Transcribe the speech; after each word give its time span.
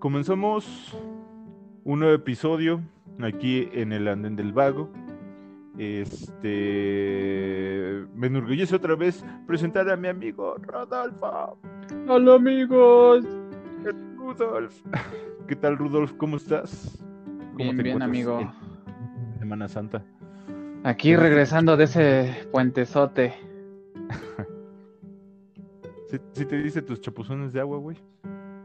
comenzamos 0.00 0.96
un 1.84 2.00
nuevo 2.00 2.14
episodio 2.14 2.80
aquí 3.22 3.68
en 3.72 3.92
el 3.92 4.08
Andén 4.08 4.34
del 4.34 4.52
Vago. 4.52 4.90
Este 5.78 6.56
me 8.14 8.26
enorgullece 8.28 8.74
otra 8.74 8.96
vez 8.96 9.22
presentar 9.46 9.88
a 9.90 9.96
mi 9.96 10.08
amigo 10.08 10.56
Rodolfo. 10.62 11.58
Hola 12.08 12.34
amigos. 12.34 13.24
Rudolf. 14.16 14.74
¿Qué 15.46 15.54
tal 15.54 15.76
Rudolf? 15.76 16.14
¿Cómo 16.14 16.38
estás? 16.38 16.98
¿Cómo 17.52 17.72
Bien, 17.72 17.76
te 17.76 17.82
bien, 17.82 18.02
amigo. 18.02 18.40
en 18.40 19.38
Semana 19.38 19.68
Santa. 19.68 20.02
Aquí 20.82 21.14
regresando 21.14 21.76
de 21.76 21.84
ese 21.84 22.48
puentezote. 22.50 23.34
¿Sí, 26.08 26.16
sí 26.32 26.46
te 26.46 26.62
dice 26.62 26.80
tus 26.80 27.02
chapuzones 27.02 27.52
de 27.52 27.60
agua, 27.60 27.76
güey? 27.78 27.98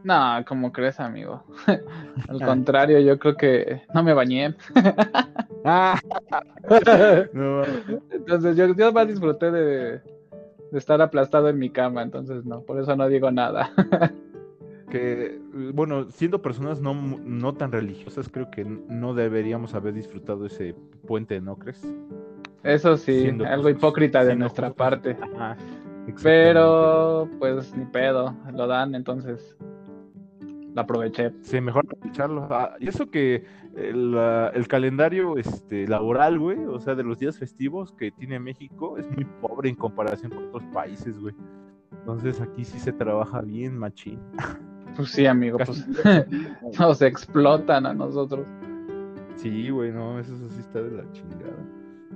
No, 0.06 0.44
¿cómo 0.46 0.70
crees, 0.70 1.00
amigo? 1.00 1.42
Al 2.28 2.40
Ah. 2.40 2.46
contrario, 2.46 3.00
yo 3.00 3.18
creo 3.18 3.36
que 3.36 3.82
no 3.92 4.02
me 4.04 4.14
bañé. 4.14 4.54
Ah, 5.68 5.98
no, 7.32 7.64
Entonces 8.12 8.56
yo, 8.56 8.72
yo 8.72 8.92
más 8.92 9.08
disfruté 9.08 9.50
de, 9.50 9.98
de 10.70 10.78
estar 10.78 11.02
aplastado 11.02 11.48
en 11.48 11.58
mi 11.58 11.70
cama, 11.70 12.02
entonces 12.02 12.44
no, 12.44 12.60
por 12.60 12.78
eso 12.80 12.94
no 12.94 13.08
digo 13.08 13.32
nada. 13.32 13.72
que, 14.90 15.40
bueno, 15.74 16.04
siendo 16.08 16.40
personas 16.40 16.80
no, 16.80 16.94
no 16.94 17.54
tan 17.54 17.72
religiosas, 17.72 18.28
creo 18.28 18.48
que 18.48 18.64
no 18.64 19.12
deberíamos 19.12 19.74
haber 19.74 19.94
disfrutado 19.94 20.46
ese 20.46 20.76
puente, 21.08 21.40
¿no 21.40 21.56
crees? 21.56 21.82
Eso 22.62 22.96
sí, 22.96 23.22
Siendo 23.22 23.44
algo 23.44 23.64
justos, 23.64 23.78
hipócrita 23.78 24.24
de 24.24 24.36
nuestra 24.36 24.68
justos. 24.68 24.86
parte. 24.86 25.16
Ajá. 25.34 25.56
Pero, 26.22 27.28
pues 27.40 27.76
ni 27.76 27.86
pedo, 27.86 28.32
lo 28.52 28.68
dan, 28.68 28.94
entonces 28.94 29.56
lo 30.76 30.82
aproveché. 30.82 31.32
Sí, 31.40 31.58
mejor 31.60 31.86
aprovecharlo. 31.90 32.46
Ah, 32.50 32.76
y 32.78 32.88
eso 32.88 33.10
que 33.10 33.44
el, 33.74 34.14
el 34.52 34.68
calendario 34.68 35.38
este, 35.38 35.88
laboral, 35.88 36.38
güey, 36.38 36.58
o 36.66 36.78
sea, 36.78 36.94
de 36.94 37.02
los 37.02 37.18
días 37.18 37.38
festivos 37.38 37.92
que 37.92 38.10
tiene 38.10 38.38
México, 38.38 38.98
es 38.98 39.10
muy 39.10 39.24
pobre 39.40 39.70
en 39.70 39.74
comparación 39.74 40.30
con 40.32 40.48
otros 40.48 40.64
países, 40.74 41.18
güey. 41.18 41.34
Entonces 41.92 42.42
aquí 42.42 42.64
sí 42.64 42.78
se 42.78 42.92
trabaja 42.92 43.40
bien, 43.40 43.78
machín. 43.78 44.20
Pues 44.96 45.10
sí, 45.12 45.24
amigo, 45.26 45.56
Casi 45.58 45.82
pues 45.82 46.26
nos 46.78 47.00
explotan 47.00 47.86
a 47.86 47.94
nosotros. 47.94 48.46
Sí, 49.36 49.70
güey, 49.70 49.92
no, 49.92 50.18
eso 50.18 50.32
sí 50.50 50.60
está 50.60 50.82
de 50.82 50.90
la 50.90 51.10
chingada. 51.12 51.56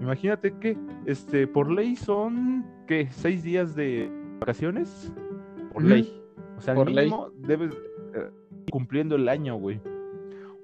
Imagínate 0.03 0.53
que, 0.58 0.77
este, 1.06 1.47
por 1.47 1.70
ley 1.70 1.97
son, 1.97 2.64
¿qué? 2.86 3.08
¿Seis 3.11 3.42
días 3.42 3.75
de 3.75 4.11
vacaciones? 4.38 5.12
Por 5.72 5.83
ley. 5.83 6.22
O 6.56 6.61
sea, 6.61 6.75
Por 6.75 6.91
ley. 6.91 7.11
debes 7.38 7.75
cumpliendo 8.70 9.16
el 9.16 9.28
año, 9.28 9.56
güey. 9.56 9.80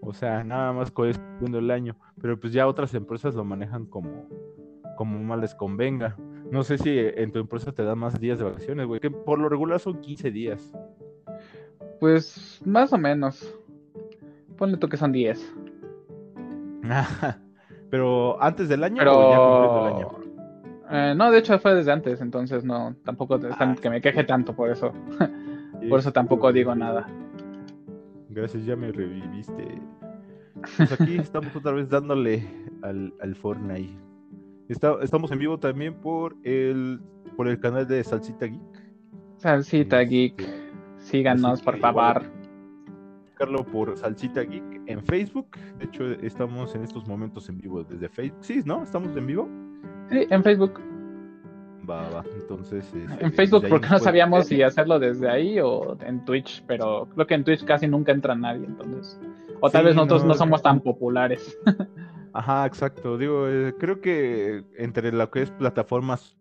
O 0.00 0.12
sea, 0.12 0.44
nada 0.44 0.72
más 0.72 0.90
con 0.90 1.08
eso 1.08 1.20
cumpliendo 1.20 1.58
el 1.58 1.70
año. 1.70 1.96
Pero 2.20 2.38
pues 2.38 2.52
ya 2.52 2.66
otras 2.66 2.94
empresas 2.94 3.34
lo 3.34 3.44
manejan 3.44 3.86
como, 3.86 4.28
como 4.96 5.18
más 5.18 5.40
les 5.40 5.54
convenga. 5.54 6.16
No 6.50 6.62
sé 6.62 6.78
si 6.78 6.96
en 6.98 7.32
tu 7.32 7.40
empresa 7.40 7.72
te 7.72 7.82
dan 7.82 7.98
más 7.98 8.20
días 8.20 8.38
de 8.38 8.44
vacaciones, 8.44 8.86
güey. 8.86 9.00
Que 9.00 9.10
por 9.10 9.38
lo 9.38 9.48
regular 9.48 9.80
son 9.80 10.00
15 10.00 10.30
días. 10.30 10.72
Pues 11.98 12.60
más 12.64 12.92
o 12.92 12.98
menos. 12.98 13.58
Ponle 14.56 14.76
tú 14.76 14.88
que 14.88 14.96
son 14.96 15.12
10. 15.12 15.54
Pero 17.90 18.40
antes 18.42 18.68
del 18.68 18.84
año 18.84 19.02
o 19.02 19.30
ya 19.30 19.36
cumpliendo 19.38 19.86
el 19.88 19.94
año. 19.94 20.08
Pero... 20.88 20.90
eh, 20.90 21.14
no, 21.16 21.30
de 21.30 21.38
hecho 21.38 21.58
fue 21.58 21.74
desde 21.74 21.92
antes, 21.92 22.20
entonces 22.20 22.64
no, 22.64 22.94
tampoco 23.04 23.38
Ah. 23.58 23.74
que 23.80 23.90
me 23.90 24.00
queje 24.00 24.24
tanto 24.24 24.54
por 24.54 24.70
eso. 24.70 24.92
Por 25.88 25.98
eso 26.00 26.12
tampoco 26.12 26.52
digo 26.52 26.74
nada. 26.74 27.06
Gracias, 28.36 28.64
ya 28.66 28.76
me 28.76 28.92
reviviste. 28.92 29.66
Pues 30.78 30.90
aquí 31.00 31.16
estamos 31.18 31.54
otra 31.54 31.72
vez 31.72 31.88
dándole 31.90 32.42
al, 32.82 33.12
al 33.20 33.34
Fortnite. 33.36 33.94
Está- 34.68 34.96
estamos 35.02 35.30
en 35.30 35.38
vivo 35.38 35.58
también 35.58 35.94
por 36.00 36.34
el 36.44 36.98
por 37.36 37.46
el 37.48 37.60
canal 37.60 37.86
de 37.86 38.02
Salsita 38.02 38.46
Geek. 38.46 38.62
Salsita 39.36 40.00
Geek, 40.00 40.40
Este, 40.40 40.54
síganos 40.98 41.44
así 41.52 41.62
por 41.64 41.78
favor. 41.78 42.22
Buscarlo 43.26 43.64
por 43.66 43.96
Salsita 43.98 44.40
Geek 44.42 44.82
en 44.86 45.04
Facebook. 45.04 45.48
De 45.78 45.84
hecho, 45.84 46.04
estamos 46.22 46.74
en 46.74 46.82
estos 46.84 47.06
momentos 47.06 47.48
en 47.50 47.58
vivo 47.58 47.84
desde 47.84 48.08
Facebook. 48.08 48.42
Sí, 48.42 48.62
¿no? 48.64 48.82
¿Estamos 48.82 49.14
en 49.14 49.26
vivo? 49.26 49.48
Sí, 50.10 50.26
en 50.30 50.42
Facebook. 50.42 50.80
Va, 51.88 52.08
va. 52.10 52.24
Entonces. 52.34 52.84
este, 52.94 53.24
En 53.24 53.32
Facebook 53.32 53.64
porque 53.68 53.88
no 53.88 53.98
sabíamos 53.98 54.46
si 54.46 54.62
hacerlo 54.62 54.98
desde 54.98 55.28
ahí 55.28 55.60
o 55.60 55.96
en 56.00 56.24
Twitch, 56.24 56.64
pero 56.66 57.08
creo 57.14 57.26
que 57.26 57.34
en 57.34 57.44
Twitch 57.44 57.64
casi 57.64 57.86
nunca 57.86 58.12
entra 58.12 58.34
nadie, 58.34 58.66
entonces. 58.66 59.20
O 59.60 59.70
tal 59.70 59.82
Sí, 59.82 59.86
vez 59.86 59.96
nosotros 59.96 60.22
no, 60.22 60.28
no. 60.28 60.34
somos 60.34 60.62
tan 60.62 60.80
populares. 60.80 61.58
Ajá, 62.32 62.66
exacto. 62.66 63.16
Digo, 63.16 63.48
eh, 63.48 63.74
creo 63.78 64.00
que 64.00 64.64
entre 64.76 65.10
lo 65.12 65.30
que 65.30 65.42
es 65.42 65.50
plataformas 65.52 66.36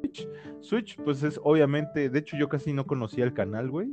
Switch, 0.00 0.28
Switch, 0.60 0.96
pues 1.02 1.22
es 1.22 1.40
obviamente, 1.42 2.08
de 2.10 2.18
hecho 2.18 2.36
yo 2.36 2.48
casi 2.48 2.72
no 2.72 2.86
conocía 2.86 3.24
el 3.24 3.32
canal, 3.32 3.70
güey. 3.70 3.90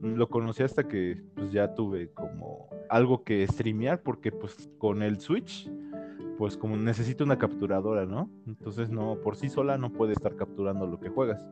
Lo 0.00 0.28
conocí 0.28 0.62
hasta 0.62 0.86
que 0.86 1.20
pues 1.34 1.52
ya 1.52 1.74
tuve 1.74 2.10
como 2.12 2.68
algo 2.88 3.24
que 3.24 3.46
streamear, 3.46 4.00
porque 4.02 4.30
pues 4.32 4.70
con 4.78 5.02
el 5.02 5.18
Switch, 5.20 5.70
pues 6.38 6.56
como 6.56 6.76
necesito 6.76 7.24
una 7.24 7.36
capturadora, 7.36 8.06
¿no? 8.06 8.30
Entonces 8.46 8.90
no, 8.90 9.16
por 9.16 9.36
sí 9.36 9.48
sola 9.48 9.76
no 9.76 9.92
puede 9.92 10.12
estar 10.12 10.36
capturando 10.36 10.86
lo 10.86 11.00
que 11.00 11.08
juegas. 11.08 11.44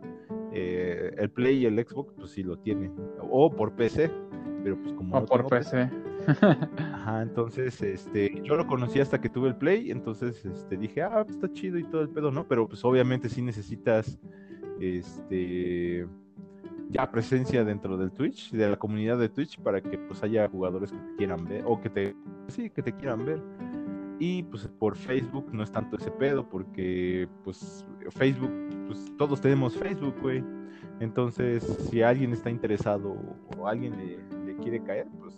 Eh, 0.53 1.13
el 1.19 1.31
Play 1.31 1.59
y 1.59 1.67
el 1.67 1.85
Xbox, 1.85 2.15
pues 2.15 2.31
sí 2.31 2.43
lo 2.45 2.59
tienen. 2.59 2.95
O 3.31 3.51
por 3.51 3.75
PC, 3.75 4.11
pero 4.63 4.81
pues 4.81 4.95
como 4.95 5.17
O 5.17 5.21
no 5.21 5.27
por 5.27 5.47
PC. 5.49 5.91
Ajá, 6.79 7.23
entonces, 7.23 7.81
este, 7.83 8.41
yo 8.43 8.57
lo 8.57 8.67
conocí 8.67 9.01
hasta 9.01 9.21
que 9.21 9.29
tuve 9.29 9.49
el 9.49 9.57
Play, 9.57 9.91
entonces, 9.91 10.45
este, 10.45 10.77
dije, 10.77 11.03
ah, 11.03 11.23
pues 11.25 11.37
está 11.37 11.53
chido 11.53 11.79
y 11.79 11.85
todo 11.85 12.01
el 12.01 12.09
pedo, 12.09 12.31
¿no? 12.31 12.47
Pero, 12.49 12.67
pues, 12.67 12.85
obviamente 12.85 13.29
sí 13.29 13.43
necesitas, 13.43 14.19
este, 14.81 16.07
ya 16.89 17.11
presencia 17.11 17.65
dentro 17.65 17.97
del 17.97 18.13
Twitch, 18.13 18.51
de 18.53 18.69
la 18.71 18.77
comunidad 18.77 19.19
de 19.19 19.29
Twitch, 19.29 19.61
para 19.61 19.81
que, 19.81 19.99
pues, 19.99 20.23
haya 20.23 20.49
jugadores 20.49 20.91
que 20.91 20.99
te 20.99 21.17
quieran 21.17 21.45
ver, 21.45 21.65
o 21.67 21.81
que 21.81 21.91
te, 21.91 22.17
sí, 22.49 22.71
que 22.71 22.83
te 22.83 22.93
quieran 22.93 23.25
ver. 23.25 23.43
Y, 24.19 24.43
pues, 24.45 24.67
por 24.79 24.97
Facebook 24.97 25.49
no 25.53 25.63
es 25.63 25.71
tanto 25.71 25.97
ese 25.97 26.11
pedo, 26.11 26.49
porque, 26.49 27.29
pues, 27.45 27.85
Facebook, 28.11 28.51
pues, 28.87 29.13
todos 29.19 29.41
tenemos 29.41 29.77
Facebook, 29.77 30.15
güey. 30.23 30.43
Entonces, 31.01 31.63
si 31.91 32.03
alguien 32.03 32.33
está 32.33 32.49
interesado 32.49 33.15
o 33.59 33.67
alguien 33.69 33.95
le, 33.97 34.47
le 34.47 34.57
quiere 34.57 34.83
caer, 34.83 35.07
pues, 35.21 35.37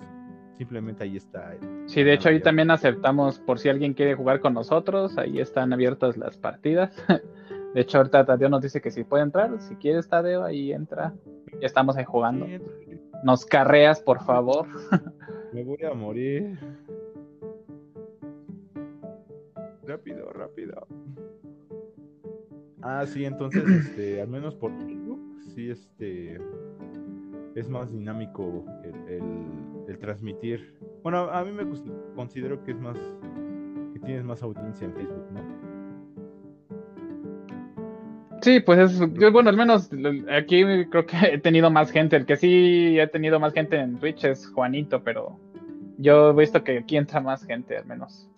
simplemente 0.57 1.03
ahí 1.05 1.17
está. 1.17 1.55
el- 1.55 1.89
Sí, 1.89 2.03
de 2.05 2.13
hecho 2.15 2.29
ahí 2.29 2.41
también 2.41 2.71
aceptamos 2.71 3.39
por 3.41 3.59
si 3.59 3.69
alguien 3.69 3.95
quiere 3.95 4.15
jugar 4.15 4.41
con 4.41 4.55
nosotros, 4.55 5.17
ahí 5.19 5.41
están 5.41 5.73
abiertas 5.73 6.17
las 6.17 6.37
partidas. 6.37 6.95
De 7.75 7.83
hecho 7.83 7.99
ahorita 7.99 8.25
Tadeo 8.25 8.49
nos 8.49 8.63
dice 8.63 8.81
que 8.81 8.91
si 8.91 9.05
puede 9.05 9.23
entrar, 9.25 9.61
si 9.61 9.75
quieres 9.77 10.09
Tadeo, 10.09 10.43
ahí 10.43 10.73
entra. 10.73 11.13
Ya 11.61 11.67
estamos 11.67 11.97
ahí 11.99 12.05
jugando. 12.05 12.47
Nos 13.23 13.45
carreas, 13.45 14.01
por 14.01 14.21
favor. 14.25 14.67
Me 15.53 15.63
voy 15.65 15.85
a 15.85 15.93
morir. 15.95 16.59
Rápido, 19.89 20.31
rápido. 20.35 20.87
Ah, 22.83 23.07
sí, 23.07 23.25
entonces, 23.25 23.65
este, 23.87 24.21
al 24.21 24.29
menos 24.29 24.55
por 24.55 24.71
Facebook, 24.77 25.19
sí, 25.55 25.71
este, 25.71 26.39
es 27.55 27.69
más 27.71 27.91
dinámico 27.91 28.67
el, 28.85 28.95
el- 29.15 29.89
el 29.89 29.99
transmitir. 29.99 30.75
Bueno, 31.03 31.31
a 31.31 31.43
mí 31.43 31.51
me 31.53 31.65
considero 32.15 32.63
que 32.63 32.73
es 32.73 32.81
más, 32.81 32.99
que 33.95 33.99
tienes 34.01 34.23
más 34.25 34.43
audiencia 34.43 34.87
en 34.87 34.93
Facebook, 34.93 35.25
¿no? 35.33 35.41
Sí, 38.43 38.61
pues 38.61 38.79
es, 38.79 39.01
yo, 39.15 39.33
bueno, 39.33 39.49
al 39.49 39.57
menos 39.57 39.91
aquí 40.31 40.63
creo 40.91 41.07
que 41.07 41.17
he 41.33 41.39
tenido 41.39 41.71
más 41.71 41.91
gente. 41.91 42.17
El 42.17 42.27
que 42.27 42.37
sí 42.37 42.99
he 43.01 43.07
tenido 43.07 43.41
más 43.41 43.55
gente 43.55 43.77
en 43.77 43.99
Twitch 43.99 44.25
es 44.25 44.47
Juanito, 44.49 45.03
pero 45.03 45.39
yo 45.97 46.31
he 46.31 46.35
visto 46.35 46.63
que 46.63 46.79
aquí 46.79 46.99
entra 46.99 47.21
más 47.23 47.45
gente, 47.47 47.79
al 47.79 47.87
menos. 47.87 48.29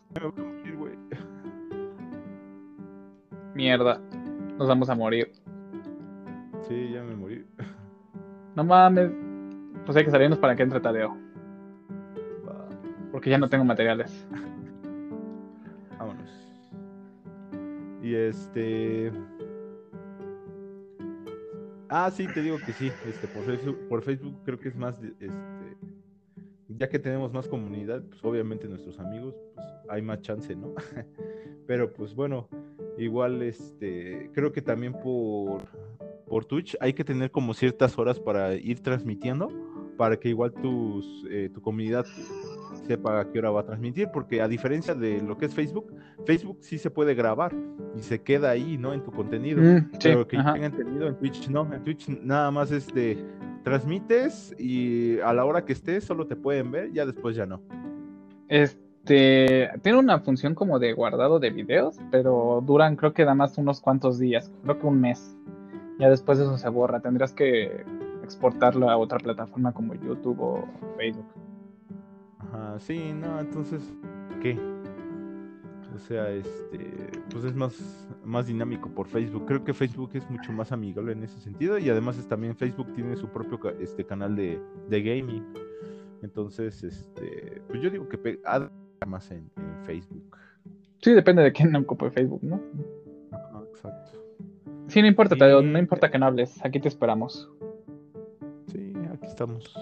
Mierda, 3.61 4.01
nos 4.57 4.67
vamos 4.69 4.89
a 4.89 4.95
morir. 4.95 5.31
Sí, 6.67 6.93
ya 6.95 7.03
me 7.03 7.15
morí. 7.15 7.45
No 8.57 8.65
mames. 8.65 9.13
Pues 9.85 9.97
hay 9.99 10.05
que 10.05 10.11
salirnos 10.11 10.39
para 10.39 10.57
que 10.57 10.63
entre 10.63 10.81
Tadeo, 10.81 11.17
porque 13.13 13.29
ya 13.29 13.37
no 13.39 13.49
tengo 13.51 13.65
materiales. 13.65 14.27
Vámonos. 15.99 16.31
Y 18.03 18.15
este. 18.15 19.13
Ah, 21.91 22.11
sí, 22.11 22.27
te 22.33 22.41
digo 22.41 22.57
que 22.65 22.73
sí. 22.73 22.91
Este, 23.07 23.29
por 23.29 23.45
Facebook, 23.45 23.79
por 23.89 24.03
Facebook 24.03 24.37
creo 24.45 24.59
que 24.59 24.69
es 24.71 24.77
más, 24.77 24.95
este, 25.03 25.77
ya 26.69 26.89
que 26.89 26.99
tenemos 26.99 27.31
más 27.33 27.47
comunidad, 27.47 28.03
pues 28.09 28.25
obviamente 28.25 28.67
nuestros 28.67 28.99
amigos, 28.99 29.35
pues 29.55 29.67
hay 29.91 30.01
más 30.01 30.23
chance, 30.23 30.57
¿no? 30.57 30.75
Pero 31.67 31.93
pues 31.93 32.15
bueno, 32.15 32.49
igual, 33.05 33.43
este, 33.43 34.31
creo 34.33 34.53
que 34.53 34.63
también 34.63 34.93
por, 34.93 35.63
por 36.27 36.45
Twitch 36.45 36.77
hay 36.81 36.93
que 36.93 37.05
tener 37.05 37.31
como 37.31 37.55
ciertas 37.55 37.99
horas 37.99 38.21
para 38.21 38.55
ir 38.55 38.81
transmitiendo, 38.81 39.49
para 39.97 40.19
que 40.19 40.29
igual 40.29 40.53
tus, 40.53 41.27
eh, 41.31 41.51
tu 41.53 41.61
comunidad 41.61 42.07
sepa 42.87 43.21
a 43.21 43.31
qué 43.31 43.39
hora 43.39 43.51
va 43.51 43.61
a 43.61 43.65
transmitir, 43.65 44.09
porque 44.13 44.41
a 44.41 44.49
diferencia 44.49 44.95
de 44.95 45.21
lo 45.23 45.37
que 45.37 45.47
es 45.47 45.55
Facebook, 45.55 45.93
Facebook 46.27 46.59
sí 46.61 46.79
se 46.79 46.91
puede 46.91 47.15
grabar 47.15 47.55
y 47.97 48.01
se 48.01 48.21
queda 48.23 48.51
ahí, 48.51 48.77
¿no? 48.79 48.93
En 48.95 49.03
tu 49.03 49.13
contenido. 49.13 49.61
Mm, 49.61 49.91
sí, 49.93 49.99
pero 50.03 50.27
que 50.27 50.37
ajá. 50.37 50.55
tenga 50.55 50.67
entendido 50.67 51.07
en 51.07 51.17
Twitch, 51.17 51.49
no. 51.49 51.73
En 51.73 51.85
Twitch 51.85 52.09
nada 52.09 52.51
más 52.51 52.73
es 52.73 52.93
de 52.93 53.19
transmites 53.63 54.55
y 54.59 55.21
a 55.21 55.33
la 55.33 55.45
hora 55.45 55.65
que 55.65 55.73
estés 55.73 56.05
solo 56.05 56.27
te 56.27 56.37
pueden 56.37 56.71
ver, 56.71 56.93
ya 56.93 57.07
después 57.07 57.37
ya 57.37 57.47
no. 57.47 57.63
Este 59.01 59.71
tiene 59.83 59.99
una 59.99 60.21
función 60.21 60.55
como 60.55 60.79
de 60.79 60.93
guardado 60.93 61.41
de 61.41 61.51
videos, 61.51 61.97
pero 62.11 62.63
duran 62.65 62.97
creo 62.97 63.13
que 63.13 63.23
nada 63.23 63.35
más 63.35 63.57
unos 63.57 63.81
cuantos 63.81 64.19
días, 64.19 64.53
creo 64.63 64.79
que 64.79 64.87
un 64.87 65.01
mes. 65.01 65.37
Ya 65.99 66.09
después 66.09 66.39
eso 66.39 66.57
se 66.57 66.69
borra. 66.69 67.01
Tendrías 67.01 67.33
que 67.33 67.85
exportarlo 68.23 68.91
a 68.91 68.97
otra 68.97 69.19
plataforma 69.19 69.73
como 69.73 69.95
YouTube 69.95 70.41
o 70.41 70.69
Facebook. 70.97 71.27
Ajá, 72.39 72.79
sí, 72.79 73.13
no, 73.13 73.41
entonces, 73.41 73.83
¿qué? 74.43 74.59
O 75.95 75.99
sea, 75.99 76.31
este, 76.31 77.11
pues 77.31 77.45
es 77.45 77.55
más, 77.55 78.07
más 78.25 78.47
dinámico 78.47 78.89
por 78.89 79.09
Facebook. 79.09 79.45
Creo 79.47 79.65
que 79.65 79.75
Facebook 79.75 80.11
es 80.15 80.29
mucho 80.31 80.53
más 80.53 80.73
amigable 80.73 81.13
en 81.13 81.25
ese 81.25 81.41
sentido 81.41 81.79
y 81.79 81.91
además 81.91 82.17
es 82.19 82.29
también 82.29 82.55
Facebook 82.57 82.93
tiene 82.95 83.17
su 83.17 83.29
propio 83.29 83.59
este 83.81 84.05
canal 84.05 84.37
de, 84.37 84.61
de 84.89 85.03
gaming. 85.03 85.45
Entonces, 86.23 86.83
este, 86.85 87.61
pues 87.69 87.83
yo 87.83 87.91
digo 87.91 88.09
que 88.09 88.19
más 89.07 89.31
en, 89.31 89.51
en 89.57 89.85
Facebook. 89.85 90.37
Sí, 91.03 91.13
depende 91.13 91.43
de 91.43 91.53
quién 91.53 91.75
ocupe 91.77 92.11
Facebook, 92.11 92.43
¿no? 92.43 92.61
Exacto. 93.71 94.13
Sí, 94.89 95.01
no 95.01 95.09
importa, 95.09 95.37
Tadeo, 95.37 95.63
no 95.63 95.79
importa 95.79 96.11
que 96.11 96.19
no 96.19 96.27
hables, 96.27 96.63
aquí 96.65 96.81
te 96.81 96.89
esperamos. 96.89 97.49
Sí, 98.67 98.93
aquí 99.13 99.27
estamos. 99.27 99.75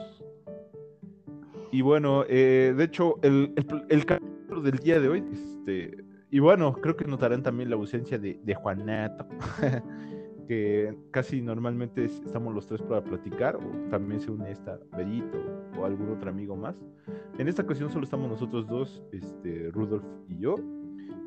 Y 1.72 1.82
bueno, 1.82 2.24
eh, 2.28 2.74
de 2.76 2.84
hecho, 2.84 3.16
el, 3.22 3.52
el, 3.56 3.84
el 3.88 4.06
capítulo 4.06 4.62
del 4.62 4.78
día 4.78 5.00
de 5.00 5.08
hoy, 5.08 5.24
este, 5.32 6.04
y 6.30 6.38
bueno, 6.40 6.72
creo 6.74 6.96
que 6.96 7.04
notarán 7.04 7.42
también 7.42 7.70
la 7.70 7.76
ausencia 7.76 8.18
de, 8.18 8.38
de 8.42 8.54
Juanato, 8.54 9.26
que 10.48 10.96
casi 11.10 11.42
normalmente 11.42 12.06
es- 12.06 12.20
estamos 12.24 12.54
los 12.54 12.66
tres 12.66 12.80
para 12.82 13.04
platicar, 13.04 13.56
o 13.56 13.90
también 13.90 14.18
se 14.20 14.30
une 14.30 14.50
esta 14.50 14.80
Berito 14.96 15.38
o 15.78 15.84
algún 15.84 16.08
otro 16.08 16.30
amigo 16.30 16.56
más. 16.56 16.74
En 17.38 17.46
esta 17.48 17.62
ocasión 17.62 17.90
solo 17.90 18.04
estamos 18.04 18.28
nosotros 18.30 18.66
dos, 18.66 19.02
este, 19.12 19.70
Rudolf 19.70 20.04
y 20.28 20.38
yo, 20.38 20.56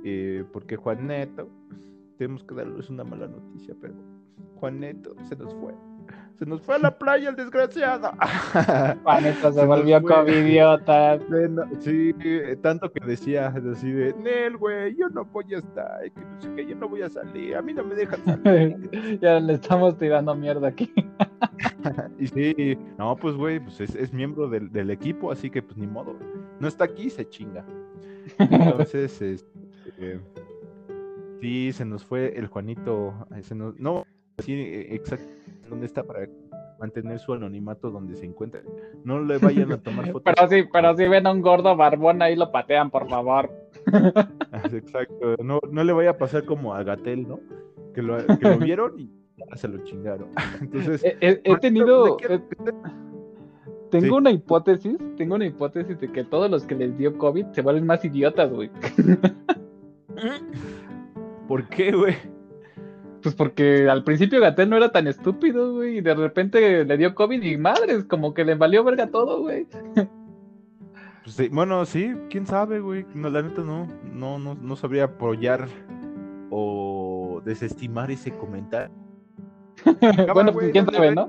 eh, 0.03 0.44
porque 0.51 0.75
Juaneto, 0.75 1.47
tenemos 2.18 2.44
que 2.44 2.56
darles 2.56 2.89
una 2.89 3.03
mala 3.03 3.27
noticia, 3.27 3.75
pero 3.79 3.94
Juaneto 4.56 5.15
se 5.23 5.35
nos 5.35 5.53
fue. 5.56 5.73
Se 6.38 6.46
nos 6.46 6.62
fue 6.62 6.75
a 6.75 6.80
la 6.80 6.98
playa 6.98 7.30
el 7.30 7.36
desgraciado. 7.36 8.13
Juanito 9.04 9.52
se 9.52 9.60
Se 9.60 9.66
volvió 9.66 10.02
covidiota. 10.02 11.19
Sí, 11.80 12.16
eh, 12.24 12.58
tanto 12.62 12.92
que 12.92 13.06
decía 13.06 13.54
así 13.72 13.92
de, 13.92 14.13
Nel, 14.13 14.58
güey, 14.58 14.96
yo 14.96 15.08
no 15.10 15.24
voy 15.25 15.54
a 15.54 15.60
estar, 15.60 16.02
que 16.02 16.19
no 16.19 16.42
sé 16.42 16.56
qué, 16.56 16.66
yo 16.66 16.75
no 16.75 16.90
voy 16.90 17.04
a 17.04 17.10
salir, 17.10 17.56
a 17.56 17.62
mí 17.62 17.74
no 17.74 17.84
me 17.84 17.94
dejan 17.94 18.25
salir. 18.25 19.19
ya 19.22 19.40
le 19.40 19.54
estamos 19.54 19.98
tirando 20.00 20.34
mierda 20.34 20.69
aquí. 20.69 20.92
y 22.19 22.25
sí, 22.25 22.78
no, 22.98 23.16
pues 23.16 23.36
güey, 23.36 23.60
pues 23.60 23.80
es, 23.80 23.94
es 23.94 24.12
miembro 24.12 24.48
del, 24.50 24.72
del 24.72 24.90
equipo, 24.90 25.31
así 25.31 25.50
que 25.50 25.62
pues 25.62 25.78
ni 25.78 25.86
modo, 25.86 26.16
no 26.60 26.68
está 26.68 26.86
aquí, 26.86 27.12
se 27.12 27.30
chinga. 27.30 27.64
Entonces, 28.40 29.22
este, 29.22 30.19
sí, 31.40 31.72
se 31.72 31.86
nos 31.86 32.04
fue 32.04 32.38
el 32.38 32.48
Juanito, 32.48 33.14
eh, 33.36 33.44
se 33.44 33.56
nos, 33.56 33.80
no, 33.80 34.06
sí, 34.42 34.54
exacto, 34.90 35.28
¿dónde 35.70 35.86
está 35.86 36.04
para 36.04 36.28
mantener 36.80 37.20
su 37.20 37.34
anonimato 37.34 37.90
donde 37.92 38.16
se 38.16 38.26
encuentra? 38.26 38.62
No 39.04 39.20
le 39.24 39.38
vayan 39.38 39.72
a 39.72 39.78
tomar 39.78 40.06
fotos. 40.12 40.34
Pero 40.36 40.50
sí, 40.50 40.68
pero 40.72 40.96
si 40.98 41.08
ven 41.08 41.28
a 41.28 41.32
un 41.32 41.42
gordo 41.42 41.76
barbón 41.76 42.22
ahí 42.22 42.36
lo 42.36 42.52
patean, 42.52 42.90
por 42.92 43.08
favor. 43.10 43.50
Exacto, 44.74 45.36
no, 45.44 45.60
no 45.72 45.84
le 45.84 45.94
vaya 45.94 46.12
a 46.12 46.18
pasar 46.18 46.46
como 46.46 46.74
a 46.74 46.84
Gatel, 46.84 47.28
¿no? 47.28 47.40
Que 47.94 48.02
lo, 48.02 48.18
que 48.26 48.50
lo 48.50 48.58
vieron 48.58 49.00
y 49.00 49.10
ya 49.38 49.56
se 49.56 49.68
lo 49.68 49.84
chingaron. 49.84 50.30
Entonces, 50.62 51.02
He, 51.04 51.58
tenido. 51.60 52.16
¿de 52.18 52.28
qué- 52.28 52.34
he- 52.36 52.42
tengo 53.90 54.06
Sí. 54.06 54.12
una 54.12 54.32
hipótesis, 54.32 54.98
tengo 55.18 55.36
una 55.36 55.46
hipótesis 55.46 56.00
de 56.00 56.10
que 56.12 56.24
todos 56.24 56.50
los 56.50 56.64
que 56.64 56.76
les 56.76 56.98
dio 56.98 57.18
COVID 57.18 57.48
se 57.52 57.62
vuelven 57.62 57.86
más 57.86 58.06
idiotas, 58.06 58.50
güey. 58.50 58.70
¿por 61.48 61.68
qué, 61.70 61.92
güey? 61.92 62.16
Pues 63.21 63.35
porque 63.35 63.88
al 63.89 64.03
principio 64.03 64.39
Gatel 64.39 64.69
no 64.69 64.77
era 64.77 64.91
tan 64.91 65.07
estúpido, 65.07 65.73
güey, 65.75 65.97
y 65.97 66.01
de 66.01 66.15
repente 66.15 66.85
le 66.85 66.97
dio 66.97 67.13
COVID 67.13 67.41
y 67.41 67.57
madres, 67.57 68.06
como 68.06 68.33
que 68.33 68.44
le 68.44 68.56
valió 68.56 68.83
verga 68.83 69.07
todo, 69.07 69.41
güey. 69.41 69.68
Pues, 71.23 71.35
sí, 71.35 71.50
bueno, 71.50 71.85
sí, 71.85 72.13
quién 72.29 72.47
sabe, 72.47 72.79
güey. 72.79 73.06
No, 73.13 73.29
la 73.29 73.44
neta 73.44 73.62
no, 73.62 73.88
no, 74.12 74.39
no, 74.39 74.56
no 74.56 74.75
sabría 74.75 75.03
apoyar 75.03 75.68
o 76.50 77.41
desestimar 77.45 78.09
ese 78.12 78.31
comentario. 78.31 78.94
bueno, 80.33 80.51
pues 80.51 80.71
quién 80.71 80.85
¿dónde 80.85 80.97
sabe? 80.97 81.15
¿no? 81.15 81.27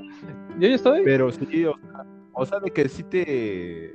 Yo 0.58 0.68
ya 0.68 0.74
estoy. 0.74 1.02
Pero 1.04 1.30
sí, 1.30 1.64
o 1.64 1.76
sea, 1.78 2.06
o 2.32 2.46
sea, 2.46 2.60
de 2.60 2.70
que 2.70 2.88
sí 2.88 3.02
te. 3.02 3.94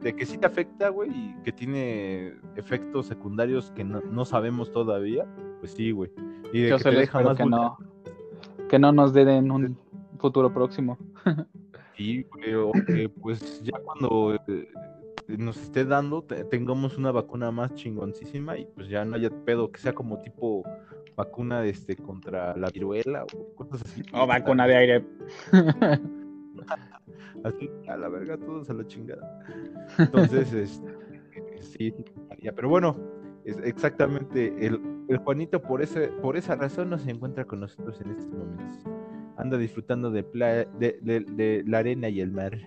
De 0.00 0.16
que 0.16 0.26
sí 0.26 0.38
te 0.38 0.46
afecta, 0.46 0.88
güey, 0.88 1.10
y 1.10 1.36
que 1.44 1.52
tiene 1.52 2.34
efectos 2.56 3.06
secundarios 3.06 3.70
que 3.70 3.84
no, 3.84 4.00
no 4.00 4.24
sabemos 4.24 4.72
todavía, 4.72 5.26
pues 5.62 5.74
sí, 5.74 5.92
güey. 5.92 6.10
Y 6.52 6.62
de 6.62 6.70
Yo 6.70 6.76
que 6.78 6.82
te 6.84 6.90
deja 6.90 7.20
más 7.20 7.36
que 7.36 7.46
no, 7.46 7.78
vulnerable. 7.78 8.68
que 8.68 8.78
no 8.80 8.90
nos 8.92 9.12
den 9.14 9.28
en 9.28 9.50
un 9.52 9.78
futuro 10.18 10.52
próximo. 10.52 10.98
Sí, 11.96 12.24
güey, 12.32 12.54
o 12.54 12.72
que 12.72 13.08
pues 13.10 13.62
ya 13.62 13.78
cuando 13.84 14.34
eh, 14.48 14.68
nos 15.28 15.56
esté 15.58 15.84
dando, 15.84 16.22
te- 16.22 16.42
tengamos 16.44 16.96
una 16.96 17.12
vacuna 17.12 17.50
más 17.52 17.74
chingoncísima 17.74 18.56
y 18.58 18.64
pues 18.74 18.88
ya 18.88 19.04
no 19.04 19.14
haya 19.16 19.28
pedo, 19.44 19.70
que 19.70 19.78
sea 19.78 19.94
como 19.94 20.18
tipo 20.22 20.64
vacuna 21.14 21.64
este 21.66 21.94
contra 21.94 22.56
la 22.56 22.70
viruela 22.70 23.24
o 23.24 23.54
cosas 23.54 23.82
así. 23.84 24.02
O 24.14 24.26
vacuna 24.26 24.66
de 24.66 24.76
aire. 24.76 25.06
Así, 27.44 27.70
a 27.88 27.96
la 27.96 28.08
verga, 28.08 28.36
todos 28.38 28.70
a 28.70 28.74
la 28.74 28.86
chingada. 28.86 29.40
Entonces, 29.98 30.52
este, 30.54 30.92
sí, 31.60 31.94
pero 32.56 32.68
bueno, 32.68 32.96
es 33.44 33.58
exactamente, 33.58 34.54
el, 34.64 34.80
el 35.12 35.18
Juanito 35.18 35.60
por, 35.62 35.82
ese, 35.82 36.08
por 36.08 36.36
esa 36.36 36.56
razón 36.56 36.90
no 36.90 36.98
se 36.98 37.10
encuentra 37.10 37.44
con 37.44 37.60
nosotros 37.60 38.00
en 38.00 38.10
estos 38.10 38.30
momentos. 38.32 38.84
Anda 39.36 39.56
disfrutando 39.56 40.10
de, 40.10 40.22
pla- 40.24 40.64
de, 40.64 40.98
de- 41.02 41.20
de 41.20 41.64
la 41.66 41.78
arena 41.78 42.08
y 42.08 42.20
el 42.20 42.30
mar. 42.32 42.58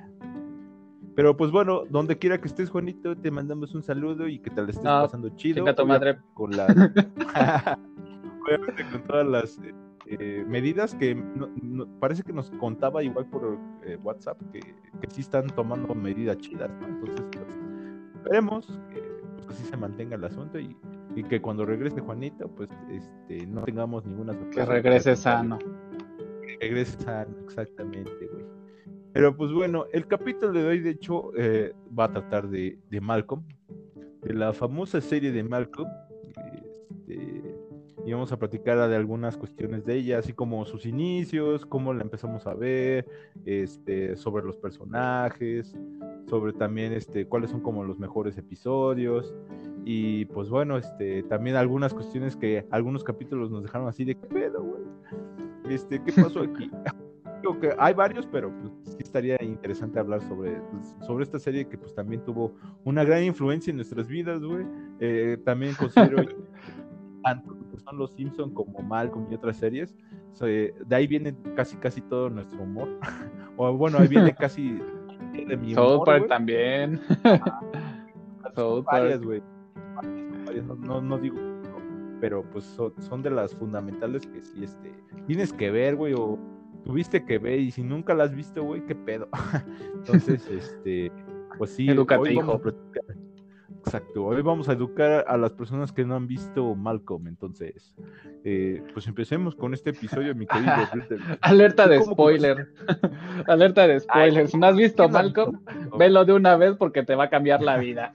Pero 1.16 1.38
pues 1.38 1.50
bueno, 1.52 1.84
donde 1.90 2.18
quiera 2.18 2.40
que 2.42 2.48
estés, 2.48 2.70
Juanito, 2.70 3.16
te 3.16 3.32
mandamos 3.32 3.74
un 3.74 3.82
saludo 3.84 4.28
y 4.28 4.40
que 4.40 4.50
te 4.50 4.62
la 4.62 4.70
estés 4.70 4.84
No, 4.84 5.02
pasando 5.04 5.30
chido. 5.30 5.74
tu 5.74 5.86
madre. 5.86 6.18
Con 6.34 6.52
las, 6.52 6.76
obviamente 8.46 8.86
con 8.92 9.04
todas 9.04 9.26
las 9.28 9.58
eh, 9.60 9.74
eh, 10.08 10.46
medidas 10.48 10.94
que 10.96 11.16
no- 11.16 11.50
no- 11.62 11.88
parece 12.00 12.24
que 12.24 12.34
nos 12.34 12.52
contaba 12.52 13.02
igual 13.04 13.26
por 13.28 13.58
eh, 13.84 13.98
WhatsApp 14.04 14.38
que, 14.52 14.60
que 14.60 15.10
sí 15.10 15.22
están 15.22 15.48
tomando 15.48 15.96
medidas 15.96 16.38
chidas, 16.38 16.70
¿no? 16.82 16.88
Entonces, 16.88 17.26
pues, 17.32 17.46
esperemos 18.16 18.80
que 18.94 19.02
pues, 19.36 19.48
así 19.50 19.64
se 19.66 19.78
mantenga 19.78 20.16
el 20.16 20.24
asunto 20.26 20.60
y, 20.60 20.76
y 21.16 21.24
que 21.24 21.42
cuando 21.42 21.66
regrese 21.66 22.02
Juanito, 22.02 22.48
pues 22.50 22.70
este, 22.90 23.46
no 23.48 23.64
tengamos 23.64 24.06
ninguna 24.06 24.34
Que 24.34 24.40
sorpresa. 24.40 24.66
regrese 24.72 25.16
sano. 25.16 25.60
Que 25.60 26.58
regrese 26.60 27.00
sano, 27.02 27.36
exactamente, 27.46 28.28
güey. 28.32 28.46
Pero 29.14 29.36
pues 29.36 29.52
bueno, 29.54 29.86
el 29.94 30.08
capítulo 30.08 30.52
de 30.52 30.66
hoy, 30.66 30.80
de 30.80 30.90
hecho, 30.90 31.32
eh, 31.38 31.74
va 31.98 32.06
a 32.06 32.12
tratar 32.12 32.50
de, 32.50 32.78
de 32.90 33.00
Malcolm, 33.00 33.44
de 34.22 34.34
la 34.34 34.52
famosa 34.52 35.00
serie 35.00 35.32
de 35.32 35.42
Malcolm. 35.42 35.88
Este, 37.08 37.56
y 38.06 38.12
vamos 38.12 38.32
a 38.34 38.38
platicar 38.38 38.88
de 38.90 38.96
algunas 38.96 39.38
cuestiones 39.38 39.86
de 39.86 39.96
ella, 39.96 40.20
así 40.20 40.34
como 40.34 40.66
sus 40.66 40.86
inicios, 40.86 41.66
cómo 41.66 41.94
la 41.94 42.04
empezamos 42.04 42.46
a 42.46 42.54
ver, 42.54 43.08
este, 43.46 44.16
sobre 44.18 44.44
los 44.46 44.58
personajes, 44.58 45.74
sobre 46.28 46.52
también 46.54 46.92
este, 46.92 47.26
cuáles 47.26 47.50
son 47.52 47.62
como 47.62 47.84
los 47.86 47.98
mejores 47.98 48.38
episodios. 48.38 49.34
Y 49.88 50.26
pues 50.26 50.50
bueno, 50.50 50.78
este, 50.78 51.22
también 51.24 51.56
algunas 51.56 51.94
cuestiones 51.94 52.36
que 52.36 52.66
algunos 52.72 53.04
capítulos 53.04 53.52
nos 53.52 53.62
dejaron 53.62 53.88
así 53.88 54.04
de 54.04 54.16
qué 54.16 54.26
pedo, 54.28 54.64
güey. 54.64 54.82
Este, 55.70 56.02
¿qué 56.04 56.12
pasó 56.12 56.42
aquí? 56.42 56.72
Digo 57.44 57.60
que 57.60 57.76
hay 57.78 57.94
varios, 57.94 58.26
pero 58.26 58.52
pues, 58.60 58.74
sí 58.96 58.98
estaría 59.00 59.38
interesante 59.44 60.00
hablar 60.00 60.22
sobre, 60.24 60.60
pues, 60.72 60.96
sobre 61.06 61.24
esta 61.24 61.38
serie 61.38 61.68
que 61.68 61.78
pues 61.78 61.94
también 61.94 62.24
tuvo 62.24 62.56
una 62.84 63.04
gran 63.04 63.24
influencia 63.24 63.70
en 63.70 63.76
nuestras 63.78 64.08
vidas, 64.08 64.42
güey. 64.42 64.66
Eh, 65.00 65.38
también 65.46 65.76
considero 65.76 66.18
tanto 67.24 67.56
que 67.72 67.80
son 67.80 67.98
los 68.00 68.12
Simpson 68.14 68.52
como 68.56 68.80
Malcolm 68.80 69.28
y 69.32 69.36
otras 69.36 69.58
series. 69.58 69.96
se- 70.34 70.74
de 70.84 70.96
ahí 70.96 71.06
viene 71.06 71.36
casi 71.56 71.78
casi 71.78 72.02
todo 72.02 72.32
nuestro 72.32 72.64
humor. 72.64 72.90
o 73.58 73.72
bueno, 73.78 74.00
ahí 74.00 74.08
viene 74.08 74.34
casi 74.34 74.80
de 75.34 75.58
mi 75.58 75.76
South 75.76 75.94
humor, 75.98 76.06
Park 76.06 76.20
güey. 76.22 76.30
también. 76.30 77.00
Son 77.22 78.56
South 78.56 78.86
Park. 78.86 79.24
güey. 79.24 79.44
No, 80.62 80.76
no, 80.76 81.02
no 81.02 81.18
digo, 81.18 81.38
no, 81.38 82.20
pero 82.20 82.44
pues 82.50 82.66
son, 82.66 82.94
son 83.02 83.22
de 83.22 83.30
las 83.30 83.56
fundamentales 83.56 84.26
que 84.26 84.42
sí, 84.42 84.64
este, 84.64 84.94
tienes 85.28 85.54
que 85.54 85.72
ver, 85.72 85.96
güey, 85.96 86.14
o 86.14 86.40
tuviste 86.84 87.26
que 87.26 87.38
ver 87.38 87.60
y 87.60 87.72
si 87.72 87.84
nunca 87.84 88.14
la 88.14 88.26
has 88.26 88.36
visto, 88.36 88.64
güey, 88.64 88.86
qué 88.86 88.96
pedo. 88.96 89.28
Entonces, 89.96 90.48
este, 90.50 91.12
pues 91.58 91.72
sí, 91.72 91.90
Educate, 91.90 92.36
Exacto, 93.86 94.26
hoy 94.26 94.42
vamos 94.42 94.68
a 94.68 94.74
educar 94.74 95.26
a 95.28 95.38
las 95.38 95.54
personas 95.54 95.92
que 95.92 96.04
no 96.04 96.16
han 96.16 96.26
visto 96.26 96.74
Malcolm, 96.74 97.28
entonces, 97.28 97.94
eh, 98.44 98.82
pues 98.94 99.06
empecemos 99.06 99.56
con 99.56 99.76
este 99.76 99.92
episodio, 99.92 100.34
mi 100.34 100.48
querido. 100.48 100.74
Alerta 101.42 101.88
de 101.88 102.02
spoiler. 102.02 102.74
Alerta 103.46 103.88
de 103.88 104.00
spoiler. 104.00 104.48
si 104.48 104.58
no 104.58 104.66
has 104.66 104.76
visto 104.76 105.08
Malcolm, 105.08 105.60
velo 106.00 106.26
de 106.26 106.34
una 106.34 106.58
vez 106.58 106.76
porque 106.78 107.04
te 107.04 107.14
va 107.14 107.26
a 107.26 107.30
cambiar 107.30 107.62
la 107.62 107.78
vida. 107.78 108.12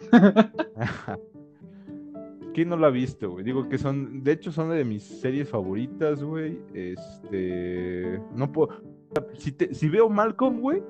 ¿Quién 2.53 2.69
no 2.69 2.77
lo 2.77 2.87
ha 2.87 2.91
visto, 2.91 3.31
güey? 3.31 3.45
Digo 3.45 3.69
que 3.69 3.79
son, 3.79 4.23
de 4.23 4.33
hecho, 4.33 4.51
son 4.53 4.71
de 4.71 4.85
mis 4.85 5.03
series 5.03 5.49
favoritas, 5.49 6.23
güey. 6.23 6.59
Este, 6.75 8.21
no 8.35 8.51
puedo, 8.51 8.81
si, 9.35 9.55
si 9.73 9.89
veo 9.89 10.09
Malcolm, 10.09 10.61
güey, 10.61 10.83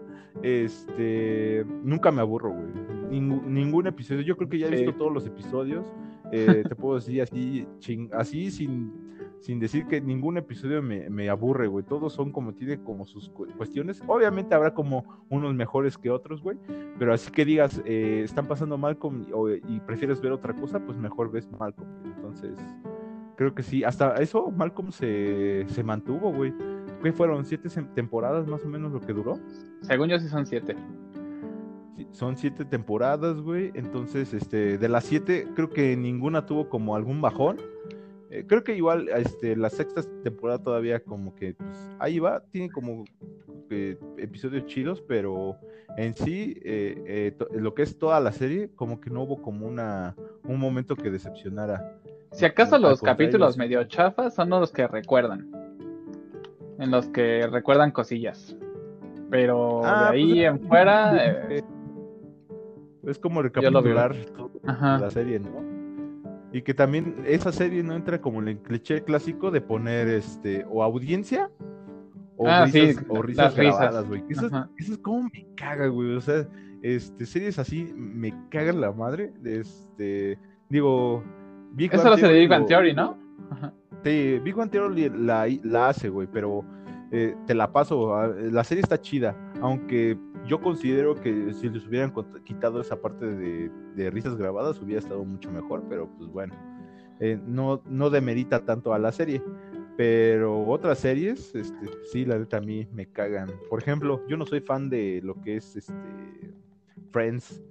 este, 0.43 1.65
nunca 1.83 2.11
me 2.11 2.21
aburro, 2.21 2.53
güey. 2.53 3.21
ningún 3.21 3.87
episodio, 3.87 4.23
yo 4.23 4.37
creo 4.37 4.49
que 4.49 4.59
ya 4.59 4.69
he 4.69 4.71
visto 4.71 4.95
todos 4.95 5.13
los 5.13 5.27
episodios. 5.27 5.87
Eh, 6.33 6.63
te 6.69 6.77
puedo 6.77 6.95
decir 6.95 7.23
así, 7.23 7.67
así 8.13 8.51
sin, 8.51 8.93
sin 9.41 9.59
decir 9.59 9.87
que 9.87 10.01
ningún 10.01 10.37
episodio 10.37 10.83
me, 10.83 11.29
aburre, 11.31 11.67
güey. 11.67 11.85
Todos 11.85 12.13
son 12.13 12.31
como, 12.31 12.53
tiene 12.55 12.83
como 12.83 13.07
sus 13.07 13.31
cuestiones. 13.31 14.03
Obviamente 14.07 14.55
habrá 14.55 14.75
como 14.75 15.05
unos 15.31 15.55
mejores 15.55 15.97
que 15.97 16.11
otros, 16.11 16.43
güey. 16.43 16.59
Pero 16.99 17.15
así 17.15 17.31
que 17.31 17.45
digas, 17.45 17.81
eh, 17.87 18.21
están 18.25 18.47
pasando 18.47 18.77
Malcolm 18.77 19.23
y, 19.23 19.75
y, 19.75 19.81
prefieres 19.81 20.21
ver 20.21 20.33
otra 20.33 20.55
cosa, 20.55 20.79
pues 20.81 20.99
mejor 20.99 21.31
ves 21.31 21.51
Malcolm. 21.59 21.89
Entonces, 22.05 22.59
creo 23.37 23.55
que 23.55 23.63
sí. 23.63 23.83
Hasta 23.83 24.17
eso 24.17 24.51
Malcolm 24.51 24.93
se, 24.93 25.65
se 25.69 25.83
mantuvo, 25.83 26.33
güey. 26.33 26.53
¿Qué 27.03 27.13
fueron? 27.13 27.47
¿Siete 27.47 27.71
temporadas 27.95 28.47
más 28.47 28.63
o 28.65 28.69
menos 28.69 28.93
lo 28.93 29.01
que 29.01 29.15
duró? 29.15 29.39
Según 29.81 30.11
yo 30.11 30.19
sí 30.19 30.29
son 30.29 30.45
siete. 30.45 30.77
son 32.11 32.37
siete 32.37 32.67
temporadas, 32.67 33.41
güey. 33.41 33.71
Entonces, 33.73 34.35
este, 34.35 34.77
de 34.77 34.89
las 34.91 35.05
siete, 35.05 35.49
creo 35.55 35.71
que 35.71 35.97
ninguna 35.97 36.45
tuvo 36.45 36.69
como 36.69 36.95
algún 36.95 37.23
bajón. 37.23 37.57
Eh, 38.31 38.45
creo 38.47 38.63
que 38.63 38.77
igual, 38.77 39.09
este, 39.09 39.57
la 39.57 39.71
sexta 39.71 40.03
temporada 40.23 40.63
todavía 40.63 41.01
como 41.01 41.35
que, 41.35 41.55
pues, 41.55 41.91
ahí 41.99 42.19
va, 42.19 42.43
tiene 42.51 42.71
como 42.71 43.05
eh, 43.71 43.99
episodios 44.19 44.67
chidos, 44.67 45.03
pero 45.03 45.57
en 45.97 46.15
sí, 46.15 46.61
eh, 46.65 47.37
lo 47.53 47.75
que 47.75 47.83
es 47.83 47.99
toda 47.99 48.21
la 48.21 48.33
serie, 48.33 48.71
como 48.77 49.01
que 49.01 49.11
no 49.11 49.23
hubo 49.23 49.43
como 49.43 49.67
una, 49.67 50.15
un 50.45 50.59
momento 50.59 50.97
que 50.97 51.11
decepcionara. 51.11 51.97
Si 52.33 52.45
acaso 52.45 52.79
los 52.79 53.01
capítulos 53.01 53.57
medio 53.57 53.83
chafas 53.85 54.35
son 54.35 54.51
los 54.51 54.71
que 54.71 54.87
recuerdan 54.87 55.51
en 56.81 56.91
los 56.91 57.07
que 57.09 57.47
recuerdan 57.47 57.93
cosillas. 57.93 58.57
Pero 59.31 59.85
ah, 59.85 60.11
de 60.13 60.19
pues 60.19 60.33
ahí 60.33 60.45
en 60.45 60.61
fuera. 60.61 61.13
Eh, 61.51 61.63
es 63.05 63.19
como 63.19 63.41
recapitular 63.41 64.15
toda 64.37 64.99
la 64.99 65.11
serie, 65.11 65.39
¿no? 65.39 65.70
Y 66.53 66.63
que 66.63 66.75
también 66.75 67.17
esa 67.27 67.53
serie 67.53 67.83
no 67.83 67.95
entra 67.95 68.21
como 68.21 68.41
en 68.41 68.49
el 68.49 68.59
cliché 68.59 69.03
clásico 69.03 69.51
de 69.51 69.61
poner 69.61 70.09
este 70.09 70.65
o 70.69 70.83
audiencia 70.83 71.51
o 72.37 72.49
ah, 72.49 72.65
risas, 72.65 73.05
o 73.09 73.23
risas 73.23 73.55
grabadas, 73.55 74.09
güey. 74.09 74.25
Eso, 74.29 74.51
es 74.79 74.99
como 74.99 75.25
me 75.25 75.47
caga, 75.57 75.87
güey. 75.89 76.17
O 76.17 76.21
sea, 76.21 76.49
este, 76.83 77.27
series 77.27 77.59
así 77.59 77.93
me 77.95 78.35
cagan 78.49 78.81
la 78.81 78.93
madre. 78.93 79.33
Este, 79.45 80.39
digo, 80.69 81.23
Big 81.73 81.95
Eso 81.95 82.05
lo 82.05 82.15
hace 82.15 82.27
de 82.27 82.41
Big 82.41 82.49
Bang 82.49 82.67
Theory, 82.67 82.95
¿no? 82.95 83.17
Ajá. 83.51 83.73
Sí, 84.03 84.41
Big 84.43 84.55
Bang 84.55 84.71
Theory 84.71 85.11
la, 85.11 85.47
la 85.63 85.91
hace, 85.91 86.09
güey, 86.09 86.27
pero 86.33 86.65
eh, 87.13 87.37
te 87.47 87.55
la 87.55 87.71
paso. 87.71 88.15
Ah, 88.15 88.29
la 88.29 88.65
serie 88.65 88.83
está 88.83 89.01
chida, 89.01 89.37
aunque 89.61 90.19
yo 90.47 90.61
considero 90.61 91.15
que 91.15 91.53
si 91.55 91.69
les 91.69 91.87
hubieran 91.87 92.13
quitado 92.45 92.81
esa 92.81 93.01
parte 93.01 93.27
de, 93.27 94.11
risas 94.11 94.37
grabadas 94.37 94.81
hubiera 94.81 95.01
estado 95.01 95.25
mucho 95.25 95.51
mejor, 95.51 95.85
pero 95.89 96.09
pues 96.17 96.31
bueno, 96.31 96.55
eh, 97.21 97.39
no, 97.47 97.83
no 97.87 98.11
demerita 98.11 98.65
tanto 98.65 98.93
a 98.95 98.99
la 98.99 99.13
serie. 99.13 99.43
Pero 99.97 100.67
otras 100.67 100.99
series, 100.99 101.55
este, 101.55 101.91
sí, 102.11 102.25
la 102.25 102.39
neta 102.39 102.57
a 102.57 102.61
mí 102.63 102.89
me 102.93 103.07
cagan. 103.07 103.51
Por 103.69 103.81
ejemplo, 103.81 104.27
yo 104.29 104.39
no 104.39 104.47
soy 104.47 104.61
fan 104.61 104.89
de 104.89 105.21
lo 105.23 105.39
que 105.43 105.57
es 105.57 105.77
este 105.77 105.93
Friends. 107.11 107.63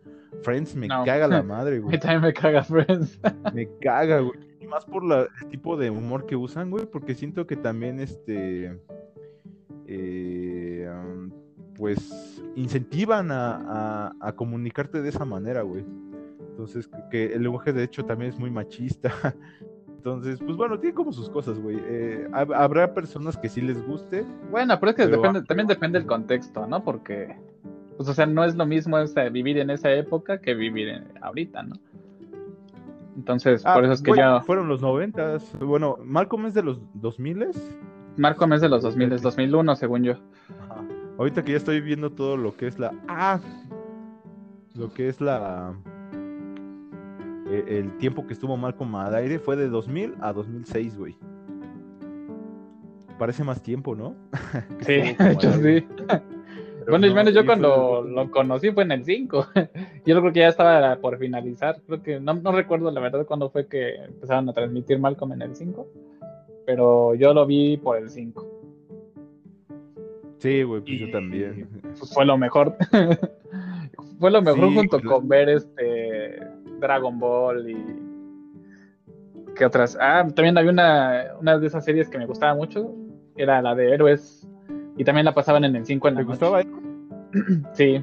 Friends 0.43 0.75
me 0.75 0.87
caga 0.87 1.27
la 1.27 1.41
madre, 1.43 1.79
güey. 1.79 1.99
también 1.99 2.21
me 2.21 2.33
caga 2.33 2.63
Friends. 2.63 3.19
me 3.53 3.67
caga, 3.79 4.19
güey 4.19 4.49
más 4.69 4.85
por 4.85 5.03
la, 5.03 5.27
el 5.41 5.49
tipo 5.49 5.75
de 5.75 5.89
humor 5.89 6.25
que 6.25 6.35
usan, 6.35 6.69
güey, 6.69 6.85
porque 6.85 7.15
siento 7.15 7.45
que 7.45 7.57
también 7.57 7.99
este. 7.99 8.79
Eh, 9.87 10.87
pues 11.75 12.38
incentivan 12.59 13.31
a, 13.31 14.13
a, 14.19 14.31
comunicarte 14.33 15.01
de 15.01 15.09
esa 15.09 15.23
manera, 15.23 15.61
güey. 15.61 15.85
Entonces, 16.51 16.89
que, 17.09 17.33
el 17.33 17.43
lenguaje 17.43 17.71
de 17.71 17.83
hecho 17.83 18.03
también 18.03 18.31
es 18.31 18.37
muy 18.37 18.51
machista. 18.51 19.13
Entonces, 19.87 20.39
pues 20.39 20.55
bueno, 20.57 20.77
tiene 20.79 20.93
como 20.93 21.11
sus 21.13 21.29
cosas, 21.29 21.59
güey. 21.59 21.77
Eh, 21.81 22.27
habrá 22.33 22.93
personas 22.93 23.37
que 23.37 23.49
sí 23.49 23.61
les 23.61 23.85
guste. 23.85 24.25
Bueno, 24.51 24.77
pero 24.79 24.91
es 24.91 24.95
que 24.95 25.07
depende, 25.07 25.41
también 25.43 25.67
depende 25.67 25.99
del 25.99 26.07
contexto, 26.07 26.67
¿no? 26.67 26.83
Porque, 26.83 27.35
pues, 27.95 28.09
o 28.09 28.13
sea, 28.13 28.25
no 28.25 28.43
es 28.43 28.55
lo 28.55 28.65
mismo 28.65 28.97
vivir 29.31 29.57
en 29.57 29.69
esa 29.69 29.91
época 29.93 30.39
que 30.39 30.53
vivir 30.53 31.03
ahorita, 31.21 31.63
¿no? 31.63 31.75
Entonces, 33.15 33.63
ah, 33.65 33.73
por 33.73 33.83
eso 33.85 33.93
es 33.93 34.01
que 34.01 34.13
ya. 34.15 34.41
Fueron 34.41 34.67
los 34.67 34.81
noventas. 34.81 35.49
Bueno, 35.59 35.97
Malcolm 36.03 36.45
es 36.45 36.53
de 36.53 36.63
los 36.63 36.79
2000 36.95 37.49
Malcolm 38.19 38.53
es 38.53 38.61
de 38.61 38.69
los 38.69 38.81
2000, 38.81 39.13
es 39.13 39.21
2001, 39.21 39.75
según 39.75 40.03
yo. 40.03 40.13
Ahorita 41.19 41.43
que 41.43 41.51
ya 41.51 41.57
estoy 41.57 41.81
viendo 41.81 42.09
todo 42.13 42.37
lo 42.37 42.55
que 42.55 42.67
es 42.67 42.79
la. 42.79 42.93
¡Ah! 43.09 43.41
Lo 44.73 44.93
que 44.93 45.09
es 45.09 45.19
la. 45.19 45.75
E, 47.51 47.77
el 47.79 47.97
tiempo 47.97 48.25
que 48.25 48.31
estuvo 48.31 48.55
Malcolm 48.55 48.95
al 48.95 49.13
aire 49.15 49.37
fue 49.37 49.57
de 49.57 49.67
2000 49.67 50.15
a 50.21 50.31
2006, 50.31 50.97
güey. 50.97 51.17
Parece 53.17 53.43
más 53.43 53.61
tiempo, 53.61 53.95
¿no? 53.95 54.15
Sí, 54.79 55.13
hecho 55.19 55.51
sí. 55.55 55.85
bueno, 56.87 57.05
y 57.05 57.13
menos 57.13 57.33
yo 57.33 57.45
cuando 57.45 58.01
lo 58.01 58.31
conocí 58.31 58.71
fue 58.71 58.83
en 58.83 58.93
el 58.93 59.03
5. 59.03 59.47
yo 60.05 60.21
creo 60.21 60.31
que 60.31 60.39
ya 60.39 60.47
estaba 60.47 60.95
por 61.01 61.17
finalizar. 61.17 61.81
Creo 61.85 62.01
que 62.01 62.19
no, 62.21 62.33
no 62.35 62.53
recuerdo 62.53 62.91
la 62.91 63.01
verdad 63.01 63.25
cuándo 63.25 63.49
fue 63.49 63.67
que 63.67 63.95
empezaron 63.95 64.47
a 64.47 64.53
transmitir 64.53 64.97
Malcolm 64.99 65.33
en 65.33 65.41
el 65.41 65.53
5. 65.53 65.85
Pero 66.65 67.13
yo 67.15 67.33
lo 67.33 67.45
vi 67.45 67.75
por 67.75 67.97
el 67.97 68.09
5. 68.09 68.48
Sí, 70.39 70.63
güey, 70.63 70.81
pues 70.81 70.99
yo 70.99 71.11
también. 71.11 71.67
Pues 71.81 72.13
fue 72.13 72.25
lo 72.25 72.37
mejor. 72.37 72.75
fue 74.19 74.31
lo 74.31 74.41
mejor 74.41 74.73
junto 74.73 75.01
con 75.01 75.27
ver 75.27 75.49
este 75.49 76.39
Dragon 76.79 77.19
Ball 77.19 77.69
y. 77.69 77.85
¿Qué 79.55 79.65
otras? 79.65 79.97
Ah, 79.99 80.25
también 80.33 80.57
había 80.57 80.71
una, 80.71 81.25
una 81.41 81.57
de 81.57 81.67
esas 81.67 81.83
series 81.83 82.09
que 82.09 82.17
me 82.17 82.25
gustaba 82.25 82.55
mucho. 82.55 82.93
Era 83.35 83.61
la 83.61 83.75
de 83.75 83.93
Héroes 83.93 84.47
y 84.97 85.03
también 85.03 85.25
la 85.25 85.33
pasaban 85.33 85.65
en 85.65 85.75
el 85.75 85.85
5 85.85 86.07
en 86.07 86.15
la 86.15 86.21
¿Te 86.21 86.25
gustaba? 86.25 86.61
Sí. 87.73 88.01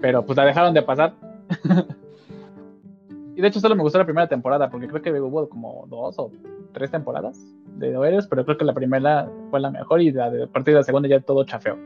Pero 0.00 0.24
pues 0.24 0.36
la 0.36 0.44
dejaron 0.44 0.72
de 0.74 0.82
pasar. 0.82 1.14
y 3.36 3.40
de 3.40 3.48
hecho 3.48 3.60
solo 3.60 3.74
me 3.74 3.82
gustó 3.82 3.98
la 3.98 4.04
primera 4.04 4.28
temporada, 4.28 4.70
porque 4.70 4.88
creo 4.88 5.02
que 5.02 5.20
hubo 5.20 5.48
como 5.48 5.86
dos 5.88 6.18
o 6.18 6.30
tres 6.72 6.90
temporadas 6.90 7.38
de 7.76 7.90
héroes, 7.90 8.26
pero 8.26 8.44
creo 8.44 8.56
que 8.56 8.64
la 8.64 8.74
primera 8.74 9.28
fue 9.50 9.60
la 9.60 9.70
mejor 9.70 10.00
y 10.00 10.12
la 10.12 10.30
de, 10.30 10.44
a 10.44 10.46
partir 10.46 10.74
de 10.74 10.80
la 10.80 10.84
segunda 10.84 11.08
ya 11.08 11.20
todo 11.20 11.44
chafeo. 11.44 11.78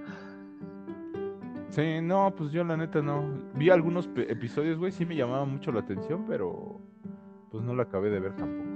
Sí, 1.70 2.00
no, 2.00 2.32
pues 2.34 2.52
yo 2.52 2.64
la 2.64 2.76
neta 2.76 3.02
no. 3.02 3.22
Vi 3.54 3.68
algunos 3.68 4.08
episodios, 4.16 4.78
güey, 4.78 4.92
sí 4.92 5.04
me 5.04 5.14
llamaba 5.14 5.44
mucho 5.44 5.72
la 5.72 5.80
atención, 5.80 6.24
pero 6.26 6.80
pues 7.50 7.62
no 7.64 7.74
la 7.74 7.82
acabé 7.82 8.08
de 8.08 8.20
ver 8.20 8.34
tampoco. 8.34 8.70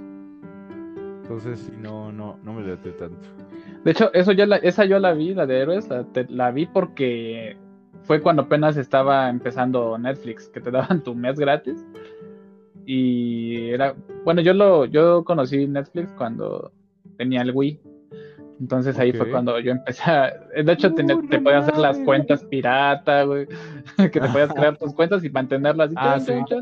Entonces 1.23 1.59
sí, 1.61 1.71
no, 1.79 2.11
no, 2.11 2.37
no 2.43 2.53
me 2.53 2.61
late 2.61 2.91
tanto. 2.91 3.27
De 3.83 3.91
hecho, 3.91 4.13
eso 4.13 4.33
ya 4.33 4.45
la, 4.45 4.57
esa 4.57 4.85
yo 4.85 4.99
la 4.99 5.13
vi, 5.13 5.33
la 5.33 5.45
de 5.45 5.59
héroes, 5.61 5.89
la, 6.29 6.51
vi 6.51 6.65
porque 6.67 7.57
fue 8.03 8.21
cuando 8.21 8.43
apenas 8.43 8.77
estaba 8.77 9.29
empezando 9.29 9.97
Netflix, 9.97 10.49
que 10.49 10.61
te 10.61 10.69
daban 10.71 11.01
tu 11.01 11.15
mes 11.15 11.39
gratis. 11.39 11.85
Y 12.85 13.69
era, 13.69 13.95
bueno, 14.25 14.41
yo 14.41 14.53
lo, 14.53 14.85
yo 14.85 15.23
conocí 15.23 15.67
Netflix 15.67 16.11
cuando 16.13 16.71
tenía 17.21 17.43
el 17.43 17.51
Wii. 17.53 17.79
Entonces 18.59 18.97
ahí 18.97 19.11
fue 19.11 19.29
cuando 19.29 19.59
yo 19.59 19.71
empecé 19.71 20.09
a, 20.09 20.33
de 20.55 20.71
hecho 20.71 20.91
te, 20.93 21.03
te 21.03 21.39
podías 21.39 21.67
hacer 21.67 21.77
las 21.77 21.99
cuentas 21.99 22.43
pirata, 22.43 23.23
güey, 23.23 23.47
que 23.97 24.19
te 24.19 24.27
podías 24.27 24.53
crear 24.53 24.77
tus 24.77 24.93
cuentas 24.93 25.23
y 25.23 25.29
mantenerlas 25.29 25.91
así 25.95 26.31
ah, 26.31 26.61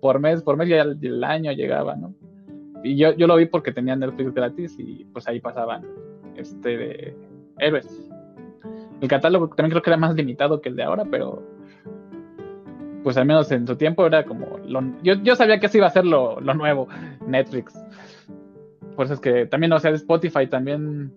por 0.00 0.18
mes, 0.18 0.42
por 0.42 0.56
mes 0.56 0.68
ya 0.68 0.82
el, 0.82 1.24
año 1.24 1.52
llegaba, 1.52 1.94
¿no? 1.96 2.14
Y 2.82 2.96
yo, 2.96 3.14
yo 3.14 3.26
lo 3.26 3.36
vi 3.36 3.46
porque 3.46 3.72
tenía 3.72 3.96
Netflix 3.96 4.32
gratis 4.32 4.76
y 4.78 5.04
pues 5.12 5.26
ahí 5.28 5.40
pasaban 5.40 5.84
este, 6.36 6.76
de 6.76 7.16
héroes. 7.58 8.10
El 9.00 9.08
catálogo 9.08 9.48
también 9.48 9.70
creo 9.70 9.82
que 9.82 9.90
era 9.90 9.96
más 9.96 10.14
limitado 10.14 10.60
que 10.60 10.68
el 10.68 10.76
de 10.76 10.82
ahora, 10.82 11.04
pero 11.04 11.42
pues 13.02 13.16
al 13.16 13.24
menos 13.24 13.50
en 13.52 13.68
su 13.68 13.76
tiempo 13.76 14.04
era 14.04 14.24
como... 14.24 14.58
yo, 15.02 15.14
yo, 15.22 15.36
sabía 15.36 15.60
que 15.60 15.66
eso 15.66 15.78
iba 15.78 15.86
a 15.86 15.90
ser 15.90 16.04
lo, 16.04 16.40
nuevo, 16.40 16.88
Netflix. 17.24 17.72
Por 18.96 19.04
eso 19.04 19.14
es 19.14 19.20
que 19.20 19.46
también, 19.46 19.72
o 19.72 19.78
sea, 19.78 19.90
Spotify 19.92 20.46
también 20.46 21.12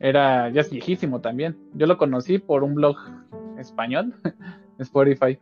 era, 0.00 0.48
ya 0.50 0.62
es 0.62 0.70
viejísimo 0.70 1.20
también. 1.20 1.56
Yo 1.74 1.86
lo 1.86 1.96
conocí 1.96 2.38
por 2.38 2.64
un 2.64 2.74
blog 2.74 2.96
español, 3.58 4.14
Spotify, 4.78 5.38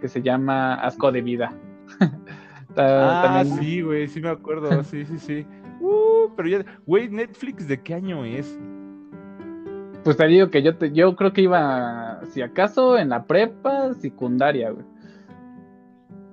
que 0.00 0.08
se 0.08 0.20
llama 0.20 0.74
Asco 0.74 1.10
de 1.10 1.22
Vida. 1.22 1.54
ah, 2.76 3.44
sí, 3.58 3.80
güey, 3.80 4.08
sí 4.08 4.20
me 4.20 4.28
acuerdo, 4.28 4.82
sí, 4.84 5.06
sí, 5.06 5.18
sí. 5.18 5.46
Uh, 5.80 6.28
pero 6.36 6.48
ya, 6.48 6.64
güey, 6.86 7.08
Netflix, 7.08 7.66
¿de 7.66 7.80
qué 7.80 7.94
año 7.94 8.24
es? 8.24 8.58
Pues 10.04 10.16
te 10.16 10.26
digo 10.26 10.50
que 10.50 10.62
yo, 10.62 10.76
te, 10.76 10.92
yo 10.92 11.16
creo 11.16 11.32
que 11.32 11.42
iba, 11.42 12.20
si 12.32 12.42
acaso, 12.42 12.98
en 12.98 13.08
la 13.08 13.24
prepa 13.24 13.94
secundaria, 13.94 14.70
güey. 14.70 14.84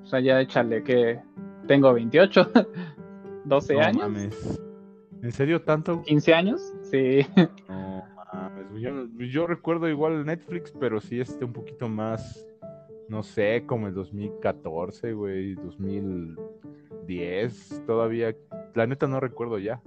O 0.03 0.05
sea, 0.07 0.19
ya 0.19 0.41
échale 0.41 0.83
que 0.83 1.19
tengo 1.67 1.93
28, 1.93 2.51
12 3.49 3.73
no, 3.73 3.79
años. 3.81 4.03
Mames. 4.03 4.61
¿En 5.21 5.31
serio 5.31 5.61
tanto? 5.63 6.03
15 6.03 6.33
años, 6.33 6.73
sí. 6.83 7.25
No 7.67 8.05
mames, 8.33 8.67
yo, 8.79 9.07
yo 9.25 9.47
recuerdo 9.47 9.89
igual 9.89 10.23
Netflix, 10.25 10.71
pero 10.79 11.01
sí 11.01 11.19
este 11.19 11.43
un 11.43 11.53
poquito 11.53 11.89
más, 11.89 12.47
no 13.07 13.23
sé, 13.23 13.63
como 13.65 13.87
el 13.87 13.95
2014, 13.95 15.13
güey, 15.13 15.55
2010, 15.55 17.85
todavía, 17.87 18.35
la 18.75 18.85
neta 18.85 19.07
no 19.07 19.19
recuerdo 19.19 19.57
ya. 19.57 19.81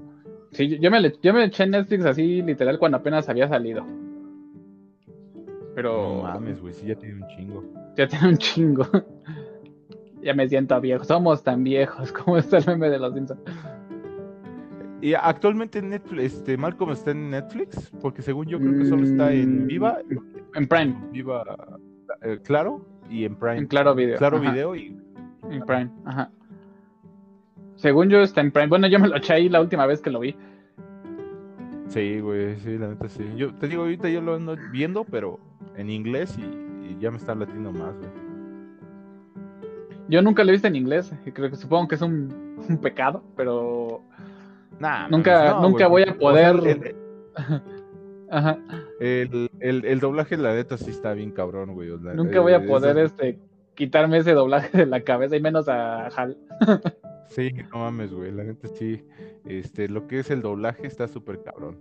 Sí, 0.51 0.81
yo 0.81 0.91
me, 0.91 1.01
yo 1.23 1.33
me 1.33 1.45
eché 1.45 1.65
Netflix 1.67 2.05
así 2.05 2.43
literal 2.43 2.79
cuando 2.79 2.99
apenas 2.99 3.29
había 3.29 3.49
salido. 3.49 3.87
Pero. 5.75 6.17
No 6.17 6.23
mames, 6.25 6.61
güey, 6.61 6.75
sí, 6.75 6.87
ya 6.87 6.97
tiene 6.97 7.23
un 7.23 7.29
chingo. 7.29 7.65
Ya 7.97 8.07
tiene 8.07 8.29
un 8.29 8.37
chingo. 8.37 8.87
ya 10.23 10.35
me 10.35 10.49
siento 10.49 10.81
viejo. 10.81 11.05
Somos 11.05 11.43
tan 11.43 11.65
viejos 11.65 12.13
como 12.25 12.39
está 12.39 12.59
el 12.59 12.67
meme 12.67 12.91
de 12.91 12.99
los 12.99 13.15
Simpsons. 13.15 13.41
Y 15.01 15.15
actualmente 15.15 15.83
Netflix, 15.83 16.35
este, 16.35 16.57
Malcolm 16.57 16.93
está 16.93 17.11
en 17.11 17.31
Netflix, 17.31 17.91
porque 18.01 18.23
según 18.23 18.47
yo 18.47 18.59
creo 18.59 18.79
que 18.79 18.85
solo 18.85 19.03
está 19.03 19.33
en 19.33 19.65
mm, 19.65 19.67
Viva. 19.67 19.99
En 20.55 20.69
Prime. 20.69 20.97
Viva, 21.11 21.43
eh, 22.23 22.39
claro, 22.45 22.87
y 23.11 23.25
en 23.25 23.35
Prime. 23.35 23.59
En 23.59 23.67
Claro 23.67 23.97
Video. 23.97 24.17
Claro 24.17 24.39
Video 24.39 24.77
y. 24.77 24.97
En 25.51 25.63
Prime, 25.63 25.91
ajá. 26.05 26.31
Según 27.75 28.11
yo 28.11 28.21
está 28.21 28.43
en 28.43 28.53
Prime. 28.53 28.69
Bueno, 28.69 28.87
yo 28.87 29.01
me 29.01 29.09
lo 29.09 29.17
eché 29.17 29.33
ahí 29.33 29.49
la 29.49 29.61
última 29.61 29.87
vez 29.87 30.01
que 30.01 30.11
lo 30.11 30.21
vi. 30.21 30.37
Sí, 31.89 32.21
güey, 32.21 32.57
sí, 32.61 32.79
la 32.79 32.89
neta 32.89 33.09
sí. 33.09 33.25
Yo 33.37 33.53
te 33.55 33.67
digo, 33.67 33.83
ahorita 33.83 34.09
yo 34.09 34.21
lo 34.21 34.37
ando 34.37 34.57
viendo, 34.71 35.03
pero 35.03 35.41
en 35.77 35.91
inglés 35.91 36.39
y, 36.39 36.97
ya 37.01 37.11
me 37.11 37.17
está 37.17 37.35
latiendo 37.35 37.73
más, 37.73 37.97
güey. 37.99 38.22
Yo 40.09 40.23
nunca 40.23 40.45
lo 40.45 40.51
he 40.51 40.53
visto 40.53 40.69
en 40.69 40.77
inglés, 40.77 41.13
creo 41.33 41.51
que 41.51 41.57
supongo 41.57 41.89
que 41.89 41.95
es 41.95 42.03
un, 42.03 42.29
pecado, 42.83 43.23
pero 43.37 44.03
nah, 44.79 45.09
nunca, 45.09 45.61
nunca 45.61 45.87
voy 45.87 46.03
a 46.03 46.17
poder. 46.17 46.97
Ajá. 48.31 48.59
El, 48.99 49.51
el, 49.61 50.01
doblaje, 50.01 50.37
la 50.39 50.55
neta, 50.55 50.79
sí 50.79 50.91
está 50.91 51.13
bien 51.13 51.33
cabrón, 51.33 51.75
güey. 51.75 51.91
nunca 52.15 52.41
voy 52.41 52.53
a 52.53 52.57
eh, 52.57 52.67
poder 52.67 52.97
este 52.99 53.39
quitarme 53.75 54.19
ese 54.19 54.33
doblaje 54.33 54.77
de 54.79 54.87
la 54.87 55.03
cabeza 55.03 55.37
y 55.37 55.41
menos 55.41 55.69
a 55.69 56.07
Hal. 56.09 56.37
Sí, 57.29 57.51
no 57.73 57.79
mames, 57.79 58.13
güey. 58.13 58.31
La 58.31 58.45
neta 58.45 58.69
sí. 58.69 59.03
Este, 59.47 59.89
lo 59.89 60.07
que 60.07 60.19
es 60.19 60.31
el 60.31 60.43
doblaje 60.43 60.87
está 60.87 61.09
súper 61.09 61.43
cabrón. 61.43 61.79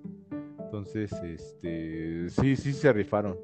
Entonces, 0.60 1.12
este, 1.12 2.30
sí, 2.30 2.56
sí 2.56 2.72
se 2.72 2.94
rifaron. 2.94 3.38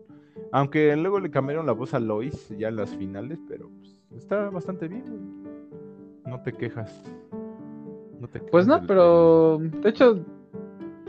Aunque 0.53 0.95
luego 0.95 1.19
le 1.19 1.29
cambiaron 1.29 1.65
la 1.65 1.73
voz 1.73 1.93
a 1.93 1.99
Lois 1.99 2.47
ya 2.57 2.69
en 2.69 2.77
las 2.77 2.95
finales, 2.95 3.39
pero 3.49 3.69
pues, 3.69 3.86
está 4.15 4.49
bastante 4.49 4.87
bien, 4.87 5.03
güey. 5.05 5.21
No 6.25 6.41
te 6.41 6.51
quejas. 6.53 7.11
No 8.19 8.27
te 8.27 8.39
pues 8.39 8.67
no, 8.67 8.85
pero 8.85 9.59
de 9.59 9.89
hecho, 9.89 10.19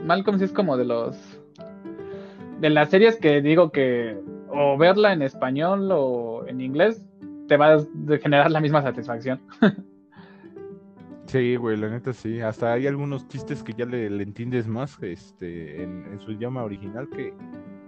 Malcolm 0.04 0.38
sí 0.38 0.44
es 0.44 0.52
como 0.52 0.76
de 0.76 0.84
los. 0.84 1.40
De 2.60 2.70
las 2.70 2.90
series 2.90 3.16
que 3.16 3.40
digo 3.40 3.70
que 3.70 4.20
o 4.50 4.76
verla 4.76 5.12
en 5.12 5.22
español 5.22 5.90
o 5.92 6.44
en 6.46 6.60
inglés 6.60 7.04
te 7.46 7.56
va 7.56 7.74
a 7.74 7.78
generar 8.20 8.50
la 8.50 8.60
misma 8.60 8.82
satisfacción. 8.82 9.40
Sí, 11.28 11.56
güey, 11.56 11.76
la 11.76 11.90
neta 11.90 12.14
sí. 12.14 12.40
Hasta 12.40 12.72
hay 12.72 12.86
algunos 12.86 13.28
chistes 13.28 13.62
que 13.62 13.74
ya 13.74 13.84
le, 13.84 14.06
entiendes 14.06 14.66
más 14.66 14.96
este, 15.02 15.82
en, 15.82 16.18
su 16.20 16.32
idioma 16.32 16.64
original 16.64 17.06
que 17.10 17.34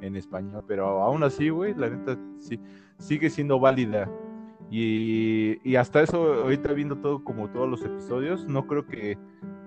en 0.03 0.15
español. 0.15 0.63
Pero 0.69 1.03
aún 1.03 1.23
así, 1.23 1.49
güey, 1.49 1.73
la 1.75 1.89
neta 1.89 2.19
sí, 2.39 2.61
sigue 2.99 3.31
siendo 3.31 3.59
válida. 3.59 4.11
Y, 4.71 5.59
y, 5.69 5.77
hasta 5.77 6.01
eso, 6.01 6.35
ahorita 6.45 6.73
viendo 6.73 6.97
todo 6.97 7.25
como 7.25 7.49
todos 7.49 7.69
los 7.69 7.85
episodios, 7.85 8.47
no 8.47 8.69
creo 8.69 8.87
que 8.87 9.19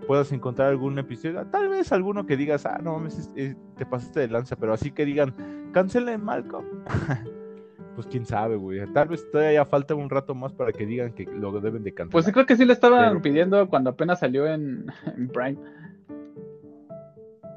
puedas 0.08 0.32
encontrar 0.32 0.70
algún 0.70 0.98
episodio. 0.98 1.46
Tal 1.48 1.70
vez 1.70 1.92
alguno 1.92 2.26
que 2.26 2.38
digas, 2.38 2.66
ah, 2.66 2.80
no 2.82 2.94
mames, 2.94 3.34
te 3.34 3.86
pasaste 3.86 4.22
de 4.22 4.28
lanza, 4.30 4.56
pero 4.56 4.74
así 4.74 4.92
que 4.92 5.06
digan, 5.06 5.34
cancelen 5.74 6.24
Malcolm. 6.24 6.66
pues 7.96 8.08
quién 8.08 8.26
sabe, 8.26 8.56
güey. 8.56 8.86
Tal 8.94 9.08
vez 9.08 9.30
todavía 9.32 9.66
falta 9.66 9.96
un 9.96 10.10
rato 10.10 10.36
más 10.36 10.54
para 10.54 10.72
que 10.72 10.86
digan 10.86 11.14
que 11.14 11.26
lo 11.26 11.52
deben 11.60 11.84
de 11.84 11.94
cantar. 11.94 12.12
Pues 12.12 12.26
sí, 12.26 12.32
creo 12.32 12.46
que 12.46 12.56
sí 12.56 12.66
le 12.66 12.74
estaban 12.74 13.22
pidiendo 13.22 13.68
cuando 13.70 13.92
apenas 13.92 14.20
salió 14.20 14.48
en, 14.48 14.86
Prime. 15.34 15.58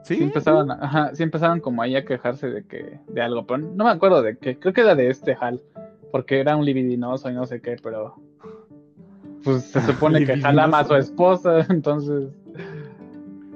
Sí. 0.03 0.17
Sí 0.17 0.23
empezaban, 0.23 0.71
ajá, 0.71 1.15
sí 1.15 1.23
empezaban 1.23 1.61
como 1.61 1.83
ahí 1.83 1.97
a 1.97 2.05
quejarse 2.05 2.49
de 2.49 2.65
que, 2.65 3.01
de 3.09 3.23
algo, 3.23 3.45
pero 3.45 3.59
no 3.59 3.85
me 3.85 3.91
acuerdo 3.91 4.23
de 4.23 4.37
qué. 4.37 4.59
Creo 4.59 4.73
que 4.73 4.83
era 4.83 4.95
de 4.95 5.11
este 5.11 5.37
Hal, 5.41 5.61
porque 6.17 6.41
era 6.41 6.57
un 6.57 6.65
libidinoso 6.65 7.29
y 7.29 7.35
no 7.35 7.45
sé 7.45 7.61
qué, 7.61 7.77
pero 7.83 8.15
pues 9.45 9.65
se 9.65 9.83
supone 9.83 10.25
que 10.25 10.33
Hal 10.33 10.59
ama 10.59 10.79
a 10.79 10.85
su 10.85 10.95
esposa, 10.95 11.67
entonces 11.69 12.31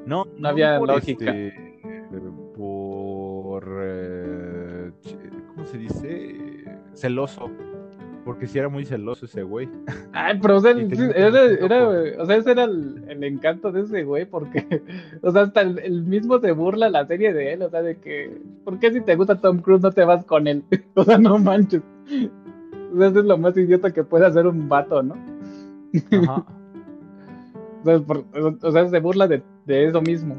no, 0.05 0.27
no, 0.37 0.49
había 0.49 0.79
lógica. 0.79 1.35
Este, 1.35 1.81
por 2.55 3.64
eh, 3.83 4.90
¿cómo 5.55 5.64
se 5.64 5.79
dice? 5.79 6.64
celoso. 6.92 7.51
Porque 8.25 8.46
si 8.46 8.59
era 8.59 8.68
muy 8.68 8.85
celoso 8.85 9.25
ese 9.25 9.42
güey. 9.42 9.68
Ay, 10.12 10.38
pero 10.40 10.59
o 10.59 10.61
sea, 10.61 10.73
era, 11.16 11.88
o 12.18 12.27
sea 12.27 12.37
ese 12.37 12.53
era 12.53 12.64
el, 12.64 13.25
encanto 13.25 13.73
de 13.73 13.83
ese 13.83 14.05
güey, 14.05 14.27
porque, 14.27 14.83
o 15.23 15.31
sea, 15.31 15.42
hasta 15.42 15.62
el, 15.62 16.03
mismo 16.03 16.38
se 16.38 16.53
burla 16.53 16.90
la 16.90 17.07
serie 17.07 17.33
de 17.33 17.55
él, 17.55 17.62
o 17.62 17.70
sea, 17.70 17.83
de 17.83 17.96
que, 17.96 18.38
¿por 18.64 18.79
qué 18.79 18.92
si 18.92 19.01
te 19.01 19.16
gusta 19.16 19.40
Tom 19.40 19.59
Cruise 19.59 19.83
no 19.83 19.90
te 19.90 20.05
vas 20.05 20.25
con 20.25 20.46
él? 20.46 20.62
o 20.94 21.05
sea, 21.05 21.18
no 21.18 21.38
manches. 21.38 21.83
O 22.92 22.98
sea, 22.98 23.09
eso 23.09 23.20
es 23.20 23.26
lo 23.26 23.38
más 23.38 23.57
idiota 23.57 23.92
que 23.92 24.05
puede 24.05 24.26
hacer 24.26 24.46
un 24.46 24.68
vato, 24.68 25.03
¿no? 25.03 25.16
Ajá. 26.12 26.44
o, 28.62 28.72
sea, 28.72 28.88
se 28.88 29.00
burla 29.00 29.26
de, 29.26 29.42
de, 29.66 29.87
eso 29.87 30.00
mismo. 30.03 30.37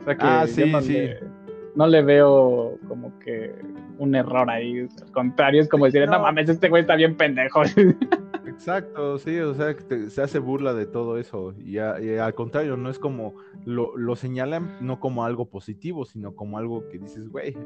O 0.00 0.04
sea 0.04 0.16
que 0.16 0.24
ah, 0.24 0.46
sí, 0.46 0.64
sí. 0.82 1.08
no 1.74 1.86
le 1.86 2.02
veo 2.02 2.78
como 2.88 3.18
que 3.20 3.54
un 3.98 4.14
error 4.14 4.48
ahí. 4.50 4.88
Al 5.02 5.12
contrario, 5.12 5.62
es 5.62 5.68
como 5.68 5.84
decir, 5.84 6.08
no. 6.08 6.20
mames, 6.20 6.48
este 6.48 6.68
güey 6.68 6.82
está 6.82 6.96
bien 6.96 7.16
pendejo. 7.16 7.62
Exacto, 8.60 9.16
sí, 9.16 9.38
o 9.38 9.54
sea, 9.54 9.74
que 9.74 10.10
se 10.10 10.20
hace 10.20 10.38
burla 10.38 10.74
de 10.74 10.84
todo 10.84 11.16
eso. 11.16 11.54
Y, 11.64 11.78
al 11.78 12.34
contrario, 12.34 12.76
no 12.76 12.90
es 12.90 12.98
como 12.98 13.34
lo, 13.64 13.96
lo, 13.96 14.16
señalan 14.16 14.76
no 14.82 15.00
como 15.00 15.24
algo 15.24 15.48
positivo, 15.48 16.04
sino 16.04 16.36
como 16.36 16.58
algo 16.58 16.86
que 16.90 16.98
dices, 16.98 17.30
güey, 17.30 17.56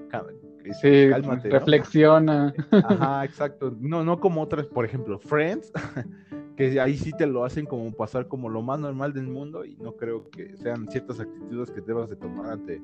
sí, 0.81 1.09
cálmate. 1.11 1.51
Reflexiona. 1.51 2.55
Ajá, 2.71 3.25
exacto. 3.25 3.77
No, 3.81 4.05
no 4.05 4.21
como 4.21 4.41
otras, 4.41 4.69
por 4.69 4.85
ejemplo, 4.85 5.19
Friends, 5.19 5.73
que 6.57 6.81
ahí 6.81 6.97
sí 6.97 7.11
te 7.11 7.27
lo 7.27 7.45
hacen 7.45 7.67
como 7.67 7.93
pasar 7.93 8.29
como 8.29 8.49
lo 8.49 8.63
más 8.63 8.79
normal 8.79 9.13
del 9.13 9.27
mundo 9.27 9.65
y 9.65 9.75
no 9.75 9.97
creo 9.97 10.31
que 10.31 10.57
sean 10.59 10.89
ciertas 10.89 11.19
actitudes 11.19 11.73
que 11.73 11.81
debas 11.81 12.09
de 12.09 12.15
tomar 12.15 12.53
ante 12.53 12.81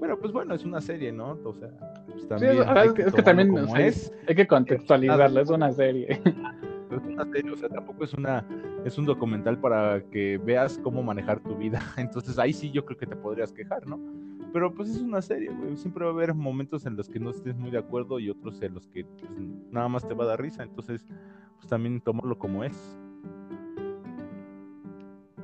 pero 0.00 0.18
pues 0.18 0.32
bueno, 0.32 0.54
es 0.54 0.64
una 0.64 0.80
serie, 0.80 1.12
¿no? 1.12 1.38
O 1.44 1.52
sea, 1.52 1.68
pues 2.10 2.26
también. 2.26 2.52
es, 2.52 3.12
que, 3.12 3.22
también 3.22 3.54
es. 3.76 4.10
hay 4.26 4.34
que 4.34 4.46
contextualizarlo, 4.46 5.40
es 5.40 5.50
una 5.50 5.70
serie. 5.72 6.20
Es 6.90 7.02
una 7.02 7.24
serie, 7.24 7.50
o 7.50 7.56
sea, 7.56 7.68
tampoco 7.68 8.04
es 8.04 8.14
una 8.14 8.44
es 8.84 8.96
un 8.98 9.06
documental 9.06 9.58
para 9.58 10.00
que 10.10 10.38
veas 10.38 10.78
cómo 10.78 11.02
manejar 11.02 11.40
tu 11.40 11.56
vida. 11.56 11.80
Entonces 11.96 12.38
ahí 12.38 12.52
sí 12.52 12.70
yo 12.70 12.84
creo 12.84 12.98
que 12.98 13.06
te 13.06 13.16
podrías 13.16 13.52
quejar, 13.52 13.86
¿no? 13.86 13.98
Pero 14.52 14.72
pues 14.72 14.88
es 14.90 15.00
una 15.00 15.20
serie, 15.20 15.50
güey. 15.50 15.76
Siempre 15.76 16.04
va 16.04 16.10
a 16.10 16.14
haber 16.14 16.34
momentos 16.34 16.86
en 16.86 16.96
los 16.96 17.08
que 17.08 17.18
no 17.18 17.30
estés 17.30 17.56
muy 17.56 17.70
de 17.70 17.78
acuerdo 17.78 18.18
y 18.20 18.30
otros 18.30 18.62
en 18.62 18.74
los 18.74 18.86
que 18.86 19.04
pues, 19.04 19.24
nada 19.70 19.88
más 19.88 20.06
te 20.06 20.14
va 20.14 20.24
a 20.24 20.28
dar 20.28 20.40
risa. 20.40 20.62
Entonces, 20.62 21.06
pues 21.56 21.68
también 21.68 22.00
tomarlo 22.00 22.38
como 22.38 22.64
es. 22.64 22.98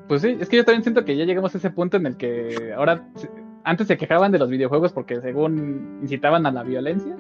Pues 0.09 0.23
sí, 0.23 0.37
es 0.39 0.49
que 0.49 0.57
yo 0.57 0.65
también 0.65 0.83
siento 0.83 1.05
que 1.05 1.17
ya 1.17 1.25
llegamos 1.25 1.55
a 1.55 1.59
ese 1.59 1.71
punto 1.71 1.97
en 1.97 2.07
el 2.07 2.17
que 2.17 2.73
ahora 2.77 3.09
antes 3.65 3.87
se 3.87 3.97
quejaban 3.97 4.33
de 4.33 4.39
los 4.39 4.51
videojuegos 4.51 4.93
porque 4.93 5.21
según 5.21 5.99
incitaban 6.03 6.47
a 6.47 6.53
la 6.53 6.63
violencia 6.63 7.17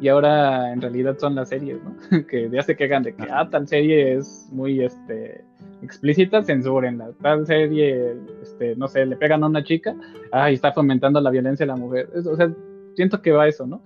y 0.00 0.08
ahora 0.08 0.72
en 0.72 0.80
realidad 0.80 1.16
son 1.18 1.34
las 1.34 1.48
series, 1.48 1.78
¿no? 1.82 1.94
que 2.26 2.48
ya 2.50 2.62
se 2.62 2.76
quejan 2.76 3.02
de 3.02 3.14
que, 3.14 3.26
ah, 3.30 3.48
tal 3.50 3.66
serie 3.66 4.14
es 4.14 4.48
muy, 4.52 4.82
este, 4.82 5.44
explícita, 5.82 6.42
censurenla, 6.42 7.10
tal 7.22 7.46
serie, 7.46 8.16
este, 8.42 8.76
no 8.76 8.88
sé, 8.88 9.06
le 9.06 9.16
pegan 9.16 9.42
a 9.42 9.46
una 9.46 9.64
chica, 9.64 9.94
ah, 10.32 10.50
y 10.50 10.54
está 10.54 10.72
fomentando 10.72 11.20
la 11.20 11.30
violencia 11.30 11.64
a 11.64 11.68
la 11.68 11.76
mujer, 11.76 12.08
o 12.14 12.36
sea, 12.36 12.52
siento 12.94 13.20
que 13.22 13.32
va 13.32 13.48
eso, 13.48 13.66
¿no? 13.66 13.82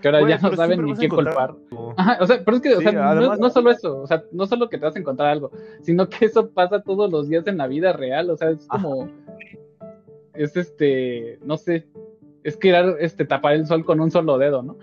Que 0.00 0.08
ahora 0.08 0.28
ya 0.28 0.38
no 0.38 0.54
saben 0.54 0.84
ni 0.84 0.94
quién 0.94 1.10
culpar. 1.10 1.54
o 1.70 2.26
sea, 2.26 2.42
pero 2.44 2.56
es 2.58 2.62
que, 2.62 2.74
o 2.74 2.80
sea, 2.80 2.92
no, 2.92 3.36
no, 3.36 3.50
solo 3.50 3.70
eso, 3.70 4.02
o 4.02 4.06
sea, 4.06 4.22
no 4.32 4.46
solo 4.46 4.68
que 4.68 4.76
te 4.76 4.84
vas 4.84 4.96
a 4.96 4.98
encontrar 4.98 5.30
algo, 5.30 5.50
sino 5.80 6.08
que 6.08 6.26
eso 6.26 6.50
pasa 6.50 6.82
todos 6.82 7.10
los 7.10 7.28
días 7.28 7.46
en 7.46 7.56
la 7.56 7.66
vida 7.66 7.94
real, 7.94 8.28
o 8.28 8.36
sea, 8.36 8.50
es 8.50 8.66
como 8.66 9.08
es 10.34 10.56
este, 10.56 11.38
no 11.44 11.56
sé, 11.56 11.86
es 12.44 12.56
querer 12.56 12.96
este, 13.00 13.24
tapar 13.24 13.54
el 13.54 13.66
sol 13.66 13.84
con 13.84 14.00
un 14.00 14.10
solo 14.10 14.38
dedo, 14.38 14.62
¿no? 14.62 14.78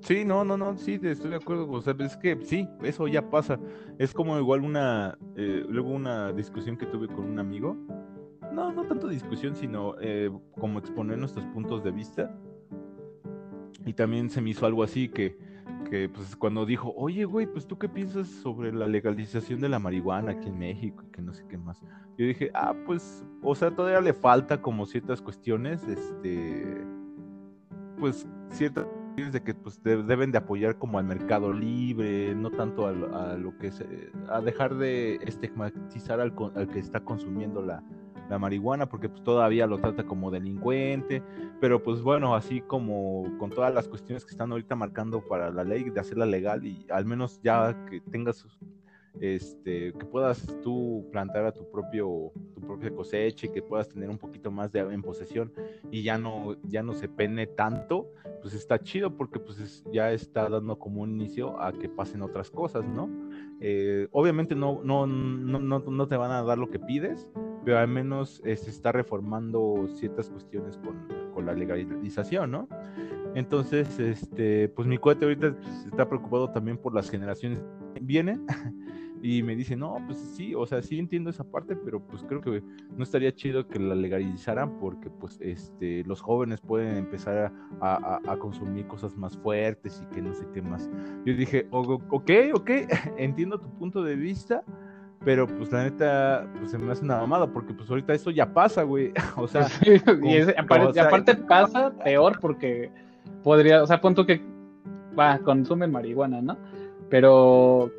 Sí, 0.00 0.24
no, 0.24 0.44
no, 0.44 0.56
no, 0.56 0.76
sí, 0.76 1.00
estoy 1.02 1.30
de 1.30 1.36
acuerdo. 1.36 1.68
O 1.68 1.80
sea, 1.80 1.96
es 1.98 2.16
que 2.16 2.38
sí, 2.44 2.68
eso 2.82 3.08
ya 3.08 3.28
pasa. 3.28 3.58
Es 3.98 4.12
como 4.12 4.38
igual 4.38 4.60
una, 4.60 5.18
eh, 5.36 5.64
luego 5.68 5.90
una 5.90 6.32
discusión 6.32 6.76
que 6.76 6.86
tuve 6.86 7.08
con 7.08 7.24
un 7.24 7.40
amigo. 7.40 7.76
No, 8.52 8.70
no 8.72 8.86
tanto 8.86 9.08
discusión, 9.08 9.56
sino 9.56 9.96
eh, 10.00 10.30
como 10.60 10.78
exponer 10.78 11.18
nuestros 11.18 11.44
puntos 11.46 11.82
de 11.82 11.90
vista. 11.90 12.32
Y 13.84 13.94
también 13.94 14.30
se 14.30 14.40
me 14.40 14.50
hizo 14.50 14.64
algo 14.64 14.84
así 14.84 15.08
que, 15.08 15.38
que 15.90 16.08
pues 16.08 16.36
cuando 16.36 16.66
dijo, 16.66 16.92
oye, 16.96 17.24
güey, 17.24 17.46
pues 17.46 17.66
tú 17.66 17.78
qué 17.78 17.88
piensas 17.88 18.28
sobre 18.28 18.72
la 18.72 18.86
legalización 18.86 19.60
de 19.60 19.68
la 19.68 19.78
marihuana 19.78 20.32
aquí 20.32 20.48
en 20.48 20.58
México 20.58 21.04
y 21.06 21.10
que 21.10 21.22
no 21.22 21.32
sé 21.32 21.44
qué 21.48 21.58
más. 21.58 21.80
Yo 22.18 22.26
dije, 22.26 22.50
ah, 22.54 22.74
pues, 22.86 23.24
o 23.42 23.54
sea, 23.54 23.70
todavía 23.70 24.00
le 24.00 24.12
falta 24.12 24.60
como 24.60 24.86
ciertas 24.86 25.20
cuestiones, 25.20 25.86
este, 25.86 26.84
pues 27.98 28.26
ciertas 28.50 28.86
de 29.16 29.42
que 29.42 29.54
pues 29.54 29.82
deben 29.82 30.30
de 30.30 30.36
apoyar 30.36 30.78
como 30.78 30.98
al 30.98 31.06
mercado 31.06 31.50
libre, 31.50 32.34
no 32.34 32.50
tanto 32.50 32.86
a, 32.86 33.34
lo 33.34 33.56
que 33.56 33.68
es, 33.68 33.82
a 34.28 34.42
dejar 34.42 34.74
de 34.74 35.14
estigmatizar 35.22 36.20
al, 36.20 36.34
al 36.54 36.68
que 36.68 36.78
está 36.78 37.00
consumiendo 37.00 37.62
la, 37.62 37.82
la 38.28 38.38
marihuana 38.38 38.86
porque 38.86 39.08
pues 39.08 39.22
todavía 39.22 39.66
lo 39.66 39.78
trata 39.78 40.04
como 40.04 40.30
delincuente, 40.30 41.22
pero 41.60 41.82
pues 41.82 42.02
bueno, 42.02 42.34
así 42.34 42.60
como 42.60 43.24
con 43.38 43.50
todas 43.50 43.72
las 43.72 43.88
cuestiones 43.88 44.24
que 44.24 44.32
están 44.32 44.50
ahorita 44.52 44.74
marcando 44.74 45.20
para 45.20 45.50
la 45.50 45.64
ley 45.64 45.84
de 45.90 46.00
hacerla 46.00 46.26
legal 46.26 46.64
y 46.64 46.86
al 46.90 47.04
menos 47.04 47.40
ya 47.42 47.76
que 47.88 48.00
tengas 48.00 48.46
este 49.20 49.92
que 49.92 50.04
puedas 50.04 50.46
tú 50.62 51.08
plantar 51.10 51.46
a 51.46 51.52
tu 51.52 51.70
propio 51.70 52.32
tu 52.54 52.60
propia 52.60 52.90
cosecha 52.90 53.46
y 53.46 53.48
que 53.50 53.62
puedas 53.62 53.88
tener 53.88 54.10
un 54.10 54.18
poquito 54.18 54.50
más 54.50 54.72
de 54.72 54.80
en 54.80 55.02
posesión 55.02 55.52
y 55.90 56.02
ya 56.02 56.18
no 56.18 56.56
ya 56.64 56.82
no 56.82 56.94
se 56.94 57.08
pene 57.08 57.46
tanto, 57.46 58.12
pues 58.42 58.54
está 58.54 58.78
chido 58.78 59.16
porque 59.16 59.38
pues 59.38 59.84
ya 59.92 60.12
está 60.12 60.48
dando 60.48 60.78
como 60.78 61.02
un 61.02 61.12
inicio 61.12 61.60
a 61.60 61.72
que 61.72 61.88
pasen 61.88 62.22
otras 62.22 62.50
cosas, 62.50 62.84
¿no? 62.84 63.08
Eh, 63.60 64.08
obviamente 64.12 64.54
no, 64.54 64.80
no, 64.84 65.06
no, 65.06 65.58
no, 65.58 65.78
no 65.78 66.08
te 66.08 66.16
van 66.16 66.30
a 66.30 66.42
dar 66.42 66.58
lo 66.58 66.68
que 66.68 66.78
pides, 66.78 67.26
pero 67.66 67.80
al 67.80 67.88
menos 67.88 68.40
eh, 68.44 68.56
se 68.56 68.70
está 68.70 68.92
reformando 68.92 69.88
ciertas 69.96 70.30
cuestiones 70.30 70.76
con, 70.76 70.96
con, 71.34 71.46
la 71.46 71.52
legalización, 71.52 72.52
¿no? 72.52 72.68
Entonces, 73.34 73.98
este, 73.98 74.68
pues 74.68 74.86
mi 74.86 74.98
cohete 74.98 75.24
ahorita 75.24 75.52
pues, 75.52 75.86
está 75.86 76.08
preocupado 76.08 76.48
también 76.48 76.78
por 76.78 76.94
las 76.94 77.10
generaciones 77.10 77.64
que 77.92 78.00
vienen 78.00 78.46
y 79.20 79.42
me 79.42 79.56
dice, 79.56 79.74
no, 79.74 79.96
pues 80.06 80.16
sí, 80.36 80.54
o 80.54 80.64
sea, 80.64 80.80
sí 80.80 80.96
entiendo 81.00 81.28
esa 81.28 81.42
parte, 81.42 81.74
pero 81.74 81.98
pues 82.06 82.22
creo 82.22 82.40
que 82.40 82.62
no 82.96 83.02
estaría 83.02 83.34
chido 83.34 83.66
que 83.66 83.80
la 83.80 83.96
legalizaran 83.96 84.78
porque 84.78 85.10
pues 85.10 85.36
este, 85.40 86.04
los 86.04 86.20
jóvenes 86.20 86.60
pueden 86.60 86.96
empezar 86.96 87.52
a, 87.80 88.20
a, 88.30 88.36
consumir 88.38 88.86
cosas 88.86 89.16
más 89.16 89.36
fuertes 89.36 90.00
y 90.04 90.14
que 90.14 90.22
no 90.22 90.32
sé 90.34 90.46
qué 90.54 90.62
más. 90.62 90.88
Yo 91.24 91.34
dije, 91.34 91.66
ok, 91.72 92.30
ok, 92.54 92.70
entiendo 93.18 93.58
tu 93.58 93.68
punto 93.76 94.04
de 94.04 94.14
vista, 94.14 94.62
pero 95.26 95.48
pues 95.48 95.72
la 95.72 95.82
neta, 95.82 96.46
pues 96.56 96.70
se 96.70 96.78
me 96.78 96.92
hace 96.92 97.04
una 97.04 97.16
mamada, 97.16 97.48
porque 97.48 97.74
pues 97.74 97.90
ahorita 97.90 98.14
eso 98.14 98.30
ya 98.30 98.46
pasa, 98.54 98.84
güey. 98.84 99.12
O 99.36 99.48
sea, 99.48 99.66
y, 100.22 100.38
aparte, 100.56 101.34
pasa 101.34 101.92
peor 102.04 102.38
porque 102.38 102.92
podría, 103.42 103.82
o 103.82 103.88
sea, 103.88 104.00
punto 104.00 104.24
que 104.24 104.40
va, 105.18 105.40
consumen 105.40 105.90
marihuana, 105.90 106.40
¿no? 106.40 106.56
Pero 107.10 107.90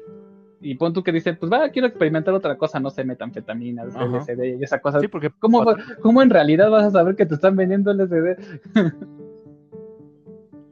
y 0.62 0.76
pon 0.76 0.94
tú 0.94 1.04
que 1.04 1.12
dice, 1.12 1.34
pues 1.34 1.52
va, 1.52 1.68
quiero 1.68 1.90
experimentar 1.90 2.34
otra 2.34 2.58
cosa, 2.58 2.80
no 2.80 2.90
sé, 2.92 3.04
metanfetaminas, 3.04 3.94
LSD 3.94 4.60
y 4.60 4.64
esa 4.64 4.80
cosa. 4.80 5.02
Sí, 5.02 5.10
porque 5.10 5.30
¿Cómo, 5.38 5.66
¿Cómo, 6.02 6.22
en 6.22 6.30
realidad 6.30 6.70
vas 6.70 6.86
a 6.86 6.92
saber 6.92 7.18
que 7.18 7.26
te 7.26 7.36
están 7.36 7.58
vendiendo 7.58 7.92
LSD? 7.92 8.38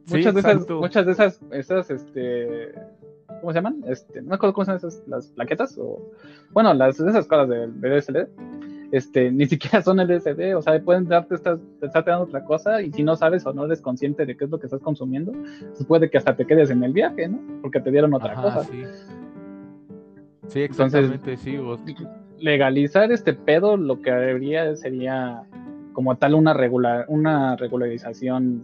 muchas, 0.09 0.33
de 0.33 0.39
esas, 0.39 0.69
muchas 0.69 1.05
de 1.05 1.11
esas, 1.11 1.41
esas, 1.51 1.91
este, 1.91 2.71
¿cómo 3.45 3.53
se 3.53 3.59
llaman? 3.59 3.83
Este, 3.87 4.23
no 4.23 4.29
me 4.29 4.35
acuerdo 4.35 4.53
cómo 4.53 4.65
son 4.65 4.75
esas, 4.77 5.03
las 5.05 5.27
plaquetas, 5.27 5.77
o, 5.77 6.01
bueno, 6.51 6.73
las, 6.73 6.99
esas 6.99 7.27
cosas 7.27 7.47
de, 7.47 7.67
de 7.67 7.97
LSD, 7.97 8.27
este, 8.91 9.31
ni 9.31 9.45
siquiera 9.45 9.83
son 9.83 9.97
LSD, 9.97 10.55
o 10.55 10.63
sea, 10.63 10.81
pueden 10.81 11.07
darte, 11.07 11.35
estas, 11.35 11.59
te 11.79 11.85
está 11.85 12.01
dando 12.01 12.23
otra 12.23 12.43
cosa, 12.43 12.81
y 12.81 12.91
si 12.91 13.03
no 13.03 13.15
sabes 13.15 13.45
o 13.45 13.53
no 13.53 13.65
eres 13.65 13.81
consciente 13.81 14.25
de 14.25 14.35
qué 14.35 14.45
es 14.45 14.49
lo 14.49 14.59
que 14.59 14.65
estás 14.65 14.81
consumiendo, 14.81 15.31
pues 15.31 15.85
puede 15.87 16.09
que 16.09 16.17
hasta 16.17 16.35
te 16.35 16.47
quedes 16.47 16.71
en 16.71 16.83
el 16.83 16.91
viaje, 16.91 17.27
¿no? 17.27 17.39
Porque 17.61 17.79
te 17.79 17.91
dieron 17.91 18.15
otra 18.15 18.33
cosa. 18.33 18.63
Sí. 18.63 18.83
sí 20.47 20.61
exactamente, 20.61 21.37
sí. 21.37 21.59
Legalizar 22.39 23.11
este 23.11 23.33
pedo, 23.33 23.77
lo 23.77 24.01
que 24.01 24.09
habría 24.09 24.75
sería 24.75 25.43
como 25.93 26.17
tal 26.17 26.33
una 26.33 26.55
regular, 26.55 27.05
una 27.09 27.55
regularización 27.57 28.63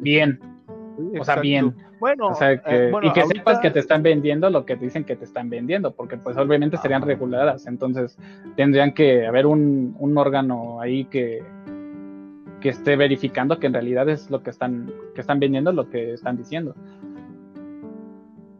bien, 0.00 0.40
o 1.18 1.24
sea, 1.24 1.36
bien. 1.36 1.74
Bueno, 1.98 2.32
eh, 2.40 2.92
y 3.02 3.12
que 3.12 3.26
sepas 3.26 3.58
que 3.58 3.70
te 3.70 3.78
están 3.80 4.02
vendiendo 4.02 4.50
lo 4.50 4.66
que 4.66 4.76
te 4.76 4.84
dicen 4.84 5.04
que 5.04 5.16
te 5.16 5.24
están 5.24 5.48
vendiendo, 5.48 5.92
porque 5.94 6.16
pues 6.16 6.36
obviamente 6.36 6.76
serían 6.76 7.02
reguladas, 7.02 7.66
entonces 7.66 8.18
tendrían 8.54 8.92
que 8.92 9.26
haber 9.26 9.46
un, 9.46 9.96
órgano 10.16 10.80
ahí 10.80 11.04
que, 11.06 11.42
que 12.60 12.68
esté 12.68 12.96
verificando 12.96 13.58
que 13.58 13.66
en 13.66 13.72
realidad 13.72 14.08
es 14.08 14.30
lo 14.30 14.42
que 14.42 14.50
están, 14.50 14.92
que 15.14 15.20
están 15.20 15.40
vendiendo, 15.40 15.72
lo 15.72 15.88
que 15.88 16.12
están 16.12 16.36
diciendo. 16.36 16.74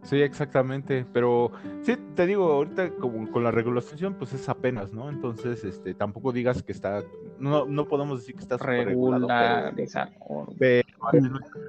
Sí, 0.06 0.22
exactamente, 0.22 1.04
pero 1.12 1.50
sí, 1.82 1.96
te 2.14 2.26
digo, 2.26 2.52
ahorita 2.52 2.90
como 2.90 3.28
con 3.32 3.42
la 3.42 3.50
regulación, 3.50 4.14
pues 4.14 4.32
es 4.34 4.48
apenas, 4.48 4.92
¿no? 4.92 5.10
Entonces, 5.10 5.64
este, 5.64 5.94
tampoco 5.94 6.30
digas 6.30 6.62
que 6.62 6.70
está, 6.70 7.02
no, 7.40 7.66
no 7.66 7.86
podemos 7.86 8.20
decir 8.20 8.36
que 8.36 8.42
está 8.42 8.56
regularizar. 8.58 10.14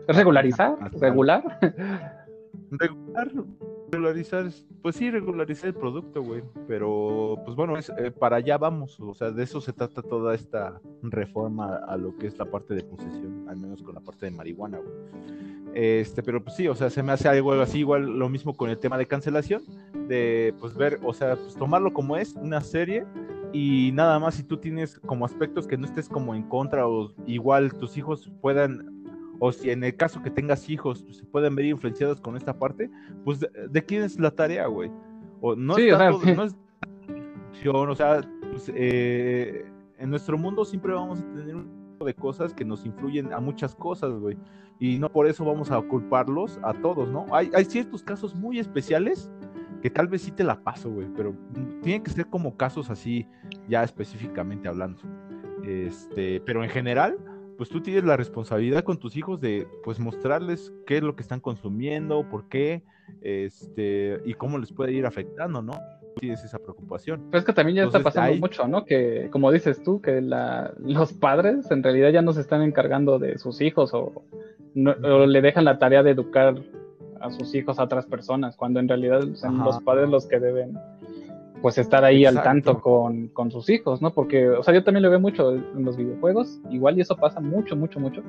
¿Regularizar? 0.07 0.77
¿Regular? 0.99 1.59
Regular, 2.71 3.31
regularizar, 3.91 4.49
pues 4.81 4.95
sí, 4.95 5.09
regularizar 5.09 5.67
el 5.67 5.75
producto, 5.75 6.21
güey, 6.21 6.43
pero 6.67 7.35
pues 7.45 7.55
bueno, 7.55 7.77
es, 7.77 7.89
eh, 7.97 8.11
para 8.11 8.37
allá 8.37 8.57
vamos, 8.57 8.99
o 8.99 9.13
sea, 9.13 9.31
de 9.31 9.43
eso 9.43 9.61
se 9.61 9.73
trata 9.73 10.01
toda 10.01 10.35
esta 10.35 10.81
reforma 11.01 11.77
a 11.87 11.95
lo 11.97 12.15
que 12.17 12.27
es 12.27 12.37
la 12.37 12.45
parte 12.45 12.73
de 12.73 12.83
posesión, 12.83 13.47
al 13.47 13.57
menos 13.57 13.81
con 13.81 13.95
la 13.95 14.01
parte 14.01 14.25
de 14.25 14.31
marihuana, 14.31 14.79
güey. 14.79 14.93
Este, 15.73 16.23
pero 16.23 16.43
pues 16.43 16.55
sí, 16.55 16.67
o 16.67 16.75
sea, 16.75 16.89
se 16.89 17.03
me 17.03 17.11
hace 17.11 17.29
algo 17.29 17.53
así, 17.53 17.79
igual 17.79 18.17
lo 18.17 18.29
mismo 18.29 18.55
con 18.55 18.69
el 18.69 18.79
tema 18.79 18.97
de 18.97 19.05
cancelación, 19.05 19.61
de 20.07 20.53
pues 20.59 20.75
ver, 20.75 20.99
o 21.03 21.13
sea, 21.13 21.35
pues 21.35 21.55
tomarlo 21.55 21.93
como 21.93 22.17
es, 22.17 22.33
una 22.33 22.61
serie, 22.61 23.05
y 23.53 23.91
nada 23.93 24.19
más 24.19 24.35
si 24.35 24.43
tú 24.43 24.57
tienes 24.57 24.99
como 24.99 25.25
aspectos 25.25 25.67
que 25.67 25.77
no 25.77 25.85
estés 25.85 26.09
como 26.09 26.35
en 26.35 26.43
contra 26.43 26.87
o 26.87 27.13
igual 27.25 27.73
tus 27.73 27.97
hijos 27.97 28.29
puedan 28.41 28.96
o 29.39 29.51
si 29.51 29.69
en 29.69 29.83
el 29.83 29.95
caso 29.95 30.21
que 30.21 30.31
tengas 30.31 30.69
hijos 30.69 31.03
pues, 31.03 31.17
se 31.17 31.25
pueden 31.25 31.55
ver 31.55 31.65
influenciados 31.65 32.21
con 32.21 32.35
esta 32.37 32.57
parte, 32.57 32.89
pues 33.23 33.39
de, 33.39 33.85
quién 33.85 34.03
es 34.03 34.19
la 34.19 34.31
tarea, 34.31 34.67
güey. 34.67 34.91
O 35.41 35.55
no 35.55 35.77
es 35.77 35.97
tanto, 35.97 36.21
no 36.35 36.43
es 36.43 36.55
o 37.65 37.95
sea, 37.95 38.21
pues, 38.51 38.71
eh, 38.73 39.65
en 39.97 40.09
nuestro 40.09 40.37
mundo 40.37 40.63
siempre 40.63 40.93
vamos 40.93 41.19
a 41.19 41.23
tener 41.33 41.55
un 41.55 41.77
de 42.05 42.13
cosas 42.13 42.53
que 42.53 42.63
nos 42.63 42.85
influyen 42.85 43.33
a 43.33 43.39
muchas 43.39 43.75
cosas, 43.75 44.13
güey. 44.13 44.37
Y 44.79 44.99
no 44.99 45.11
por 45.11 45.27
eso 45.27 45.43
vamos 45.43 45.71
a 45.71 45.81
culparlos 45.81 46.59
a 46.61 46.73
todos, 46.73 47.09
¿no? 47.09 47.25
Hay, 47.31 47.49
hay 47.53 47.65
ciertos 47.65 48.03
casos 48.03 48.35
muy 48.35 48.59
especiales 48.59 49.31
que 49.81 49.89
tal 49.89 50.07
vez 50.07 50.21
sí 50.21 50.31
te 50.31 50.43
la 50.43 50.63
paso, 50.63 50.89
güey, 50.91 51.07
pero 51.15 51.35
tienen 51.81 52.03
que 52.03 52.11
ser 52.11 52.27
como 52.27 52.55
casos 52.55 52.89
así, 52.89 53.27
ya 53.67 53.83
específicamente 53.83 54.67
hablando. 54.67 55.01
Este, 55.63 56.39
pero 56.41 56.63
en 56.63 56.69
general, 56.69 57.17
pues 57.57 57.69
tú 57.69 57.81
tienes 57.81 58.03
la 58.03 58.17
responsabilidad 58.17 58.83
con 58.83 58.97
tus 58.97 59.15
hijos 59.15 59.41
de, 59.41 59.67
pues, 59.83 59.99
mostrarles 59.99 60.73
qué 60.85 60.97
es 60.97 61.03
lo 61.03 61.15
que 61.15 61.23
están 61.23 61.39
consumiendo, 61.39 62.27
por 62.29 62.47
qué, 62.49 62.83
este, 63.21 64.21
y 64.25 64.33
cómo 64.33 64.57
les 64.57 64.71
puede 64.71 64.93
ir 64.93 65.05
afectando, 65.05 65.61
¿no? 65.61 65.73
tienes 66.19 66.43
esa 66.43 66.59
preocupación. 66.59 67.27
Pero 67.31 67.39
es 67.39 67.45
que 67.45 67.53
también 67.53 67.77
ya 67.77 67.83
está 67.83 67.99
pasando 67.99 68.35
mucho, 68.39 68.67
¿no? 68.67 68.85
Que, 68.85 69.29
como 69.31 69.51
dices 69.51 69.83
tú, 69.83 70.01
que 70.01 70.21
la, 70.21 70.73
los 70.79 71.13
padres 71.13 71.69
en 71.71 71.83
realidad 71.83 72.09
ya 72.09 72.21
no 72.21 72.33
se 72.33 72.41
están 72.41 72.61
encargando 72.61 73.19
de 73.19 73.37
sus 73.37 73.61
hijos 73.61 73.91
o, 73.93 74.23
le 74.73 75.41
dejan 75.41 75.65
la 75.65 75.79
tarea 75.79 76.03
de 76.03 76.11
educar 76.11 76.55
a 77.19 77.31
sus 77.31 77.55
hijos 77.55 77.79
a 77.79 77.83
otras 77.83 78.05
personas, 78.05 78.55
cuando 78.55 78.79
en 78.79 78.87
realidad 78.87 79.21
son 79.33 79.57
los 79.59 79.81
padres 79.81 80.09
los 80.09 80.27
que 80.27 80.39
deben 80.39 80.77
pues 81.67 81.77
estar 81.79 82.05
ahí 82.05 82.23
al 82.23 82.41
tanto 82.43 82.79
con, 82.79 83.27
con, 83.27 83.51
sus 83.51 83.69
hijos, 83.69 84.01
¿no? 84.01 84.13
Porque, 84.13 84.47
o 84.47 84.63
sea, 84.63 84.73
yo 84.73 84.85
también 84.85 85.03
lo 85.03 85.09
veo 85.09 85.19
mucho 85.19 85.51
en 85.53 85.83
los 85.83 85.97
videojuegos, 85.97 86.61
igual 86.69 86.97
y 86.97 87.01
eso 87.01 87.17
pasa 87.17 87.41
mucho, 87.41 87.75
mucho, 87.75 87.99
mucho, 87.99 88.23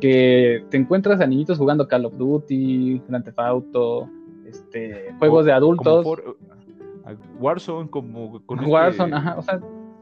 que 0.00 0.64
te 0.70 0.78
encuentras 0.78 1.20
a 1.20 1.26
niñitos 1.26 1.58
jugando 1.58 1.86
Call 1.86 2.06
of 2.06 2.16
Duty, 2.16 3.02
Grand 3.06 3.22
Theft 3.22 3.38
Auto, 3.38 4.08
este, 4.46 5.14
juegos 5.18 5.44
de 5.44 5.52
adultos. 5.52 6.06
Warzone 7.38 7.90
como 7.90 8.40
con 8.46 8.60
este 8.60 8.70
Warzone, 8.70 9.14
ajá, 9.14 9.36
o 9.36 9.42
sea, 9.42 9.60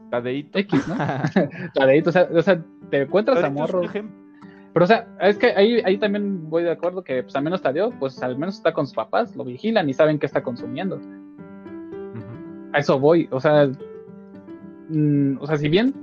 Tadeito. 0.09 0.57
X, 0.57 0.87
¿no? 0.87 0.95
Tadeito, 1.73 2.11
o 2.11 2.13
sea, 2.13 2.29
o 2.33 2.41
sea, 2.41 2.63
te 2.89 3.01
encuentras 3.01 3.43
a 3.43 3.49
morros. 3.49 3.91
Pero, 3.91 4.85
o 4.85 4.87
sea, 4.87 5.05
es 5.19 5.37
que 5.37 5.47
ahí, 5.47 5.81
ahí 5.83 5.97
también 5.97 6.49
voy 6.49 6.63
de 6.63 6.71
acuerdo 6.71 7.03
que, 7.03 7.23
pues, 7.23 7.35
al 7.35 7.43
menos 7.43 7.61
Tadeo, 7.61 7.91
pues, 7.99 8.23
al 8.23 8.37
menos 8.37 8.55
está 8.55 8.71
con 8.71 8.85
sus 8.87 8.95
papás, 8.95 9.35
lo 9.35 9.43
vigilan 9.43 9.89
y 9.89 9.93
saben 9.93 10.17
qué 10.17 10.27
está 10.27 10.41
consumiendo. 10.41 10.97
A 12.73 12.79
eso 12.79 12.99
voy, 12.99 13.27
o 13.31 13.39
sea, 13.39 13.69
mm, 14.89 15.37
o 15.39 15.47
sea, 15.47 15.57
si 15.57 15.69
bien 15.69 15.93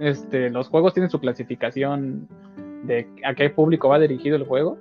este, 0.00 0.50
los 0.50 0.68
juegos 0.68 0.94
tienen 0.94 1.10
su 1.10 1.20
clasificación 1.20 2.28
de 2.84 3.06
a 3.24 3.34
qué 3.34 3.50
público 3.50 3.88
va 3.88 3.98
dirigido 3.98 4.36
el 4.36 4.44
juego, 4.44 4.78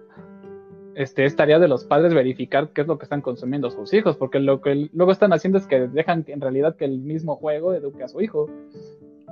este, 0.95 1.25
es 1.25 1.35
tarea 1.35 1.59
de 1.59 1.67
los 1.67 1.85
padres 1.85 2.13
verificar 2.13 2.69
qué 2.69 2.81
es 2.81 2.87
lo 2.87 2.97
que 2.97 3.05
están 3.05 3.21
consumiendo 3.21 3.71
sus 3.71 3.93
hijos, 3.93 4.17
porque 4.17 4.39
lo 4.39 4.61
que 4.61 4.89
luego 4.93 5.11
están 5.11 5.31
haciendo 5.33 5.57
es 5.57 5.67
que 5.67 5.87
dejan 5.87 6.25
en 6.27 6.41
realidad 6.41 6.75
que 6.75 6.85
el 6.85 6.99
mismo 6.99 7.35
juego 7.35 7.73
eduque 7.73 8.03
a 8.03 8.07
su 8.07 8.21
hijo. 8.21 8.49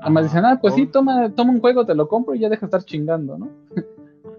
Además 0.01 0.25
dicen, 0.25 0.45
ah, 0.45 0.59
pues 0.61 0.75
sí, 0.75 0.85
toma, 0.85 1.33
toma 1.35 1.51
un 1.51 1.59
juego, 1.59 1.85
te 1.85 1.93
lo 1.93 2.07
compro 2.07 2.33
y 2.33 2.39
ya 2.39 2.49
deja 2.49 2.61
de 2.61 2.65
estar 2.67 2.83
chingando, 2.83 3.37
¿no? 3.37 3.49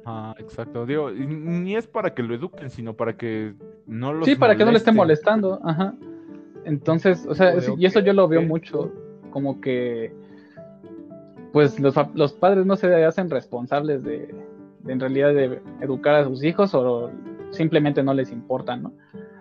Ah, 0.06 0.34
exacto. 0.38 0.86
Digo, 0.86 1.10
ni 1.10 1.76
es 1.76 1.86
para 1.86 2.14
que 2.14 2.22
lo 2.22 2.34
eduquen, 2.34 2.70
sino 2.70 2.94
para 2.94 3.16
que 3.16 3.52
no 3.86 4.14
lo 4.14 4.24
Sí, 4.24 4.34
para 4.34 4.56
que 4.56 4.64
no 4.64 4.70
le 4.70 4.78
esté 4.78 4.92
molestando, 4.92 5.60
ajá. 5.62 5.94
Entonces, 6.64 7.26
o 7.26 7.34
sea, 7.34 7.54
y 7.76 7.86
eso 7.86 8.00
yo 8.00 8.12
lo 8.12 8.28
veo 8.28 8.42
mucho, 8.42 8.92
como 9.30 9.60
que, 9.60 10.12
pues 11.52 11.80
los, 11.80 11.94
los 12.14 12.32
padres 12.32 12.66
no 12.66 12.76
se 12.76 13.04
hacen 13.04 13.30
responsables 13.30 14.04
de, 14.04 14.34
en 14.86 15.00
realidad 15.00 15.34
de 15.34 15.60
educar 15.80 16.14
a 16.14 16.24
sus 16.24 16.44
hijos 16.44 16.74
o 16.74 17.10
simplemente 17.50 18.02
no 18.02 18.14
les 18.14 18.30
importa, 18.30 18.76
¿no? 18.76 18.92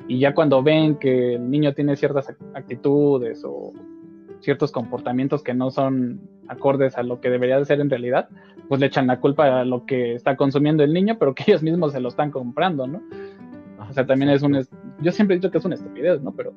Y 0.08 0.20
ya 0.20 0.34
cuando 0.34 0.64
ven 0.64 0.96
que 0.96 1.36
el 1.36 1.52
niño 1.52 1.74
tiene 1.74 1.96
ciertas 1.96 2.34
actitudes 2.56 3.44
o 3.46 3.74
ciertos 4.40 4.72
comportamientos 4.72 5.44
que 5.44 5.54
no 5.54 5.70
son 5.70 6.22
acordes 6.48 6.98
a 6.98 7.04
lo 7.04 7.22
que 7.22 7.30
debería 7.30 7.60
de 7.60 7.66
ser 7.66 7.80
en 7.80 7.90
realidad, 7.90 8.28
pues 8.68 8.82
le 8.82 8.88
echan 8.88 9.06
la 9.06 9.20
culpa 9.20 9.60
a 9.60 9.66
lo 9.66 9.86
que 9.86 10.16
está 10.16 10.36
consumiendo 10.36 10.84
el 10.84 10.94
niño, 10.94 11.18
pero 11.20 11.36
que 11.36 11.44
ellos 11.48 11.62
mismos 11.62 11.92
se 11.92 12.00
lo 12.00 12.10
están 12.10 12.32
comprando, 12.32 12.88
¿no? 12.88 13.04
O 13.88 13.94
sea, 13.94 14.06
también 14.06 14.32
es 14.32 14.42
un... 14.42 14.60
Yo 15.02 15.12
siempre 15.12 15.36
he 15.36 15.40
dicho 15.40 15.52
que 15.52 15.58
es 15.60 15.66
una 15.66 15.76
estupidez, 15.76 16.22
¿no? 16.22 16.32
Pero... 16.32 16.54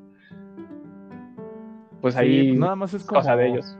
Pues 2.03 2.17
ahí... 2.17 2.49
Pues 2.49 2.59
nada 2.59 2.75
más 2.75 2.93
es 2.93 3.05
cosa 3.05 3.35
de 3.35 3.47
ellos. 3.47 3.77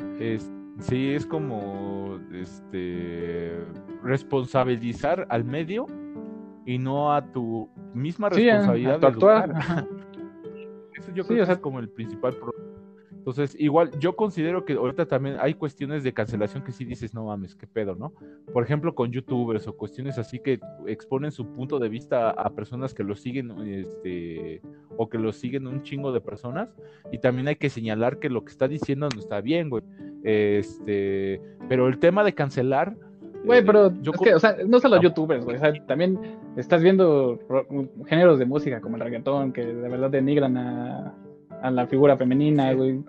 sí, 0.79 1.13
es 1.13 1.25
como... 1.25 2.19
Este 2.33 3.51
responsabilizar 4.01 5.25
al 5.29 5.43
medio 5.43 5.87
y 6.65 6.77
no 6.77 7.13
a 7.13 7.21
tu 7.31 7.69
misma 7.93 8.29
responsabilidad 8.29 8.99
de 8.99 9.07
actuar. 9.07 9.53
Eso 10.95 11.11
yo 11.13 11.25
creo 11.25 11.45
que 11.45 11.51
es 11.51 11.59
como 11.59 11.79
el 11.79 11.89
principal 11.89 12.33
problema. 12.33 12.82
Entonces, 13.23 13.55
igual, 13.57 13.89
yo 13.99 14.17
considero 14.17 14.65
que 14.65 14.73
ahorita 14.73 15.05
también 15.05 15.37
hay 15.39 15.53
cuestiones 15.53 16.03
de 16.03 16.11
cancelación 16.11 16.61
que 16.61 16.73
sí 16.73 16.83
dices, 16.83 17.13
no 17.13 17.23
mames, 17.23 17.55
qué 17.55 17.65
pedo, 17.65 17.95
¿no? 17.95 18.11
Por 18.51 18.63
ejemplo, 18.65 18.93
con 18.93 19.13
youtubers 19.13 19.65
o 19.65 19.77
cuestiones 19.77 20.17
así 20.17 20.39
que 20.39 20.59
exponen 20.87 21.31
su 21.31 21.47
punto 21.47 21.79
de 21.79 21.87
vista 21.87 22.31
a, 22.31 22.49
personas 22.49 22.93
que 22.93 23.05
lo 23.05 23.15
siguen, 23.15 23.51
este, 23.65 24.61
o 24.97 25.07
que 25.07 25.17
lo 25.17 25.31
siguen 25.31 25.67
un 25.67 25.83
chingo 25.83 26.11
de 26.11 26.19
personas, 26.19 26.75
y 27.13 27.19
también 27.19 27.47
hay 27.47 27.55
que 27.55 27.69
señalar 27.69 28.19
que 28.19 28.29
lo 28.29 28.43
que 28.43 28.51
está 28.51 28.67
diciendo 28.67 29.07
no 29.07 29.21
está 29.21 29.39
bien, 29.39 29.69
güey. 29.69 29.83
Este, 30.25 31.41
pero 31.69 31.87
el 31.87 31.99
tema 31.99 32.25
de 32.25 32.33
cancelar, 32.33 32.93
Güey, 33.45 33.63
pero 33.65 33.87
es 33.87 34.21
que, 34.21 34.35
o 34.35 34.39
sea, 34.39 34.55
no 34.65 34.79
solo 34.79 35.01
youtubers, 35.01 35.43
güey. 35.43 35.57
O 35.57 35.59
sea, 35.59 35.73
también 35.85 36.17
estás 36.55 36.81
viendo 36.81 37.39
géneros 38.07 38.39
de 38.39 38.45
música 38.45 38.79
como 38.79 38.95
el 38.95 39.01
reggaetón 39.01 39.51
que 39.51 39.65
de 39.65 39.89
verdad 39.89 40.09
denigran 40.09 40.55
a, 40.55 41.13
la 41.71 41.87
figura 41.87 42.17
femenina, 42.17 42.73
güey. 42.73 43.01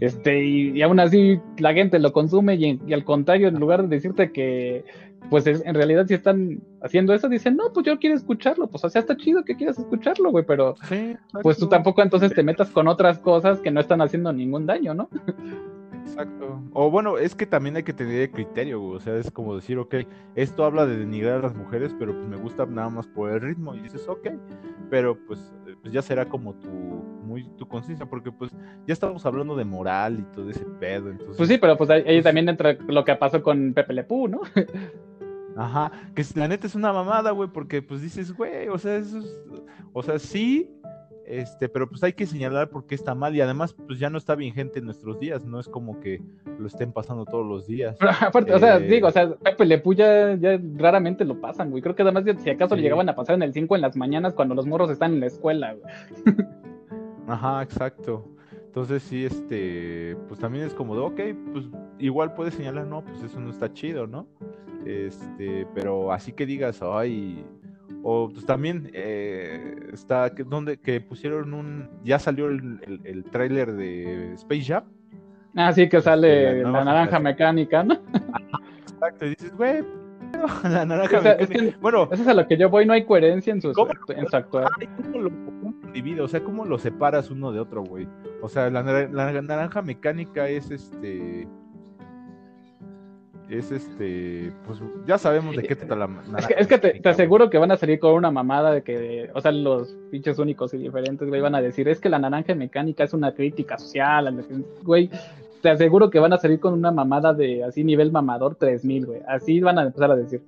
Este, 0.00 0.44
y, 0.44 0.82
aún 0.82 1.00
así 1.00 1.40
la 1.58 1.72
gente 1.72 1.98
lo 1.98 2.12
consume 2.12 2.56
y, 2.56 2.92
al 2.92 3.04
contrario, 3.04 3.48
en 3.48 3.60
lugar 3.60 3.82
de 3.82 3.96
decirte 3.96 4.32
que, 4.32 4.84
pues 5.28 5.46
en 5.46 5.74
realidad 5.74 6.06
si 6.06 6.14
están 6.14 6.60
haciendo 6.82 7.14
eso, 7.14 7.28
dicen, 7.28 7.56
no, 7.56 7.72
pues 7.72 7.86
yo 7.86 7.98
quiero 7.98 8.16
escucharlo. 8.16 8.66
Pues 8.68 8.84
o 8.84 8.88
sea, 8.88 9.00
está 9.00 9.16
chido 9.16 9.44
que 9.44 9.56
quieras 9.56 9.78
escucharlo, 9.78 10.30
güey, 10.30 10.44
pero 10.44 10.74
pues 11.42 11.58
tú 11.58 11.68
tampoco 11.68 12.02
entonces 12.02 12.34
te 12.34 12.42
metas 12.42 12.70
con 12.70 12.88
otras 12.88 13.18
cosas 13.18 13.60
que 13.60 13.70
no 13.70 13.80
están 13.80 14.00
haciendo 14.00 14.32
ningún 14.32 14.66
daño, 14.66 14.94
¿no? 14.94 15.08
Exacto. 16.04 16.60
O 16.72 16.90
bueno, 16.90 17.18
es 17.18 17.34
que 17.34 17.46
también 17.46 17.76
hay 17.76 17.82
que 17.82 17.92
tener 17.92 18.30
criterio, 18.30 18.82
o 18.82 18.98
sea, 18.98 19.16
es 19.16 19.30
como 19.30 19.54
decir, 19.54 19.78
ok, 19.78 19.96
esto 20.34 20.64
habla 20.64 20.86
de 20.86 20.96
denigrar 20.96 21.38
a 21.38 21.42
las 21.42 21.54
mujeres, 21.54 21.94
pero 21.98 22.12
pues 22.14 22.26
me 22.26 22.36
gusta 22.36 22.66
nada 22.66 22.88
más 22.88 23.06
por 23.06 23.30
el 23.30 23.40
ritmo, 23.40 23.74
y 23.74 23.80
dices, 23.80 24.08
ok, 24.08 24.28
pero 24.88 25.16
pues, 25.26 25.52
pues 25.82 25.92
ya 25.92 26.02
será 26.02 26.26
como 26.26 26.54
tu, 26.54 26.68
muy, 26.68 27.44
tu 27.56 27.66
conciencia, 27.66 28.06
porque 28.06 28.30
pues 28.32 28.50
ya 28.86 28.92
estamos 28.92 29.24
hablando 29.24 29.56
de 29.56 29.64
moral 29.64 30.18
y 30.20 30.34
todo 30.34 30.50
ese 30.50 30.64
pedo, 30.64 31.10
entonces... 31.10 31.36
Pues 31.36 31.48
sí, 31.48 31.58
pero 31.58 31.76
pues 31.76 31.90
ahí 31.90 32.02
pues 32.02 32.24
también 32.24 32.48
entra 32.48 32.76
lo 32.86 33.04
que 33.04 33.14
pasó 33.16 33.42
con 33.42 33.72
Pepe 33.72 33.94
Lepú, 33.94 34.28
¿no? 34.28 34.40
Ajá, 35.56 35.90
que 36.14 36.24
la 36.36 36.48
neta 36.48 36.66
es 36.66 36.74
una 36.74 36.92
mamada, 36.92 37.32
güey, 37.32 37.48
porque 37.48 37.82
pues 37.82 38.00
dices, 38.02 38.32
güey, 38.32 38.68
o 38.68 38.78
sea, 38.78 38.96
eso 38.96 39.18
es, 39.18 39.38
o 39.92 40.02
sea, 40.02 40.18
sí, 40.18 40.70
este, 41.30 41.68
pero 41.68 41.88
pues 41.88 42.02
hay 42.02 42.12
que 42.12 42.26
señalar 42.26 42.70
por 42.70 42.86
qué 42.86 42.96
está 42.96 43.14
mal 43.14 43.36
y 43.36 43.40
además 43.40 43.72
pues 43.86 44.00
ya 44.00 44.10
no 44.10 44.18
está 44.18 44.34
vigente 44.34 44.80
en 44.80 44.86
nuestros 44.86 45.20
días, 45.20 45.44
no 45.44 45.60
es 45.60 45.68
como 45.68 46.00
que 46.00 46.20
lo 46.58 46.66
estén 46.66 46.92
pasando 46.92 47.24
todos 47.24 47.46
los 47.46 47.68
días. 47.68 47.96
aparte, 48.20 48.52
o 48.52 48.58
sea, 48.58 48.78
eh, 48.78 48.88
digo, 48.88 49.06
o 49.06 49.10
sea, 49.12 49.32
Pepe 49.36 49.64
Le 49.64 49.80
ya, 49.94 50.34
ya 50.34 50.60
raramente 50.76 51.24
lo 51.24 51.40
pasan, 51.40 51.70
güey. 51.70 51.82
Creo 51.82 51.94
que 51.94 52.02
además 52.02 52.24
si 52.42 52.50
acaso 52.50 52.74
le 52.74 52.82
llegaban 52.82 53.08
a 53.08 53.14
pasar 53.14 53.36
en 53.36 53.42
el 53.42 53.52
5 53.52 53.76
en 53.76 53.82
las 53.82 53.96
mañanas 53.96 54.34
cuando 54.34 54.56
los 54.56 54.66
morros 54.66 54.90
están 54.90 55.14
en 55.14 55.20
la 55.20 55.26
escuela, 55.26 55.74
güey. 55.74 56.36
Ajá, 57.28 57.62
exacto. 57.62 58.26
Entonces 58.66 59.02
sí, 59.04 59.24
este, 59.24 60.16
pues 60.26 60.40
también 60.40 60.64
es 60.64 60.74
como 60.74 60.96
de, 60.96 61.00
ok, 61.00 61.20
pues 61.52 61.64
igual 61.98 62.34
puedes 62.34 62.54
señalar, 62.54 62.86
no, 62.86 63.04
pues 63.04 63.22
eso 63.22 63.38
no 63.38 63.50
está 63.50 63.72
chido, 63.72 64.08
¿no? 64.08 64.26
Este, 64.84 65.66
pero 65.74 66.12
así 66.12 66.32
que 66.32 66.46
digas, 66.46 66.80
ay, 66.82 67.44
o 68.02 68.30
pues 68.30 68.46
también 68.46 68.90
eh, 68.94 69.90
está 69.92 70.34
que, 70.34 70.44
donde 70.44 70.78
que 70.78 71.00
pusieron 71.00 71.54
un. 71.54 71.88
Ya 72.04 72.18
salió 72.18 72.48
el, 72.48 73.00
el, 73.04 73.24
tráiler 73.24 73.72
de 73.72 74.34
Space 74.34 74.64
Jam. 74.64 74.84
Ah, 75.56 75.72
sí, 75.72 75.88
que 75.88 76.00
sale 76.00 76.62
la, 76.62 76.84
naranja 76.84 77.18
mecánica, 77.18 77.82
¿no? 77.82 77.94
exacto, 78.88 79.26
y 79.26 79.30
dices, 79.30 79.54
güey, 79.56 79.84
la 80.62 80.86
naranja 80.86 81.20
mecánica. 81.20 81.78
bueno, 81.80 82.08
eso 82.12 82.22
es 82.22 82.28
a 82.28 82.34
lo 82.34 82.46
que 82.46 82.56
yo 82.56 82.70
voy, 82.70 82.86
no 82.86 82.92
hay 82.92 83.04
coherencia 83.04 83.52
en 83.52 83.60
su, 83.60 83.68
en 84.08 84.26
su 84.28 84.36
actuar. 84.36 84.70
¿cómo 85.02 85.18
lo, 85.18 85.30
divide? 85.92 86.20
O 86.20 86.28
sea, 86.28 86.42
¿cómo 86.42 86.64
lo 86.64 86.78
separas 86.78 87.30
uno 87.30 87.52
de 87.52 87.60
otro, 87.60 87.82
güey? 87.82 88.06
O 88.42 88.48
sea, 88.48 88.70
la, 88.70 88.82
la 88.82 89.42
naranja 89.42 89.82
mecánica 89.82 90.48
es 90.48 90.70
este 90.70 91.48
es 93.50 93.72
este, 93.72 94.52
pues 94.66 94.80
ya 95.06 95.18
sabemos 95.18 95.56
de 95.56 95.62
qué 95.62 95.74
trata 95.74 95.96
la. 95.96 96.08
Es 96.56 96.66
que, 96.66 96.78
te, 96.78 97.08
aseguro 97.08 97.50
que 97.50 97.58
van 97.58 97.72
a 97.72 97.76
salir 97.76 97.98
con 97.98 98.14
una 98.14 98.30
mamada 98.30 98.72
de 98.72 98.82
que, 98.82 99.30
o 99.34 99.40
sea, 99.40 99.50
los 99.50 99.96
pinches 100.10 100.38
únicos 100.38 100.72
y 100.74 100.78
diferentes, 100.78 101.28
güey, 101.28 101.40
van 101.40 101.54
a 101.54 101.60
decir, 101.60 101.88
es 101.88 102.00
que 102.00 102.08
la 102.08 102.18
naranja 102.18 102.54
mecánica 102.54 103.04
es 103.04 103.12
una 103.12 103.34
crítica 103.34 103.76
social, 103.78 104.44
güey, 104.82 105.10
te 105.62 105.70
aseguro 105.70 106.10
que 106.10 106.18
van 106.18 106.32
a 106.32 106.38
salir 106.38 106.60
con 106.60 106.74
una 106.74 106.92
mamada 106.92 107.34
de 107.34 107.64
así 107.64 107.82
nivel 107.82 108.12
mamador 108.12 108.54
3000, 108.54 109.06
güey, 109.06 109.20
así 109.26 109.60
van 109.60 109.78
a 109.78 109.82
empezar 109.82 110.10
a 110.10 110.16
decir. 110.16 110.42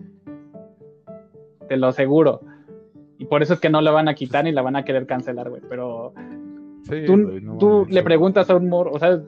Te 1.69 1.77
lo 1.77 1.89
aseguro. 1.89 2.41
Y 3.19 3.27
por 3.27 3.43
eso 3.43 3.55
es 3.55 3.61
que 3.61 3.71
no 3.71 3.81
la 3.81 3.91
van 3.91 4.09
a 4.09 4.15
quitar 4.15 4.45
ni 4.45 4.53
la 4.53 4.63
van 4.63 4.77
a 4.77 4.85
querer 4.85 5.07
cancelar, 5.07 5.51
güey, 5.51 5.63
pero... 5.69 6.13
tú, 7.07 7.59
tú 7.59 7.87
le 7.89 8.03
preguntas 8.03 8.49
a 8.51 8.57
un 8.57 8.69
morro, 8.69 8.93
o 8.93 8.99
sea, 8.99 9.21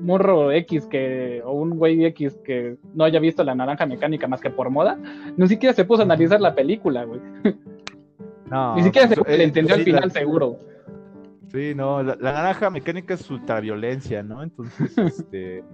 morro 0.00 0.52
X 0.52 0.86
que, 0.86 1.42
o 1.44 1.52
un 1.52 1.70
güey 1.70 2.04
X 2.06 2.38
que 2.44 2.76
no 2.94 3.04
haya 3.04 3.20
visto 3.20 3.44
la 3.44 3.54
naranja 3.54 3.86
mecánica 3.86 4.26
más 4.26 4.40
que 4.40 4.50
por 4.50 4.70
moda, 4.70 4.98
ni 5.36 5.48
siquiera 5.48 5.74
se 5.74 5.84
puso 5.84 6.02
a 6.02 6.04
analizar 6.04 6.40
la 6.40 6.54
película, 6.54 7.04
güey. 7.04 7.20
No, 8.50 8.74
ni 8.76 8.82
siquiera 8.82 9.08
se 9.08 9.16
pues, 9.16 9.38
le 9.38 9.44
entendió 9.44 9.74
al 9.74 9.82
final, 9.82 10.10
seguro. 10.10 10.58
Sí, 11.48 11.74
no, 11.74 12.02
la, 12.02 12.16
naranja 12.16 12.70
mecánica 12.70 13.14
es 13.14 13.28
ultraviolencia, 13.28 14.22
¿no? 14.22 14.42
Entonces, 14.42 14.96
este, 14.98 15.64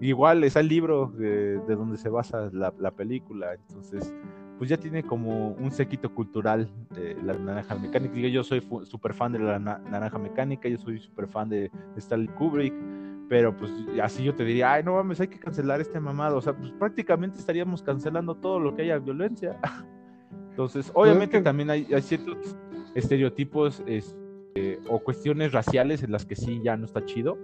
igual 0.00 0.42
está 0.42 0.60
el 0.60 0.68
libro 0.68 1.12
de, 1.16 1.58
donde 1.58 1.96
se 1.96 2.08
basa 2.08 2.50
la, 2.52 2.72
la, 2.78 2.90
película, 2.90 3.54
entonces, 3.54 4.12
pues 4.58 4.68
ya 4.68 4.76
tiene 4.76 5.04
como 5.04 5.50
un 5.50 5.70
sequito 5.70 6.12
cultural 6.12 6.68
de 6.90 7.16
la 7.22 7.34
naranja 7.34 7.76
mecánica. 7.76 8.16
Yo 8.28 8.42
soy 8.42 8.66
súper 8.84 9.14
fan 9.14 9.32
de 9.32 9.38
la 9.38 9.58
naranja 9.58 10.18
mecánica, 10.18 10.68
yo 10.68 10.78
soy 10.78 10.98
súper 10.98 11.28
fan 11.28 11.48
de 11.48 11.70
Stanley 11.96 12.28
Kubrick, 12.28 12.74
pero 13.32 13.56
pues 13.56 13.72
así 14.02 14.24
yo 14.24 14.34
te 14.34 14.44
diría, 14.44 14.74
ay, 14.74 14.84
no 14.84 14.92
mames, 14.92 15.18
hay 15.18 15.28
que 15.28 15.38
cancelar 15.38 15.80
este 15.80 15.98
mamado. 15.98 16.36
O 16.36 16.42
sea, 16.42 16.52
pues 16.52 16.70
prácticamente 16.72 17.38
estaríamos 17.38 17.82
cancelando 17.82 18.34
todo 18.34 18.60
lo 18.60 18.76
que 18.76 18.82
haya 18.82 18.98
violencia. 18.98 19.58
Entonces, 20.50 20.90
pues 20.90 20.92
obviamente 20.94 21.40
también 21.40 21.70
hay, 21.70 21.86
ciertos 22.02 22.36
estereotipos 22.94 23.82
este, 23.86 24.80
o 24.86 24.98
cuestiones 24.98 25.52
raciales 25.52 26.02
en 26.02 26.12
las 26.12 26.26
que 26.26 26.36
sí 26.36 26.60
ya 26.62 26.76
no 26.76 26.84
está 26.84 27.06
chido. 27.06 27.38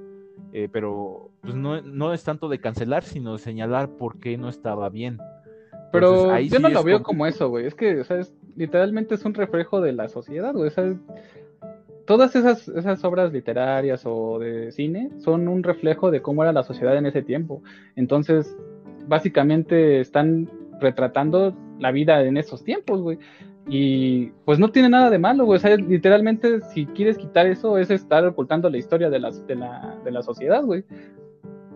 Eh, 0.52 0.68
pero 0.70 1.30
pues 1.40 1.54
no, 1.54 1.80
no 1.80 2.12
es 2.12 2.22
tanto 2.22 2.50
de 2.50 2.60
cancelar, 2.60 3.02
sino 3.02 3.32
de 3.32 3.38
señalar 3.38 3.88
por 3.88 4.20
qué 4.20 4.36
no 4.36 4.50
estaba 4.50 4.90
bien. 4.90 5.16
pero 5.90 6.38
yo 6.38 6.58
no 6.58 6.68
lo 6.68 6.84
veo 6.84 7.02
como... 7.02 7.24
eso, 7.24 7.48
güey. 7.48 7.64
Es 7.64 7.74
que, 7.74 8.00
o 8.00 8.04
sea, 8.04 8.20
literalmente 8.56 9.14
es 9.14 9.24
un 9.24 9.32
reflejo 9.32 9.80
de 9.80 9.94
la 9.94 10.10
sociedad, 10.10 10.52
güey. 10.52 10.68
O 10.68 10.70
sea, 10.70 10.94
todas 12.08 12.34
esas, 12.34 12.66
esas 12.68 13.04
obras 13.04 13.34
literarias 13.34 14.02
o 14.06 14.38
de 14.38 14.72
cine 14.72 15.10
son 15.18 15.46
un 15.46 15.62
reflejo 15.62 16.10
de 16.10 16.22
cómo 16.22 16.42
era 16.42 16.54
la 16.54 16.62
sociedad 16.62 16.96
en 16.96 17.04
ese 17.04 17.20
tiempo. 17.20 17.62
Entonces, 17.96 18.56
básicamente 19.06 20.00
están 20.00 20.50
retratando 20.80 21.54
la 21.78 21.92
vida 21.92 22.24
en 22.24 22.38
esos 22.38 22.64
tiempos, 22.64 23.02
güey. 23.02 23.18
Y 23.68 24.28
pues 24.46 24.58
no 24.58 24.70
tiene 24.70 24.88
nada 24.88 25.10
de 25.10 25.18
malo, 25.18 25.44
güey. 25.44 25.58
O 25.58 25.60
sea, 25.60 25.76
literalmente, 25.76 26.62
si 26.62 26.86
quieres 26.86 27.18
quitar 27.18 27.46
eso, 27.46 27.76
es 27.76 27.90
estar 27.90 28.24
ocultando 28.24 28.70
la 28.70 28.78
historia 28.78 29.10
de 29.10 29.18
la, 29.18 29.30
de 29.30 29.54
la, 29.54 29.98
de 30.02 30.10
la 30.10 30.22
sociedad, 30.22 30.64
güey. 30.64 30.84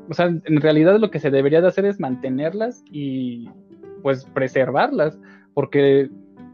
o 0.08 0.14
sea, 0.14 0.28
en 0.28 0.60
realidad 0.62 0.98
lo 0.98 1.10
que 1.10 1.20
se 1.20 1.30
debería 1.30 1.60
de 1.60 1.68
hacer 1.68 1.84
es 1.84 2.00
mantenerlas 2.00 2.82
y 2.90 3.50
pues 4.00 4.24
preservarlas, 4.24 5.18
porque 5.52 6.08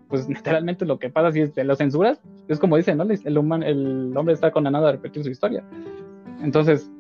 pues 0.09 0.29
literalmente 0.29 0.85
lo 0.85 0.99
que 0.99 1.11
pasa 1.11 1.33
si 1.33 1.40
es 1.40 1.55
de 1.55 1.64
las 1.64 1.79
censuras, 1.79 2.21
es 2.49 2.59
como 2.59 2.77
dicen, 2.77 2.99
¿no? 2.99 3.05
El, 3.05 3.21
el 3.25 4.16
hombre 4.16 4.35
está 4.35 4.51
condenado 4.51 4.87
a 4.87 4.92
repetir 4.92 5.23
su 5.23 5.31
historia. 5.31 5.62
Entonces, 6.42 6.90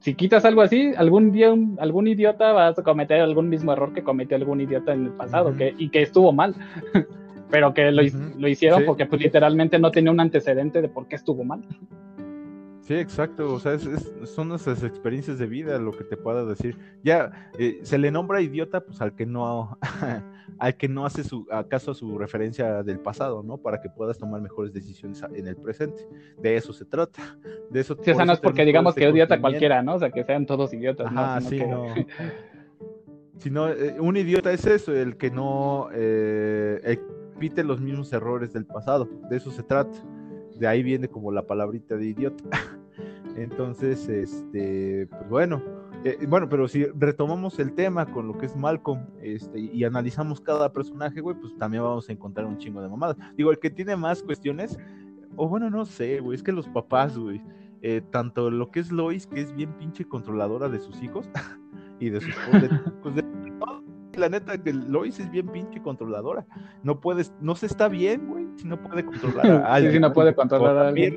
si 0.00 0.14
quitas 0.14 0.44
algo 0.44 0.62
así, 0.62 0.92
algún 0.96 1.30
día 1.30 1.54
algún 1.78 2.08
idiota 2.08 2.52
va 2.52 2.68
a 2.68 2.74
cometer 2.74 3.20
algún 3.20 3.48
mismo 3.48 3.72
error 3.72 3.92
que 3.92 4.02
cometió 4.02 4.36
algún 4.36 4.60
idiota 4.60 4.92
en 4.92 5.06
el 5.06 5.12
pasado 5.12 5.54
que, 5.56 5.74
y 5.76 5.90
que 5.90 6.02
estuvo 6.02 6.32
mal, 6.32 6.54
pero 7.50 7.74
que 7.74 7.90
lo, 7.92 8.02
lo 8.38 8.48
hicieron 8.48 8.84
porque 8.86 9.06
pues 9.06 9.20
literalmente 9.20 9.78
no 9.78 9.90
tenía 9.90 10.10
un 10.10 10.20
antecedente 10.20 10.80
de 10.80 10.88
por 10.88 11.06
qué 11.06 11.16
estuvo 11.16 11.44
mal. 11.44 11.62
Sí, 12.90 12.96
exacto, 12.96 13.54
o 13.54 13.60
sea, 13.60 13.78
son 14.24 14.48
nuestras 14.48 14.82
experiencias 14.82 15.38
de 15.38 15.46
vida 15.46 15.78
lo 15.78 15.96
que 15.96 16.02
te 16.02 16.16
pueda 16.16 16.44
decir. 16.44 16.76
Ya, 17.04 17.48
eh, 17.56 17.78
se 17.84 17.98
le 17.98 18.10
nombra 18.10 18.40
idiota 18.40 18.80
pues 18.80 19.00
al 19.00 19.14
que 19.14 19.26
no, 19.26 19.78
al 20.58 20.76
que 20.76 20.88
no 20.88 21.06
hace 21.06 21.22
su 21.22 21.46
acaso 21.52 21.92
a 21.92 21.94
su 21.94 22.18
referencia 22.18 22.82
del 22.82 22.98
pasado, 22.98 23.44
¿no? 23.44 23.58
Para 23.58 23.80
que 23.80 23.90
puedas 23.90 24.18
tomar 24.18 24.40
mejores 24.40 24.72
decisiones 24.72 25.22
en 25.32 25.46
el 25.46 25.54
presente. 25.54 26.04
De 26.42 26.56
eso 26.56 26.72
se 26.72 26.84
trata. 26.84 27.38
De 27.70 27.78
eso. 27.78 27.96
Sí, 28.02 28.10
o 28.10 28.14
sea, 28.16 28.24
no 28.24 28.32
es 28.32 28.40
porque 28.40 28.64
digamos 28.64 28.96
que 28.96 29.08
idiota 29.08 29.40
cualquiera, 29.40 29.84
¿no? 29.84 29.94
O 29.94 29.98
sea, 30.00 30.10
que 30.10 30.24
sean 30.24 30.44
todos 30.44 30.74
idiotas. 30.74 31.06
Ajá, 31.06 31.40
sí, 31.42 31.60
no. 31.60 31.94
Sino, 33.38 33.68
eh, 33.68 34.00
un 34.00 34.16
idiota 34.16 34.50
es 34.50 34.66
eso, 34.66 34.92
el 34.92 35.16
que 35.16 35.30
no 35.30 35.90
eh, 35.92 36.98
repite 37.36 37.62
los 37.62 37.80
mismos 37.80 38.12
errores 38.12 38.52
del 38.52 38.66
pasado. 38.66 39.08
De 39.30 39.36
eso 39.36 39.52
se 39.52 39.62
trata. 39.62 39.96
De 40.58 40.66
ahí 40.66 40.82
viene 40.82 41.06
como 41.06 41.30
la 41.30 41.46
palabrita 41.46 41.96
de 41.96 42.06
idiota. 42.06 42.42
Entonces, 43.40 44.06
este, 44.06 45.06
pues 45.06 45.30
bueno, 45.30 45.62
eh, 46.04 46.18
bueno, 46.28 46.46
pero 46.46 46.68
si 46.68 46.84
retomamos 46.84 47.58
el 47.58 47.72
tema 47.72 48.04
con 48.04 48.28
lo 48.28 48.36
que 48.36 48.44
es 48.44 48.54
Malcolm 48.54 49.00
este, 49.22 49.58
y 49.58 49.82
analizamos 49.84 50.42
cada 50.42 50.70
personaje, 50.74 51.22
güey, 51.22 51.34
pues 51.40 51.56
también 51.56 51.82
vamos 51.82 52.06
a 52.10 52.12
encontrar 52.12 52.46
un 52.46 52.58
chingo 52.58 52.82
de 52.82 52.90
mamadas. 52.90 53.16
Digo, 53.38 53.50
el 53.50 53.58
que 53.58 53.70
tiene 53.70 53.96
más 53.96 54.22
cuestiones, 54.22 54.78
o 55.36 55.48
bueno, 55.48 55.70
no 55.70 55.86
sé, 55.86 56.20
güey, 56.20 56.36
es 56.36 56.42
que 56.42 56.52
los 56.52 56.68
papás, 56.68 57.16
güey, 57.16 57.40
eh, 57.80 58.02
tanto 58.10 58.50
lo 58.50 58.70
que 58.70 58.80
es 58.80 58.92
Lois, 58.92 59.26
que 59.26 59.40
es 59.40 59.56
bien 59.56 59.72
pinche 59.78 60.04
controladora 60.04 60.68
de 60.68 60.78
sus 60.78 61.02
hijos 61.02 61.26
y 61.98 62.10
de 62.10 62.20
sus 62.20 62.34
pues 63.02 63.14
de, 63.14 63.24
la 64.18 64.28
neta 64.28 64.62
que 64.62 64.74
Lois 64.74 65.18
es 65.18 65.30
bien 65.30 65.48
pinche 65.48 65.80
controladora. 65.80 66.44
No 66.82 67.00
puedes, 67.00 67.32
no 67.40 67.54
se 67.54 67.64
está 67.64 67.88
bien, 67.88 68.28
güey, 68.28 68.46
si 68.56 68.68
no 68.68 68.82
puede 68.82 69.02
controlar 69.02 69.46
a 69.64 69.74
alguien. 69.74 69.92
Sí, 69.92 69.96
sí, 69.96 70.02
no 70.02 70.12
puede 70.12 70.34
controlar 70.34 70.76
a 70.76 70.88
alguien 70.88 71.16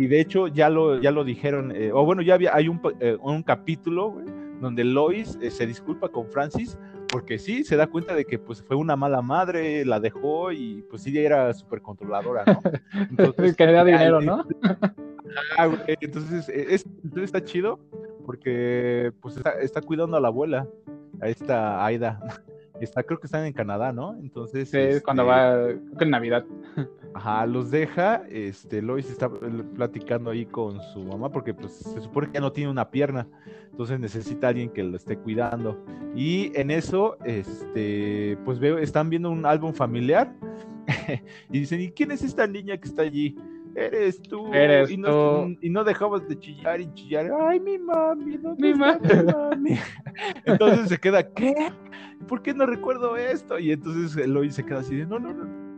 y 0.00 0.06
de 0.06 0.18
hecho 0.18 0.48
ya 0.48 0.70
lo, 0.70 0.98
ya 0.98 1.10
lo 1.10 1.24
dijeron, 1.24 1.72
eh, 1.76 1.92
o 1.92 2.06
bueno, 2.06 2.22
ya 2.22 2.32
había, 2.32 2.56
hay 2.56 2.68
un, 2.68 2.80
eh, 3.00 3.18
un 3.20 3.42
capítulo, 3.42 4.16
donde 4.58 4.82
Lois 4.82 5.38
eh, 5.42 5.50
se 5.50 5.66
disculpa 5.66 6.08
con 6.08 6.26
Francis 6.30 6.78
porque 7.08 7.38
sí, 7.38 7.64
se 7.64 7.76
da 7.76 7.86
cuenta 7.86 8.14
de 8.14 8.24
que 8.24 8.38
pues 8.38 8.62
fue 8.62 8.76
una 8.76 8.96
mala 8.96 9.20
madre, 9.20 9.84
la 9.84 10.00
dejó 10.00 10.52
y 10.52 10.86
pues 10.88 11.02
sí 11.02 11.18
era 11.18 11.52
súper 11.52 11.82
controladora, 11.82 12.44
¿no? 12.46 12.60
Entonces, 13.10 13.54
que 13.54 13.66
le 13.66 13.72
da 13.72 13.84
dinero, 13.84 14.22
¿no? 14.22 14.46
entonces, 15.86 16.48
es, 16.48 16.86
entonces 17.04 17.24
está 17.24 17.44
chido 17.44 17.78
porque 18.24 19.12
pues 19.20 19.36
está, 19.36 19.60
está 19.60 19.82
cuidando 19.82 20.16
a 20.16 20.20
la 20.20 20.28
abuela, 20.28 20.66
a 21.20 21.28
esta 21.28 21.84
Aida. 21.84 22.20
Está, 22.80 23.02
creo 23.02 23.20
que 23.20 23.26
están 23.26 23.44
en 23.44 23.52
Canadá, 23.52 23.92
¿no? 23.92 24.14
Entonces. 24.14 24.70
Sí, 24.70 24.78
es 24.78 25.02
cuando 25.02 25.24
este, 25.24 25.34
va, 25.34 25.66
creo 25.66 25.98
que 25.98 26.04
en 26.04 26.10
Navidad. 26.10 26.46
Ajá, 27.12 27.44
los 27.44 27.70
deja, 27.70 28.22
este, 28.28 28.80
Lois 28.80 29.10
está 29.10 29.28
platicando 29.28 30.30
ahí 30.30 30.46
con 30.46 30.80
su 30.92 31.00
mamá 31.02 31.30
porque 31.30 31.52
pues 31.52 31.72
se 31.72 32.00
supone 32.00 32.28
que 32.28 32.34
ya 32.34 32.40
no 32.40 32.52
tiene 32.52 32.70
una 32.70 32.88
pierna, 32.88 33.26
entonces 33.70 33.98
necesita 33.98 34.48
alguien 34.48 34.70
que 34.70 34.84
lo 34.84 34.96
esté 34.96 35.18
cuidando. 35.18 35.82
Y 36.14 36.52
en 36.54 36.70
eso, 36.70 37.16
este, 37.24 38.38
pues 38.44 38.60
veo, 38.60 38.78
están 38.78 39.10
viendo 39.10 39.30
un 39.30 39.44
álbum 39.44 39.72
familiar 39.72 40.32
y 41.50 41.58
dicen, 41.58 41.80
¿y 41.80 41.90
quién 41.90 42.12
es 42.12 42.22
esta 42.22 42.46
niña 42.46 42.76
que 42.76 42.88
está 42.88 43.02
allí? 43.02 43.36
Eres 43.74 44.22
tú. 44.22 44.52
Eres 44.52 44.90
y 44.90 44.96
no, 44.96 45.46
tú. 45.46 45.58
Y 45.60 45.70
no 45.70 45.82
dejabas 45.82 46.28
de 46.28 46.38
chillar 46.38 46.80
y 46.80 46.92
chillar. 46.94 47.30
Ay, 47.40 47.58
mi 47.58 47.78
mami, 47.78 48.38
mi 48.58 48.74
mami? 48.74 49.78
Entonces 50.44 50.88
se 50.88 50.98
queda, 50.98 51.28
¿qué? 51.28 51.72
¿Por 52.28 52.42
qué 52.42 52.54
no 52.54 52.66
recuerdo 52.66 53.16
esto? 53.16 53.58
Y 53.58 53.72
entonces 53.72 54.28
Lois 54.28 54.54
se 54.54 54.64
queda 54.64 54.80
así 54.80 54.94
de, 54.94 55.06
no, 55.06 55.18
no, 55.18 55.32
no 55.32 55.69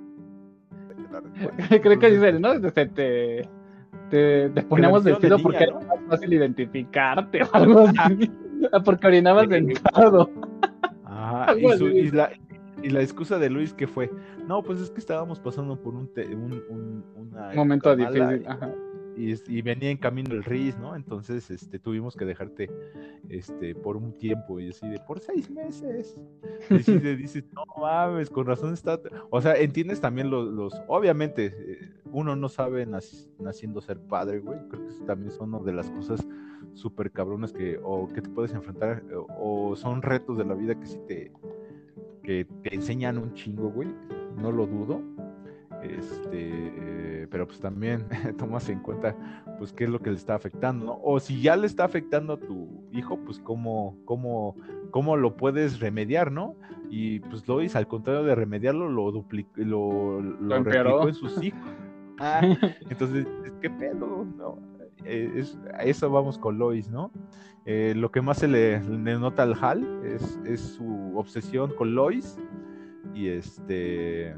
Creo 1.83 1.99
que 1.99 2.11
dice, 2.11 2.33
¿no? 2.33 2.61
Te, 2.61 2.87
te, 2.87 3.49
te, 4.11 4.63
ponemos 4.69 5.05
vestido 5.05 5.39
porque 5.39 5.65
era 5.65 5.75
más 5.75 6.01
fácil 6.09 6.33
identificarte 6.33 7.43
o 7.43 7.49
algo 7.53 7.81
así. 7.81 8.31
porque 8.85 9.07
orinabas 9.07 9.49
sentado. 9.49 10.31
Ajá, 11.05 11.55
y, 11.57 11.79
su, 11.79 11.89
y, 11.89 12.11
la, 12.11 12.31
y, 12.83 12.91
la, 12.91 13.03
excusa 13.03 13.39
de 13.39 13.51
Luis 13.51 13.75
que 13.75 13.87
fue, 13.87 14.11
no, 14.47 14.63
pues 14.63 14.81
es 14.81 14.91
que 14.91 15.01
estábamos 15.01 15.41
pasando 15.41 15.77
por 15.77 15.95
un, 15.95 16.11
un, 16.17 16.65
un 16.71 17.05
una 17.33 17.53
momento 17.55 17.95
difícil. 17.95 18.45
Ajá 18.47 18.71
y, 19.17 19.63
venía 19.63 19.91
en 19.91 19.97
camino 19.97 20.35
el 20.35 20.45
RIS, 20.45 20.79
¿no? 20.79 20.97
Entonces, 20.97 21.51
este, 21.51 21.79
tuvimos 21.79 22.17
que 22.17 22.25
dejarte, 22.25 22.71
este, 23.29 23.75
por 23.75 23.97
un 23.97 24.17
tiempo, 24.19 24.61
y 24.61 24.71
así 24.71 24.89
de, 24.89 24.99
por 25.01 25.21
seis 25.21 25.51
meses. 25.51 26.17
Y 26.71 26.77
así 26.77 26.99
de, 26.99 27.17
dices, 27.17 27.45
no 27.53 27.65
mames, 27.81 28.31
con 28.31 28.47
razón 28.47 28.73
está, 28.73 29.01
o 29.31 29.41
sea, 29.41 29.55
entiendes 29.57 30.01
también 30.01 30.31
los, 30.31 30.49
los 30.53 30.75
obviamente, 30.89 31.55
eh, 31.57 31.93
uno 32.13 32.37
no 32.37 32.49
sabe 32.49 32.87
naciendo 32.87 33.81
ser 33.81 33.99
padre, 34.01 34.41
güey, 34.41 34.59
creo 34.69 34.83
que 34.85 34.91
eso 34.91 35.05
también 35.05 35.31
son 35.33 35.55
una 35.55 35.65
de 35.65 35.73
las 35.73 35.91
cosas 35.91 36.27
súper 36.75 37.11
cabronas 37.11 37.53
que, 37.53 37.79
o 37.83 38.09
que 38.09 38.23
te 38.23 38.29
puedes 38.29 38.53
enfrentar, 38.53 39.03
o, 39.39 39.75
son 39.77 40.03
retos 40.03 40.39
de 40.39 40.45
la 40.45 40.55
vida 40.55 40.79
que 40.79 40.87
sí 40.87 40.99
te, 41.07 41.33
que 42.23 42.47
te 42.63 42.75
enseñan 42.75 43.19
un 43.19 43.35
chingo, 43.35 43.71
güey, 43.71 43.89
no 44.37 44.53
lo 44.53 44.67
dudo, 44.67 45.03
este, 45.83 47.27
pero 47.31 47.47
pues 47.47 47.61
también 47.61 48.07
tomas 48.39 48.69
en 48.69 48.81
cuenta 48.81 49.17
pues 49.59 49.73
qué 49.73 49.85
es 49.85 49.91
lo 49.91 50.01
que 50.01 50.11
le 50.11 50.17
está 50.17 50.35
afectando, 50.35 50.87
¿no? 50.87 51.01
O 51.03 51.21
si 51.21 51.41
ya 51.41 51.57
le 51.57 51.67
está 51.67 51.85
afectando 51.85 52.35
a 52.35 52.37
tu 52.39 52.85
hijo, 52.93 53.19
pues 53.25 53.39
cómo, 53.39 53.97
cómo, 54.05 54.57
cómo 54.91 55.17
lo 55.17 55.37
puedes 55.37 55.81
remediar, 55.81 56.33
¿no? 56.33 56.57
Y 56.91 57.21
pues 57.21 57.47
Lois, 57.49 57.75
al 57.77 57.89
contrario 57.89 58.23
de 58.23 58.35
remediarlo, 58.35 58.89
lo 58.89 59.11
duplicó, 59.11 59.51
lo, 59.57 60.21
lo, 60.21 60.63
replicó 60.63 61.09
en 61.09 61.15
sus 61.15 61.43
hijos. 61.43 61.61
Ah, 62.19 62.41
entonces, 62.89 63.27
¿qué 63.61 63.69
pedo? 63.69 64.25
No, 64.37 64.57
eh, 65.05 65.33
es, 65.35 65.59
a 65.75 65.83
eso 65.83 66.09
vamos 66.09 66.39
con 66.39 66.57
Lois, 66.59 66.89
¿no? 66.89 67.11
Eh, 67.65 67.95
lo 67.97 68.11
que 68.11 68.21
más 68.21 68.39
se 68.39 68.49
le, 68.49 68.81
le 68.81 69.19
nota 69.19 69.43
al 69.45 69.57
Hal 69.61 70.03
es, 70.05 70.39
es, 70.45 70.61
su 70.61 71.13
obsesión 71.17 71.73
con 71.75 71.95
Lois 71.95 72.39
y 73.15 73.29
este 73.29 74.35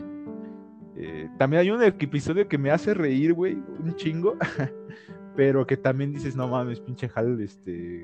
eh, 0.96 1.28
también 1.38 1.61
hay 1.61 1.70
un 1.70 1.83
episodio 1.83 2.48
que 2.48 2.59
me 2.59 2.70
hace 2.70 2.94
reír, 2.94 3.33
güey, 3.33 3.54
un 3.54 3.94
chingo, 3.96 4.37
pero 5.37 5.66
que 5.66 5.76
también 5.76 6.12
dices, 6.12 6.37
no 6.37 6.48
mames, 6.48 6.80
pinche 6.80 7.11
Hal, 7.14 7.40
este, 7.40 8.02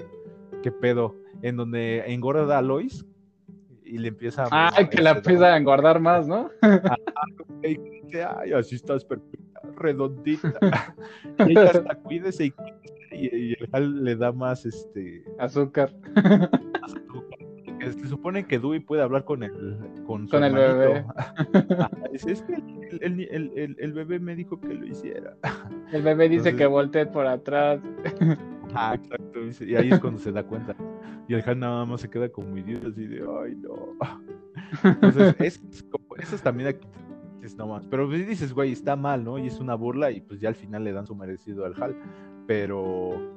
qué 0.62 0.72
pedo, 0.72 1.16
en 1.42 1.56
donde 1.56 2.04
engorda 2.12 2.58
a 2.58 2.62
Lois 2.62 3.04
y 3.84 3.98
le 3.98 4.08
empieza 4.08 4.44
a... 4.44 4.48
Ah, 4.50 4.88
que 4.88 5.02
la 5.02 5.10
empieza 5.12 5.54
a 5.54 5.56
engordar 5.56 6.00
más, 6.00 6.26
¿no? 6.26 6.50
ay, 7.62 8.52
así 8.52 8.74
estás 8.74 9.04
perfecta, 9.04 9.60
redondita. 9.76 10.52
y 11.38 11.42
ella 11.50 11.70
hasta 11.70 11.94
cuídese 11.96 12.46
y, 12.46 12.54
y, 13.12 13.52
el 13.52 13.68
Hal 13.72 14.04
le 14.04 14.16
da 14.16 14.32
más, 14.32 14.66
este... 14.66 15.24
Azúcar. 15.38 15.94
azúcar 16.82 17.49
se 17.80 18.08
supone 18.08 18.46
que 18.46 18.58
Dewey 18.58 18.80
puede 18.80 19.02
hablar 19.02 19.24
con 19.24 19.42
el 19.42 19.52
con, 20.06 20.26
con 20.28 20.44
el 20.44 20.54
bebé. 20.54 21.04
es 22.12 22.42
que 22.42 22.62
el, 23.00 23.92
bebé 23.92 24.18
me 24.18 24.34
dijo 24.34 24.60
que 24.60 24.74
lo 24.74 24.86
hiciera. 24.86 25.36
El 25.92 26.02
bebé 26.02 26.28
dice 26.28 26.54
que 26.56 26.66
voltee 26.66 27.06
por 27.06 27.26
atrás. 27.26 27.80
Ah, 28.74 28.94
exacto. 28.94 29.40
Y 29.64 29.74
ahí 29.76 29.90
es 29.90 30.00
cuando 30.00 30.18
se 30.18 30.32
da 30.32 30.42
cuenta. 30.44 30.76
Y 31.28 31.34
el 31.34 31.48
Han 31.48 31.60
nada 31.60 31.84
más 31.84 32.00
se 32.00 32.10
queda 32.10 32.28
como 32.28 32.56
idiota, 32.56 32.88
así 32.88 33.06
de, 33.06 33.20
ay, 33.20 33.56
no. 33.56 33.96
Entonces, 34.84 35.34
es, 35.38 35.82
como, 35.84 36.16
eso 36.16 36.34
es 36.34 36.42
también 36.42 36.68
aquí. 36.70 36.86
No 37.56 37.66
más. 37.66 37.86
Pero 37.86 38.08
dices, 38.08 38.52
güey, 38.52 38.72
está 38.72 38.96
mal, 38.96 39.24
¿no? 39.24 39.38
Y 39.38 39.46
es 39.46 39.58
una 39.60 39.74
burla 39.74 40.10
y 40.10 40.20
pues 40.20 40.40
ya 40.40 40.48
al 40.48 40.54
final 40.54 40.84
le 40.84 40.92
dan 40.92 41.06
su 41.06 41.14
merecido 41.14 41.64
al 41.64 41.74
Hal. 41.82 41.96
Pero 42.46 43.34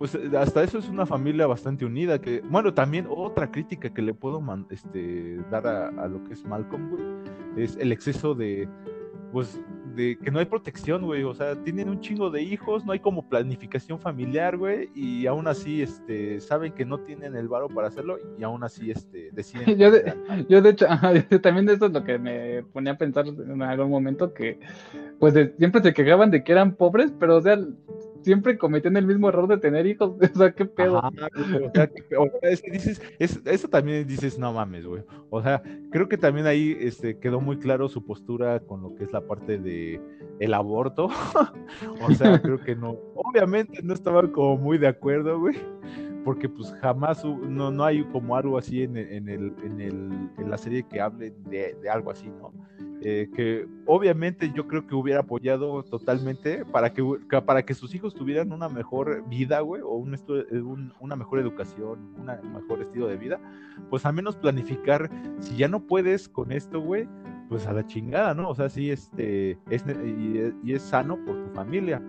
pues 0.00 0.14
eh, 0.14 0.30
hasta 0.38 0.64
eso 0.64 0.78
es 0.78 0.88
una 0.88 1.04
familia 1.04 1.46
bastante 1.46 1.84
unida. 1.84 2.18
Que, 2.18 2.40
bueno, 2.48 2.72
también 2.72 3.06
otra 3.06 3.50
crítica 3.50 3.92
que 3.92 4.00
le 4.00 4.14
puedo 4.14 4.42
este, 4.70 5.36
dar 5.50 5.66
a, 5.66 6.08
lo 6.08 6.24
que 6.24 6.32
es 6.32 6.42
Malcolm, 6.42 6.88
güey, 6.88 7.62
es 7.62 7.76
el 7.76 7.92
exceso 7.92 8.34
de, 8.34 8.66
pues, 9.30 9.60
de 9.94 10.16
que 10.16 10.30
no 10.30 10.38
hay 10.38 10.46
protección, 10.46 11.02
güey. 11.02 11.22
O 11.24 11.34
sea, 11.34 11.54
tienen 11.64 11.90
un 11.90 12.00
chingo 12.00 12.30
de 12.30 12.40
hijos, 12.40 12.86
no 12.86 12.92
hay 12.92 13.00
como 13.00 13.28
planificación 13.28 14.00
familiar, 14.00 14.56
güey, 14.56 14.88
y 14.94 15.26
aún 15.26 15.46
así, 15.46 15.82
este, 15.82 16.40
saben 16.40 16.72
que 16.72 16.86
no 16.86 17.00
tienen 17.00 17.36
el 17.36 17.48
varo 17.48 17.68
para 17.68 17.88
hacerlo 17.88 18.16
y 18.38 18.42
aún 18.42 18.64
así, 18.64 18.90
este, 18.90 19.28
deciden. 19.32 19.66
yo, 19.78 19.90
de, 19.90 20.14
yo, 20.48 20.62
de 20.62 20.70
hecho, 20.70 20.86
también 21.42 21.66
de 21.66 21.74
eso 21.74 21.84
es 21.84 21.92
lo 21.92 22.02
que 22.04 22.18
me 22.18 22.62
ponía 22.72 22.94
a 22.94 22.96
pensar 22.96 23.26
en 23.26 23.60
algún 23.60 23.90
momento 23.90 24.32
que, 24.32 24.60
pues, 25.18 25.34
siempre 25.58 25.82
se 25.82 25.92
quejaban 25.92 26.30
de 26.30 26.42
que 26.42 26.52
eran 26.52 26.74
pobres, 26.74 27.12
pero, 27.20 27.36
o 27.36 27.42
sea, 27.42 27.58
siempre 28.22 28.58
cometiendo 28.58 28.98
el 28.98 29.06
mismo 29.06 29.28
error 29.28 29.48
de 29.48 29.58
tener 29.58 29.86
hijos. 29.86 30.12
O 30.34 30.38
sea, 30.38 30.52
qué 30.52 30.64
pedo. 30.64 30.98
Ajá, 30.98 31.10
o 31.36 31.70
sea, 31.74 31.86
que- 31.86 32.16
o 32.16 32.24
sea, 32.40 32.50
es 32.50 32.62
dices, 32.62 33.02
es- 33.18 33.40
eso 33.44 33.68
también 33.68 34.06
dices, 34.06 34.38
no 34.38 34.52
mames, 34.52 34.86
güey. 34.86 35.02
O 35.30 35.42
sea, 35.42 35.62
creo 35.90 36.08
que 36.08 36.16
también 36.16 36.46
ahí 36.46 36.76
este, 36.80 37.18
quedó 37.18 37.40
muy 37.40 37.58
claro 37.58 37.88
su 37.88 38.04
postura 38.04 38.60
con 38.60 38.82
lo 38.82 38.94
que 38.94 39.04
es 39.04 39.12
la 39.12 39.20
parte 39.20 39.58
de 39.58 40.00
el 40.38 40.54
aborto. 40.54 41.08
o 42.02 42.10
sea, 42.14 42.40
creo 42.40 42.58
que 42.60 42.74
no, 42.76 42.96
obviamente 43.14 43.80
no 43.82 43.94
estaba 43.94 44.30
como 44.30 44.56
muy 44.56 44.78
de 44.78 44.88
acuerdo, 44.88 45.38
güey. 45.38 45.56
Porque 46.24 46.48
pues 46.48 46.72
jamás 46.80 47.24
no, 47.24 47.70
no 47.70 47.84
hay 47.84 48.04
como 48.04 48.36
algo 48.36 48.58
así 48.58 48.82
en, 48.82 48.96
el- 48.96 49.12
en, 49.12 49.28
el, 49.28 49.54
en, 49.64 49.80
el, 49.80 50.30
en 50.38 50.50
la 50.50 50.58
serie 50.58 50.82
que 50.82 51.00
hable 51.00 51.32
de, 51.48 51.74
de 51.80 51.90
algo 51.90 52.10
así, 52.10 52.28
¿no? 52.28 52.52
Eh, 53.02 53.30
que 53.34 53.66
obviamente 53.86 54.52
yo 54.54 54.66
creo 54.68 54.86
que 54.86 54.94
hubiera 54.94 55.20
apoyado 55.20 55.82
totalmente 55.84 56.66
para 56.66 56.92
que, 56.92 57.02
para 57.46 57.62
que 57.64 57.72
sus 57.72 57.94
hijos 57.94 58.12
tuvieran 58.14 58.52
una 58.52 58.68
mejor 58.68 59.26
vida, 59.26 59.60
güey, 59.60 59.80
o 59.80 59.94
un 59.94 60.14
eh, 60.14 60.60
un- 60.60 60.92
una 61.00 61.16
mejor 61.16 61.38
educación, 61.38 61.98
un 62.18 62.52
mejor 62.52 62.82
estilo 62.82 63.06
de 63.08 63.16
vida, 63.16 63.40
pues 63.88 64.04
al 64.04 64.12
menos 64.12 64.36
planificar, 64.36 65.10
si 65.38 65.56
ya 65.56 65.66
no 65.68 65.80
puedes 65.86 66.28
con 66.28 66.52
esto, 66.52 66.78
güey, 66.82 67.08
pues 67.48 67.66
a 67.66 67.72
la 67.72 67.86
chingada, 67.86 68.34
¿no? 68.34 68.50
O 68.50 68.54
sea, 68.54 68.68
sí, 68.68 68.90
este, 68.90 69.52
es, 69.70 69.82
y, 70.04 70.36
es- 70.38 70.54
y 70.62 70.74
es 70.74 70.82
sano 70.82 71.16
por 71.24 71.42
tu 71.42 71.54
familia. 71.54 72.02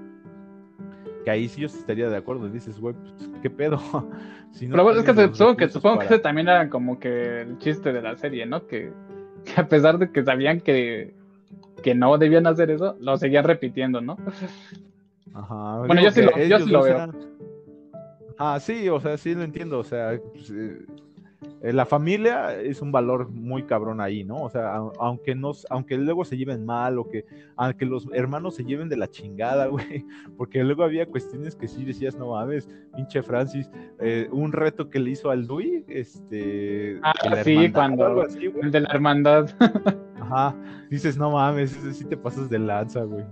Que 1.23 1.31
ahí 1.31 1.47
sí 1.47 1.61
yo 1.61 1.67
estaría 1.67 2.09
de 2.09 2.17
acuerdo, 2.17 2.49
dices, 2.49 2.79
güey, 2.79 2.95
pues, 2.95 3.29
¿qué 3.41 3.49
pedo? 3.49 3.77
Si 4.51 4.67
no 4.67 4.73
Pero 4.73 4.83
bueno, 4.83 4.99
es 4.99 5.05
que 5.05 5.13
supongo 5.13 5.55
que, 5.55 5.69
supongo 5.69 5.99
que 5.99 6.05
ese 6.07 6.19
también 6.19 6.49
era 6.49 6.69
como 6.69 6.99
que 6.99 7.41
el 7.43 7.57
chiste 7.59 7.93
de 7.93 8.01
la 8.01 8.17
serie, 8.17 8.45
¿no? 8.45 8.67
Que, 8.67 8.91
que 9.45 9.61
a 9.61 9.67
pesar 9.69 9.97
de 9.97 10.11
que 10.11 10.23
sabían 10.25 10.59
que, 10.59 11.13
que 11.81 11.95
no 11.95 12.17
debían 12.17 12.45
hacer 12.47 12.69
eso, 12.69 12.97
lo 12.99 13.15
seguían 13.17 13.45
repitiendo, 13.45 14.01
¿no? 14.01 14.17
Ajá, 15.33 15.77
Bueno, 15.85 16.01
yo 16.01 16.11
sí 16.11 16.21
lo- 16.21 16.37
yo 16.37 16.59
sí 16.59 16.69
lo 16.69 16.83
veo. 16.83 16.95
eran- 16.95 17.15
Ah, 18.37 18.59
sí, 18.59 18.89
o 18.89 18.99
sea, 18.99 19.17
sí 19.17 19.33
lo 19.35 19.43
entiendo, 19.43 19.79
o 19.79 19.83
sea, 19.83 20.19
pues, 20.33 20.49
eh, 20.49 20.79
la 21.61 21.85
familia 21.85 22.55
es 22.59 22.81
un 22.81 22.91
valor 22.91 23.29
muy 23.31 23.63
cabrón 23.63 23.99
ahí, 24.01 24.23
¿no? 24.23 24.43
O 24.43 24.49
sea, 24.49 24.75
au- 24.77 24.93
aunque 24.99 25.33
no, 25.35 25.51
aunque 25.69 25.97
luego 25.97 26.23
se 26.25 26.37
lleven 26.37 26.65
mal 26.65 26.99
o 26.99 27.09
que, 27.09 27.25
aunque 27.55 27.85
los 27.85 28.07
hermanos 28.13 28.55
se 28.55 28.63
lleven 28.63 28.89
de 28.89 28.97
la 28.97 29.07
chingada, 29.07 29.65
güey, 29.67 30.05
porque 30.37 30.63
luego 30.63 30.83
había 30.83 31.05
cuestiones 31.07 31.55
que 31.55 31.67
sí 31.67 31.83
decías, 31.85 32.15
no 32.17 32.31
mames, 32.31 32.69
pinche 32.95 33.23
Francis, 33.23 33.69
eh, 33.99 34.27
un 34.31 34.51
reto 34.51 34.89
que 34.89 34.99
le 34.99 35.11
hizo 35.11 35.29
al 35.31 35.47
Dewey, 35.47 35.83
este, 35.87 36.99
Ah, 37.03 37.13
sí, 37.43 37.53
hermandad 37.55 37.73
cuando- 37.73 38.05
algo 38.05 38.21
así. 38.23 38.51
El 38.61 38.71
de 38.71 38.79
la 38.81 38.89
hermandad. 38.91 39.49
Ajá, 40.21 40.55
dices, 40.89 41.17
no 41.17 41.31
mames, 41.31 41.75
ese 41.75 41.93
sí 41.93 42.05
te 42.05 42.17
pasas 42.17 42.49
de 42.49 42.59
lanza, 42.59 43.03
güey. 43.03 43.25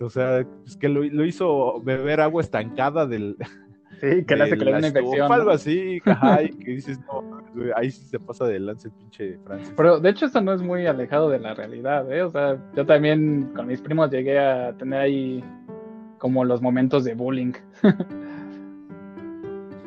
O 0.00 0.10
sea, 0.10 0.40
es 0.64 0.76
que 0.76 0.88
lo, 0.88 1.02
lo 1.02 1.24
hizo 1.24 1.80
beber 1.82 2.20
agua 2.20 2.40
estancada 2.42 3.06
del, 3.06 3.36
Sí, 4.00 4.24
que 4.24 4.36
le 4.36 4.44
hace 4.44 4.56
que 4.56 4.64
le 4.64 4.72
dé 4.72 4.78
una 4.78 4.88
infección. 4.88 5.32
algo 5.32 5.50
así, 5.50 6.00
ajá, 6.04 6.42
y 6.42 6.50
que 6.58 6.70
dices, 6.72 7.00
no, 7.00 7.42
ahí 7.74 7.90
sí 7.90 8.04
se 8.04 8.20
pasa 8.20 8.46
de 8.46 8.60
lanza 8.60 8.88
el 8.88 8.94
pinche 8.94 9.38
Francis. 9.44 9.72
Pero 9.76 9.98
de 9.98 10.10
hecho 10.10 10.26
eso 10.26 10.40
no 10.40 10.52
es 10.52 10.62
muy 10.62 10.86
alejado 10.86 11.28
de 11.30 11.40
la 11.40 11.54
realidad, 11.54 12.10
¿eh? 12.12 12.22
O 12.22 12.30
sea, 12.30 12.56
yo 12.76 12.86
también 12.86 13.50
con 13.54 13.66
mis 13.66 13.80
primos 13.80 14.10
llegué 14.10 14.38
a 14.38 14.72
tener 14.74 15.00
ahí 15.00 15.42
como 16.18 16.44
los 16.44 16.62
momentos 16.62 17.04
de 17.04 17.14
bullying. 17.14 17.52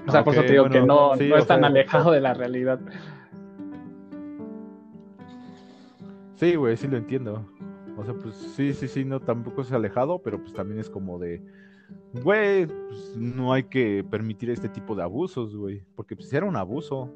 o 0.08 0.12
sea, 0.12 0.24
por 0.24 0.34
eso 0.34 0.44
te 0.44 0.52
digo 0.52 0.70
que 0.70 0.82
no, 0.82 1.16
sí, 1.16 1.30
no 1.30 1.38
es 1.38 1.48
tan 1.48 1.60
sea, 1.60 1.68
alejado 1.68 2.12
de 2.14 2.22
la 2.22 2.34
realidad. 2.34 2.80
Sí, 6.36 6.56
güey, 6.56 6.76
sí 6.76 6.88
lo 6.88 6.98
entiendo. 6.98 7.46
O 7.98 8.04
sea, 8.04 8.14
pues 8.14 8.36
sí, 8.36 8.74
sí, 8.74 8.88
sí, 8.88 9.06
no, 9.06 9.20
tampoco 9.20 9.62
es 9.62 9.72
alejado, 9.72 10.20
pero 10.20 10.40
pues 10.40 10.54
también 10.54 10.80
es 10.80 10.90
como 10.90 11.20
de, 11.20 11.42
güey, 12.24 12.66
pues 12.66 13.16
no 13.18 13.54
hay 13.54 13.64
que 13.64 14.04
permitir 14.10 14.50
este 14.50 14.70
tipo 14.70 14.96
de 14.96 15.04
abusos, 15.04 15.56
güey, 15.56 15.84
porque 15.96 16.16
pues 16.16 16.32
era 16.34 16.46
un 16.46 16.56
abuso. 16.56 17.14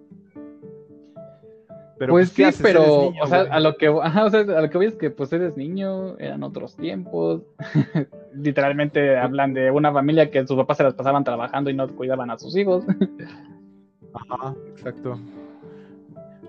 Pero, 1.98 2.12
pues 2.12 2.34
¿qué 2.34 2.52
sí, 2.52 2.62
pero, 2.62 3.12
niño, 3.12 3.24
o 3.24 3.28
sea, 3.28 3.44
güey. 3.44 3.54
a 3.54 3.60
lo 3.62 3.78
que, 3.78 3.88
ajá, 3.88 4.26
o 4.26 4.30
sea, 4.30 4.42
a 4.42 4.62
lo 4.62 4.70
que 4.70 4.78
voy 4.78 4.88
es 4.88 4.96
que 4.96 5.12
pues 5.12 5.32
eres 5.32 5.56
niño, 5.56 6.18
eran 6.18 6.44
otros 6.44 6.76
tiempos. 6.76 7.42
Literalmente 8.34 9.18
hablan 9.18 9.54
de 9.54 9.72
una 9.72 9.94
familia 9.94 10.30
que 10.30 10.46
sus 10.46 10.58
papás 10.58 10.78
se 10.78 10.84
las 10.84 10.94
pasaban 10.94 11.24
trabajando 11.24 11.70
y 11.70 11.74
no 11.74 11.88
cuidaban 11.88 12.30
a 12.32 12.38
sus 12.38 12.58
hijos. 12.58 12.84
Ajá, 14.14 14.56
exacto. 14.72 15.18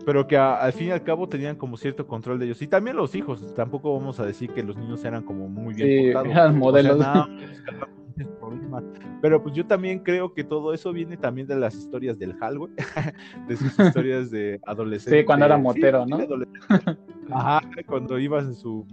Pero 0.07 0.26
que 0.26 0.36
a- 0.38 0.57
al 0.57 0.72
fin 0.72 0.88
y 0.88 0.90
al 0.92 1.02
cabo 1.02 1.28
tenían 1.28 1.57
como 1.57 1.76
cierto 1.76 2.07
control 2.07 2.38
de 2.38 2.46
ellos. 2.46 2.62
Y 2.62 2.68
también 2.68 2.96
los 2.96 3.14
hijos, 3.14 3.52
tampoco 3.54 3.92
vamos 3.98 4.18
a 4.20 4.24
decir 4.24 4.50
que 4.52 4.62
los 4.62 4.76
niños 4.76 5.04
eran 5.04 5.22
como 5.24 5.48
muy 5.48 5.74
bien 5.74 5.88
Sí, 5.88 6.04
portados. 6.12 6.28
eran 6.30 6.46
O 6.48 6.52
sea, 6.52 6.59
modelos. 6.61 6.98
nada. 6.98 7.28
Pero 9.20 9.42
pues 9.42 9.54
yo 9.54 9.66
también 9.66 9.98
creo 9.98 10.32
que 10.32 10.44
todo 10.44 10.72
eso 10.72 10.92
viene 10.92 11.16
también 11.16 11.46
de 11.46 11.57
las 11.57 11.74
historias 11.74 12.18
del 12.18 12.34
Hal, 12.40 12.59
güey. 12.59 12.72
de 13.48 13.57
sus 13.57 13.78
historias 14.07 14.30
de 14.30 14.61
adolescente. 14.64 15.20
Sí, 15.20 15.24
cuando 15.26 15.44
era 15.46 15.59
motero, 15.59 16.04
sí, 16.07 16.11
¿no? 16.11 17.36
Ajá, 17.36 17.61
cuando 17.86 18.18
ibas 18.20 18.44
en 18.44 18.54
su 18.54 18.86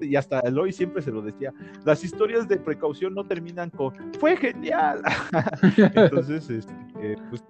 y 0.00 0.16
hasta 0.16 0.40
Eloy 0.40 0.72
siempre 0.72 1.02
se 1.02 1.12
lo 1.12 1.20
decía. 1.20 1.52
Las 1.84 2.02
historias 2.02 2.48
de 2.48 2.56
precaución 2.56 3.14
no 3.14 3.24
terminan 3.24 3.68
con 3.70 3.92
¡Fue 4.18 4.36
genial! 4.36 5.02
Entonces, 5.94 6.48
este, 6.48 6.74
pues 7.28 7.44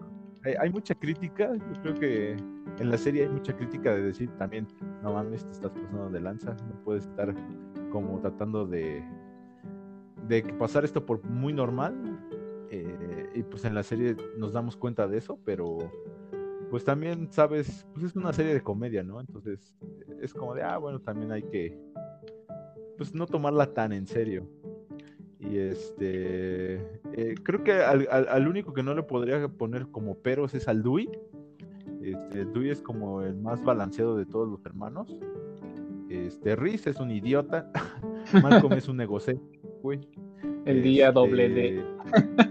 hay, 0.44 0.54
hay 0.60 0.70
mucha 0.70 0.94
crítica, 0.96 1.52
yo 1.54 1.80
creo 1.82 1.94
que 1.94 2.36
en 2.78 2.90
la 2.90 2.98
serie 2.98 3.24
hay 3.24 3.28
mucha 3.28 3.56
crítica 3.56 3.94
de 3.94 4.02
decir 4.02 4.30
también, 4.38 4.66
no 5.02 5.12
mames, 5.12 5.44
te 5.44 5.52
estás 5.52 5.70
pasando 5.70 6.10
de 6.10 6.20
lanza, 6.20 6.54
no 6.68 6.82
puedes 6.84 7.04
estar 7.04 7.34
como 7.90 8.18
tratando 8.20 8.66
de, 8.66 9.02
de 10.28 10.42
pasar 10.58 10.84
esto 10.84 11.04
por 11.04 11.22
muy 11.24 11.52
normal, 11.52 11.94
eh, 12.70 13.30
y 13.34 13.42
pues 13.42 13.64
en 13.64 13.74
la 13.74 13.82
serie 13.82 14.16
nos 14.38 14.52
damos 14.52 14.76
cuenta 14.76 15.06
de 15.06 15.18
eso, 15.18 15.38
pero 15.44 15.78
pues 16.70 16.84
también, 16.84 17.28
sabes, 17.30 17.86
pues 17.94 18.06
es 18.06 18.16
una 18.16 18.32
serie 18.32 18.52
de 18.52 18.60
comedia, 18.60 19.02
¿no? 19.04 19.20
Entonces 19.20 19.72
es 20.20 20.34
como 20.34 20.54
de, 20.54 20.62
ah, 20.62 20.78
bueno, 20.78 21.00
también 21.00 21.30
hay 21.30 21.42
que, 21.44 21.78
pues 22.96 23.14
no 23.14 23.26
tomarla 23.26 23.72
tan 23.72 23.92
en 23.92 24.06
serio. 24.06 24.46
Y 25.38 25.58
este, 25.58 26.74
eh, 27.12 27.34
creo 27.44 27.62
que 27.62 27.72
al, 27.74 28.08
al- 28.10 28.26
al 28.28 28.48
único 28.48 28.72
que 28.74 28.82
no 28.82 28.94
le 28.94 29.04
podría 29.04 29.46
poner 29.46 29.86
como 29.92 30.16
peros 30.16 30.54
es 30.54 30.66
al 30.66 30.82
Dewey. 30.82 31.08
Este, 32.06 32.44
Dewey 32.44 32.70
es 32.70 32.80
como 32.80 33.22
el 33.22 33.34
más 33.36 33.62
balanceado 33.64 34.16
de 34.16 34.26
todos 34.26 34.48
los 34.48 34.64
hermanos. 34.64 35.16
Este, 36.08 36.54
Riz 36.54 36.86
es 36.86 37.00
un 37.00 37.10
idiota. 37.10 37.70
Malcolm 38.42 38.74
es 38.74 38.88
un 38.88 39.00
egocéntrico, 39.00 39.68
güey. 39.82 40.08
El 40.64 40.82
día 40.84 41.10
doble 41.10 41.48
D. 41.48 41.78
Este, 41.78 42.46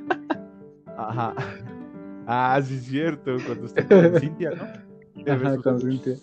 Ajá. 0.97 1.33
Ah, 2.27 2.59
sí, 2.61 2.75
es 2.75 2.83
cierto. 2.85 3.37
Cuando 3.45 3.65
está 3.65 3.87
con 3.87 4.15
Cintia, 4.19 4.51
¿no? 4.51 5.31
Ajá, 5.31 5.57
con 5.57 5.79
Cintia. 5.79 6.15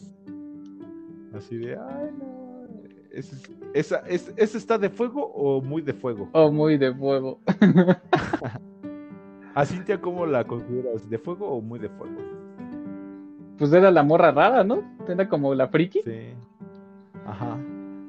Así 1.35 1.57
de, 1.57 1.73
ay, 1.77 2.11
no. 2.19 2.43
¿Ese, 3.11 3.37
es- 3.37 3.51
esa, 3.73 3.99
es- 4.09 4.35
¿Ese 4.37 4.59
está 4.59 4.77
de 4.77 4.91
fuego 4.91 5.25
o 5.33 5.63
muy 5.63 5.81
de 5.81 5.95
fuego? 5.95 6.29
Oh, 6.33 6.53
muy 6.53 6.77
de 6.77 6.95
fuego. 6.95 7.41
¿A 9.55 9.65
Cintia 9.65 9.99
cómo 10.01 10.27
la 10.27 10.45
consideras? 10.47 11.09
¿De 11.09 11.19
fuego 11.19 11.47
o 11.49 11.63
muy 11.63 11.79
de 11.79 11.89
fuego? 11.89 12.17
Pues 13.59 13.73
era 13.73 13.91
la 13.91 14.03
morra 14.03 14.31
rara, 14.33 14.65
¿no? 14.65 14.83
Era 15.09 15.29
como 15.29 15.55
la 15.55 15.69
friki. 15.69 16.01
Sí. 16.03 16.35
Ajá. 17.27 17.57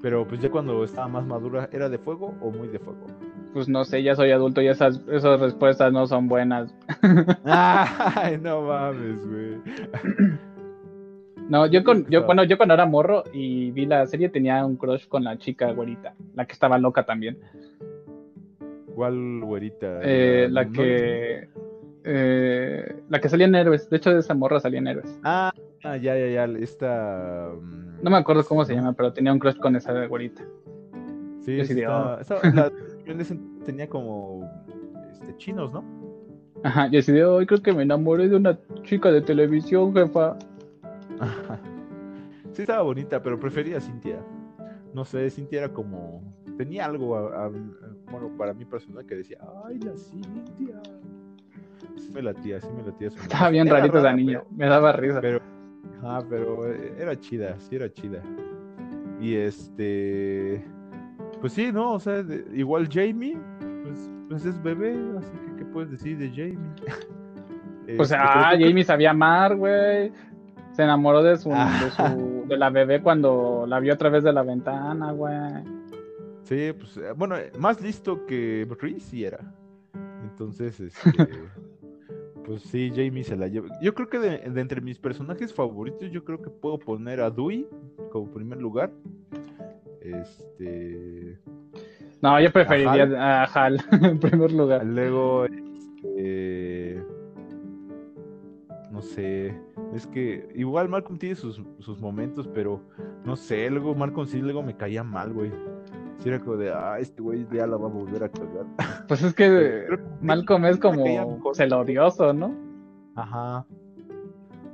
Pero 0.01 0.27
pues 0.27 0.41
ya 0.41 0.49
cuando 0.51 0.83
estaba 0.83 1.07
más 1.07 1.25
madura, 1.25 1.69
¿era 1.71 1.87
de 1.89 1.97
fuego 1.97 2.33
o 2.41 2.51
muy 2.51 2.67
de 2.67 2.79
fuego? 2.79 3.05
Pues 3.53 3.69
no 3.69 3.85
sé, 3.85 4.01
ya 4.03 4.15
soy 4.15 4.31
adulto 4.31 4.61
y 4.61 4.67
esas, 4.67 4.99
esas 5.11 5.39
respuestas 5.39 5.93
no 5.93 6.07
son 6.07 6.27
buenas. 6.27 6.73
Ay, 7.45 8.37
no 8.41 8.63
mames, 8.63 9.25
güey. 9.27 9.57
No, 11.49 11.67
yo 11.67 11.83
con, 11.83 12.05
yo 12.09 12.23
bueno, 12.25 12.43
yo 12.45 12.57
cuando 12.57 12.73
era 12.73 12.85
morro 12.85 13.23
y 13.31 13.71
vi 13.71 13.85
la 13.85 14.05
serie 14.07 14.29
tenía 14.29 14.65
un 14.65 14.75
crush 14.77 15.07
con 15.07 15.23
la 15.23 15.37
chica 15.37 15.71
güerita, 15.71 16.15
la 16.35 16.45
que 16.45 16.53
estaba 16.53 16.77
loca 16.77 17.03
también. 17.05 17.37
¿Cuál 18.95 19.41
güerita? 19.41 19.99
Eh, 20.03 20.47
la 20.49 20.65
no- 20.65 20.71
que 20.71 21.49
eh, 22.03 23.01
la 23.09 23.19
que 23.21 23.29
salía 23.29 23.45
en 23.47 23.55
Héroes, 23.55 23.89
de 23.89 23.97
hecho 23.97 24.11
de 24.13 24.19
esa 24.19 24.33
morra 24.33 24.59
salía 24.59 24.79
en 24.79 24.87
Héroes. 24.87 25.19
Ah, 25.23 25.51
ah, 25.83 25.97
ya, 25.97 26.17
ya, 26.17 26.27
ya. 26.27 26.45
Esta. 26.59 27.49
mm, 27.61 28.03
No 28.03 28.09
me 28.09 28.17
acuerdo 28.17 28.43
cómo 28.45 28.65
se 28.65 28.73
llama, 28.75 28.93
pero 28.93 29.13
tenía 29.13 29.31
un 29.33 29.39
crush 29.39 29.57
con 29.57 29.75
esa 29.75 30.05
güerita. 30.07 30.43
Sí, 31.41 31.57
la- 31.81 32.71
en 33.05 33.19
ese 33.21 33.37
tenía 33.65 33.87
como 33.89 34.49
este, 35.11 35.35
chinos, 35.37 35.73
¿no? 35.73 35.83
Ajá, 36.63 36.85
yo 36.87 36.93
decidí, 36.97 37.19
hoy 37.21 37.45
creo 37.45 37.61
que 37.61 37.73
me 37.73 37.83
enamoré 37.83 38.29
de 38.29 38.37
una 38.37 38.57
chica 38.83 39.11
de 39.11 39.21
televisión, 39.21 39.93
jefa. 39.93 40.37
Sí 42.53 42.61
estaba 42.61 42.83
bonita, 42.83 43.21
pero 43.21 43.39
prefería 43.39 43.77
a 43.77 43.81
Cintia. 43.81 44.19
No 44.93 45.03
sé, 45.05 45.29
Cintia 45.29 45.59
era 45.59 45.69
como... 45.73 46.21
Tenía 46.57 46.85
algo, 46.85 47.15
a- 47.17 47.45
a- 47.45 47.49
bueno, 48.11 48.29
para 48.37 48.53
mí 48.53 48.63
personal 48.63 49.05
que 49.05 49.15
decía, 49.15 49.39
ay, 49.65 49.79
la 49.79 49.95
Cintia. 49.97 50.81
Sí 52.05 52.11
me 52.13 52.21
latía, 52.21 52.59
sí 52.59 52.67
me 52.75 52.83
latía. 52.83 53.07
Estaba 53.07 53.49
bien 53.49 53.67
Era 53.67 53.77
rarito 53.77 53.97
rara, 53.97 54.13
niña, 54.15 54.43
me 54.55 54.65
daba 54.67 54.91
risa. 54.93 55.21
Pero, 55.21 55.39
ajá, 56.03 56.25
pero 56.29 56.67
eh, 56.71 56.95
era 56.99 57.17
chida, 57.19 57.55
sí 57.59 57.75
era 57.75 57.91
chida. 57.91 58.21
Y 59.19 59.35
este... 59.35 60.63
Pues 61.39 61.53
sí, 61.53 61.71
¿no? 61.71 61.93
O 61.93 61.99
sea, 61.99 62.23
de- 62.23 62.45
igual 62.53 62.87
Jamie, 62.91 63.37
pues, 63.83 64.09
pues 64.29 64.45
es 64.45 64.61
bebé, 64.63 64.95
así 65.17 65.31
que 65.45 65.55
¿qué 65.57 65.65
puedes 65.65 65.91
decir 65.91 66.17
de 66.17 66.29
Jamie? 66.29 66.57
Pues 67.85 68.11
Este, 68.11 68.15
ah, 68.15 68.31
pero 68.49 68.57
creo 68.57 68.67
Jamie 68.69 68.83
sabía 68.83 69.11
amar, 69.11 69.55
güey. 69.55 70.11
Se 70.71 70.83
enamoró 70.83 71.21
de 71.21 71.37
su, 71.37 71.51
Ah. 71.53 71.69
de 71.83 71.91
su, 71.91 72.45
de 72.47 72.57
la 72.57 72.69
bebé 72.69 73.01
cuando 73.01 73.65
la 73.67 73.79
vio 73.79 73.93
a 73.93 73.97
través 73.97 74.23
de 74.23 74.33
la 74.33 74.41
ventana, 74.43 75.11
güey. 75.11 75.35
Sí, 76.43 76.73
pues, 76.77 76.97
eh, 76.97 77.11
bueno, 77.15 77.35
eh, 77.37 77.51
más 77.59 77.79
listo 77.81 78.25
que 78.25 78.67
Reese 78.79 78.99
sí 79.01 79.23
era. 79.25 79.39
Entonces, 80.23 80.79
este, 80.79 81.11
pues 82.45 82.61
sí, 82.63 82.91
Jamie 82.95 83.23
se 83.23 83.35
la 83.35 83.47
lleva. 83.47 83.67
Yo 83.81 83.93
creo 83.93 84.09
que 84.09 84.19
de, 84.19 84.37
de 84.49 84.61
entre 84.61 84.81
mis 84.81 84.99
personajes 84.99 85.53
favoritos, 85.53 86.11
yo 86.11 86.23
creo 86.23 86.41
que 86.41 86.49
puedo 86.49 86.77
poner 86.79 87.21
a 87.21 87.29
Dewey 87.29 87.67
como 88.11 88.31
primer 88.31 88.59
lugar. 88.59 88.91
Este, 90.01 91.37
No, 92.21 92.39
yo 92.41 92.51
preferiría 92.51 93.03
Hal. 93.03 93.15
a 93.15 93.43
Hal 93.45 93.81
en 94.03 94.19
primer 94.19 94.51
lugar. 94.51 94.85
luego, 94.85 95.45
este, 95.45 97.01
no 98.91 99.01
sé, 99.01 99.57
es 99.95 100.05
que 100.07 100.47
igual 100.55 100.89
Malcolm 100.89 101.17
tiene 101.17 101.35
sus, 101.35 101.61
sus 101.79 101.99
momentos, 101.99 102.47
pero 102.53 102.81
no 103.25 103.35
sé, 103.35 103.69
luego 103.69 103.95
Malcolm 103.95 104.27
sí 104.27 104.39
luego 104.39 104.61
me 104.61 104.75
caía 104.75 105.03
mal, 105.03 105.31
güey. 105.33 105.51
Era 106.25 106.39
como 106.39 106.55
de, 106.57 106.71
ah, 106.71 106.97
este 106.99 107.21
güey 107.21 107.45
ya 107.51 107.67
la 107.67 107.75
va 107.77 107.87
a 107.87 107.91
volver 107.91 108.23
a 108.23 108.29
cagar. 108.29 108.65
Pues 109.07 109.21
es 109.23 109.33
que 109.33 109.85
Malcolm 110.21 110.65
es 110.65 110.77
como 110.77 111.03
celodioso, 111.53 112.33
¿no? 112.33 112.55
Ajá. 113.15 113.65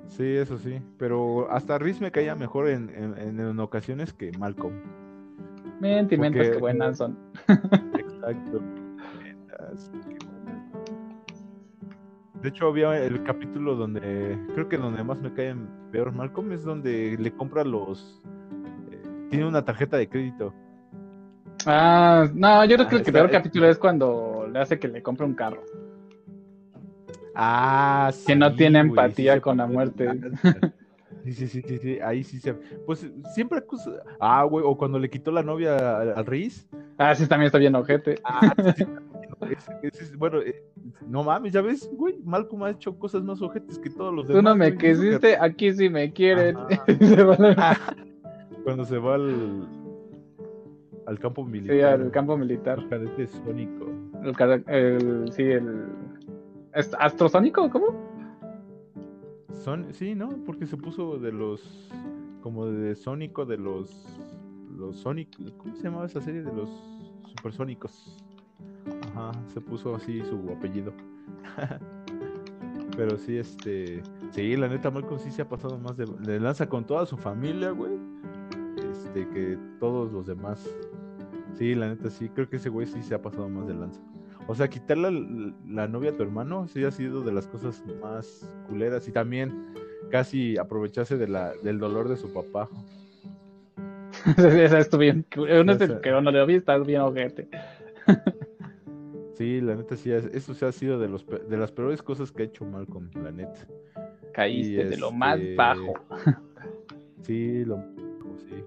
Sí, 0.07 0.25
eso 0.35 0.57
sí. 0.57 0.81
Pero 0.97 1.49
hasta 1.51 1.77
Riz 1.77 1.99
me 2.01 2.11
caía 2.11 2.35
mejor 2.35 2.69
en, 2.69 2.89
en, 2.91 3.17
en- 3.17 3.39
en 3.39 3.59
ocasiones 3.59 4.13
que 4.13 4.31
Malcolm. 4.37 4.73
Mentimentos 5.79 6.39
Porque- 6.41 6.51
que 6.53 6.59
buenas 6.59 6.97
son. 6.97 7.17
Exacto. 7.47 8.61
De 12.41 12.49
hecho, 12.49 12.67
había 12.67 12.97
el 13.03 13.23
capítulo 13.23 13.75
donde, 13.75 14.37
creo 14.53 14.69
que 14.69 14.77
donde 14.77 15.03
más 15.03 15.19
me 15.19 15.33
cae 15.33 15.55
peor 15.91 16.13
Malcolm 16.13 16.51
es 16.53 16.63
donde 16.63 17.17
le 17.19 17.31
compra 17.33 17.63
los... 17.65 18.21
eh, 18.91 19.01
tiene 19.29 19.45
una 19.47 19.65
tarjeta 19.65 19.97
de 19.97 20.07
crédito. 20.07 20.53
Ah, 21.65 22.27
no, 22.33 22.65
yo 22.65 22.75
creo 22.77 22.87
que 22.87 22.95
Ah, 22.95 22.97
el 22.99 23.03
que 23.03 23.09
está- 23.09 23.19
peor 23.19 23.31
capítulo 23.31 23.67
es 23.69 23.77
cuando 23.77 24.47
le 24.51 24.59
hace 24.59 24.79
que 24.79 24.87
le 24.87 25.01
compre 25.03 25.25
un 25.25 25.33
carro. 25.35 25.61
Ah, 27.35 28.11
Que 28.25 28.35
no 28.35 28.49
sí, 28.49 28.55
tiene 28.57 28.79
güey, 28.79 28.89
empatía 28.89 29.39
con 29.41 29.57
la 29.57 29.65
muerte. 29.67 30.09
Sí, 31.25 31.33
sí, 31.33 31.47
sí, 31.47 31.61
sí, 31.67 31.77
sí, 31.79 31.99
ahí 31.99 32.23
sí 32.23 32.39
se... 32.39 32.53
Pues 32.53 33.05
siempre 33.35 33.57
acusa... 33.59 33.91
Ah, 34.21 34.43
güey, 34.45 34.63
o 34.65 34.77
cuando 34.77 34.97
le 34.97 35.09
quitó 35.09 35.31
la 35.31 35.43
novia 35.43 35.99
al, 35.99 36.25
Riz. 36.25 36.65
Ah, 36.97 37.13
sí, 37.13 37.27
también 37.27 37.47
está 37.47 37.57
bien 37.57 37.75
ojete. 37.75 38.15
Ah, 38.23 38.53
sí, 38.75 38.85
ese 39.83 40.03
es- 40.05 40.15
bueno, 40.17 40.39
eh, 40.39 40.63
no 41.07 41.21
mames, 41.23 41.51
ya 41.51 41.61
ves, 41.61 41.89
güey, 41.91 42.15
Malcolm 42.23 42.63
ha 42.63 42.69
hecho 42.71 42.97
cosas 42.97 43.21
más 43.21 43.41
ojetes 43.41 43.77
que 43.77 43.89
todos 43.89 44.13
los 44.15 44.27
Tú 44.27 44.33
demás. 44.33 44.43
no 44.53 44.55
me 44.55 44.77
quisiste, 44.77 45.37
aquí 45.39 45.73
sí 45.73 45.89
me 45.89 46.11
quieren. 46.13 46.55
Ajá. 46.55 46.85
Se 46.99 47.21
van 47.23 47.45
a- 47.59 47.77
Cuando 48.63 48.85
se 48.85 48.97
va 48.97 49.15
al, 49.15 49.67
al 51.09 51.19
campo 51.19 51.43
militar. 51.43 51.75
Sí, 51.75 51.81
al 51.81 52.11
campo 52.11 52.37
militar. 52.37 52.79
El 52.79 52.87
cadete 52.87 53.27
sónico. 53.27 53.87
El, 54.67 55.31
sí, 55.31 55.43
el. 55.43 55.87
¿es 56.75 56.95
¿Astrosónico? 56.99 57.69
¿Cómo? 57.71 57.87
Son, 59.53 59.91
sí, 59.91 60.13
¿no? 60.13 60.29
Porque 60.45 60.67
se 60.67 60.77
puso 60.77 61.17
de 61.17 61.31
los. 61.31 61.89
Como 62.41 62.67
de 62.67 62.95
sónico, 62.95 63.45
de 63.45 63.57
los. 63.57 64.05
Los 64.77 64.97
sónicos. 64.97 65.51
¿Cómo 65.57 65.75
se 65.75 65.83
llamaba 65.83 66.05
esa 66.05 66.21
serie? 66.21 66.43
De 66.43 66.53
los 66.53 66.69
supersónicos. 67.35 68.23
Ajá, 69.07 69.31
se 69.47 69.59
puso 69.59 69.95
así 69.95 70.21
su 70.21 70.35
apellido. 70.55 70.93
Pero 72.95 73.17
sí, 73.17 73.37
este. 73.37 74.03
Sí, 74.29 74.55
la 74.55 74.67
neta, 74.67 74.91
Malcolm 74.91 75.19
sí 75.19 75.31
se 75.31 75.41
ha 75.41 75.49
pasado 75.49 75.79
más 75.79 75.97
de, 75.97 76.05
de 76.05 76.39
lanza 76.39 76.69
con 76.69 76.85
toda 76.85 77.07
su 77.07 77.17
familia, 77.17 77.71
güey. 77.71 77.93
Este, 78.77 79.27
que 79.29 79.57
todos 79.79 80.13
los 80.13 80.27
demás. 80.27 80.69
Sí, 81.55 81.75
la 81.75 81.89
neta, 81.89 82.09
sí. 82.09 82.29
Creo 82.29 82.49
que 82.49 82.55
ese 82.57 82.69
güey 82.69 82.87
sí 82.87 83.01
se 83.01 83.15
ha 83.15 83.21
pasado 83.21 83.49
más 83.49 83.67
de 83.67 83.73
lanza. 83.73 84.01
O 84.47 84.55
sea, 84.55 84.67
quitarle 84.69 85.11
la, 85.11 85.53
la 85.67 85.87
novia 85.87 86.11
a 86.11 86.13
tu 86.17 86.23
hermano 86.23 86.67
sí 86.67 86.83
ha 86.83 86.91
sido 86.91 87.21
de 87.21 87.31
las 87.31 87.47
cosas 87.47 87.83
más 88.01 88.49
culeras. 88.67 89.07
Y 89.07 89.11
también 89.11 89.73
casi 90.09 90.57
aprovecharse 90.57 91.17
de 91.17 91.27
la, 91.27 91.53
del 91.63 91.79
dolor 91.79 92.07
de 92.09 92.17
su 92.17 92.31
papá. 92.33 92.69
Esa 94.37 94.79
estuvo 94.79 95.01
bien. 95.01 95.25
Uno 95.37 95.71
es 95.73 95.81
Esa- 95.81 95.93
el 95.95 96.01
que 96.01 96.11
no 96.11 96.21
lo 96.21 96.45
vi, 96.45 96.55
está 96.55 96.77
bien 96.77 97.01
ojete. 97.01 97.47
Sí, 99.33 99.61
la 99.61 99.73
neta, 99.75 99.95
sí. 99.95 100.11
es- 100.11 100.25
Eso 100.33 100.53
sí 100.53 100.65
ha 100.65 100.71
sido 100.73 100.99
de, 100.99 101.07
los, 101.07 101.25
de 101.25 101.55
las 101.57 101.71
peores 101.71 102.01
cosas 102.03 102.29
que 102.29 102.43
ha 102.43 102.45
hecho 102.45 102.65
Malcolm, 102.65 103.09
la 103.23 103.31
neta. 103.31 103.65
Caíste 104.33 104.73
Y 104.73 104.83
de 104.83 104.97
lo 104.97 105.13
más 105.13 105.39
este, 105.39 105.55
bajo. 105.55 105.93
Sí, 107.21 107.63
lo 107.63 107.77
sí. 108.37 108.63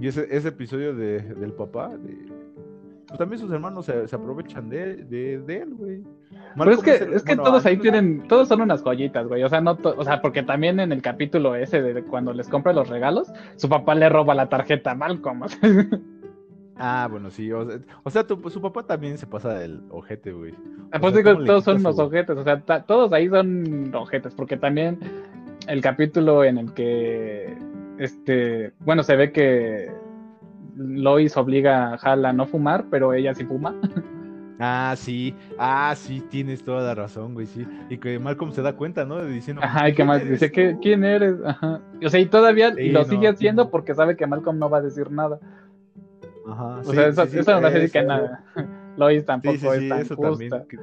Y 0.00 0.08
ese, 0.08 0.26
ese 0.30 0.48
episodio 0.48 0.94
de, 0.94 1.20
del 1.20 1.52
papá, 1.52 1.88
de- 1.96 2.26
pues 3.08 3.18
también 3.18 3.38
sus 3.40 3.50
hermanos 3.52 3.86
se, 3.86 4.08
se 4.08 4.16
aprovechan 4.16 4.68
de, 4.68 4.96
de, 5.04 5.38
de 5.38 5.56
él, 5.58 5.74
güey. 5.74 6.02
Pero 6.30 6.42
es 6.42 6.56
Malcolm 6.56 6.82
que, 6.82 6.96
el- 6.96 7.12
es 7.14 7.22
que 7.22 7.34
bueno, 7.36 7.42
todos 7.44 7.64
ahí 7.66 7.76
tienen, 7.76 8.26
todos 8.28 8.48
son 8.48 8.60
unas 8.62 8.82
joyitas, 8.82 9.26
güey. 9.28 9.42
O 9.44 9.48
sea, 9.48 9.60
no 9.60 9.76
to- 9.76 9.94
o 9.96 10.04
sea, 10.04 10.20
porque 10.20 10.42
también 10.42 10.80
en 10.80 10.90
el 10.92 11.02
capítulo 11.02 11.54
ese 11.54 11.80
de 11.82 12.02
cuando 12.02 12.32
les 12.32 12.48
compra 12.48 12.72
los 12.72 12.88
regalos, 12.88 13.32
su 13.56 13.68
papá 13.68 13.94
le 13.94 14.08
roba 14.08 14.34
la 14.34 14.48
tarjeta 14.48 14.90
a 14.90 14.94
Malcolm. 14.96 15.42
o 15.42 15.48
sea, 15.48 15.60
Ah, 16.78 17.08
bueno, 17.10 17.30
sí. 17.30 17.50
O 17.52 17.64
sea, 17.64 17.78
o 18.02 18.10
sea, 18.10 18.26
tu- 18.26 18.50
su 18.50 18.60
papá 18.60 18.82
también 18.82 19.16
se 19.16 19.26
pasa 19.26 19.54
del 19.54 19.80
ojete, 19.90 20.32
güey. 20.32 20.52
O 20.52 21.00
Pues 21.00 21.12
sea, 21.14 21.22
digo, 21.22 21.30
¿cómo 21.30 21.40
le 21.40 21.46
todos 21.46 21.64
son 21.64 21.76
unos 21.78 21.98
ojetes, 21.98 22.36
o 22.36 22.44
sea, 22.44 22.60
ta- 22.60 22.82
todos 22.84 23.12
ahí 23.12 23.28
son 23.28 23.94
ojetes, 23.94 24.34
porque 24.34 24.56
también 24.58 24.98
el 25.68 25.80
capítulo 25.80 26.44
en 26.44 26.58
el 26.58 26.72
que, 26.74 27.56
este, 27.98 28.72
bueno, 28.80 29.02
se 29.02 29.16
ve 29.16 29.32
que 29.32 29.90
Lois 30.76 31.36
obliga 31.36 31.92
a 31.92 31.94
Hal 31.96 32.24
a 32.26 32.32
no 32.32 32.46
fumar, 32.46 32.86
pero 32.90 33.12
ella 33.12 33.34
sí 33.34 33.44
fuma. 33.44 33.74
Ah, 34.58 34.94
sí. 34.96 35.34
Ah, 35.58 35.92
sí, 35.94 36.22
tienes 36.30 36.64
toda 36.64 36.82
la 36.82 36.94
razón, 36.94 37.34
güey, 37.34 37.46
sí. 37.46 37.66
Y 37.90 37.98
que 37.98 38.18
Malcolm 38.18 38.52
se 38.52 38.62
da 38.62 38.74
cuenta, 38.74 39.04
¿no? 39.04 39.16
De 39.16 39.30
diciendo. 39.30 39.62
Ajá, 39.62 39.88
y 39.88 39.92
que 39.92 39.96
"¿Quién 39.96 40.08
más 40.08 40.24
dice, 40.26 40.48
tú?". 40.48 40.54
¿qué, 40.54 40.76
¿quién 40.80 41.04
eres? 41.04 41.36
Ajá. 41.44 41.82
O 42.02 42.08
sea, 42.08 42.20
y 42.20 42.24
todavía 42.24 42.72
Sí, 42.74 42.88
lo 42.88 43.00
no, 43.00 43.04
sigue 43.04 43.28
haciendo 43.28 43.64
sí. 43.64 43.68
porque 43.70 43.94
sabe 43.94 44.16
que 44.16 44.26
Malcolm 44.26 44.58
no 44.58 44.70
va 44.70 44.78
a 44.78 44.82
decir 44.82 45.10
nada. 45.10 45.38
Ajá. 46.48 46.78
O 46.78 46.84
sí, 46.84 46.92
sea, 46.96 47.08
eso, 47.08 47.22
eso 47.24 47.60
decir 47.60 47.90
que 47.90 48.02
nada. 48.02 48.44
Lois 48.96 49.26
tampoco 49.26 49.74
es 49.74 49.88
tan 49.90 50.00
eso 50.00 50.16
justa. 50.16 50.64
Que, 50.68 50.78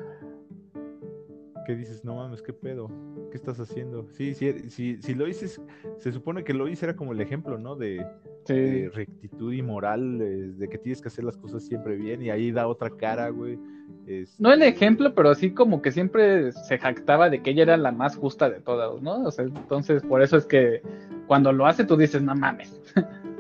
que 1.66 1.76
dices, 1.76 2.04
no 2.04 2.16
mames, 2.16 2.42
¿qué 2.42 2.54
pedo? 2.54 2.90
¿Qué 3.32 3.38
estás 3.38 3.60
haciendo? 3.60 4.08
Sí, 4.12 4.34
sí, 4.34 4.70
sí, 4.70 4.98
si 5.02 5.14
lo 5.16 5.26
dices, 5.26 5.62
se 5.98 6.12
supone 6.12 6.44
que 6.44 6.54
lo 6.54 6.68
hice 6.68 6.86
era 6.86 6.96
como 6.96 7.12
el 7.14 7.22
ejemplo, 7.22 7.58
¿no? 7.58 7.76
De, 7.76 8.06
Sí. 8.46 8.54
de 8.56 8.90
rectitud 8.90 9.54
y 9.54 9.62
moral, 9.62 10.58
de 10.58 10.68
que 10.68 10.78
tienes 10.78 11.02
que 11.02 11.08
hacer 11.08 11.24
las 11.24 11.38
cosas 11.38 11.64
siempre 11.64 11.96
bien, 11.96 12.22
y 12.22 12.30
ahí 12.30 12.52
da 12.52 12.68
otra 12.68 12.90
cara, 12.90 13.30
güey. 13.30 13.58
Este, 14.06 14.36
No 14.44 14.52
el 14.52 14.62
ejemplo, 14.64 15.14
pero 15.16 15.34
sí 15.34 15.52
como 15.52 15.82
que 15.82 15.92
siempre 15.94 16.52
se 16.52 16.78
jactaba 16.78 17.30
de 17.30 17.42
que 17.42 17.52
ella 17.52 17.64
era 17.64 17.78
la 17.78 17.94
más 17.94 18.18
justa 18.18 18.50
de 18.50 18.60
todas, 18.60 19.02
¿no? 19.02 19.24
O 19.24 19.32
sea, 19.32 19.46
entonces 19.46 20.04
por 20.04 20.22
eso 20.22 20.36
es 20.36 20.46
que 20.46 20.82
cuando 21.28 21.54
lo 21.54 21.66
hace 21.66 21.86
tú 21.86 21.96
dices, 21.96 22.22
no 22.22 22.36
mames. 22.36 22.82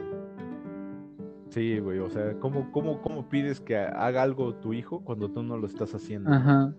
Sí, 1.49 1.77
güey, 1.77 1.99
o 1.99 2.09
sea, 2.09 2.33
¿cómo, 2.39 2.71
cómo, 2.71 2.99
¿cómo 3.03 3.29
pides 3.29 3.59
que 3.59 3.77
haga 3.77 4.23
algo 4.23 4.55
tu 4.55 4.73
hijo 4.73 5.01
cuando 5.03 5.29
tú 5.29 5.43
no 5.43 5.55
lo 5.55 5.67
estás 5.67 5.93
haciendo? 5.93 6.31
Ajá. 6.33 6.73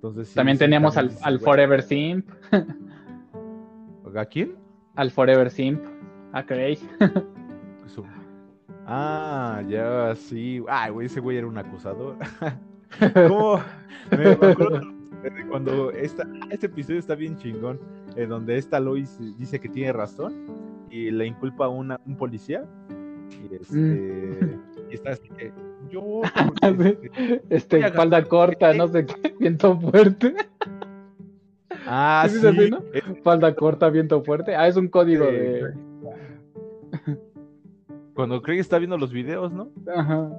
Entonces, 0.00 0.28
sí, 0.28 0.34
también 0.34 0.56
sí, 0.56 0.64
teníamos 0.64 0.94
también 0.94 1.18
al, 1.22 1.34
al 1.34 1.40
Forever 1.40 1.82
Simp, 1.82 2.26
¿A 4.16 4.24
quién? 4.24 4.56
al 4.96 5.10
Forever 5.10 5.50
Simp, 5.50 5.82
a 6.32 6.42
Craig. 6.44 6.78
Su- 7.86 8.06
Ah, 8.86 9.62
ya, 9.68 10.14
sí. 10.16 10.64
Ay, 10.68 10.90
güey, 10.90 11.06
ese 11.06 11.20
güey 11.20 11.36
era 11.36 11.46
un 11.46 11.58
acusador. 11.58 12.16
¿Cómo? 13.28 13.60
Me, 14.10 14.30
acuerdo 14.30 14.80
cuando 15.50 15.90
esta, 15.92 16.26
este 16.50 16.66
episodio 16.66 16.98
está 16.98 17.14
bien 17.14 17.36
chingón, 17.36 17.78
eh, 18.16 18.26
donde 18.26 18.56
esta 18.56 18.80
Lois 18.80 19.18
dice 19.38 19.60
que 19.60 19.68
tiene 19.68 19.92
razón 19.92 20.34
y 20.90 21.10
le 21.10 21.26
inculpa 21.26 21.66
a 21.66 21.68
una, 21.68 22.00
un 22.06 22.16
policía. 22.16 22.64
Y, 23.30 23.54
este, 23.54 24.58
y 24.90 24.94
está 24.94 25.10
así 25.10 25.28
que 25.36 25.52
yo. 25.90 26.22
este, 26.62 27.10
Este, 27.50 27.78
espalda 27.80 28.24
corta, 28.24 28.72
no 28.74 28.88
sé 28.88 29.06
qué, 29.06 29.34
viento 29.38 29.78
fuerte. 29.78 30.34
Ah, 31.86 32.26
¿Sí 32.28 32.46
así, 32.46 32.70
no? 32.70 32.82
es- 32.92 33.06
Espalda 33.16 33.54
corta, 33.54 33.88
viento 33.90 34.22
fuerte. 34.22 34.54
Ah, 34.54 34.68
es 34.68 34.76
un 34.76 34.88
código 34.88 35.26
Sí, 35.26 35.32
de. 35.32 35.74
Cuando 38.14 38.42
Craig 38.42 38.58
está 38.60 38.78
viendo 38.78 38.98
los 38.98 39.12
videos, 39.12 39.52
¿no? 39.52 39.70
Ajá. 39.94 40.30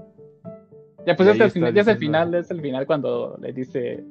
Ya 1.05 1.15
pues 1.15 1.29
final, 1.51 1.73
ya 1.73 1.81
es 1.81 1.87
el 1.87 1.97
final, 1.97 2.35
es 2.35 2.51
el 2.51 2.61
final 2.61 2.85
cuando 2.85 3.37
le 3.41 3.53
dice 3.53 4.03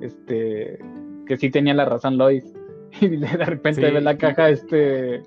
este 0.00 0.78
que 1.26 1.36
sí 1.38 1.50
tenía 1.50 1.72
la 1.74 1.84
razón 1.86 2.18
Lois. 2.18 2.44
Y 3.00 3.08
de 3.16 3.26
repente 3.28 3.86
Sí. 3.86 3.92
ve 3.94 4.00
la 4.00 4.16
caja 4.18 4.48
este 4.50 5.22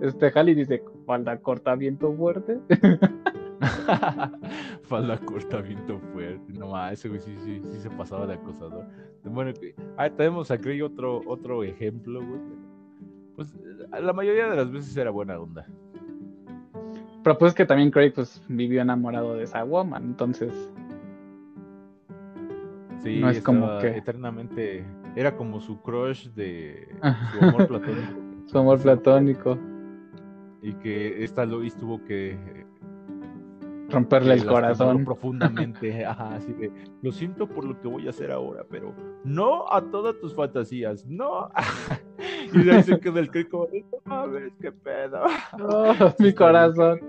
este 0.00 0.32
Hal 0.34 0.48
y 0.48 0.54
dice, 0.54 0.82
falda 1.06 1.36
corta, 1.38 1.74
viento 1.74 2.12
fuerte. 2.14 2.58
falda 4.84 5.18
corta, 5.18 5.60
viento 5.60 5.98
fuerte. 6.12 6.52
No 6.52 6.68
más, 6.68 6.92
ese 6.94 7.08
güey 7.08 7.20
sí, 7.20 7.36
sí, 7.44 7.62
sí 7.70 7.80
se 7.80 7.90
pasaba 7.90 8.26
de 8.26 8.34
acosador. 8.34 8.84
Bueno, 9.24 9.52
ah, 9.96 10.10
tenemos 10.10 10.50
aquí 10.50 10.82
otro, 10.82 11.20
otro 11.26 11.62
ejemplo, 11.62 12.20
güey. 12.20 12.40
Pues 13.36 13.54
la 14.00 14.12
mayoría 14.12 14.48
de 14.48 14.56
las 14.56 14.70
veces 14.70 14.96
era 14.96 15.10
buena 15.10 15.38
onda. 15.38 15.66
Pero 17.22 17.38
pues 17.38 17.54
que 17.54 17.64
también 17.64 17.90
Craig 17.90 18.12
pues 18.12 18.42
vivió 18.48 18.82
enamorado 18.82 19.34
de 19.34 19.44
esa 19.44 19.62
woman, 19.64 20.04
entonces. 20.04 20.52
Sí, 23.02 23.20
no 23.20 23.30
es 23.30 23.42
como 23.42 23.78
que 23.78 23.96
eternamente 23.96 24.84
era 25.16 25.36
como 25.36 25.60
su 25.60 25.80
crush 25.82 26.28
de 26.30 26.88
su 27.32 27.44
amor 27.44 27.68
platónico. 27.68 28.12
su 28.46 28.58
amor 28.58 28.80
platónico. 28.80 29.58
Y 30.62 30.74
que 30.74 31.24
esta 31.24 31.44
Lois 31.44 31.74
tuvo 31.76 32.02
que 32.04 32.36
romperle 33.92 34.34
el 34.34 34.46
corazón 34.46 35.04
profundamente, 35.04 36.04
ajá, 36.06 36.34
así 36.34 36.52
de, 36.54 36.72
lo 37.02 37.12
siento 37.12 37.46
por 37.46 37.64
lo 37.64 37.80
que 37.80 37.88
voy 37.88 38.06
a 38.06 38.10
hacer 38.10 38.32
ahora, 38.32 38.64
pero 38.68 38.94
no 39.24 39.70
a 39.72 39.82
todas 39.82 40.18
tus 40.18 40.34
fantasías, 40.34 41.06
no. 41.06 41.48
y 42.52 42.62
de 42.62 42.72
ahí 42.72 42.82
se 42.82 42.98
queda 42.98 43.20
el 43.20 43.30
crico, 43.30 43.68
mames, 44.04 44.52
qué 44.60 44.72
pedo. 44.72 45.22
Oh, 45.60 45.94
mi 46.18 46.32
corazón. 46.32 47.00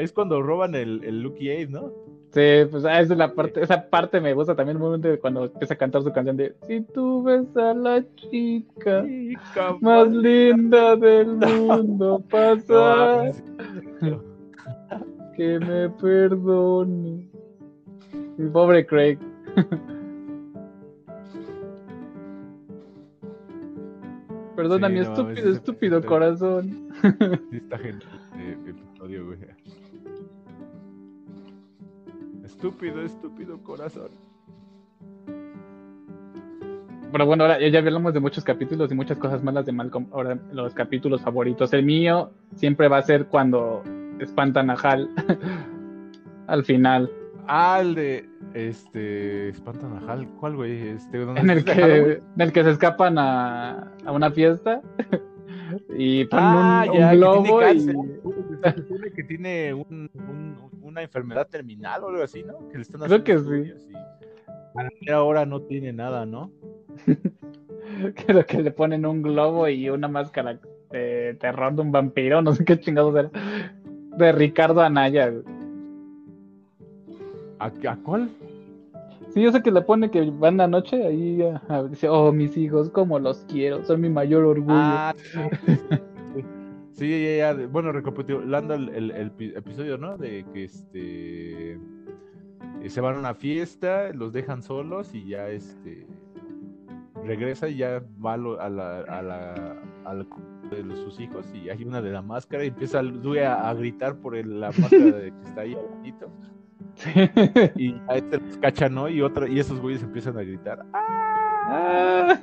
es 0.00 0.12
cuando 0.12 0.42
roban 0.42 0.74
el, 0.74 1.04
el 1.04 1.20
Lucky 1.20 1.50
Aid, 1.50 1.68
¿no? 1.68 1.92
Sí, 2.32 2.68
pues 2.70 2.84
ah, 2.84 3.00
esa 3.00 3.14
es 3.14 3.18
la 3.18 3.32
parte, 3.32 3.62
esa 3.62 3.88
parte 3.88 4.20
me 4.20 4.34
gusta 4.34 4.54
también 4.54 4.76
el 4.76 4.82
momento 4.82 5.08
cuando 5.20 5.44
empieza 5.44 5.74
a 5.74 5.76
cantar 5.78 6.02
su 6.02 6.12
canción 6.12 6.36
de 6.36 6.54
Si 6.66 6.82
tú 6.92 7.22
ves 7.22 7.56
a 7.56 7.72
la 7.72 8.04
chica, 8.16 9.06
más 9.80 10.08
linda 10.08 10.96
del 10.96 11.36
mundo 11.36 12.22
pasar 12.28 13.32
que 15.36 15.58
me 15.60 15.88
perdone. 15.90 17.28
Mi 18.38 18.50
pobre 18.50 18.86
Craig. 18.86 19.18
Perdona 24.56 24.88
mi 24.88 25.00
estúpido, 25.00 25.50
estúpido 25.52 26.02
corazón. 26.04 26.88
esta 27.52 27.76
gente 27.78 28.06
episodio, 28.66 29.26
güey. 29.26 29.38
Estúpido, 32.42 33.02
estúpido 33.02 33.58
corazón. 33.62 34.08
Pero 37.12 37.26
bueno, 37.26 37.44
ahora 37.44 37.66
ya 37.68 37.78
hablamos 37.78 38.14
de 38.14 38.20
muchos 38.20 38.44
capítulos 38.44 38.90
y 38.90 38.94
muchas 38.94 39.18
cosas 39.18 39.42
malas 39.42 39.66
de 39.66 39.72
Malcolm. 39.72 40.06
Ahora 40.12 40.38
los 40.52 40.74
capítulos 40.74 41.20
favoritos. 41.20 41.72
El 41.72 41.84
mío 41.84 42.30
siempre 42.54 42.88
va 42.88 42.98
a 42.98 43.02
ser 43.02 43.26
cuando 43.26 43.82
espantan 44.20 44.70
a 44.70 44.74
Hal 44.74 45.10
al 46.46 46.64
final. 46.64 47.10
Ah, 47.48 47.78
el 47.80 47.94
de 47.94 48.28
este 48.54 49.50
espantan 49.50 49.92
a 49.92 50.12
Hal, 50.12 50.28
¿cuál 50.40 50.56
güey? 50.56 50.88
Este, 50.88 51.22
en 51.22 51.50
el 51.50 51.64
que 51.64 52.12
en 52.12 52.40
el 52.40 52.52
que 52.52 52.64
se 52.64 52.70
escapan 52.70 53.18
a, 53.18 53.92
a 54.04 54.12
una 54.12 54.30
fiesta 54.30 54.82
y 55.96 56.24
ponen 56.24 56.44
ah, 56.44 56.84
un, 56.88 56.98
ya, 56.98 57.14
globo 57.14 57.60
que 57.60 57.74
tiene, 57.74 57.92
y... 59.06 59.10
que 59.10 59.24
tiene 59.24 59.74
un, 59.74 60.10
una 60.82 61.02
enfermedad 61.02 61.48
terminal 61.48 62.04
o 62.04 62.08
algo 62.08 62.22
así, 62.22 62.42
¿no? 62.42 62.68
Que 62.68 62.78
le 62.78 62.82
están 62.82 63.00
Creo 63.02 63.24
que 63.24 63.38
sí. 63.38 63.72
Y 65.00 65.10
ahora 65.10 65.46
no 65.46 65.62
tiene 65.62 65.92
nada, 65.92 66.26
¿no? 66.26 66.50
Creo 68.26 68.44
que 68.44 68.62
le 68.62 68.70
ponen 68.70 69.06
un 69.06 69.22
globo 69.22 69.68
y 69.68 69.88
una 69.88 70.08
máscara 70.08 70.58
de 70.90 71.36
terror 71.40 71.74
de 71.74 71.82
un 71.82 71.92
vampiro, 71.92 72.42
no 72.42 72.54
sé 72.54 72.64
qué 72.64 72.78
chingados 72.78 73.14
era 73.16 73.30
de 74.16 74.32
Ricardo 74.32 74.80
Anaya. 74.80 75.32
¿A, 77.58 77.70
cuál? 78.04 78.30
Sí, 79.28 79.42
yo 79.42 79.52
sé 79.52 79.62
que 79.62 79.70
le 79.70 79.82
pone 79.82 80.10
que 80.10 80.30
van 80.30 80.56
la 80.56 80.66
noche 80.66 81.06
ahí 81.06 81.42
dice, 81.90 82.08
oh, 82.08 82.32
mis 82.32 82.56
hijos, 82.56 82.90
como 82.90 83.18
los 83.18 83.44
quiero, 83.48 83.84
son 83.84 84.00
mi 84.00 84.08
mayor 84.08 84.44
orgullo. 84.44 84.74
Ah, 84.74 85.14
sí, 86.92 87.38
ya, 87.38 87.54
ya, 87.54 87.66
bueno, 87.66 87.92
recapitulando 87.92 88.74
el, 88.74 89.10
el, 89.10 89.32
episodio, 89.56 89.98
¿no? 89.98 90.16
De 90.16 90.44
que 90.52 90.64
este 90.64 91.72
eh, 92.82 92.88
se 92.88 93.00
van 93.00 93.16
a 93.16 93.18
una 93.18 93.34
fiesta, 93.34 94.12
los 94.12 94.32
dejan 94.32 94.62
solos 94.62 95.14
y 95.14 95.28
ya 95.28 95.48
este 95.48 96.06
regresa 97.24 97.68
y 97.68 97.76
ya 97.78 98.02
va 98.24 98.34
a 98.34 98.36
la, 98.36 99.00
a 99.00 99.22
la, 99.22 99.76
a 100.04 100.14
la 100.14 100.26
de 100.70 100.96
sus 100.96 101.20
hijos 101.20 101.46
y 101.54 101.70
hay 101.70 101.84
una 101.84 102.02
de 102.02 102.10
la 102.10 102.22
máscara 102.22 102.64
y 102.64 102.68
empieza 102.68 102.98
a, 103.00 103.68
a 103.68 103.74
gritar 103.74 104.16
por 104.16 104.36
la 104.44 104.68
máscara 104.68 105.04
de 105.04 105.32
que 105.32 105.48
está 105.48 105.60
ahí 105.62 105.74
abajito. 105.74 106.30
Y 107.76 107.94
a 108.08 108.16
este 108.16 108.38
los 108.38 108.56
cacha, 108.58 108.88
¿no? 108.88 109.08
Y 109.08 109.22
otra, 109.22 109.48
y 109.48 109.58
esos 109.58 109.80
güeyes 109.80 110.02
empiezan 110.02 110.38
a 110.38 110.42
gritar. 110.42 110.84
¡Ah! 110.92 112.40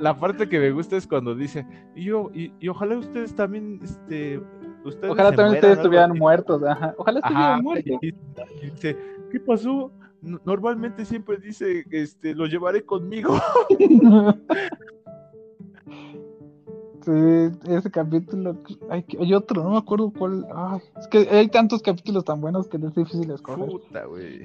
La 0.00 0.18
parte 0.18 0.48
que 0.48 0.58
me 0.58 0.70
gusta 0.70 0.96
es 0.96 1.06
cuando 1.06 1.34
dice, 1.34 1.66
y 1.94 2.04
yo, 2.04 2.30
y, 2.34 2.68
ojalá 2.68 2.98
ustedes 2.98 3.34
también, 3.34 3.80
este, 3.82 4.38
ustedes 4.84 5.12
ojalá 5.12 5.32
también 5.32 5.56
ustedes 5.56 5.78
estuvieran 5.78 6.16
muertos, 6.16 6.62
ojalá 6.98 7.20
estuvieran 7.20 7.62
muertos. 7.62 7.98
dice, 8.62 8.96
¿qué 9.30 9.40
pasó? 9.40 9.90
Normalmente 10.20 11.04
siempre 11.04 11.38
dice, 11.38 11.84
este, 11.90 12.34
lo 12.34 12.46
llevaré 12.46 12.84
conmigo. 12.84 13.40
Sí, 17.06 17.12
ese 17.68 17.88
capítulo. 17.88 18.56
Hay, 18.90 19.04
hay, 19.20 19.32
otro, 19.32 19.62
no 19.62 19.70
me 19.70 19.78
acuerdo 19.78 20.10
cuál. 20.10 20.44
Ay, 20.52 20.80
es 20.98 21.06
que 21.06 21.18
hay 21.18 21.46
tantos 21.46 21.80
capítulos 21.80 22.24
tan 22.24 22.40
buenos 22.40 22.66
que 22.66 22.78
es 22.78 22.94
difícil 22.96 23.30
escoger. 23.30 23.64
Puta, 23.64 24.06
güey. 24.06 24.42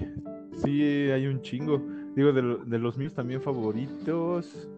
Sí, 0.64 0.84
hay 0.84 1.26
un 1.26 1.42
chingo. 1.42 1.82
Digo, 2.16 2.32
de, 2.32 2.60
de, 2.64 2.78
los 2.78 3.00
míos 3.00 3.16
también 3.16 3.42
favoritos. 3.42 4.70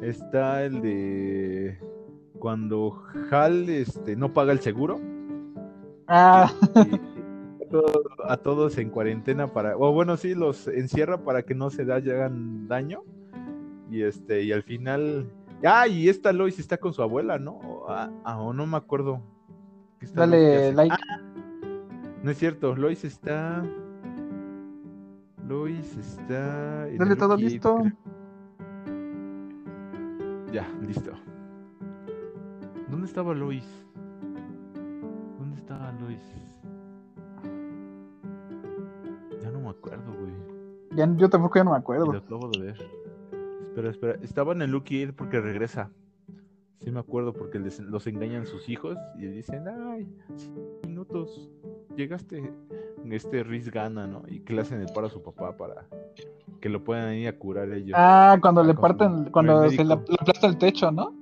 Está 0.00 0.64
el 0.64 0.80
de. 0.80 1.78
Cuando 2.38 3.02
Hal 3.30 3.68
este, 3.68 4.16
no 4.16 4.32
paga 4.32 4.52
el 4.52 4.60
seguro. 4.60 4.98
Ah. 6.08 6.50
a 8.24 8.36
todos 8.38 8.78
en 8.78 8.88
cuarentena 8.88 9.52
para. 9.52 9.76
O 9.76 9.92
bueno, 9.92 10.16
sí, 10.16 10.34
los 10.34 10.68
encierra 10.68 11.18
para 11.18 11.42
que 11.42 11.54
no 11.54 11.68
se 11.68 11.82
hagan 11.82 12.66
daño. 12.66 13.02
Y 13.90 14.04
este, 14.04 14.42
y 14.42 14.52
al 14.52 14.62
final 14.62 15.26
Ah, 15.64 15.86
y 15.86 16.08
esta 16.08 16.32
Lois 16.32 16.58
está 16.58 16.78
con 16.78 16.92
su 16.92 17.02
abuela, 17.02 17.38
¿no? 17.38 17.52
O, 17.52 17.86
ah, 17.88 18.10
ah 18.24 18.50
no 18.54 18.66
me 18.66 18.76
acuerdo. 18.76 19.20
Dale 20.14 20.72
like. 20.72 20.94
Ah, 20.94 21.20
no 22.22 22.30
es 22.30 22.38
cierto, 22.38 22.74
Lois 22.74 23.04
está. 23.04 23.62
Lois 25.46 25.96
está. 25.96 26.86
Dale 26.86 27.16
todo 27.16 27.36
listo. 27.36 27.78
Ya, 30.52 30.66
listo. 30.86 31.12
¿Dónde 32.88 33.06
estaba 33.06 33.34
Lois? 33.34 33.66
¿Dónde 35.38 35.56
estaba 35.56 35.92
Lois? 35.92 36.22
Ya 39.42 39.50
no 39.50 39.60
me 39.60 39.70
acuerdo, 39.70 40.12
güey. 40.12 40.32
Ya, 40.92 41.08
yo 41.16 41.28
tampoco 41.28 41.56
ya 41.56 41.64
no 41.64 41.72
me 41.72 41.78
acuerdo. 41.78 42.12
Lo 42.12 42.18
acabo 42.18 42.48
de 42.48 42.58
ver. 42.60 42.99
Espera, 43.88 43.90
espera. 43.90 44.24
Estaba 44.24 44.52
en 44.52 44.62
el 44.62 44.70
Lucky 44.70 45.02
Aid 45.02 45.14
porque 45.14 45.40
regresa. 45.40 45.90
Sí 46.80 46.90
me 46.90 47.00
acuerdo 47.00 47.32
porque 47.32 47.58
los 47.58 48.06
engañan 48.06 48.46
sus 48.46 48.68
hijos 48.68 48.96
y 49.18 49.26
dicen, 49.26 49.64
ay, 49.68 50.08
minutos, 50.86 51.50
llegaste, 51.94 52.52
este 53.10 53.42
Riz 53.42 53.70
gana, 53.70 54.06
¿no? 54.06 54.22
Y 54.26 54.40
que 54.40 54.54
le 54.54 54.62
hacen 54.62 54.80
el 54.80 54.90
paro 54.92 55.06
a 55.06 55.10
su 55.10 55.22
papá 55.22 55.56
para 55.56 55.86
que 56.60 56.70
lo 56.70 56.82
puedan 56.82 57.14
ir 57.14 57.28
a 57.28 57.38
curar 57.38 57.70
ellos. 57.72 57.94
Ah, 57.98 58.38
cuando 58.40 58.62
le 58.62 58.74
parten, 58.74 59.26
cuando 59.30 59.68
se 59.68 59.84
le, 59.84 59.92
aplasta 59.92 60.46
el 60.46 60.56
techo, 60.56 60.90
¿no? 60.90 61.14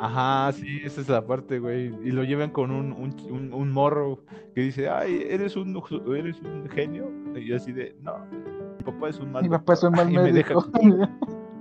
Ajá, 0.00 0.52
sí, 0.52 0.80
esa 0.84 1.00
es 1.00 1.08
la 1.08 1.26
parte, 1.26 1.58
güey. 1.58 1.94
Y 2.02 2.10
lo 2.10 2.24
llevan 2.24 2.50
con 2.50 2.70
un, 2.70 2.92
un, 2.92 3.52
un, 3.52 3.70
morro 3.70 4.20
que 4.54 4.62
dice, 4.62 4.88
ay, 4.88 5.26
eres 5.28 5.56
un, 5.56 5.78
eres 6.14 6.40
un 6.40 6.68
genio. 6.68 7.10
Y 7.36 7.52
así 7.52 7.72
de, 7.72 7.96
no, 8.00 8.14
mi 8.78 8.84
papá 8.84 9.08
es 9.08 9.18
un 9.18 9.32
mal 9.32 9.42
Mi 9.42 9.48
papá 9.50 9.74
es 9.74 9.82
un 9.82 9.92
mal 9.92 10.10
médico. 10.10 10.64
y 10.80 10.92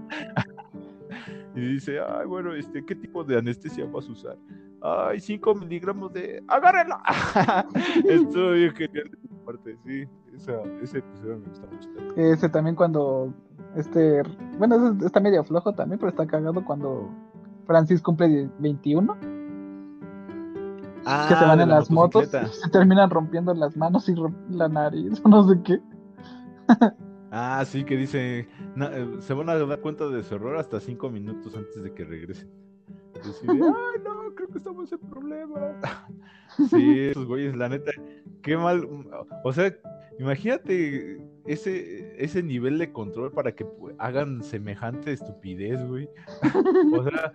dice, 1.55 1.99
ay, 1.99 2.26
bueno, 2.26 2.53
este, 2.53 2.86
¿qué 2.86 2.95
tipo 2.95 3.24
de 3.24 3.38
anestesia 3.38 3.86
vas 3.86 4.08
a 4.08 4.12
usar? 4.12 4.38
Ay, 4.82 5.20
5 5.20 5.55
miligramos 5.55 6.14
de... 6.14 6.43
¡Agárrenlo! 6.47 6.97
Esto 8.10 8.51
bien 8.51 8.76
genial 8.76 9.10
de 9.12 9.36
parte, 9.45 9.78
sí. 9.86 10.08
ese 10.36 10.99
episodio 10.99 11.39
me 11.39 11.47
gusta 11.47 11.68
mucho. 11.68 11.89
Ese 12.16 12.49
también 12.49 12.76
cuando... 12.76 13.34
Este, 13.76 14.22
bueno, 14.58 14.97
está 15.05 15.20
medio 15.20 15.43
flojo 15.43 15.74
también, 15.74 15.99
pero 15.99 16.10
está 16.10 16.26
cagado 16.26 16.64
cuando 16.64 17.10
Francis 17.66 18.01
cumple 18.01 18.49
21. 18.60 19.18
Ah, 21.05 21.26
que 21.30 21.36
se 21.36 21.45
van 21.45 21.62
en 21.62 21.70
las 21.70 21.89
motos 21.89 22.26
y 22.26 22.55
se 22.55 22.70
terminan 22.70 23.10
rompiendo 23.10 23.53
las 23.53 23.78
manos 23.78 24.10
y 24.10 24.16
la 24.49 24.68
nariz, 24.68 25.22
no 25.26 25.47
sé 25.47 25.62
qué. 25.64 25.82
Ah, 27.39 27.63
sí, 27.65 27.83
que 27.83 27.95
dice, 27.95 28.39
eh, 28.39 29.07
se 29.19 29.33
van 29.35 29.47
a 29.49 29.55
dar 29.55 29.79
cuenta 29.79 30.07
de 30.07 30.23
su 30.23 30.33
error 30.33 30.57
hasta 30.57 30.79
cinco 30.79 31.07
minutos 31.11 31.55
antes 31.55 31.83
de 31.83 31.93
que 31.93 32.03
regresen. 32.03 32.49
Decide, 33.13 33.51
ay, 33.51 34.01
no, 34.03 34.33
creo 34.33 34.49
que 34.49 34.57
estamos 34.57 34.91
en 34.91 34.97
problemas. 34.99 35.75
sí, 36.71 36.99
esos 36.99 37.27
güeyes, 37.27 37.55
la 37.55 37.69
neta, 37.69 37.91
qué 38.41 38.57
mal. 38.57 38.88
O 39.43 39.53
sea, 39.53 39.71
imagínate 40.17 41.21
ese, 41.45 42.15
ese 42.17 42.41
nivel 42.41 42.79
de 42.79 42.91
control 42.91 43.31
para 43.31 43.53
que 43.53 43.67
hagan 43.99 44.41
semejante 44.41 45.13
estupidez, 45.13 45.85
güey. 45.88 46.09
o 46.91 47.03
sea, 47.03 47.33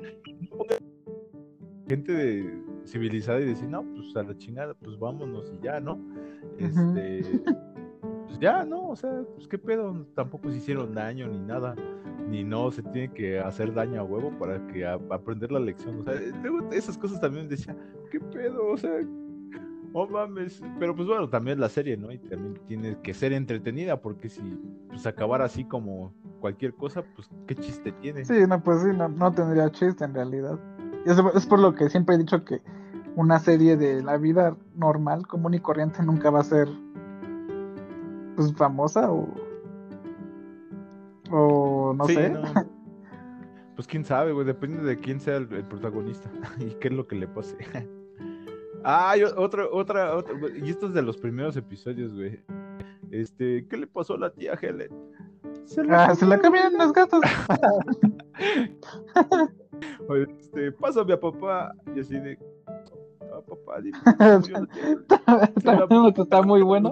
gente 1.86 2.12
de 2.12 2.62
civilizada 2.86 3.40
y 3.40 3.44
decir, 3.44 3.68
no, 3.68 3.84
pues 3.94 4.16
a 4.16 4.24
la 4.24 4.36
chingada, 4.36 4.74
pues 4.74 4.98
vámonos 4.98 5.52
y 5.54 5.64
ya, 5.64 5.78
¿no? 5.78 6.00
Este, 6.58 7.22
pues 8.32 8.40
ya, 8.40 8.64
¿no? 8.64 8.88
O 8.88 8.96
sea, 8.96 9.22
pues 9.34 9.46
qué 9.46 9.58
pedo, 9.58 10.06
tampoco 10.14 10.50
se 10.50 10.56
hicieron 10.56 10.94
daño 10.94 11.28
ni 11.28 11.38
nada, 11.38 11.74
ni 12.28 12.42
no 12.44 12.70
se 12.70 12.82
tiene 12.82 13.12
que 13.12 13.38
hacer 13.38 13.74
daño 13.74 14.00
a 14.00 14.04
huevo 14.04 14.30
para 14.38 14.66
que 14.68 14.86
aprender 14.86 15.52
la 15.52 15.60
lección, 15.60 16.00
o 16.00 16.04
sea, 16.04 16.14
esas 16.72 16.96
cosas 16.96 17.20
también 17.20 17.48
decía, 17.48 17.76
qué 18.10 18.18
pedo, 18.20 18.68
o 18.68 18.76
sea, 18.78 18.90
oh 19.92 20.06
mames, 20.06 20.62
pero 20.78 20.96
pues 20.96 21.06
bueno, 21.06 21.28
también 21.28 21.60
la 21.60 21.68
serie, 21.68 21.98
¿no? 21.98 22.10
Y 22.10 22.18
también 22.18 22.58
tiene 22.66 22.98
que 23.02 23.12
ser 23.12 23.34
entretenida, 23.34 24.00
porque 24.00 24.30
si 24.30 24.40
pues 24.88 25.06
acabara 25.06 25.44
así 25.44 25.64
como 25.64 26.14
cualquier 26.40 26.72
cosa, 26.74 27.02
pues 27.14 27.28
qué 27.46 27.54
chiste 27.54 27.92
tiene. 28.00 28.24
Sí, 28.24 28.46
no, 28.48 28.62
pues 28.62 28.80
sí, 28.80 28.88
no, 28.96 29.08
no 29.08 29.32
tendría 29.32 29.70
chiste 29.70 30.04
en 30.04 30.14
realidad. 30.14 30.58
Es, 31.04 31.46
por 31.46 31.58
lo 31.58 31.74
que 31.74 31.90
siempre 31.90 32.14
he 32.14 32.18
dicho 32.18 32.44
que 32.44 32.62
una 33.14 33.38
serie 33.38 33.76
de 33.76 34.02
la 34.02 34.16
vida 34.16 34.56
normal, 34.74 35.26
común 35.26 35.52
y 35.52 35.60
corriente 35.60 36.02
nunca 36.02 36.30
va 36.30 36.40
a 36.40 36.44
ser 36.44 36.68
pues 38.46 38.56
famosa 38.56 39.10
o 39.10 39.28
o 41.32 41.94
no 41.94 42.06
sé. 42.06 42.32
Pues 43.74 43.88
quién 43.88 44.04
sabe, 44.04 44.32
güey, 44.32 44.46
depende 44.46 44.82
de 44.82 44.98
quién 44.98 45.18
sea 45.18 45.38
el, 45.38 45.48
protagonista 45.48 46.30
y 46.60 46.74
qué 46.74 46.88
es 46.88 46.94
lo 46.94 47.06
que 47.06 47.16
le 47.16 47.26
pase. 47.26 47.56
ah, 48.84 49.14
otra, 49.34 49.66
otra, 49.72 50.14
otra, 50.14 50.34
y 50.62 50.68
esto 50.68 50.88
es 50.88 50.92
de 50.92 51.00
los 51.00 51.16
primeros 51.16 51.56
episodios, 51.56 52.14
güey. 52.14 52.38
Este, 53.10 53.66
¿qué 53.66 53.78
le 53.78 53.86
pasó 53.86 54.14
a 54.14 54.18
la 54.18 54.30
tía 54.30 54.58
Helen? 54.60 54.90
Se 55.64 55.82
la, 55.82 56.04
ah, 56.04 56.14
se 56.14 56.26
la 56.26 56.38
cambian 56.38 56.76
los 56.76 56.92
gatos. 56.92 57.22
este, 60.28 60.72
pásame 60.72 61.14
a 61.14 61.20
papá. 61.20 61.74
Y 61.96 62.00
así 62.00 62.20
de, 62.20 62.38
papá, 63.56 63.80
también 65.64 66.14
está 66.16 66.42
muy 66.42 66.62
bueno 66.62 66.90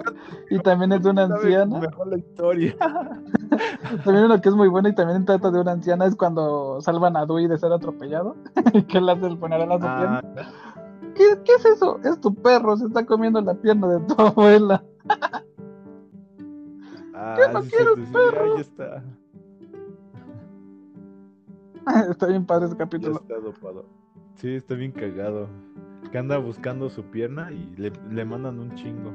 y 0.49 0.59
también 0.59 0.91
es 0.91 1.03
de 1.03 1.09
una 1.09 1.23
anciana. 1.23 1.79
Mejor 1.79 2.07
la 2.07 2.17
historia. 2.17 2.75
también 4.05 4.27
lo 4.27 4.41
que 4.41 4.49
es 4.49 4.55
muy 4.55 4.67
bueno 4.67 4.89
y 4.89 4.95
también 4.95 5.25
trata 5.25 5.51
de 5.51 5.59
una 5.59 5.71
anciana 5.71 6.05
es 6.05 6.15
cuando 6.15 6.81
salvan 6.81 7.17
a 7.17 7.25
Dewey 7.25 7.47
de 7.47 7.57
ser 7.57 7.71
atropellado 7.71 8.35
que 8.87 9.01
le 9.01 9.11
hace 9.11 9.27
el 9.27 9.37
funeral 9.37 9.71
a 9.71 9.79
su 9.79 9.85
ah, 9.87 9.97
pierna. 9.97 10.51
¿Qué, 11.15 11.39
¿Qué, 11.43 11.53
es 11.53 11.65
eso? 11.65 11.99
Es 12.03 12.19
tu 12.21 12.33
perro, 12.33 12.77
se 12.77 12.85
está 12.85 13.05
comiendo 13.05 13.41
la 13.41 13.53
pierna 13.53 13.87
de 13.87 13.99
tu 14.01 14.21
abuela. 14.21 14.83
Ah, 17.13 17.35
Yo 17.37 17.51
no 17.51 17.61
quiero 17.61 17.95
perro. 18.11 18.55
Ahí 18.55 18.61
está. 18.61 19.03
está 22.09 22.27
bien 22.27 22.45
padre 22.45 22.67
ese 22.67 22.77
capítulo. 22.77 23.21
Sí, 24.35 24.55
está 24.55 24.73
bien 24.73 24.91
cagado. 24.91 25.47
Que 26.09 26.17
anda 26.17 26.37
buscando 26.37 26.89
su 26.89 27.03
pierna 27.03 27.51
y 27.51 27.73
le, 27.77 28.25
mandan 28.25 28.59
un 28.59 28.73
chingo. 28.75 29.11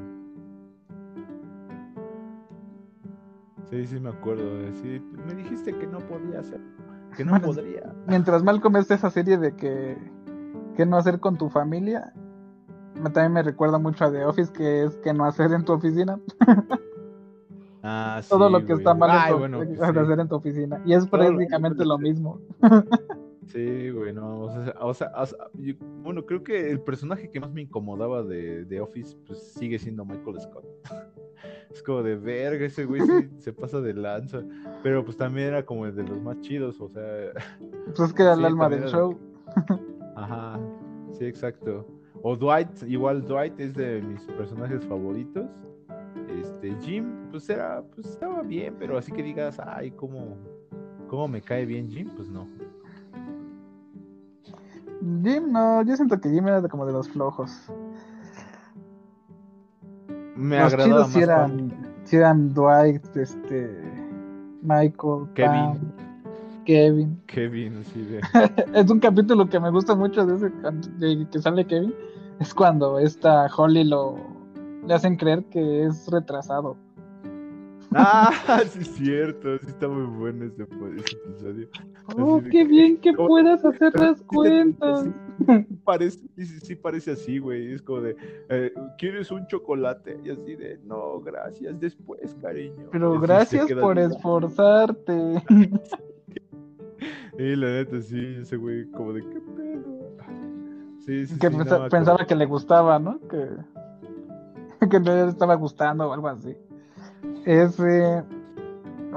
Sí, 3.70 3.86
sí 3.86 4.00
me 4.00 4.10
acuerdo. 4.10 4.44
Sí, 4.82 5.02
me 5.26 5.34
dijiste 5.34 5.76
que 5.76 5.86
no 5.86 5.98
podía 5.98 6.40
hacer. 6.40 6.60
Que 7.16 7.24
no 7.24 7.40
podría. 7.40 7.92
Mientras 8.06 8.42
Malcolm 8.42 8.76
es 8.76 8.90
esa 8.90 9.10
serie 9.10 9.38
de 9.38 9.54
que, 9.56 9.98
que 10.76 10.86
no 10.86 10.96
hacer 10.96 11.18
con 11.20 11.36
tu 11.36 11.48
familia, 11.48 12.12
también 13.02 13.32
me 13.32 13.42
recuerda 13.42 13.78
mucho 13.78 14.04
a 14.04 14.12
The 14.12 14.24
Office, 14.24 14.52
que 14.52 14.84
es 14.84 14.96
que 14.98 15.12
no 15.12 15.24
hacer 15.24 15.52
en 15.52 15.64
tu 15.64 15.72
oficina. 15.72 16.18
Ah, 17.88 18.20
Todo 18.28 18.50
lo 18.50 18.66
que 18.66 18.72
está 18.72 18.94
mal 18.94 19.10
en 19.32 19.80
hacer 19.80 20.18
en 20.18 20.28
tu 20.28 20.34
oficina. 20.34 20.82
Y 20.84 20.92
es 20.92 21.06
prácticamente 21.06 21.84
lo 21.84 21.98
mismo. 21.98 22.40
Sí, 23.46 23.90
güey, 23.90 24.12
no, 24.12 24.40
o 24.40 24.94
sea, 24.94 25.14
bueno, 26.02 26.26
creo 26.26 26.42
que 26.42 26.68
el 26.70 26.80
personaje 26.80 27.30
que 27.30 27.38
más 27.38 27.52
me 27.52 27.62
incomodaba 27.62 28.24
de, 28.24 28.64
de, 28.64 28.80
Office, 28.80 29.16
pues 29.26 29.40
sigue 29.52 29.78
siendo 29.78 30.04
Michael 30.04 30.40
Scott. 30.40 30.64
es 31.70 31.82
como 31.82 32.02
de 32.02 32.16
verga, 32.16 32.66
ese 32.66 32.84
güey 32.84 33.02
se 33.38 33.52
pasa 33.52 33.80
de 33.80 33.94
lanza, 33.94 34.42
pero 34.82 35.04
pues 35.04 35.16
también 35.16 35.48
era 35.48 35.64
como 35.64 35.86
el 35.86 35.94
de 35.94 36.02
los 36.02 36.20
más 36.20 36.40
chidos, 36.40 36.80
o 36.80 36.88
sea... 36.88 37.02
Pues 37.86 38.00
es 38.00 38.12
que 38.12 38.22
era 38.22 38.34
el 38.34 38.44
alma 38.44 38.68
del 38.68 38.84
show. 38.88 39.16
Ajá, 40.16 40.58
sí, 41.12 41.24
exacto. 41.24 41.86
O 42.22 42.36
Dwight, 42.36 42.82
igual 42.88 43.24
Dwight 43.24 43.58
es 43.60 43.74
de 43.74 44.02
mis 44.02 44.22
personajes 44.22 44.84
favoritos. 44.86 45.46
Este, 46.40 46.74
Jim, 46.80 47.12
pues 47.30 47.48
era, 47.48 47.82
pues 47.94 48.08
estaba 48.08 48.42
bien, 48.42 48.74
pero 48.78 48.98
así 48.98 49.12
que 49.12 49.22
digas, 49.22 49.60
ay, 49.64 49.92
cómo, 49.92 50.36
cómo 51.06 51.28
me 51.28 51.40
cae 51.40 51.64
bien 51.64 51.88
Jim, 51.88 52.10
pues 52.16 52.28
no. 52.28 52.48
Jim, 55.00 55.52
no, 55.52 55.82
yo 55.82 55.96
siento 55.96 56.20
que 56.20 56.30
Jim 56.30 56.46
era 56.48 56.62
como 56.68 56.86
de 56.86 56.92
los 56.92 57.08
flojos. 57.08 57.52
Me 60.36 60.58
los 60.60 60.76
chidos 60.76 61.08
si 61.08 61.20
eran, 61.20 61.72
si 62.04 62.16
eran 62.16 62.52
Dwight, 62.52 63.16
este, 63.16 63.70
Michael, 64.62 65.28
Kevin. 65.34 65.92
Kevin. 66.64 67.22
Kevin, 67.26 67.84
sí, 67.84 68.18
es 68.74 68.90
un 68.90 69.00
capítulo 69.00 69.48
que 69.48 69.60
me 69.60 69.70
gusta 69.70 69.94
mucho 69.94 70.26
de 70.26 70.36
ese 70.36 70.52
de 70.98 71.26
que 71.30 71.38
sale 71.40 71.66
Kevin. 71.66 71.94
Es 72.40 72.52
cuando 72.52 72.98
esta 72.98 73.46
Holly 73.56 73.84
lo 73.84 74.16
le 74.86 74.94
hacen 74.94 75.16
creer 75.16 75.44
que 75.46 75.84
es 75.84 76.06
retrasado. 76.08 76.76
Ah, 77.94 78.30
sí 78.70 78.80
es 78.80 78.88
cierto, 78.94 79.58
sí 79.58 79.66
está 79.68 79.88
muy 79.88 80.04
bueno 80.04 80.44
ese, 80.44 80.62
episodio. 80.62 81.68
Oh, 82.16 82.40
qué 82.50 82.64
bien 82.64 82.98
que 82.98 83.12
puedas 83.12 83.64
hacer 83.64 83.92
las 83.94 84.22
cuentas. 84.22 85.06
Parece, 85.84 86.26
sí, 86.62 86.74
parece 86.74 87.12
así, 87.12 87.38
güey. 87.38 87.72
Es 87.72 87.82
como 87.82 88.00
de, 88.00 88.16
eh, 88.48 88.72
¿quieres 88.98 89.30
un 89.30 89.46
chocolate? 89.46 90.18
Y 90.24 90.30
así 90.30 90.56
de, 90.56 90.78
no, 90.84 91.20
gracias, 91.20 91.78
después, 91.80 92.34
cariño. 92.40 92.88
Pero 92.92 93.20
gracias 93.20 93.70
por 93.72 93.98
esforzarte. 93.98 95.42
y 97.38 97.56
la 97.56 97.66
neta, 97.66 98.00
sí, 98.00 98.36
ese 98.40 98.56
güey, 98.56 98.90
como 98.90 99.12
de, 99.12 99.22
¿qué 99.22 99.40
pedo? 99.56 100.06
Sí, 101.00 101.26
sí, 101.26 101.38
que 101.38 101.50
pensaba 101.50 102.26
que 102.26 102.34
le 102.34 102.46
gustaba, 102.46 102.98
¿no? 102.98 103.20
Que... 103.28 103.48
que 104.90 105.00
no 105.00 105.14
le 105.14 105.28
estaba 105.28 105.54
gustando 105.54 106.08
o 106.08 106.12
algo 106.12 106.28
así. 106.28 106.56
Ese. 107.44 108.24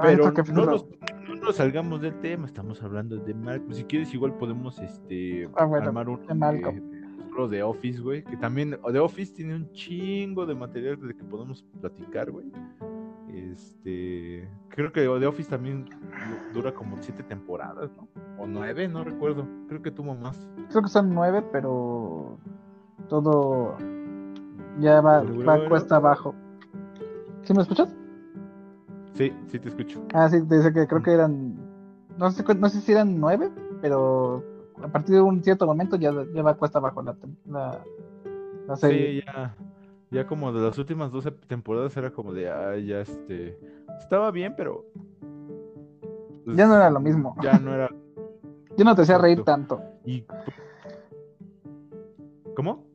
Pero 0.02 0.32
no 0.52 0.66
nos, 0.66 1.56
salgamos 1.56 2.00
del 2.00 2.18
tema, 2.20 2.46
estamos 2.46 2.82
hablando 2.82 3.16
de 3.16 3.34
Malcolm. 3.34 3.72
Si 3.72 3.84
quieres, 3.84 4.14
igual 4.14 4.34
podemos 4.34 4.78
este 4.78 5.48
ah, 5.56 5.64
armar 5.64 6.08
un 6.08 6.20
de, 6.26 7.48
de 7.48 7.62
Office, 7.62 8.00
güey. 8.00 8.22
Que 8.24 8.36
también 8.36 8.78
The 8.90 8.98
Office 8.98 9.34
tiene 9.34 9.56
un 9.56 9.70
chingo 9.72 10.46
de 10.46 10.54
material 10.54 11.00
de 11.00 11.14
que 11.14 11.24
podemos 11.24 11.64
platicar, 11.80 12.30
güey. 12.30 12.50
Este, 13.28 14.48
creo 14.68 14.92
que 14.92 15.02
The 15.02 15.26
Office 15.26 15.50
también 15.50 15.86
dura 16.52 16.72
como 16.72 16.96
siete 17.00 17.22
temporadas, 17.22 17.90
¿no? 17.96 18.08
O 18.38 18.46
nueve, 18.46 18.88
no 18.88 19.04
recuerdo. 19.04 19.46
Creo 19.68 19.82
que 19.82 19.90
tuvo 19.90 20.14
más. 20.14 20.48
Creo 20.70 20.82
que 20.82 20.88
son 20.88 21.14
nueve, 21.14 21.42
pero 21.52 22.38
todo 23.08 23.76
ya 24.78 25.00
va, 25.00 25.22
va 25.22 25.68
cuesta 25.68 25.96
abajo. 25.96 26.34
¿Sí 27.42 27.54
me 27.54 27.62
escuchas? 27.62 27.94
Sí, 29.14 29.32
sí 29.48 29.58
te 29.58 29.68
escucho. 29.68 30.04
Ah, 30.14 30.28
sí, 30.28 30.40
dice 30.40 30.72
que 30.72 30.86
creo 30.86 31.02
que 31.02 31.12
eran. 31.12 31.56
No 32.16 32.30
sé, 32.30 32.44
no 32.54 32.68
sé 32.68 32.80
si 32.80 32.92
eran 32.92 33.18
nueve, 33.20 33.50
pero 33.80 34.44
a 34.82 34.88
partir 34.88 35.16
de 35.16 35.20
un 35.22 35.42
cierto 35.42 35.66
momento 35.66 35.96
ya, 35.96 36.12
ya 36.34 36.42
va 36.42 36.54
cuesta 36.54 36.78
abajo 36.78 37.02
la, 37.02 37.16
la, 38.66 38.76
serie. 38.76 39.20
Sí, 39.20 39.26
ya. 39.26 39.54
Ya 40.10 40.26
como 40.26 40.52
de 40.52 40.60
las 40.60 40.76
últimas 40.76 41.12
12 41.12 41.30
temporadas 41.46 41.96
era 41.96 42.10
como 42.10 42.32
de, 42.32 42.50
ah, 42.50 42.76
ya 42.76 43.00
este. 43.00 43.58
Estaba 43.98 44.30
bien, 44.30 44.54
pero. 44.56 44.84
Pues, 46.44 46.56
ya 46.56 46.66
no 46.66 46.76
era 46.76 46.90
lo 46.90 47.00
mismo. 47.00 47.36
Ya 47.42 47.58
no 47.58 47.74
era. 47.74 47.90
Yo 48.76 48.84
no 48.84 48.94
te 48.94 49.02
hacía 49.02 49.18
reír 49.18 49.42
tanto. 49.44 49.80
Y. 50.04 50.24
¿Cómo? 52.56 52.90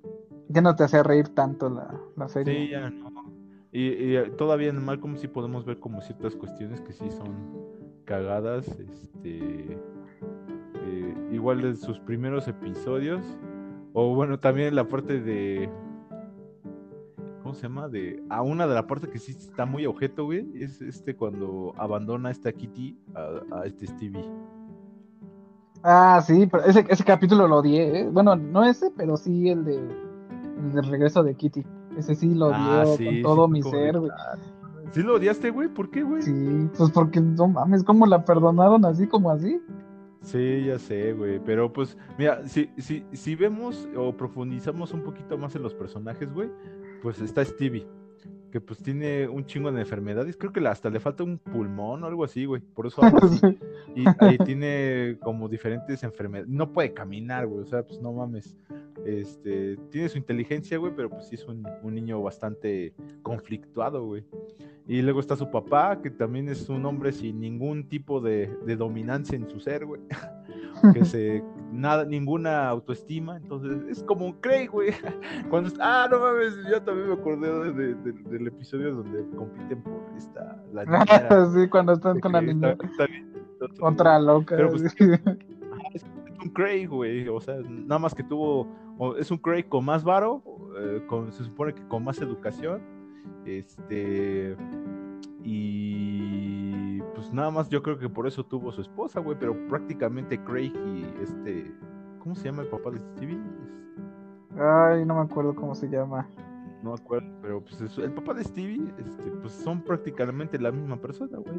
ya 0.55 0.61
no 0.61 0.75
te 0.75 0.83
hacía 0.83 1.03
reír 1.03 1.29
tanto 1.29 1.69
la, 1.69 1.99
la 2.15 2.27
serie. 2.29 2.65
Sí, 2.65 2.71
ya 2.71 2.89
no. 2.89 3.04
Y, 3.75 4.15
eh, 4.15 4.31
todavía 4.37 4.69
en 4.69 4.81
Malcolm 4.85 5.17
sí 5.17 5.27
podemos 5.27 5.65
ver 5.65 5.79
como 5.79 5.99
ciertas 5.99 6.33
cuestiones 6.33 6.79
que 6.79 6.93
sí 6.93 7.11
son 7.11 7.35
cagadas. 8.05 8.65
Este. 8.67 9.77
Eh, 10.75 11.15
igual 11.33 11.61
de 11.61 11.75
sus 11.75 11.99
primeros 11.99 12.47
episodios. 12.47 13.21
O 13.91 14.15
bueno, 14.15 14.39
también 14.39 14.75
la 14.75 14.87
parte 14.87 15.19
de. 15.19 15.69
¿Cómo 17.43 17.53
se 17.53 17.63
llama? 17.63 17.89
De. 17.89 18.23
A 18.29 18.43
una 18.43 18.65
de 18.65 18.75
la 18.75 18.87
parte 18.87 19.09
que 19.09 19.19
sí 19.19 19.33
está 19.33 19.65
muy 19.65 19.85
objeto, 19.85 20.23
güey. 20.23 20.49
Es 20.55 20.81
este 20.81 21.17
cuando 21.17 21.73
abandona 21.77 22.31
esta 22.31 22.53
Kitty 22.53 22.97
a, 23.13 23.65
este 23.65 23.87
Stevie. 23.87 24.23
Ah, 25.83 26.23
sí, 26.25 26.47
pero 26.49 26.63
ese, 26.63 26.85
ese 26.87 27.03
capítulo 27.03 27.45
lo 27.45 27.57
odié. 27.57 27.99
¿eh? 27.99 28.09
Bueno, 28.09 28.37
no 28.37 28.63
ese, 28.63 28.89
pero 28.95 29.17
sí 29.17 29.49
el 29.49 29.65
de 29.65 30.81
regreso 30.81 31.23
de 31.23 31.35
Kitty. 31.35 31.65
Ese 31.97 32.15
sí 32.15 32.33
lo 32.33 32.51
Ah, 32.53 32.83
sí, 32.97 33.05
con 33.05 33.21
todo 33.21 33.47
mi 33.47 33.61
ser, 33.61 33.99
güey. 33.99 34.11
¿Sí 34.91 35.01
lo 35.01 35.15
odiaste, 35.15 35.49
güey? 35.49 35.67
¿Por 35.67 35.89
qué, 35.89 36.03
güey? 36.03 36.21
Sí, 36.21 36.69
pues 36.77 36.91
porque 36.91 37.19
no 37.19 37.47
mames, 37.47 37.83
¿cómo 37.83 38.05
la 38.05 38.23
perdonaron 38.23 38.85
así 38.85 39.07
como 39.07 39.29
así? 39.31 39.59
Sí, 40.21 40.65
ya 40.65 40.79
sé, 40.79 41.13
güey. 41.13 41.39
Pero 41.39 41.71
pues, 41.71 41.97
mira, 42.17 42.47
si, 42.47 42.69
si, 42.77 43.05
si 43.11 43.35
vemos 43.35 43.87
o 43.95 44.15
profundizamos 44.15 44.93
un 44.93 45.01
poquito 45.01 45.37
más 45.37 45.55
en 45.55 45.63
los 45.63 45.73
personajes, 45.73 46.33
güey, 46.33 46.49
pues 47.01 47.21
está 47.21 47.43
Stevie, 47.43 47.87
que 48.51 48.61
pues 48.61 48.81
tiene 48.81 49.27
un 49.27 49.45
chingo 49.45 49.69
de 49.69 49.81
enfermedades. 49.81 50.37
Creo 50.37 50.53
que 50.53 50.65
hasta 50.65 50.89
le 50.89 51.01
falta 51.01 51.23
un 51.23 51.37
pulmón 51.37 52.03
o 52.03 52.07
algo 52.07 52.23
así, 52.23 52.45
güey. 52.45 52.61
Por 52.61 52.87
eso 52.87 53.03
habla 53.03 53.19
así. 53.23 53.39
Y 53.97 54.05
ahí 54.19 54.37
tiene 54.39 55.17
como 55.21 55.47
diferentes 55.47 56.03
enfermedades. 56.03 56.49
No 56.49 56.71
puede 56.71 56.93
caminar, 56.93 57.47
güey. 57.47 57.61
O 57.61 57.65
sea, 57.65 57.83
pues 57.83 58.01
no 58.01 58.13
mames. 58.13 58.57
Este, 59.05 59.77
tiene 59.89 60.09
su 60.09 60.17
inteligencia, 60.17 60.77
güey, 60.77 60.93
pero 60.95 61.09
pues 61.09 61.27
sí 61.27 61.35
es 61.35 61.45
un, 61.45 61.65
un 61.83 61.95
niño 61.95 62.21
bastante 62.21 62.93
conflictuado, 63.21 64.05
güey. 64.05 64.25
Y 64.87 65.01
luego 65.01 65.19
está 65.19 65.35
su 65.35 65.49
papá, 65.49 66.01
que 66.01 66.09
también 66.09 66.47
es 66.47 66.69
un 66.69 66.85
hombre 66.85 67.11
sin 67.11 67.39
ningún 67.39 67.87
tipo 67.89 68.21
de, 68.21 68.55
de 68.65 68.75
dominancia 68.75 69.35
en 69.35 69.49
su 69.49 69.59
ser, 69.59 69.85
güey. 69.85 70.01
Que 70.93 71.05
se, 71.05 71.43
nada, 71.71 72.05
ninguna 72.05 72.67
autoestima. 72.69 73.37
Entonces, 73.37 73.81
es 73.89 74.03
como 74.03 74.25
un 74.27 74.33
Craig, 74.33 74.67
güey. 74.69 74.91
Cuando, 75.49 75.71
ah, 75.79 76.07
no 76.11 76.19
mames, 76.19 76.53
yo 76.69 76.81
también 76.81 77.07
me 77.07 77.13
acordé 77.13 77.73
de- 77.73 77.93
de- 77.95 78.29
del 78.29 78.47
episodio 78.47 78.95
donde 78.95 79.25
compiten 79.35 79.81
por 79.81 80.01
esta, 80.17 80.63
la 80.73 80.85
niñera. 80.85 81.45
sí, 81.53 81.67
cuando 81.69 81.93
están 81.93 82.19
con 82.19 82.31
la 82.33 82.41
niña. 82.41 82.75
Otra 83.81 84.19
loca. 84.19 84.55
Pero, 84.55 84.69
pues, 84.69 84.81
sí. 84.97 85.05
es 85.93 86.03
un 86.43 86.49
Craig, 86.51 86.87
güey. 86.87 87.27
O 87.29 87.39
sea, 87.39 87.55
nada 87.67 87.99
más 87.99 88.13
que 88.13 88.23
tuvo. 88.23 88.67
es 89.17 89.31
un 89.31 89.37
Craig 89.37 89.63
con 89.67 89.85
más 89.85 90.03
varo. 90.03 90.43
eh, 90.77 91.01
con, 91.07 91.31
se 91.31 91.43
supone 91.45 91.73
que 91.73 91.81
con 91.87 92.03
más 92.03 92.19
educación. 92.21 92.81
Este. 93.45 94.55
Y. 95.43 96.44
Pues 97.25 97.33
nada 97.33 97.49
más 97.49 97.69
yo 97.69 97.81
creo 97.81 97.97
que 97.97 98.07
por 98.07 98.27
eso 98.27 98.45
tuvo 98.45 98.71
su 98.71 98.81
esposa, 98.81 99.19
güey. 99.19 99.35
Pero 99.39 99.55
prácticamente 99.67 100.37
Craig 100.43 100.71
y 100.75 101.05
este. 101.23 101.71
¿Cómo 102.19 102.35
se 102.35 102.45
llama 102.45 102.61
el 102.63 102.67
papá 102.69 102.91
de 102.91 102.99
Stevie? 102.99 103.39
Ay, 104.57 105.05
no 105.05 105.15
me 105.15 105.21
acuerdo 105.21 105.55
cómo 105.55 105.73
se 105.75 105.87
llama. 105.89 106.27
no 106.83 106.91
me 106.91 106.95
acuerdo, 107.01 107.27
pero 107.41 107.61
pues 107.61 107.81
es- 107.81 107.97
el 107.97 108.11
papá 108.13 108.33
de 108.35 108.43
Stevie, 108.43 108.93
este, 108.99 109.31
pues 109.41 109.53
son 109.53 109.81
prácticamente 109.81 110.59
la 110.59 110.71
misma 110.71 110.97
persona, 110.97 111.37
güey. 111.39 111.55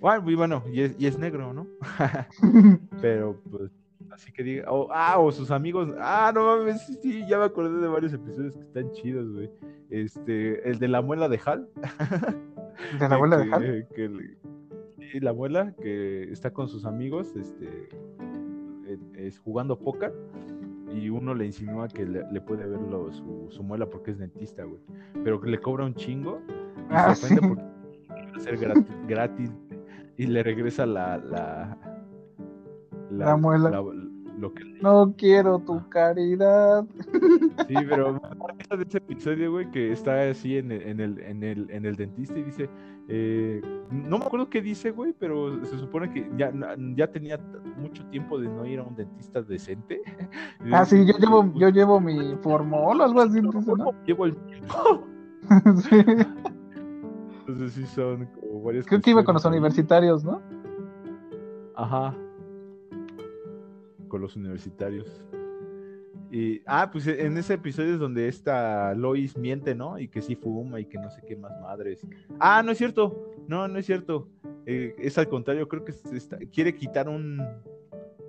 Bueno, 0.00 0.28
y 0.30 0.34
bueno, 0.34 0.62
y 0.72 0.80
es, 0.80 0.96
y 0.98 1.06
es 1.06 1.16
negro, 1.18 1.52
¿no? 1.54 1.68
Pero 3.00 3.40
pues, 3.48 3.70
así 4.10 4.32
que 4.32 4.42
diga, 4.42 4.72
o- 4.72 4.88
ah, 4.92 5.18
o 5.20 5.30
sus 5.30 5.52
amigos, 5.52 5.88
ah, 6.00 6.32
no 6.34 6.44
mames, 6.44 6.84
sí, 6.86 6.98
sí, 7.00 7.24
ya 7.28 7.38
me 7.38 7.44
acordé 7.44 7.80
de 7.80 7.86
varios 7.86 8.12
episodios 8.12 8.54
que 8.56 8.62
están 8.62 8.90
chidos, 8.90 9.32
güey. 9.32 9.48
Este, 9.90 10.68
el 10.68 10.78
de 10.80 10.88
la 10.88 11.00
muela 11.02 11.28
de 11.28 11.40
Hal. 11.44 11.68
¿De 12.98 13.08
la 13.08 13.14
abuela 13.14 13.36
de 13.38 13.86
que- 13.94 14.36
sí, 15.10 15.20
la 15.20 15.30
abuela 15.30 15.74
que 15.80 16.30
está 16.32 16.52
con 16.52 16.68
sus 16.68 16.84
amigos, 16.84 17.34
este, 17.36 17.88
es 19.14 19.38
jugando 19.38 19.78
póker 19.78 20.12
y 20.94 21.08
uno 21.08 21.34
le 21.34 21.46
insinúa 21.46 21.88
que 21.88 22.04
le, 22.04 22.22
le 22.30 22.40
puede 22.40 22.66
ver 22.66 22.80
lo- 22.82 23.10
su, 23.12 23.46
su 23.50 23.62
muela 23.62 23.86
porque 23.86 24.10
es 24.10 24.18
dentista, 24.18 24.64
güey. 24.64 24.80
Pero 25.24 25.40
que 25.40 25.48
le 25.50 25.58
cobra 25.58 25.84
un 25.84 25.94
chingo 25.94 26.40
y 26.48 26.82
Ah, 26.90 27.14
se 27.14 27.24
ofende 27.36 27.40
sí. 27.42 27.48
porque 27.48 27.64
quiere 28.14 28.36
hacer 28.36 28.56
gratis, 28.58 28.96
gratis 29.08 29.50
y 30.18 30.26
le 30.26 30.42
regresa 30.42 30.84
la 30.86 31.16
la, 31.18 31.78
La 33.10 33.36
muela. 33.36 33.70
Lo 34.42 34.52
que 34.52 34.64
No 34.82 35.14
quiero 35.16 35.58
tu 35.60 35.88
caridad. 35.88 36.84
Sí, 37.68 37.74
pero 37.88 38.14
de 38.14 38.84
ese 38.84 38.98
episodio, 38.98 39.52
güey, 39.52 39.70
que 39.70 39.92
está 39.92 40.28
así 40.28 40.58
en 40.58 40.72
el, 40.72 40.82
en 40.82 41.00
el, 41.00 41.20
en 41.20 41.42
el, 41.42 41.70
en 41.70 41.86
el 41.86 41.96
dentista 41.96 42.38
y 42.38 42.42
dice, 42.42 42.68
eh, 43.08 43.62
no 43.90 44.18
me 44.18 44.24
acuerdo 44.24 44.50
qué 44.50 44.60
dice, 44.60 44.90
güey, 44.90 45.14
pero 45.18 45.64
se 45.64 45.78
supone 45.78 46.10
que 46.12 46.28
ya, 46.36 46.52
ya 46.96 47.06
tenía 47.06 47.38
mucho 47.76 48.04
tiempo 48.06 48.38
de 48.38 48.48
no 48.48 48.66
ir 48.66 48.80
a 48.80 48.82
un 48.82 48.96
dentista 48.96 49.42
decente. 49.42 50.02
Ah, 50.72 50.84
sí, 50.84 51.04
yo 51.06 51.14
llevo, 51.18 51.42
"Pues, 51.42 51.54
yo 51.60 51.68
llevo 51.68 52.00
mi 52.00 52.34
formol 52.42 53.00
o 53.00 53.04
algo 53.04 53.20
así, 53.20 53.40
dice, 53.40 53.72
¿no? 53.76 53.92
llevo 54.04 54.26
el 54.26 54.36
Sí. 55.88 56.04
Entonces 57.40 57.72
sí 57.72 57.86
son 57.86 58.26
como 58.26 58.62
varias 58.62 58.86
Creo 58.86 59.00
que 59.00 59.10
iba 59.10 59.24
con 59.24 59.34
los 59.34 59.44
universitarios, 59.44 60.24
¿no? 60.24 60.40
Ajá. 61.76 62.14
Con 64.12 64.20
los 64.20 64.36
universitarios. 64.36 65.24
Y, 66.30 66.60
ah, 66.66 66.90
pues 66.92 67.06
en 67.06 67.34
ese 67.38 67.54
episodio 67.54 67.94
es 67.94 67.98
donde 67.98 68.28
esta 68.28 68.92
Lois 68.94 69.38
miente, 69.38 69.74
¿no? 69.74 69.98
Y 69.98 70.08
que 70.08 70.20
sí 70.20 70.36
fuma 70.36 70.80
y 70.80 70.84
que 70.84 70.98
no 70.98 71.10
sé 71.10 71.22
qué 71.26 71.34
más 71.34 71.58
madres. 71.62 72.06
Ah, 72.38 72.62
no 72.62 72.72
es 72.72 72.76
cierto. 72.78 73.30
No, 73.48 73.66
no 73.68 73.78
es 73.78 73.86
cierto. 73.86 74.28
Eh, 74.66 74.94
es 74.98 75.16
al 75.16 75.28
contrario, 75.30 75.66
creo 75.66 75.82
que 75.82 75.92
está- 76.14 76.36
quiere 76.52 76.74
quitar 76.74 77.08
un. 77.08 77.40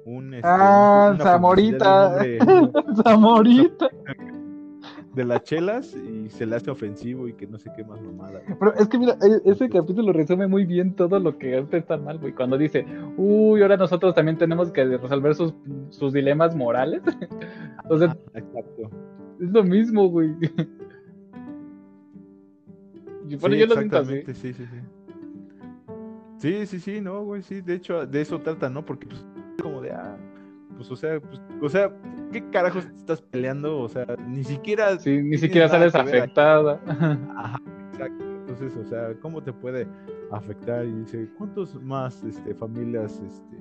un 0.05 0.33
este, 0.35 0.47
Ah, 0.49 1.17
Zamorita. 1.21 2.17
Zamorita. 3.03 3.89
De 5.13 5.23
las 5.25 5.43
chelas 5.43 5.95
y 5.95 6.29
se 6.29 6.45
le 6.45 6.55
hace 6.55 6.71
ofensivo 6.71 7.27
y 7.27 7.33
que 7.33 7.45
no 7.47 7.57
sé 7.59 7.71
qué 7.75 7.83
más 7.83 8.01
mamada. 8.01 8.41
Pero 8.59 8.73
es 8.75 8.87
que 8.87 8.97
mira, 8.97 9.13
e- 9.21 9.49
ese 9.49 9.69
capítulo 9.69 10.11
resume 10.11 10.47
muy 10.47 10.65
bien 10.65 10.95
todo 10.95 11.19
lo 11.19 11.37
que 11.37 11.55
antes 11.57 11.81
está 11.81 11.97
mal, 11.97 12.17
güey. 12.19 12.33
Cuando 12.33 12.57
dice, 12.57 12.85
uy, 13.17 13.61
ahora 13.61 13.77
nosotros 13.77 14.15
también 14.15 14.37
tenemos 14.37 14.71
que 14.71 14.83
resolver 14.83 15.35
sus, 15.35 15.53
sus 15.89 16.13
dilemas 16.13 16.55
morales. 16.55 17.01
o 17.89 17.97
sea, 17.99 18.17
Exacto. 18.33 18.89
es 19.39 19.49
lo 19.51 19.63
mismo, 19.63 20.07
güey. 20.09 20.31
Y 23.29 23.35
bueno, 23.37 23.55
Sí, 23.55 23.59
yo 23.61 23.67
lo 23.67 23.75
siento 23.75 23.97
así. 23.99 24.21
sí, 24.25 24.33
sí, 24.33 24.53
sí. 24.53 24.65
Sí, 26.39 26.65
sí, 26.65 26.79
sí, 26.79 27.01
no, 27.01 27.23
güey, 27.23 27.41
sí, 27.41 27.61
de 27.61 27.75
hecho, 27.75 28.05
de 28.05 28.19
eso 28.21 28.39
trata, 28.41 28.69
¿no? 28.69 28.83
Porque, 28.83 29.07
pues, 29.07 29.25
es 29.55 29.61
como 29.63 29.79
de, 29.81 29.91
ah, 29.91 30.17
pues, 30.75 30.91
o 30.91 30.95
sea, 30.95 31.21
pues, 31.21 31.39
o 31.61 31.69
sea, 31.69 31.89
¿qué 32.33 32.49
carajos 32.49 32.85
te 32.87 32.95
estás 32.97 33.21
peleando? 33.21 33.79
O 33.79 33.87
sea, 33.87 34.05
ni 34.27 34.43
siquiera... 34.43 34.97
Sí, 34.99 35.21
ni 35.21 35.37
siquiera 35.37 35.67
sales 35.69 35.95
afectada. 35.95 36.81
Ajá, 36.87 37.61
exacto. 37.93 38.23
Entonces, 38.25 38.75
o 38.75 38.83
sea, 38.83 39.13
¿cómo 39.21 39.41
te 39.41 39.53
puede 39.53 39.87
afectar? 40.31 40.85
Y 40.85 40.91
dice, 40.93 41.29
¿cuántos 41.37 41.81
más, 41.81 42.21
este, 42.23 42.53
familias, 42.55 43.21
este, 43.25 43.57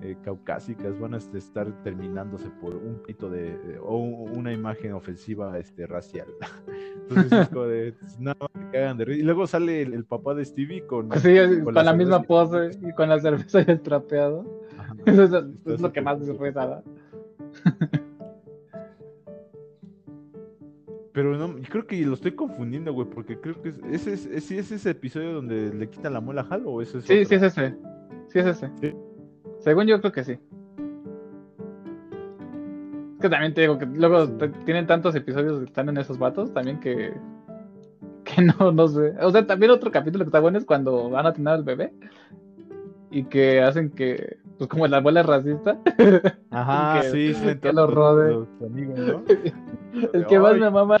eh, 0.00 0.16
caucásicas 0.22 0.98
van 1.00 1.14
a 1.14 1.18
estar 1.18 1.66
terminándose 1.82 2.48
por 2.60 2.74
un 2.76 3.02
pito 3.06 3.28
de, 3.28 3.56
de- 3.58 3.78
o 3.80 3.96
un- 3.96 4.38
una 4.38 4.52
imagen 4.52 4.92
ofensiva, 4.92 5.56
este, 5.58 5.86
racial? 5.86 6.26
Entonces 7.08 7.32
es 7.32 7.48
como 7.48 7.64
de, 7.66 7.94
nada 8.18 8.36
más 8.40 8.50
te 8.52 8.70
cagan 8.78 8.98
de 8.98 9.04
risa. 9.04 9.20
Y 9.20 9.22
luego 9.24 9.46
sale 9.46 9.82
el, 9.82 9.94
el 9.94 10.04
papá 10.04 10.34
de 10.34 10.44
Stevie 10.44 10.86
con... 10.86 11.10
Sí, 11.20 11.36
con, 11.36 11.64
Con 11.64 11.74
la, 11.74 11.82
la 11.84 11.92
misma 11.94 12.22
pose 12.22 12.70
y 12.82 12.92
con 12.94 13.08
la 13.08 13.18
cerveza 13.20 13.60
y 13.60 13.64
el 13.70 13.80
trapeado. 13.80 14.44
Ajá. 14.78 14.94
Eso 15.06 15.22
es, 15.66 15.80
lo 15.80 15.92
que 15.92 16.00
más 16.00 16.18
chistoso. 16.18 16.82
Pero 21.12 21.36
no, 21.36 21.58
yo 21.58 21.68
creo 21.68 21.86
que 21.86 21.96
lo 22.06 22.14
estoy 22.14 22.32
confundiendo, 22.32 22.92
güey, 22.92 23.08
porque 23.08 23.40
creo 23.40 23.60
que 23.60 23.70
es, 23.70 23.78
ese 23.90 24.12
es, 24.12 24.26
es, 24.26 24.70
ese 24.70 24.90
episodio 24.90 25.32
donde 25.32 25.74
le 25.74 25.90
quitan 25.90 26.12
la 26.12 26.20
muela 26.20 26.42
a 26.42 26.54
Hal 26.54 26.62
o 26.66 26.80
ese 26.80 26.98
es 26.98 27.04
Sí, 27.04 27.14
otro? 27.14 27.24
sí 27.24 27.34
es 27.34 27.42
ese. 27.42 27.74
Sí 28.28 28.38
es 28.38 28.46
ese. 28.46 28.70
Sí. 28.80 28.94
Según 29.58 29.86
yo 29.86 30.00
creo 30.00 30.12
que 30.12 30.22
sí. 30.22 30.32
Es 30.32 30.38
que 33.22 33.28
también 33.28 33.52
te 33.52 33.62
digo 33.62 33.78
que 33.78 33.86
luego 33.86 34.28
tienen 34.64 34.86
tantos 34.86 35.14
episodios 35.16 35.58
que 35.58 35.64
están 35.64 35.88
en 35.88 35.96
esos 35.96 36.18
vatos 36.18 36.52
también 36.52 36.78
que 36.78 37.12
que 38.24 38.42
no, 38.60 38.70
no 38.70 38.86
sé. 38.86 39.14
O 39.20 39.30
sea, 39.32 39.44
también 39.46 39.72
otro 39.72 39.90
capítulo 39.90 40.24
que 40.24 40.28
está 40.28 40.40
bueno 40.40 40.58
es 40.58 40.64
cuando 40.64 41.10
van 41.10 41.26
a 41.26 41.32
tener 41.32 41.54
al 41.54 41.64
bebé 41.64 41.92
y 43.10 43.24
que 43.24 43.60
hacen 43.62 43.90
que, 43.90 44.36
pues 44.58 44.68
como 44.68 44.86
la 44.88 44.98
abuela 44.98 45.22
racista, 45.22 45.78
Ajá, 46.50 47.00
que- 47.00 47.10
sí, 47.10 47.34
sí, 47.34 47.56
que 47.56 47.72
lo 47.72 47.86
rode. 47.86 48.32
los 48.32 48.48
amigos, 48.62 48.98
¿no? 48.98 49.22
el 50.12 50.26
que 50.26 50.38
más 50.38 50.56
me 50.56 50.70
mama, 50.70 50.96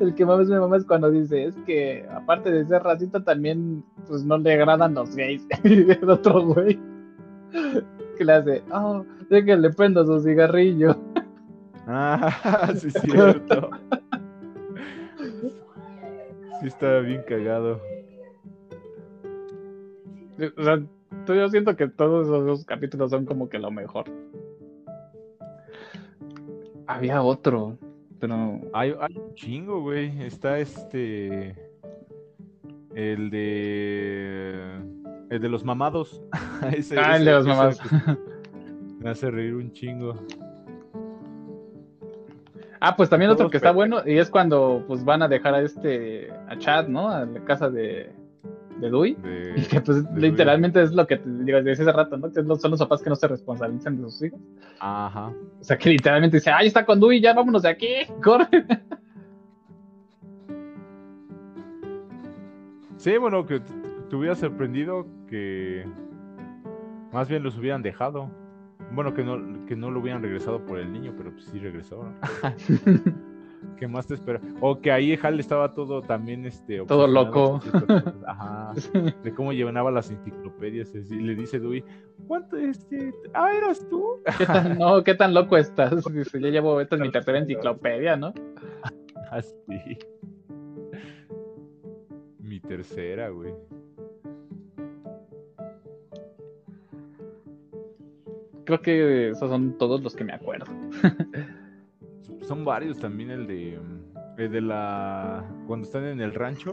el 0.00 0.14
que 0.14 0.24
más 0.24 0.48
me 0.48 0.58
mama 0.58 0.76
es 0.76 0.84
cuando 0.84 1.10
dice, 1.10 1.44
es 1.44 1.56
que 1.66 2.06
aparte 2.10 2.50
de 2.50 2.64
ser 2.64 2.82
racista 2.82 3.22
también 3.22 3.84
pues 4.06 4.24
no 4.24 4.38
le 4.38 4.54
agradan 4.54 4.94
los 4.94 5.14
gays. 5.14 5.46
Y 5.64 5.90
el 5.90 6.08
otro 6.08 6.42
güey 6.44 6.78
que 8.16 8.24
le 8.24 8.32
hace, 8.32 8.62
oh, 8.72 9.04
que 9.28 9.56
le 9.56 9.70
prendo 9.70 10.06
su 10.06 10.20
cigarrillo. 10.20 10.96
Ah, 11.86 12.68
sí, 12.74 12.88
es 12.88 12.94
cierto. 13.02 13.70
Sí, 16.60 16.66
estaba 16.66 17.00
bien 17.00 17.22
cagado. 17.28 17.80
O 20.56 20.62
sea, 20.62 20.82
yo 21.34 21.48
siento 21.48 21.76
que 21.76 21.88
todos 21.88 22.26
esos 22.26 22.64
capítulos 22.64 23.10
son 23.10 23.24
como 23.26 23.48
que 23.48 23.58
lo 23.58 23.70
mejor. 23.70 24.04
Había 26.86 27.22
otro, 27.22 27.76
pero 28.20 28.60
Hay, 28.72 28.94
hay 29.00 29.16
un 29.18 29.34
chingo, 29.34 29.80
güey. 29.82 30.22
Está 30.22 30.58
este. 30.58 31.56
El 32.94 33.30
de. 33.30 34.80
El 35.30 35.40
de 35.40 35.48
los 35.48 35.64
mamados. 35.64 36.22
Ese- 36.72 36.98
Ah, 36.98 37.16
el 37.16 37.24
de 37.24 37.32
los 37.32 37.46
mamados. 37.46 37.80
que 37.80 37.88
Me 39.00 39.10
hace 39.10 39.30
reír 39.30 39.54
un 39.54 39.72
chingo. 39.72 40.14
Ah, 42.80 42.94
pues 42.96 43.08
también 43.08 43.30
otro 43.30 43.50
que 43.50 43.56
está 43.56 43.72
bueno 43.72 44.02
y 44.04 44.18
es 44.18 44.30
cuando 44.30 44.84
pues 44.86 45.04
van 45.04 45.22
a 45.22 45.28
dejar 45.28 45.54
a 45.54 45.62
este 45.62 46.30
a 46.46 46.56
Chad, 46.58 46.88
¿no? 46.88 47.08
A 47.08 47.24
la 47.24 47.40
casa 47.44 47.68
de, 47.70 48.12
de 48.80 48.90
Dewey. 48.90 49.14
De- 49.14 49.54
Y 49.56 49.62
que 49.62 49.80
pues 49.80 50.04
literalmente 50.14 50.82
es 50.82 50.92
lo 50.92 51.06
que 51.06 51.16
te 51.16 51.28
digo 51.28 51.62
desde 51.62 51.82
hace 51.82 51.92
rato, 51.92 52.16
¿no? 52.16 52.28
Que 52.30 52.42
son 52.58 52.70
los 52.70 52.78
papás 52.80 53.02
que 53.02 53.10
no 53.10 53.16
se 53.16 53.26
responsabilizan 53.28 53.96
de 53.96 54.02
sus 54.04 54.22
hijos. 54.22 54.40
Ajá. 54.80 55.32
O 55.60 55.64
sea, 55.64 55.76
que 55.78 55.90
literalmente 55.90 56.36
dice, 56.38 56.50
ay, 56.50 56.66
está 56.68 56.84
con 56.84 57.00
Dewey, 57.00 57.20
ya 57.20 57.32
vámonos 57.34 57.62
de 57.62 57.68
aquí, 57.70 57.88
corre. 58.22 58.46
Sí, 62.96 63.16
bueno, 63.18 63.46
que 63.46 63.60
te 64.08 64.16
hubiera 64.16 64.34
sorprendido 64.34 65.06
que 65.28 65.84
más 67.12 67.28
bien 67.28 67.42
los 67.42 67.56
hubieran 67.58 67.82
dejado. 67.82 68.30
Bueno, 68.92 69.14
que 69.14 69.24
no, 69.24 69.66
que 69.66 69.74
no 69.76 69.90
lo 69.90 70.00
hubieran 70.00 70.22
regresado 70.22 70.64
por 70.64 70.78
el 70.78 70.92
niño, 70.92 71.12
pero 71.16 71.30
pues 71.32 71.44
sí 71.46 71.58
regresó. 71.58 72.04
¿Qué 73.76 73.86
más 73.86 74.06
te 74.06 74.14
espera? 74.14 74.40
O 74.60 74.80
que 74.80 74.90
ahí 74.90 75.18
Hal 75.22 75.38
estaba 75.38 75.74
todo 75.74 76.00
también 76.02 76.46
este 76.46 76.84
Todo 76.86 77.06
loco. 77.06 77.60
Ajá. 78.26 78.72
De 79.22 79.34
cómo 79.34 79.52
llenaba 79.52 79.90
las 79.90 80.10
enciclopedias. 80.10 80.94
Y 80.94 81.14
le 81.16 81.34
dice 81.34 81.60
Dewey, 81.60 81.84
¿cuánto 82.26 82.56
este? 82.56 83.12
Ah, 83.34 83.52
eras 83.54 83.86
tú. 83.88 84.20
¿Qué 84.38 84.46
tan, 84.46 84.78
no, 84.78 85.04
¿qué 85.04 85.14
tan 85.14 85.34
loco 85.34 85.56
estás? 85.56 86.04
Dice, 86.12 86.40
ya 86.40 86.48
llevo, 86.48 86.80
esta 86.80 86.96
es 86.96 87.02
mi 87.02 87.10
tercera 87.10 87.38
enciclopedia, 87.38 88.16
¿no? 88.16 88.32
Así. 89.30 89.98
Mi 92.38 92.60
tercera, 92.60 93.28
güey. 93.28 93.52
Creo 98.64 98.80
que 98.80 99.30
esos 99.30 99.48
son 99.48 99.78
todos 99.78 100.02
los 100.02 100.16
que 100.16 100.24
me 100.24 100.32
acuerdo. 100.32 100.66
Son 102.46 102.64
varios 102.64 102.98
también 102.98 103.30
el 103.30 103.46
de 103.46 103.78
el 104.38 104.50
de 104.52 104.60
la 104.60 105.44
cuando 105.66 105.86
están 105.86 106.04
en 106.04 106.20
el 106.20 106.32
rancho 106.34 106.72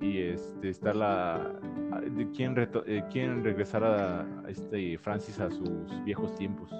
y 0.00 0.18
este 0.18 0.68
está 0.68 0.92
la 0.92 1.52
de 2.14 2.30
quién 2.32 2.54
reto- 2.56 2.82
eh, 2.86 3.02
quieren 3.10 3.42
regresar 3.44 3.82
a, 3.84 4.26
este 4.48 4.98
Francis 4.98 5.40
a 5.40 5.50
sus 5.50 5.68
viejos 6.04 6.34
tiempos. 6.34 6.70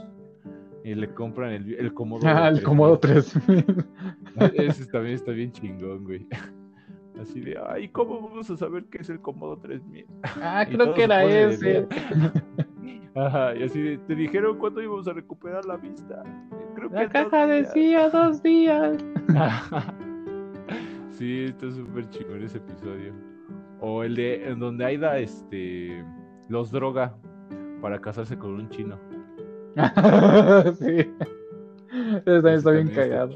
Y 0.83 0.95
le 0.95 1.09
compran 1.15 1.53
el, 1.53 1.75
el 1.75 1.95
comodo 1.95 2.21
Ah, 2.29 2.49
el 2.49 2.63
Comodo 2.63 2.99
3000. 2.99 3.65
ese 4.55 4.85
también 4.87 5.15
está 5.15 5.33
bien 5.33 5.51
chingón 5.53 6.05
güey. 6.05 6.27
Así 7.23 7.41
de 7.41 7.57
ay 7.69 7.89
cómo 7.89 8.21
vamos 8.29 8.51
a 8.51 8.57
saber 8.57 8.85
qué 8.91 8.99
es 8.99 9.09
el 9.09 9.21
comodo 9.21 9.57
3000 9.59 10.05
Ah, 10.43 10.67
Y 10.69 10.75
creo 10.75 10.93
que 10.95 11.05
era 11.05 11.25
ese. 11.25 11.87
Ajá, 13.15 13.55
y 13.55 13.63
así 13.63 13.81
de, 13.81 13.99
te 13.99 14.15
dijeron 14.17 14.59
cuándo 14.59 14.83
íbamos 14.83 15.07
a 15.07 15.13
recuperar 15.13 15.65
la 15.65 15.77
vista 15.77 16.23
La 16.95 17.09
caja 17.09 17.47
días". 17.47 17.74
decía 17.74 18.09
dos 18.09 18.42
días. 18.42 19.05
sí, 21.11 21.45
está 21.45 21.70
súper 21.70 22.09
chingón 22.11 22.42
ese 22.42 22.59
episodio. 22.59 23.12
O 23.80 24.05
el 24.05 24.14
de 24.14 24.49
en 24.49 24.61
donde 24.61 24.84
Aida 24.84 25.18
este 25.18 26.05
los 26.49 26.70
droga 26.70 27.16
para 27.82 28.01
casarse 28.01 28.38
con 28.38 28.55
un 28.55 28.68
chino. 28.70 28.99
sí. 30.78 31.11
Ese 32.24 32.42
también 32.42 32.55
está 32.55 32.70
bien 32.70 32.88
cagado. 32.88 33.34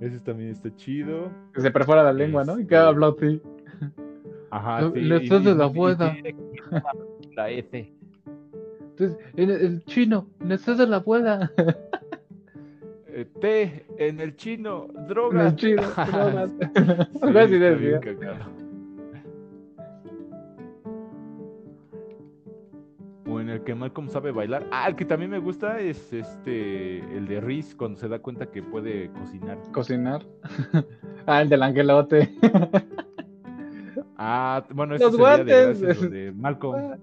Ese 0.00 0.20
también 0.20 0.50
está 0.50 0.74
chido. 0.76 1.30
Que 1.52 1.60
se 1.60 1.70
perfora 1.70 2.02
la 2.04 2.12
lengua, 2.12 2.44
¿no? 2.44 2.52
Y 2.58 2.66
que 2.66 2.74
Este- 2.74 2.76
habla 2.76 3.08
así. 3.08 3.42
Ajá, 4.50 4.90
sí. 4.92 5.00
le 5.00 5.18
de 5.20 5.54
la 5.54 5.66
buena. 5.66 6.16
La 7.36 7.50
F. 7.50 7.92
Entonces, 8.90 9.18
el, 9.36 9.84
chino, 9.86 10.26
necesitas 10.40 10.78
de 10.78 10.86
la 10.86 10.96
abuela. 10.96 11.50
Eh, 13.20 13.26
T 13.38 13.86
en 13.98 14.18
el 14.20 14.34
chino, 14.34 14.86
En 14.96 15.06
droga. 15.06 15.48
el 15.48 15.56
chino, 15.56 15.82
drogas. 15.96 16.50
Sí, 17.48 17.58
bien. 17.58 18.00
O 23.26 23.40
en 23.40 23.50
el 23.50 23.62
que 23.62 23.74
Malcolm 23.74 24.08
sabe 24.08 24.32
bailar. 24.32 24.66
Ah, 24.72 24.88
el 24.88 24.96
que 24.96 25.04
también 25.04 25.30
me 25.30 25.38
gusta 25.38 25.78
es 25.80 26.12
este 26.14 26.98
el 27.14 27.28
de 27.28 27.40
Reese 27.40 27.76
cuando 27.76 27.98
se 27.98 28.08
da 28.08 28.18
cuenta 28.18 28.46
que 28.46 28.62
puede 28.62 29.10
cocinar. 29.12 29.58
Cocinar. 29.70 30.24
ah, 31.26 31.42
el 31.42 31.50
del 31.50 31.62
angelote. 31.62 32.34
Ah, 34.16 34.64
bueno, 34.70 34.94
ese 34.94 35.04
Los 35.04 35.12
de 35.12 35.18
guantes. 35.18 35.80
donde 35.80 36.32
Malcolm, 36.32 36.98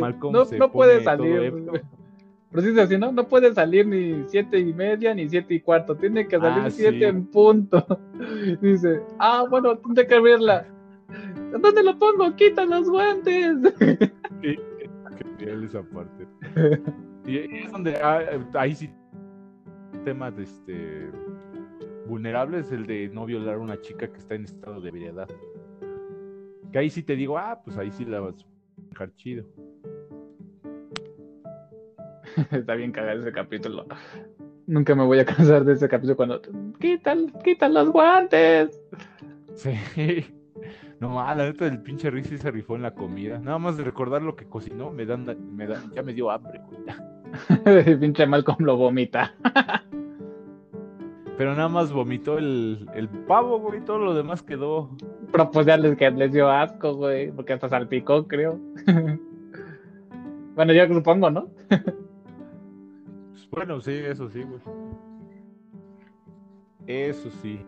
Malcolm 0.00 0.32
no 0.32 0.44
se 0.44 0.56
no 0.56 0.70
pone 0.70 1.00
puede 1.00 1.04
salir. 1.04 1.52
Pero 2.50 2.62
sí 2.62 2.68
es 2.70 2.78
así, 2.78 2.96
¿no? 2.96 3.12
No 3.12 3.28
puede 3.28 3.52
salir 3.52 3.86
ni 3.86 4.24
siete 4.28 4.58
y 4.58 4.72
media 4.72 5.14
ni 5.14 5.28
siete 5.28 5.54
y 5.54 5.60
cuarto. 5.60 5.94
Tiene 5.96 6.26
que 6.26 6.38
salir 6.38 6.64
Ah, 6.64 6.70
siete 6.70 6.98
sí. 6.98 7.04
en 7.04 7.26
punto. 7.26 7.84
Dice, 8.62 9.02
ah, 9.18 9.44
bueno, 9.48 9.76
tendré 9.78 10.06
que 10.06 10.14
abrirla. 10.14 10.66
¿Dónde 11.60 11.82
lo 11.82 11.98
pongo? 11.98 12.34
Quita 12.36 12.64
los 12.64 12.88
guantes. 12.88 13.56
Sí, 14.40 14.56
genial 15.38 15.64
esa 15.64 15.82
parte. 15.82 16.26
Y 17.26 17.38
es 17.64 17.72
donde 17.72 17.96
ah, 17.96 18.20
ahí 18.54 18.74
sí 18.74 18.88
temas 20.04 20.34
de 20.36 20.44
este 20.44 21.10
vulnerables, 22.06 22.72
el 22.72 22.86
de 22.86 23.10
no 23.12 23.26
violar 23.26 23.56
a 23.56 23.58
una 23.58 23.78
chica 23.80 24.08
que 24.10 24.16
está 24.16 24.34
en 24.34 24.44
estado 24.44 24.80
de 24.80 24.88
ebriedad. 24.88 25.28
Que 26.72 26.78
ahí 26.78 26.88
sí 26.88 27.02
te 27.02 27.16
digo, 27.16 27.36
ah, 27.36 27.60
pues 27.62 27.76
ahí 27.76 27.90
sí 27.90 28.04
la 28.06 28.20
vas 28.20 28.36
a 28.36 28.88
dejar 28.90 29.14
chido. 29.16 29.44
Está 32.50 32.74
bien 32.74 32.92
cagado 32.92 33.20
ese 33.20 33.32
capítulo. 33.32 33.86
Nunca 34.66 34.94
me 34.94 35.04
voy 35.04 35.18
a 35.20 35.24
cansar 35.24 35.64
de 35.64 35.74
ese 35.74 35.88
capítulo 35.88 36.16
cuando 36.16 36.42
quita, 36.78 37.16
quita 37.42 37.68
los 37.68 37.90
guantes. 37.90 38.80
Sí. 39.54 39.72
No, 41.00 41.20
ah, 41.20 41.32
la 41.32 41.44
neta 41.44 41.64
del 41.64 41.80
pinche 41.80 42.10
Riz 42.10 42.26
se 42.26 42.50
rifó 42.50 42.74
en 42.74 42.82
la 42.82 42.92
comida. 42.92 43.38
Nada 43.38 43.58
más 43.58 43.76
de 43.76 43.84
recordar 43.84 44.20
lo 44.20 44.34
que 44.34 44.46
cocinó, 44.46 44.90
me 44.90 45.06
dan, 45.06 45.24
me 45.54 45.64
dan, 45.68 45.92
ya 45.94 46.02
me 46.02 46.12
dio 46.12 46.28
hambre, 46.28 46.60
güey. 46.66 47.96
Pinche 48.00 48.26
Malcolm 48.26 48.64
lo 48.64 48.76
vomita. 48.76 49.32
Pero 51.36 51.54
nada 51.54 51.68
más 51.68 51.92
vomitó 51.92 52.36
el, 52.36 52.88
el 52.94 53.08
pavo, 53.08 53.60
güey, 53.60 53.80
todo 53.84 53.98
lo 53.98 54.14
demás 54.14 54.42
quedó. 54.42 54.90
Pero 55.30 55.52
pues 55.52 55.66
ya 55.66 55.76
les, 55.76 55.96
que 55.96 56.10
les 56.10 56.32
dio 56.32 56.50
asco, 56.50 56.94
güey, 56.94 57.30
porque 57.30 57.52
hasta 57.52 57.68
salpicó, 57.68 58.26
creo. 58.26 58.58
bueno, 60.56 60.72
yo 60.72 60.92
supongo, 60.92 61.30
¿no? 61.30 61.48
Bueno, 63.50 63.80
sí, 63.80 63.92
eso 63.92 64.28
sí, 64.28 64.42
güey. 64.42 64.60
Eso 66.86 67.30
sí. 67.42 67.60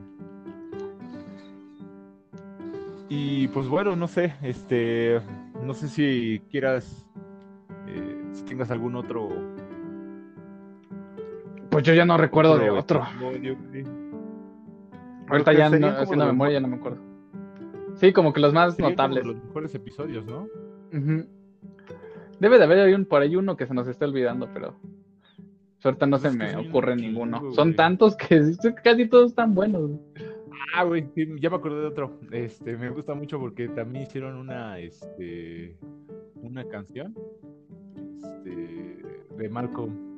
Y 3.09 3.49
pues 3.49 3.66
bueno, 3.68 3.97
no 3.97 4.07
sé, 4.07 4.35
este, 4.43 5.20
no 5.64 5.74
sé 5.74 5.89
si 5.89 6.41
quieras, 6.51 7.07
eh, 7.89 8.22
si 8.33 8.45
tengas 8.45 8.70
algún 8.70 8.95
otro. 8.95 9.28
Pues 11.70 11.85
yo 11.85 11.93
ya 11.95 12.05
no 12.05 12.16
recuerdo 12.16 12.57
de 12.59 12.70
otro. 12.70 13.03
Ahorita 15.28 15.53
ya 15.53 15.70
no, 15.70 15.87
haciendo 15.89 16.24
los- 16.24 16.35
memoria 16.35 16.55
ya 16.55 16.61
no 16.61 16.68
me 16.68 16.76
acuerdo. 16.76 16.99
Sí, 17.95 18.12
como 18.12 18.33
que 18.33 18.41
los 18.41 18.53
más 18.53 18.76
como 18.76 18.91
notables. 18.91 19.24
Los 19.26 19.37
mejores 19.45 19.74
episodios, 19.74 20.24
¿no? 20.26 20.47
Debe 22.41 22.59
de 22.59 22.64
haber 22.64 22.95
un, 22.95 23.05
por 23.05 23.22
ahí 23.22 23.37
uno 23.37 23.57
que 23.57 23.66
se 23.66 23.74
nos 23.74 23.87
está 23.89 24.07
olvidando, 24.07 24.49
pero 24.55 24.74
ahorita 25.89 26.07
no 26.07 26.18
Pues 26.18 26.33
se 26.33 26.39
me 26.39 26.57
ocurre 26.57 26.97
ninguno. 26.97 27.53
Son 27.53 27.74
tantos 27.74 28.16
que 28.16 28.41
casi 28.85 29.09
todos 29.09 29.31
están 29.31 29.55
buenos. 29.55 29.91
Ah, 30.74 30.85
güey, 30.85 31.07
sí, 31.14 31.26
ya 31.41 31.51
me 31.51 31.57
acordé 31.57 31.81
de 31.81 31.87
otro. 31.87 32.18
Este, 32.31 32.76
me 32.76 32.91
gusta 32.91 33.14
mucho 33.14 33.39
porque 33.39 33.68
también 33.68 34.05
hicieron 34.05 34.37
una, 34.37 34.78
este, 34.78 35.76
una 36.43 36.64
canción, 36.64 37.14
este, 38.22 39.03
de 39.37 39.49
Malcolm. 39.49 40.11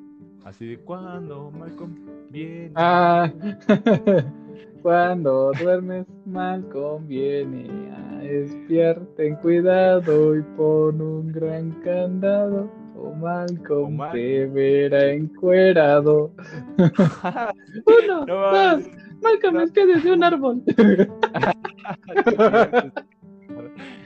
Así 0.44 0.66
de 0.66 0.78
cuando 0.78 1.50
Malcolm 1.52 1.94
viene. 2.30 2.72
Ah, 2.74 3.30
cuando 4.82 5.52
duermes, 5.60 6.06
mal 6.26 6.68
conviene. 6.68 7.68
Ah, 7.92 8.24
espiar, 8.24 9.00
ten 9.16 9.36
cuidado 9.36 10.36
y 10.36 10.42
pon 10.56 11.00
un 11.00 11.32
gran 11.32 11.70
candado. 11.82 12.81
O 13.04 13.12
Malcolm 13.14 14.00
O 14.00 14.10
te 14.12 14.46
verá 14.46 15.12
encuerado. 15.12 16.32
Uno, 16.78 18.26
No, 18.26 18.52
dos, 18.52 18.84
Malcolm 19.22 19.60
espía 19.60 19.86
desde 19.86 20.12
un 20.12 20.24
árbol. 20.24 20.62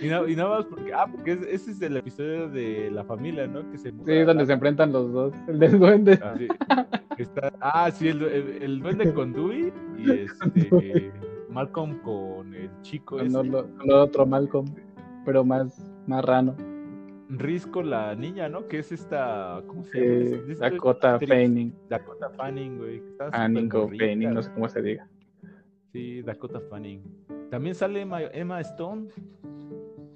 y, 0.00 0.08
no- 0.08 0.28
y 0.28 0.36
nada 0.36 0.56
más 0.56 0.64
porque, 0.66 0.92
ah, 0.94 1.06
porque 1.10 1.32
es- 1.32 1.46
ese 1.46 1.70
es 1.72 1.82
el 1.82 1.96
episodio 1.96 2.48
de 2.48 2.90
la 2.90 3.04
familia, 3.04 3.46
¿no? 3.46 3.68
Que 3.70 3.78
se 3.78 3.92
muda 3.92 4.12
Sí, 4.12 4.20
donde 4.22 4.46
se 4.46 4.52
enfrentan 4.52 4.92
los 4.92 5.12
dos. 5.12 5.34
El 5.48 5.58
del 5.58 5.78
duende. 5.78 6.18
Ah, 6.22 6.34
sí. 6.38 6.48
Está- 7.18 7.52
ah, 7.60 7.90
sí, 7.90 8.08
el, 8.08 8.22
el, 8.22 8.62
el 8.62 8.80
duende 8.80 9.12
con 9.12 9.32
Dewey 9.32 9.72
y 9.98 10.10
este 10.10 11.12
Malcolm 11.50 11.98
con 12.02 12.54
el 12.54 12.70
chico 12.82 13.16
Con 13.18 13.26
ese. 13.26 13.44
lo- 13.44 13.66
con 13.76 13.86
lo 13.88 14.02
otro 14.02 14.26
Malcolm, 14.26 14.66
pero 15.24 15.44
más 15.44 15.78
marrano. 16.06 16.54
Riz 17.28 17.66
con 17.66 17.90
la 17.90 18.14
niña, 18.14 18.48
¿no? 18.48 18.68
Que 18.68 18.78
es 18.78 18.92
esta. 18.92 19.60
¿Cómo 19.66 19.82
se 19.84 19.98
Eh, 19.98 20.30
llama? 20.38 20.52
Es- 20.52 20.58
Dakota 20.60 21.18
Fanning. 21.18 21.74
Dakota 21.88 22.30
Fanning, 22.30 22.78
güey. 22.78 23.02
Fanning 23.32 23.66
o 23.74 23.80
gordita, 23.80 24.04
Fanning, 24.04 24.34
no 24.34 24.42
sé 24.42 24.52
cómo 24.52 24.68
se 24.68 24.82
diga. 24.82 25.08
Sí, 25.92 26.22
Dakota 26.22 26.60
Fanning. 26.70 27.02
También 27.50 27.74
sale 27.74 28.00
Emma, 28.02 28.22
Emma 28.22 28.60
Stone. 28.60 29.08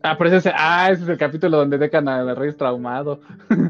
Ah, 0.03 0.17
pero 0.17 0.31
ese, 0.31 0.49
es- 0.51 0.55
ah, 0.57 0.89
ese 0.91 1.03
es 1.03 1.09
el 1.09 1.19
capítulo 1.19 1.59
donde 1.59 1.79
dejan 1.79 2.09
al 2.09 2.35
rey 2.37 2.53
traumado. 2.55 3.21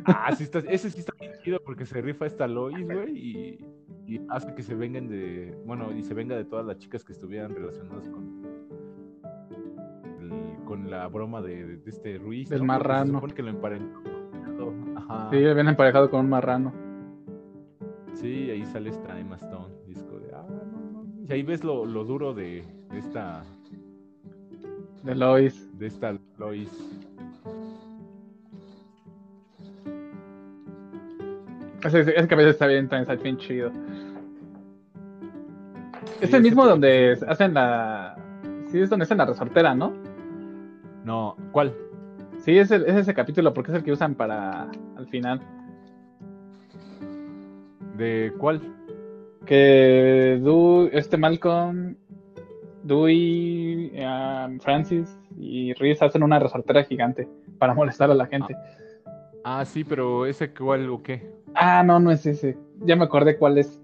Ah, 0.04 0.34
sí 0.36 0.44
está, 0.44 0.58
ese 0.60 0.90
sí 0.90 1.00
está 1.00 1.12
bien 1.18 1.32
chido 1.42 1.60
porque 1.64 1.86
se 1.86 2.00
rifa 2.00 2.26
esta 2.26 2.46
Lois, 2.46 2.84
güey, 2.86 3.16
y, 3.16 3.64
y 4.06 4.20
hace 4.28 4.54
que 4.54 4.62
se 4.62 4.74
vengan 4.74 5.08
de, 5.08 5.56
bueno, 5.66 5.92
y 5.96 6.02
se 6.02 6.14
venga 6.14 6.36
de 6.36 6.44
todas 6.44 6.64
las 6.66 6.78
chicas 6.78 7.02
que 7.04 7.12
estuvieran 7.12 7.54
relacionadas 7.54 8.08
con 8.08 8.42
con 10.70 10.88
la 10.88 11.08
broma 11.08 11.42
de, 11.42 11.80
este 11.84 12.16
Ruiz. 12.18 12.48
Del 12.48 12.64
¿no? 12.64 12.66
Porque 12.68 12.84
marrano. 12.84 13.06
Se 13.06 13.12
supone 13.14 13.34
que 13.34 13.42
lo 13.42 13.50
emparentó. 13.50 14.72
Ajá. 14.94 15.28
Sí, 15.32 15.38
viene 15.38 15.70
emparejado 15.70 16.08
con 16.08 16.20
un 16.20 16.28
marrano. 16.28 16.72
Sí, 18.14 18.48
ahí 18.52 18.64
sale 18.66 18.90
esta 18.90 19.18
Emma 19.18 19.34
Stone, 19.34 19.74
disco 19.88 20.20
de, 20.20 20.32
ah, 20.32 20.46
no 20.48 20.92
mames. 20.92 21.28
Y 21.28 21.32
ahí 21.32 21.42
ves 21.42 21.64
lo, 21.64 21.84
lo 21.84 22.04
duro 22.04 22.34
de, 22.34 22.62
de 22.88 22.98
esta, 23.00 23.42
De 25.02 25.16
Lois. 25.16 25.76
de 25.76 25.88
esta 25.88 26.16
Lois. 26.38 26.70
Ese, 31.84 32.00
ese 32.00 32.28
cabeza 32.28 32.50
está 32.50 32.68
bien, 32.68 32.88
también 32.88 33.10
está 33.10 33.20
bien 33.20 33.38
chido. 33.38 33.72
Es 36.20 36.32
el 36.32 36.42
mismo 36.42 36.64
donde 36.64 37.18
hacen 37.26 37.54
la. 37.54 38.16
Sí, 38.70 38.78
es 38.78 38.88
donde 38.88 39.02
hacen 39.02 39.18
la 39.18 39.26
resortera, 39.26 39.74
¿no? 39.74 40.09
No, 41.04 41.36
¿cuál? 41.52 41.74
Sí, 42.38 42.56
es, 42.58 42.70
el- 42.70 42.84
es 42.86 42.94
ese 42.96 43.14
capítulo 43.14 43.52
porque 43.54 43.70
es 43.72 43.76
el 43.78 43.84
que 43.84 43.92
usan 43.92 44.14
para 44.14 44.68
al 44.96 45.06
final. 45.08 45.40
¿De 47.96 48.32
cuál? 48.38 48.60
Que 49.46 50.40
Du, 50.42 50.88
este 50.92 51.16
Malcolm, 51.16 51.96
Dewey, 52.82 53.92
um, 53.98 54.58
Francis 54.60 55.18
y 55.36 55.72
Reese 55.74 56.04
hacen 56.04 56.22
una 56.22 56.38
resortera 56.38 56.84
gigante 56.84 57.28
para 57.58 57.74
molestar 57.74 58.10
a 58.10 58.14
la 58.14 58.26
gente. 58.26 58.54
Ah, 59.44 59.64
sí, 59.64 59.84
pero 59.84 60.26
ese 60.26 60.52
cuál 60.52 60.88
o 60.90 61.02
qué? 61.02 61.30
Ah, 61.54 61.82
no, 61.82 61.98
no 61.98 62.10
es 62.10 62.24
ese. 62.26 62.56
Ya 62.80 62.96
me 62.96 63.04
acordé 63.04 63.36
cuál 63.36 63.58
es. 63.58 63.78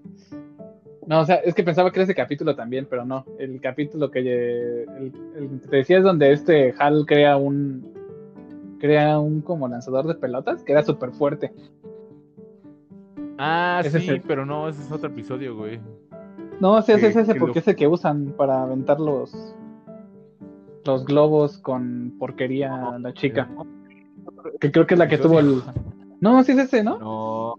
No, 1.07 1.21
o 1.21 1.25
sea, 1.25 1.37
es 1.37 1.55
que 1.55 1.63
pensaba 1.63 1.89
que 1.89 1.99
era 1.99 2.03
ese 2.03 2.13
capítulo 2.13 2.55
también, 2.55 2.85
pero 2.89 3.05
no. 3.05 3.25
El 3.39 3.59
capítulo 3.61 4.11
que 4.11 4.19
eh, 4.19 4.85
el, 4.97 5.13
el 5.37 5.59
que 5.61 5.67
te 5.67 5.75
decía 5.77 5.97
es 5.99 6.03
donde 6.03 6.31
este 6.33 6.75
Hal 6.77 7.05
crea 7.07 7.37
un 7.37 7.93
crea 8.79 9.17
un 9.17 9.41
como 9.41 9.67
lanzador 9.67 10.05
de 10.05 10.15
pelotas 10.15 10.63
que 10.63 10.71
era 10.73 10.83
súper 10.83 11.11
fuerte. 11.11 11.51
Ah, 13.37 13.81
Ese 13.85 13.99
sí, 13.99 14.09
el- 14.09 14.21
pero 14.21 14.45
no, 14.45 14.67
ese 14.69 14.81
es 14.81 14.91
otro 14.91 15.09
episodio, 15.09 15.55
güey. 15.55 15.79
No, 16.59 16.81
sí, 16.81 16.91
ese 16.91 17.07
es 17.07 17.13
Que- 17.15 17.21
ese 17.21 17.33
que 17.33 17.39
porque 17.39 17.55
lo- 17.59 17.61
es 17.61 17.67
el 17.67 17.75
que 17.75 17.87
usan 17.87 18.33
para 18.37 18.63
aventar 18.63 18.99
los 18.99 19.33
los 20.85 21.05
globos 21.05 21.57
con 21.57 22.13
porquería 22.17 22.73
a 22.95 22.99
la 22.99 23.13
chica. 23.13 23.49
Que 24.61 24.71
creo 24.71 24.87
que 24.87 24.93
es 24.93 24.97
la 24.99 25.07
que 25.07 25.17
tuvo 25.17 25.39
el. 25.39 25.61
No, 26.21 26.41
sí 26.43 26.53
es 26.53 26.57
ese, 26.59 26.81
¿no? 26.83 26.97
No, 26.97 27.55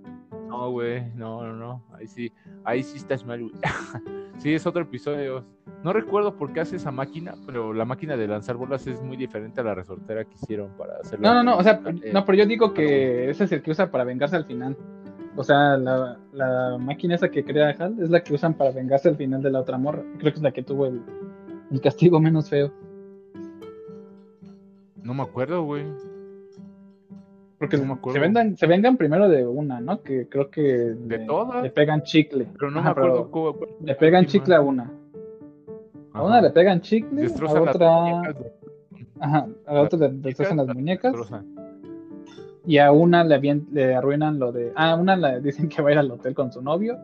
no, 0.58 0.70
güey, 0.70 1.02
no, 1.14 1.44
no, 1.44 1.54
no. 1.54 1.82
Ahí 1.92 2.06
sí, 2.06 2.32
ahí 2.64 2.82
sí 2.82 2.98
estás 2.98 3.24
mal, 3.24 3.40
güey. 3.40 3.54
sí, 4.38 4.54
es 4.54 4.66
otro 4.66 4.82
episodio. 4.82 5.44
No 5.84 5.92
recuerdo 5.92 6.34
por 6.36 6.52
qué 6.52 6.60
hace 6.60 6.76
esa 6.76 6.90
máquina, 6.90 7.34
pero 7.46 7.72
la 7.72 7.84
máquina 7.84 8.16
de 8.16 8.26
lanzar 8.26 8.56
bolas 8.56 8.86
es 8.86 9.00
muy 9.00 9.16
diferente 9.16 9.60
a 9.60 9.64
la 9.64 9.74
resortera 9.74 10.24
que 10.24 10.34
hicieron 10.34 10.70
para 10.76 10.96
hacerlo. 10.96 11.28
No, 11.28 11.34
no, 11.34 11.42
no, 11.42 11.56
o 11.58 11.62
sea, 11.62 11.80
Eh, 12.02 12.10
no, 12.12 12.24
pero 12.24 12.38
yo 12.38 12.46
digo 12.46 12.74
que 12.74 13.30
ese 13.30 13.44
es 13.44 13.52
el 13.52 13.62
que 13.62 13.70
usa 13.70 13.90
para 13.90 14.04
vengarse 14.04 14.36
al 14.36 14.44
final. 14.46 14.76
O 15.36 15.44
sea, 15.44 15.76
la, 15.76 16.18
la 16.32 16.76
máquina 16.78 17.14
esa 17.14 17.28
que 17.30 17.44
crea 17.44 17.70
Hal 17.78 17.96
es 18.00 18.10
la 18.10 18.24
que 18.24 18.34
usan 18.34 18.54
para 18.54 18.72
vengarse 18.72 19.08
al 19.08 19.16
final 19.16 19.40
de 19.40 19.52
la 19.52 19.60
otra 19.60 19.78
morra. 19.78 20.02
Creo 20.18 20.32
que 20.32 20.38
es 20.38 20.42
la 20.42 20.50
que 20.50 20.64
tuvo 20.64 20.86
el, 20.86 21.00
el 21.70 21.80
castigo 21.80 22.18
menos 22.18 22.48
feo. 22.50 22.72
No 25.04 25.14
me 25.14 25.22
acuerdo, 25.22 25.62
güey. 25.62 25.84
Porque 27.58 27.76
No 27.76 27.86
me 27.86 27.92
acuerdo. 27.94 28.14
se, 28.14 28.20
vengan, 28.20 28.56
se 28.56 28.66
vengan 28.66 28.96
primero 28.96 29.28
de 29.28 29.46
una, 29.46 29.80
¿no? 29.80 30.02
Que 30.02 30.28
creo 30.28 30.50
que 30.50 30.62
De 30.62 31.18
le, 31.18 31.26
todas. 31.26 31.62
le 31.62 31.70
pegan 31.70 32.02
chicle. 32.02 32.46
Pero 32.58 32.70
no 32.70 32.78
Ajá, 32.80 32.88
me 32.88 32.92
acuerdo 32.92 33.30
cómo- 33.30 33.56
Le 33.82 33.94
pegan 33.96 34.26
chicle 34.26 34.54
a 34.54 34.60
una. 34.60 34.92
A 36.12 36.22
una 36.22 36.40
le 36.40 36.50
pegan 36.50 36.80
chicle, 36.80 37.20
a 37.20 37.22
Destrozan 37.24 37.64
las 37.64 37.74
otra. 37.74 38.00
muñecas, 38.00 38.36
Ajá, 39.20 39.46
a 39.66 39.74
la 39.74 39.82
otra 39.82 39.98
le 39.98 40.08
destrozan 40.10 40.56
las 40.58 40.68
muñecas. 40.68 41.12
destrozan. 41.12 41.46
Y 42.66 42.78
a 42.78 42.92
una 42.92 43.24
le, 43.24 43.34
avien- 43.40 43.66
le 43.72 43.94
arruinan 43.94 44.38
lo 44.38 44.52
de. 44.52 44.72
Ah, 44.76 44.92
a 44.92 44.96
una 44.96 45.16
le 45.16 45.40
dicen 45.40 45.68
que 45.68 45.80
va 45.82 45.88
a 45.88 45.92
ir 45.92 45.98
al 45.98 46.10
hotel 46.10 46.34
con 46.34 46.52
su 46.52 46.60
novio. 46.62 46.96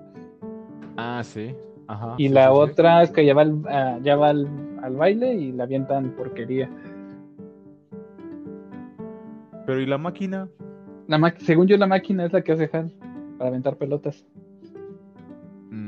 Ah, 0.96 1.22
sí. 1.24 1.54
Ajá. 1.86 2.14
Y 2.18 2.28
sí, 2.28 2.32
la 2.34 2.44
sí, 2.48 2.52
sí. 2.54 2.58
otra 2.60 3.02
es 3.02 3.10
que 3.10 3.26
ya 3.26 3.34
va, 3.34 3.42
al, 3.42 3.62
ah, 3.68 3.98
ya 4.02 4.16
va 4.16 4.28
al, 4.30 4.48
al 4.82 4.94
baile 4.96 5.34
y 5.34 5.52
le 5.52 5.62
avientan 5.62 6.10
porquería. 6.16 6.70
Pero 9.66 9.80
¿y 9.80 9.86
la 9.86 9.98
máquina? 9.98 10.48
La 11.08 11.18
ma- 11.18 11.34
según 11.38 11.66
yo, 11.66 11.76
la 11.76 11.86
máquina 11.86 12.24
es 12.26 12.32
la 12.32 12.42
que 12.42 12.52
hace 12.52 12.68
Hal 12.72 12.92
para 13.38 13.48
aventar 13.50 13.76
pelotas. 13.76 14.24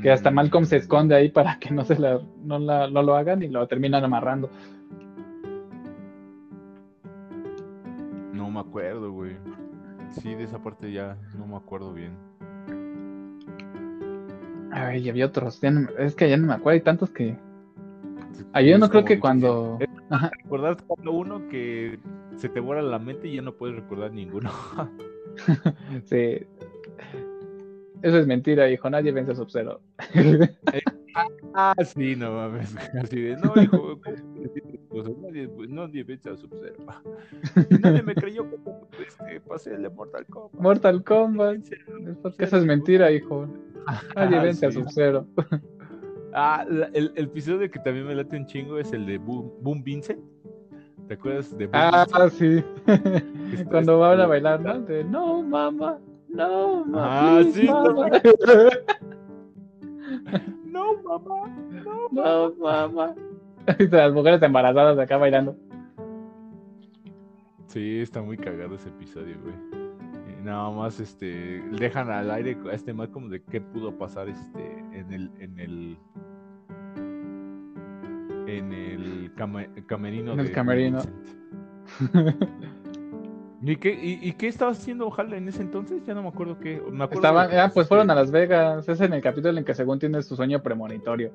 Que 0.01 0.11
hasta 0.11 0.29
Mm, 0.31 0.33
Malcolm 0.35 0.65
se 0.65 0.77
esconde 0.77 1.15
ahí 1.15 1.29
para 1.29 1.57
que 1.59 1.71
no 1.73 1.83
se 1.83 1.97
la, 1.97 2.19
no, 2.43 2.59
la- 2.59 2.89
no 2.89 3.01
lo 3.03 3.15
hagan 3.15 3.41
y 3.41 3.47
lo 3.47 3.67
terminan 3.67 4.03
amarrando. 4.03 4.49
No 8.33 8.49
me 8.51 8.59
acuerdo, 8.59 9.11
güey. 9.11 9.35
Sí, 10.21 10.35
de 10.35 10.43
esa 10.43 10.59
parte 10.59 10.91
ya 10.91 11.17
no 11.37 11.47
me 11.47 11.55
acuerdo 11.55 11.93
bien. 11.93 12.11
Ay, 14.71 14.99
y 15.05 15.09
había 15.09 15.25
otros. 15.25 15.59
ya 15.61 15.71
no 15.71 15.87
es 15.97 16.15
que 16.15 16.29
ya 16.29 16.37
no 16.37 16.47
me 16.47 16.53
acuerdo, 16.53 16.75
hay 16.75 16.81
tantos 16.81 17.09
que. 17.09 17.35
Ah, 18.53 18.61
yo 18.61 18.77
no 18.77 18.89
creo 18.89 19.03
que 19.03 19.15
difícil. 19.15 19.21
cuando. 19.21 19.77
Es 19.79 19.87
Ajá, 20.09 20.31
recordar 20.43 20.77
cada 20.77 21.09
uno 21.09 21.47
que 21.49 21.99
se 22.37 22.49
te 22.49 22.59
borra 22.59 22.81
la 22.81 22.99
mente 22.99 23.27
y 23.27 23.35
ya 23.35 23.41
no 23.41 23.53
puedes 23.53 23.75
recordar 23.75 24.13
ninguno. 24.13 24.51
sí. 26.05 26.45
Eso 28.01 28.17
es 28.19 28.27
mentira, 28.27 28.69
hijo. 28.69 28.89
Nadie 28.89 29.11
vence 29.11 29.31
a 29.31 29.35
Sub-Zero. 29.35 29.81
ah, 31.55 31.73
sí, 31.83 32.15
no 32.15 32.31
mames. 32.31 32.75
Así 33.01 33.21
de, 33.21 33.37
no, 33.37 33.53
hijo. 33.61 33.99
Nadie, 35.21 35.47
pues, 35.47 35.69
nadie 35.69 36.03
vence 36.03 36.29
a 36.29 36.37
Sub-Zero. 36.37 36.75
Nadie 37.81 38.03
me 38.03 38.13
creyó 38.13 38.47
cuando 38.47 38.87
este, 38.99 39.41
pasé 39.41 39.73
el 39.73 39.81
de 39.83 39.89
Mortal 39.89 40.25
Kombat. 40.27 40.61
Mortal 40.61 41.03
Kombat. 41.03 41.59
Eso 42.37 42.57
es 42.57 42.65
mentira, 42.65 43.11
hijo. 43.11 43.47
Nadie 44.15 44.37
Ah, 44.37 44.43
vence 44.43 44.67
a. 44.67 44.71
Sub-Zero. 44.71 45.27
Ah, 46.33 46.65
el, 46.67 47.11
el 47.15 47.25
episodio 47.25 47.69
que 47.71 47.79
también 47.79 48.05
me 48.05 48.13
late 48.13 48.37
un 48.37 48.45
chingo 48.45 48.77
es 48.77 48.93
el 48.93 49.07
de 49.07 49.17
Boom, 49.17 49.51
Boom 49.61 49.83
Vincent. 49.83 50.19
¿Te 51.07 51.13
acuerdas 51.13 51.57
de 51.57 51.69
Ah, 51.73 52.05
sí. 52.31 52.63
Está- 52.87 53.69
Cuando 53.69 53.99
van 53.99 54.11
a 54.11 54.13
está- 54.13 54.27
bailar, 54.27 54.61
¿no? 54.61 54.79
De, 54.81 55.03
no, 55.03 55.41
mamá. 55.41 55.97
No, 56.29 56.85
mamá. 56.85 57.07
Ah, 57.09 57.39
please, 57.41 57.61
sí, 57.61 57.67
mamá". 57.67 58.09
No, 60.65 60.93
mamá. 61.03 61.57
No, 61.85 62.09
No, 62.11 62.53
mamá. 62.59 63.15
Las 63.91 64.13
mujeres 64.13 64.41
embarazadas 64.41 64.97
acá 64.99 65.17
bailando. 65.17 65.55
Sí, 67.67 67.99
está 67.99 68.21
muy 68.21 68.37
cagado 68.37 68.75
ese 68.75 68.89
episodio, 68.89 69.35
güey. 69.43 69.55
Y 70.39 70.43
nada 70.43 70.69
más, 70.71 70.99
este, 70.99 71.61
dejan 71.77 72.09
al 72.09 72.31
aire 72.31 72.57
a 72.69 72.73
este 72.73 72.93
mal 72.93 73.09
como 73.11 73.27
de 73.29 73.41
qué 73.43 73.59
pudo 73.61 73.97
pasar, 73.97 74.29
este, 74.29 74.79
en 74.93 75.11
el, 75.11 75.31
en 75.39 75.59
el, 75.59 75.97
en 78.47 78.73
el 78.73 79.31
cama- 79.35 79.67
camerino. 79.85 80.33
En 80.33 80.39
el 80.39 80.47
de 80.47 80.51
camerino. 80.51 80.99
¿Y 83.61 83.75
qué, 83.77 83.91
y, 83.91 84.19
y 84.21 84.33
qué 84.33 84.47
estaba 84.47 84.71
haciendo 84.71 85.11
Hal 85.15 85.33
en 85.33 85.47
ese 85.49 85.61
entonces? 85.61 86.05
Ya 86.05 86.13
no 86.13 86.21
me 86.21 86.29
acuerdo 86.29 86.59
qué. 86.59 86.81
Me 86.91 87.03
acuerdo 87.03 87.13
Estaban, 87.15 87.49
que, 87.49 87.57
ah, 87.57 87.71
pues 87.73 87.87
fueron 87.87 88.09
a 88.11 88.15
Las 88.15 88.31
Vegas. 88.31 88.87
Es 88.87 89.01
en 89.01 89.13
el 89.13 89.21
capítulo 89.21 89.57
en 89.57 89.65
que 89.65 89.73
según 89.73 89.99
tienes 89.99 90.25
su 90.25 90.35
sueño 90.35 90.61
premonitorio. 90.61 91.31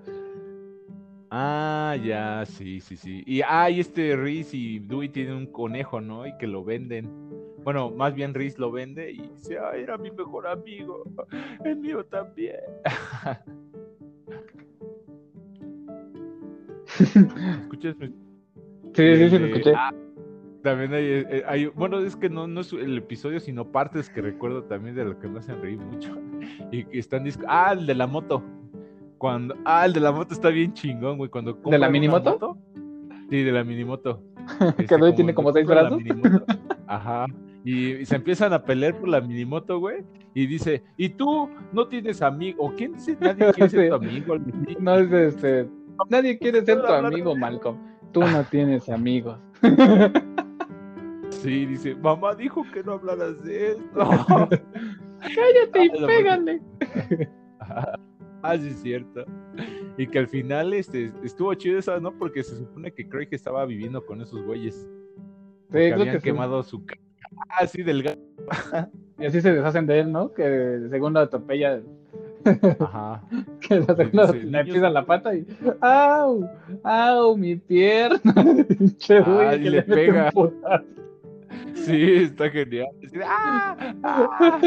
Ah, 1.31 1.97
ya, 2.03 2.45
sí, 2.47 2.81
sí, 2.81 2.97
sí. 2.97 3.23
Y, 3.27 3.41
ah, 3.47 3.69
y 3.71 3.81
este 3.81 4.15
Reese 4.17 4.57
y 4.57 4.79
Dewey 4.79 5.09
tienen 5.09 5.35
un 5.35 5.47
conejo, 5.47 6.01
¿no? 6.01 6.27
Y 6.27 6.37
que 6.37 6.47
lo 6.47 6.63
venden. 6.63 7.11
Bueno, 7.65 7.91
más 7.91 8.15
bien 8.15 8.35
Reese 8.35 8.59
lo 8.61 8.71
vende 8.71 9.11
y 9.11 9.23
dice, 9.29 9.59
ah, 9.59 9.75
era 9.77 9.97
mi 9.99 10.11
mejor 10.11 10.47
amigo. 10.47 11.05
El 11.65 11.77
mío 11.77 12.05
también. 12.05 12.61
¿Escuchas? 17.63 17.97
Sí, 18.01 19.17
sí, 19.17 19.31
sí, 19.31 19.39
lo 19.39 19.47
de- 19.47 19.47
escuché. 19.53 19.73
ah, 19.77 19.93
también 20.63 20.93
hay, 20.95 21.05
eh, 21.05 21.43
hay- 21.47 21.67
bueno, 21.67 21.99
es 22.01 22.15
que 22.17 22.29
no, 22.29 22.47
no 22.47 22.61
es 22.61 22.73
el 22.73 22.99
episodio, 22.99 23.41
sino 23.41 23.71
partes 23.71 24.09
que 24.11 24.21
recuerdo 24.21 24.65
también 24.65 24.95
de 24.95 25.05
lo 25.05 25.19
que 25.19 25.29
me 25.29 25.39
hacen 25.39 25.61
reír 25.61 25.79
mucho. 25.79 26.17
Y 26.73 26.85
que 26.85 26.99
están 26.99 27.25
Ah, 27.49 27.75
el 27.79 27.87
de 27.87 27.95
la 27.95 28.07
moto. 28.07 28.43
Cuando, 29.19 29.55
ah, 29.65 29.87
el 29.87 29.93
de 29.93 30.01
la 30.01 30.13
moto 30.13 30.35
está 30.35 30.49
bien 30.49 30.73
chingón, 30.73 31.17
güey. 31.19 31.31
Cuando 31.31 31.53
la 31.53 31.57
compran 31.57 31.81
una 31.81 31.91
minimoto? 31.91 32.31
moto. 32.33 32.59
Sí, 33.31 33.43
de 33.43 33.53
la 33.53 33.65
minimoto. 33.65 34.23
Que 34.77 34.97
Dewey 34.97 35.15
tiene 35.15 35.35
como 35.35 35.53
seis 35.53 35.67
la 35.69 35.83
brazos. 35.83 36.03
Ajá. 36.87 37.27
Y, 37.65 38.05
se 38.05 38.17
empiezan 38.17 38.53
a 38.53 38.65
pelear 38.65 38.99
por 38.99 39.09
la 39.09 39.21
minimoto, 39.21 39.79
güey. 39.79 40.03
Y 40.35 40.47
dice, 40.47 40.83
¿y 40.97 41.11
tú 41.11 41.49
no 41.73 41.87
tienes 41.87 42.23
amigo? 42.23 42.65
¿O 42.65 42.73
quién 42.75 42.95
dice? 42.95 43.17
Nadie 43.21 43.53
quiere 43.53 43.71
ser 43.71 43.89
tu 43.91 43.95
amigo. 43.95 44.37
No 44.81 44.95
es 44.97 45.13
este. 45.13 45.69
Nadie 46.09 46.39
quiere 46.39 46.65
ser 46.65 46.83
tu 46.83 46.93
amigo, 46.93 47.37
Malcolm. 47.37 47.79
Tú 48.13 48.21
no 48.21 48.45
tienes 48.45 48.89
amigos. 48.89 49.39
Sí, 51.43 51.67
dice, 51.67 51.95
mamá 51.97 52.35
dijo 52.35 52.63
que 52.73 52.85
no 52.85 52.93
hablaras 52.93 53.43
de 53.43 53.73
esto. 53.73 53.83
Cállate 55.21 55.85
y 55.85 56.07
pégale. 56.07 56.63
Ah, 58.45 58.59
sí, 58.59 58.69
es 58.69 58.83
cierto. 58.83 59.25
Y 59.97 60.09
que 60.09 60.19
al 60.19 60.27
final 60.27 60.75
este, 60.75 61.13
estuvo 61.23 61.55
chido 61.55 61.79
esa, 61.79 62.01
¿no? 62.01 62.11
Porque 62.19 62.43
se 62.43 62.57
supone 62.57 62.93
que 62.93 63.09
Craig 63.09 63.29
estaba 63.31 63.65
viviendo 63.65 64.05
con 64.05 64.21
esos 64.21 64.43
güeyes. 64.43 64.89
Sí, 65.71 65.93
habían 65.93 66.21
quemado 66.21 66.61
su 66.65 66.85
casa. 66.85 67.01
Ah, 67.49 67.69
sí, 67.69 67.85
del 67.85 68.03
gato. 68.03 68.21
Y 69.17 69.27
así 69.27 69.41
se 69.41 69.53
deshacen 69.53 69.87
de 69.87 70.01
él, 70.01 70.11
¿no? 70.11 70.33
Que 70.33 70.89
según 70.91 71.13
lo 71.13 71.21
atropella. 71.21 71.81
Ajá. 72.81 73.23
que 73.61 73.81
la 73.81 73.95
segunda 73.95 74.63
le 74.63 74.65
pisa 74.65 74.91
la 74.91 75.05
pata 75.05 75.35
y. 75.35 75.47
¡Au! 75.81 76.49
¡Au! 76.83 77.37
Mi 77.37 77.57
pierna. 77.57 78.35
che, 78.99 79.19
ah, 79.19 79.55
y 79.55 79.71
le, 79.71 79.83
pega. 79.83 80.31
Sí, 81.75 82.15
está 82.25 82.51
genial. 82.51 82.89
¡Ah! 83.25 83.95
¡Ah! 84.03 84.61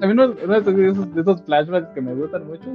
también 0.00 0.20
uno, 0.20 0.28
de, 0.28 0.58
esos, 0.88 1.14
de, 1.14 1.20
esos, 1.20 1.42
flashbacks 1.42 1.94
que 1.94 2.00
me 2.00 2.14
gustan 2.14 2.46
mucho 2.46 2.70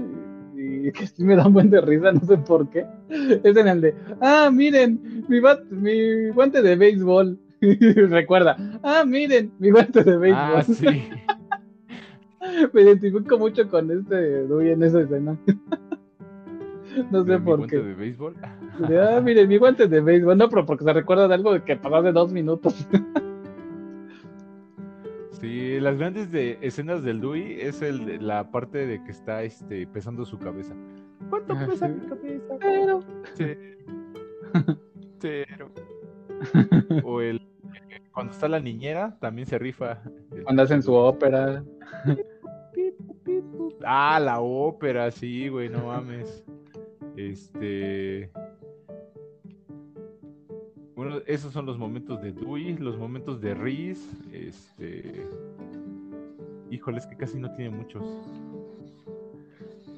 y, 0.56 0.92
que 0.92 1.06
sí 1.06 1.24
me 1.24 1.36
dan 1.36 1.54
buen 1.54 1.70
de 1.70 1.82
risa, 1.82 2.12
no 2.12 2.22
sé 2.22 2.38
por 2.38 2.70
qué. 2.70 2.86
Es 3.10 3.56
en 3.56 3.68
el 3.68 3.82
de, 3.82 3.96
ah, 4.22 4.50
miren, 4.52 5.26
mi, 5.28 5.40
mi 5.70 6.30
guante 6.30 6.62
de 6.62 6.76
béisbol. 6.76 7.38
Recuerda, 8.10 8.56
ah, 8.84 9.04
miren, 9.06 9.52
mi 9.60 9.72
guante 9.72 10.04
de 10.04 10.18
béisbol. 10.18 10.56
Ah, 10.56 10.64
sí. 10.64 10.86
me 12.74 12.82
identifico 12.82 13.38
mucho 13.38 13.68
con 13.70 13.92
este 13.92 14.16
Dewey 14.16 14.72
en 14.72 14.84
esa 14.84 15.02
escena. 15.02 15.38
no 17.12 17.26
sé 17.26 17.40
por 17.40 17.68
qué. 17.68 17.78
¿Mi 17.78 17.82
guante 17.82 17.84
de 17.84 17.94
béisbol? 17.94 18.36
Ah, 18.42 19.22
miren, 19.22 19.48
mi 19.48 19.58
guante 19.58 19.88
de 19.88 20.02
béisbol. 20.02 20.38
No, 20.38 20.50
pero 20.50 20.66
porque 20.66 20.84
se 20.84 20.94
recuerda 20.94 21.28
de 21.28 21.34
algo 21.34 21.64
que 21.64 21.76
pasó 21.76 21.98
hace 21.98 22.12
dos 22.12 22.32
minutos. 22.32 22.88
Sí, 25.40 25.80
las 25.80 25.98
grandes 26.00 26.32
de 26.32 26.58
escenas 26.62 27.04
del 27.04 27.22
Dewey 27.22 27.62
es 27.62 27.84
el, 27.84 28.26
la 28.26 28.50
parte 28.50 28.88
de 28.88 29.04
que 29.04 29.12
está 29.12 29.44
este, 29.44 29.86
pesando 29.86 30.26
su 30.26 30.40
cabeza. 30.40 30.74
¿Cuánto 31.30 31.54
ah, 31.54 31.68
pesa 31.70 31.88
mi 31.88 32.08
cabeza? 32.08 32.56
Cero. 32.58 33.00
Cero. 35.20 35.70
o 37.04 37.22
el 37.22 37.42
cuando 38.18 38.34
está 38.34 38.48
la 38.48 38.60
niñera 38.60 39.16
también 39.20 39.48
se 39.48 39.60
rifa. 39.60 40.02
Cuando 40.44 40.64
hacen 40.64 40.82
su 40.82 40.92
ópera. 40.92 41.64
Ah, 43.86 44.20
la 44.20 44.42
ópera, 44.42 45.12
sí, 45.12 45.50
güey, 45.50 45.70
no 45.70 45.86
mames. 45.86 46.44
Este. 47.16 48.32
Bueno, 50.96 51.18
esos 51.28 51.54
son 51.54 51.68
los 51.68 51.78
momentos 51.78 52.20
de 52.24 52.32
Dewey, 52.32 52.78
los 52.78 52.98
momentos 52.98 53.40
de 53.40 53.54
Riz. 53.54 54.00
Este. 54.34 55.28
Híjole, 56.72 56.98
es 56.98 57.06
que 57.06 57.18
casi 57.18 57.38
no 57.38 57.54
tiene 57.56 57.70
muchos. 57.70 58.04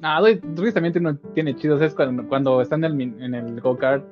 Ah, 0.02 0.20
Riz 0.56 0.74
también 0.74 0.92
tiene, 0.92 1.14
tiene 1.32 1.56
chidos. 1.56 1.80
Es 1.80 1.94
cuando, 1.94 2.28
cuando 2.28 2.60
están 2.60 2.84
en 2.84 3.00
el, 3.00 3.22
en 3.22 3.34
el 3.34 3.60
go-kart 3.62 4.04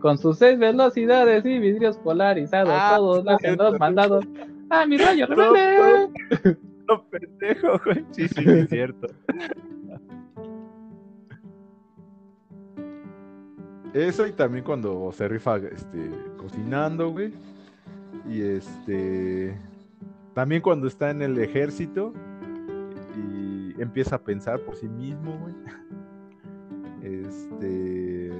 con 0.00 0.18
sus 0.18 0.38
seis 0.38 0.58
velocidades 0.58 1.44
y 1.44 1.58
vidrios 1.58 1.98
polarizados, 1.98 2.72
ah, 2.74 2.94
todos 2.96 3.24
dos 3.56 3.78
mandados. 3.78 4.24
¡Ah, 4.70 4.86
mi 4.86 4.96
rayo 4.96 5.26
rebelde! 5.26 6.10
No, 6.88 7.04
pendejo, 7.04 7.80
güey. 7.84 8.04
Sí, 8.10 8.26
sí, 8.26 8.44
es 8.46 8.68
cierto. 8.68 9.06
Eso 13.94 14.26
y 14.26 14.32
también 14.32 14.64
cuando 14.64 15.12
se 15.12 15.28
rifa 15.28 15.56
este, 15.58 16.10
cocinando, 16.36 17.10
güey. 17.10 17.32
Y 18.28 18.42
este. 18.42 19.56
También 20.34 20.62
cuando 20.62 20.86
está 20.86 21.10
en 21.10 21.22
el 21.22 21.38
ejército 21.38 22.12
y 23.16 23.80
empieza 23.80 24.16
a 24.16 24.20
pensar 24.20 24.60
por 24.60 24.76
sí 24.76 24.88
mismo, 24.88 25.38
güey. 25.38 25.54
Este. 27.02 28.32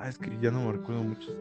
Ah, 0.00 0.08
es 0.08 0.16
que 0.16 0.30
ya 0.40 0.52
no 0.52 0.64
me 0.64 0.72
recuerdo 0.72 1.02
mucho. 1.02 1.32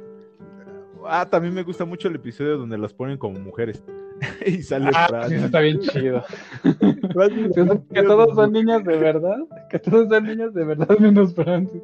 Ah, 1.06 1.28
también 1.30 1.54
me 1.54 1.62
gusta 1.62 1.86
mucho 1.86 2.08
el 2.08 2.16
episodio 2.16 2.58
donde 2.58 2.78
las 2.78 2.92
ponen 2.92 3.18
como 3.18 3.40
mujeres. 3.40 3.84
y 4.46 4.64
sale 4.64 4.90
ah, 4.96 5.26
sí, 5.28 5.36
está 5.36 5.60
bien 5.60 5.80
chido. 5.80 6.24
que 7.94 8.04
todos 8.04 8.34
son 8.34 8.52
niñas 8.52 8.84
de 8.84 8.98
verdad. 8.98 9.38
Que 9.70 9.78
todos 9.78 10.10
son 10.10 10.24
niñas 10.24 10.56
de 10.56 10.66
verdad 10.66 10.98
menos 10.98 11.36
Francis. 11.36 11.84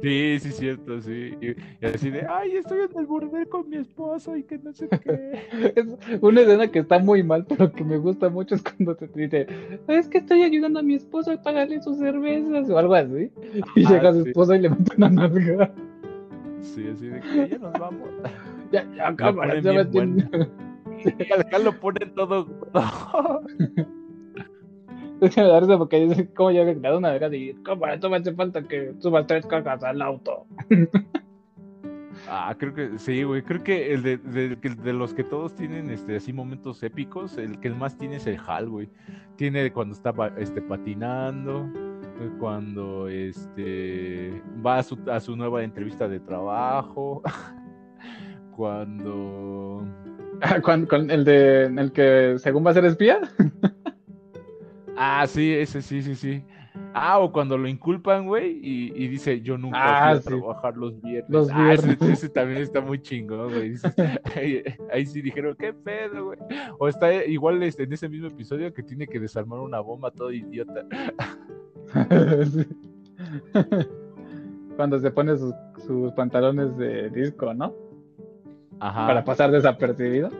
Sí, 0.00 0.38
sí, 0.40 0.52
cierto, 0.52 1.00
sí. 1.00 1.34
Y, 1.40 1.86
así 1.86 2.10
de, 2.10 2.24
ay, 2.28 2.52
estoy 2.56 2.80
en 2.80 2.98
el 2.98 3.06
burdel 3.06 3.48
con 3.48 3.68
mi 3.68 3.78
esposo 3.78 4.36
y 4.36 4.44
que 4.44 4.58
no 4.58 4.72
sé 4.72 4.88
qué. 4.88 5.38
Es 5.76 6.22
una 6.22 6.42
escena 6.42 6.68
que 6.68 6.80
está 6.80 6.98
muy 6.98 7.22
mal, 7.22 7.44
pero 7.48 7.72
que 7.72 7.84
me 7.84 7.98
gusta 7.98 8.28
mucho 8.28 8.54
es 8.54 8.62
cuando 8.62 8.94
te 8.94 9.06
dice, 9.06 9.46
es 9.88 10.08
que 10.08 10.18
estoy 10.18 10.42
ayudando 10.42 10.78
a 10.80 10.82
mi 10.82 10.94
esposo 10.94 11.32
a 11.32 11.42
pagarle 11.42 11.82
sus 11.82 11.98
cervezas 11.98 12.70
o 12.70 12.78
algo 12.78 12.94
así. 12.94 13.30
Y 13.74 13.86
llega 13.86 14.12
su 14.12 14.26
esposa 14.26 14.56
y 14.56 14.60
le 14.60 14.70
mete 14.70 14.96
una 14.96 15.10
nalga. 15.10 15.72
Sí, 16.60 16.86
así 16.92 17.08
de 17.08 17.20
que 17.20 17.48
ya 17.50 17.58
nos 17.58 17.72
vamos. 17.72 18.08
ya, 18.72 18.86
ya, 18.94 19.16
cámara, 19.16 19.60
ya 19.60 19.72
me 19.72 19.80
acá 19.80 21.58
lo 21.64 21.72
ponen 21.78 22.14
todo. 22.14 22.46
Me 25.36 25.42
da 25.42 25.60
risa 25.60 25.78
porque 25.78 26.06
dice 26.06 26.28
cómo 26.34 26.50
ya 26.50 26.64
me 26.64 26.96
una 26.96 27.12
vez 27.12 27.32
y 27.32 27.54
¿cómo 27.64 27.86
esto 27.86 28.08
me 28.08 28.18
hace 28.18 28.32
falta 28.34 28.62
que 28.62 28.94
subas 28.98 29.26
tres 29.26 29.46
cajas 29.46 29.82
al 29.82 30.00
auto? 30.00 30.46
Ah, 32.28 32.54
creo 32.58 32.74
que 32.74 32.98
sí, 32.98 33.22
güey. 33.22 33.42
Creo 33.42 33.62
que 33.62 33.92
el 33.92 34.02
de, 34.02 34.18
de, 34.18 34.92
los 34.92 35.14
que 35.14 35.24
todos 35.24 35.54
tienen 35.54 35.90
este, 35.90 36.16
así 36.16 36.32
momentos 36.32 36.82
épicos, 36.82 37.38
el 37.38 37.58
que 37.60 37.68
el 37.68 37.74
más 37.74 37.96
tiene 37.96 38.16
es 38.16 38.26
el 38.26 38.38
Hal, 38.46 38.68
güey. 38.68 38.88
Tiene 39.36 39.72
cuando 39.72 39.94
está 39.94 40.12
este, 40.36 40.60
patinando, 40.60 41.66
cuando 42.38 43.08
este, 43.08 44.42
va 44.64 44.78
a 44.78 44.82
su, 44.82 44.98
a 45.10 45.20
su 45.20 45.36
nueva 45.36 45.62
entrevista 45.62 46.08
de 46.08 46.20
trabajo, 46.20 47.22
cuando 48.56 49.84
¿Con, 50.62 51.10
el 51.10 51.24
de 51.24 51.64
el 51.64 51.92
que 51.92 52.36
según 52.38 52.64
va 52.64 52.70
a 52.70 52.74
ser 52.74 52.84
espía? 52.84 53.20
Ah, 54.98 55.26
sí, 55.26 55.52
ese 55.52 55.82
sí, 55.82 56.02
sí, 56.02 56.14
sí. 56.14 56.42
Ah, 56.94 57.18
o 57.18 57.32
cuando 57.32 57.58
lo 57.58 57.68
inculpan, 57.68 58.26
güey, 58.26 58.58
y, 58.62 59.08
dice, 59.08 59.40
yo 59.40 59.58
nunca 59.58 60.10
ah, 60.10 60.10
fui 60.10 60.18
a 60.18 60.38
trabajar 60.38 60.76
los 60.76 61.00
viernes. 61.00 61.30
Los 61.30 61.48
ah, 61.52 61.72
ese, 61.72 62.28
también 62.28 62.62
está 62.62 62.80
muy 62.80 63.00
chingón, 63.00 63.52
güey. 63.52 63.74
Ahí, 64.92 65.06
sí 65.06 65.20
dijeron, 65.20 65.56
qué 65.58 65.72
pedo, 65.72 66.26
güey. 66.26 66.38
O 66.78 66.88
está 66.88 67.24
igual 67.24 67.62
este, 67.62 67.84
en 67.84 67.92
ese 67.92 68.08
mismo 68.08 68.28
episodio 68.28 68.72
que 68.72 68.82
tiene 68.82 69.06
que 69.06 69.20
desarmar 69.20 69.60
una 69.60 69.80
bomba 69.80 70.10
todo 70.10 70.32
idiota. 70.32 70.86
Cuando 74.76 75.00
se 75.00 75.10
pone 75.10 75.36
sus, 75.36 75.54
sus 75.86 76.12
pantalones 76.12 76.76
de 76.76 77.10
disco, 77.10 77.52
¿no? 77.54 77.74
para 78.78 79.24
pasar 79.24 79.50
desapercibido. 79.50 80.30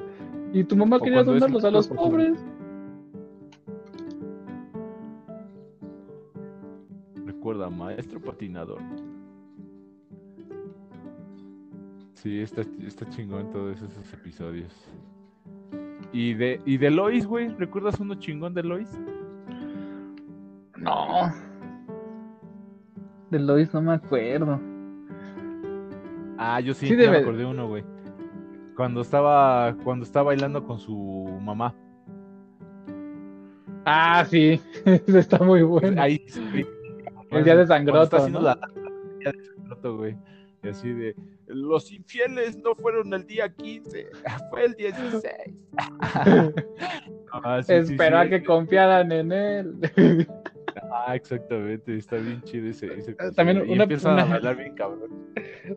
Y 0.52 0.64
tu 0.64 0.76
mamá 0.76 1.01
quería 1.01 1.24
donarlos 1.24 1.64
a 1.64 1.70
los 1.70 1.89
pobres. 1.89 2.39
Maestro 7.99 8.20
patinador. 8.20 8.79
Sí, 12.15 12.39
está, 12.41 12.62
está 12.87 13.09
chingón 13.11 13.51
todos 13.51 13.83
esos 13.83 14.12
episodios. 14.12 14.73
¿Y 16.12 16.35
de, 16.35 16.61
y 16.65 16.77
de 16.77 16.93
Lois, 16.93 17.27
güey? 17.27 17.49
¿Recuerdas 17.49 17.99
uno 17.99 18.15
chingón 18.15 18.55
de 18.55 18.62
Lois? 18.62 18.89
No. 20.77 21.33
De 23.31 23.41
Lois 23.41 23.75
no 23.75 23.83
me 23.83 23.95
acuerdo. 23.95 24.61
Ah, 26.39 26.61
yo 26.61 26.75
sí, 26.75 26.87
sí 26.87 26.95
me 26.95 27.09
acordé 27.09 27.45
uno, 27.45 27.66
güey 27.66 27.85
cuando 28.77 29.01
estaba 29.01 29.75
cuando 29.83 30.05
estaba 30.05 30.27
bailando 30.27 30.62
con 30.62 30.79
su 30.79 31.37
mamá. 31.43 31.75
Ah, 33.85 34.25
sí, 34.25 34.61
está 35.09 35.41
muy 35.41 35.62
bueno. 35.62 36.01
Ahí 36.01 36.25
el 37.31 37.45
día 37.45 37.57
de 37.57 37.67
Sangroto. 37.67 38.29
La 38.41 38.59
día 39.21 39.33
de 39.83 39.89
güey. 39.91 40.17
Y 40.63 40.69
así 40.69 40.93
de 40.93 41.15
los 41.47 41.91
infieles 41.93 42.57
no 42.59 42.75
fueron 42.75 43.15
el 43.15 43.25
día 43.27 43.49
15, 43.49 44.09
fue 44.51 44.65
el 44.65 44.75
16. 44.75 45.23
ah, 47.33 47.63
sí, 47.63 47.73
Espero 47.73 48.19
a 48.19 48.29
que 48.29 48.43
confiaran 48.43 49.13
en 49.13 49.33
él. 49.33 49.75
Ah, 50.93 51.17
exactamente, 51.17 51.97
está 51.97 52.17
bien 52.19 52.41
chido 52.43 52.69
ese, 52.69 52.87
ese 52.97 53.17
Ah, 53.19 53.31
También 53.35 53.69
y 53.69 53.73
una- 53.73 53.83
empiezan 53.83 54.13
una- 54.13 54.23
a 54.23 54.27
bailar 54.27 54.57
bien 54.57 54.75
cabrón. 54.77 55.11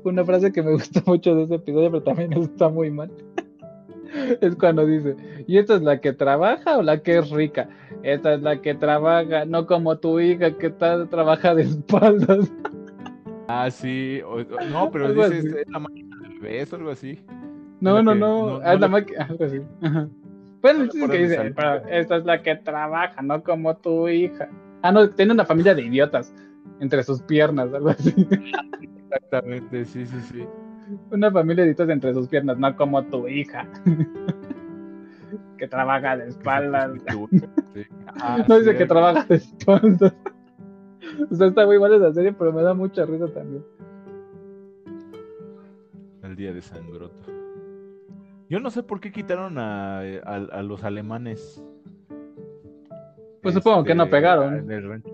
Una 0.04 0.24
frase 0.24 0.52
que 0.52 0.62
me 0.62 0.74
gusta 0.74 1.02
mucho 1.08 1.34
de 1.34 1.44
ese 1.44 1.56
episodio, 1.56 1.90
pero 1.90 2.04
también 2.04 2.32
está 2.34 2.70
muy 2.70 2.92
mal. 2.92 3.12
Es 4.42 4.56
cuando 4.56 4.86
dice, 4.86 5.16
¿y 5.48 5.58
esta 5.58 5.76
es 5.76 5.82
la 5.82 6.00
que 6.02 6.14
trabaja 6.14 6.78
o 6.78 6.82
la 6.82 7.02
que 7.02 7.18
es 7.20 7.30
rica? 7.30 7.70
Esta 8.04 8.34
es 8.34 8.42
la 8.42 8.62
que 8.62 8.74
trabaja, 8.76 9.46
no 9.46 9.66
como 9.68 9.98
tu 9.98 10.20
hija 10.20 10.58
que 10.58 10.68
está, 10.68 11.06
trabaja 11.08 11.56
de 11.56 11.64
espaldas. 11.64 12.52
Ah, 13.54 13.70
sí, 13.70 14.22
o- 14.26 14.36
o- 14.36 14.66
no, 14.70 14.90
pero 14.94 15.08
Algo 15.08 15.24
dice, 15.28 15.40
así. 15.40 15.48
este, 15.48 15.62
es 15.64 15.70
la 15.70 15.80
máquina 15.80 16.16
del 16.22 16.40
beso, 16.40 16.78
algo 16.78 16.90
así. 16.92 17.20
No, 17.82 17.96
La 17.96 18.04
no, 18.04 18.14
que 18.14 18.20
no, 18.20 18.46
no- 18.46 18.60
no 18.60 18.80
la 18.80 18.88
máquina, 18.88 19.26
algo 19.30 19.44
así. 19.44 19.62
Ajá. 19.82 20.08
El 20.64 20.82
es 20.84 20.90
ponen 20.92 21.10
que 21.10 21.18
dice, 21.18 21.54
pero 21.56 21.86
esta 21.90 22.16
es 22.18 22.24
la 22.24 22.42
que 22.44 22.56
trabaja, 22.56 23.22
no 23.22 23.44
como 23.44 23.76
tu 23.76 24.08
hija. 24.08 24.48
Ah, 24.84 24.92
no, 24.94 25.10
tiene 25.10 25.34
una 25.34 25.44
familia 25.44 25.76
de 25.76 25.82
idiotas 25.82 26.34
entre 26.80 27.04
sus 27.04 27.22
piernas, 27.24 27.74
algo 27.74 27.90
así. 27.90 28.14
Exactamente, 29.04 29.84
sí, 29.86 30.06
sí, 30.06 30.20
sí. 30.32 30.46
Una 31.12 31.32
familia 31.32 31.64
de 31.64 31.72
idiotas 31.72 31.90
entre 31.90 32.14
sus 32.14 32.28
piernas, 32.28 32.58
no 32.58 32.76
como 32.76 33.04
tu 33.06 33.28
hija. 33.28 33.68
que 35.58 35.68
trabaja 35.68 36.18
de 36.18 36.28
espaldas. 36.30 36.92
Ah, 38.24 38.44
No 38.48 38.60
dice 38.60 38.76
que 38.76 38.86
trabaja 38.86 39.24
de 39.26 39.36
espaldas. 39.36 40.14
O 41.32 41.36
sea, 41.36 41.48
está 41.48 41.66
muy 41.66 41.80
mal 41.80 41.94
esa 41.94 42.14
serie, 42.14 42.34
pero 42.34 42.52
me 42.52 42.62
da 42.62 42.74
mucha 42.74 43.06
risa 43.06 43.28
también. 43.28 43.64
El 46.24 46.36
día 46.36 46.54
de 46.54 46.62
Sangroto. 46.62 47.24
Yo 48.50 48.60
no 48.60 48.70
sé 48.70 48.84
por 48.84 49.00
qué 49.00 49.12
quitaron 49.12 49.58
a, 49.58 50.00
a- 50.00 50.48
a 50.52 50.62
los 50.64 50.84
alemanes. 50.84 51.64
Pues 53.42 53.56
supongo 53.56 53.84
que 53.86 53.96
no 53.96 54.10
pegaron. 54.10 54.56
En 54.58 54.72
el 54.72 54.88
rancho. 54.88 55.10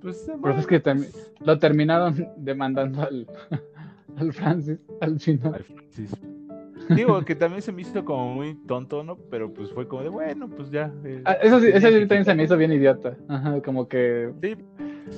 Pues, 0.00 0.28
Pero 0.42 0.58
es 0.58 0.66
que 0.66 0.80
también 0.80 1.12
lo 1.40 1.58
terminaron 1.58 2.26
demandando 2.38 3.02
al, 3.02 3.26
al 4.16 4.32
Francis 4.32 4.78
al 5.00 5.18
final. 5.18 5.54
Ay, 5.56 5.62
Francis. 5.62 6.16
Digo 6.88 7.24
que 7.24 7.34
también 7.36 7.62
se 7.62 7.70
me 7.72 7.82
hizo 7.82 8.04
como 8.04 8.34
muy 8.34 8.54
tonto, 8.66 9.04
¿no? 9.04 9.16
Pero 9.30 9.52
pues 9.54 9.70
fue 9.72 9.86
como 9.86 10.02
de, 10.02 10.08
bueno, 10.08 10.48
pues 10.48 10.70
ya. 10.70 10.92
eh, 11.04 11.22
Ah, 11.24 11.34
eso 11.34 11.60
sí, 11.60 11.68
esa 11.68 11.80
tenía 11.80 11.90
sí 11.90 11.98
que 12.00 12.06
también 12.06 12.24
se 12.24 12.34
me 12.34 12.42
hizo 12.44 12.56
bien 12.56 12.72
idiota. 12.72 13.16
Ajá, 13.28 13.62
como 13.62 13.88
que 13.88 14.32
Sí, 14.42 14.56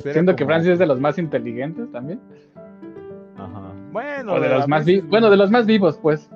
era 0.05 0.12
siendo 0.12 0.37
que 0.37 0.45
Francis 0.45 0.73
es 0.73 0.79
de 0.79 0.87
los 0.87 1.01
más 1.01 1.19
inteligentes 1.19 1.91
también. 1.91 2.21
Ajá. 3.37 3.73
Bueno, 3.93 4.35
O 4.35 4.41
de 4.41 4.49
los 4.49 4.69
más. 4.69 4.85
Bueno, 5.09 5.31
de 5.31 5.37
los 5.37 5.51
más 5.51 5.66
vivos, 5.66 5.99
pues. 5.99 6.31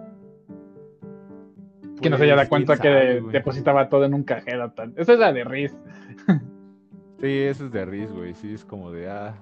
Que 2.01 2.11
no 2.11 2.17
se 2.17 2.25
haya 2.25 2.35
pues, 2.35 2.37
dado 2.37 2.49
cuenta 2.49 2.79
que 2.79 3.23
depositaba 3.33 3.89
todo 3.89 4.05
en 4.05 4.15
un 4.15 4.23
cajero. 4.25 4.71
Tal. 4.73 4.93
Esa 4.97 5.13
es 5.13 5.19
la 5.19 5.33
de 5.33 5.45
Riz. 5.45 5.77
Sí, 7.21 7.27
eso 7.27 7.67
es 7.67 7.73
de 7.73 7.85
Riz, 7.85 8.11
güey. 8.13 8.35
Sí, 8.35 8.55
es 8.55 8.65
como 8.65 8.93
de, 8.93 9.11
ah. 9.11 9.35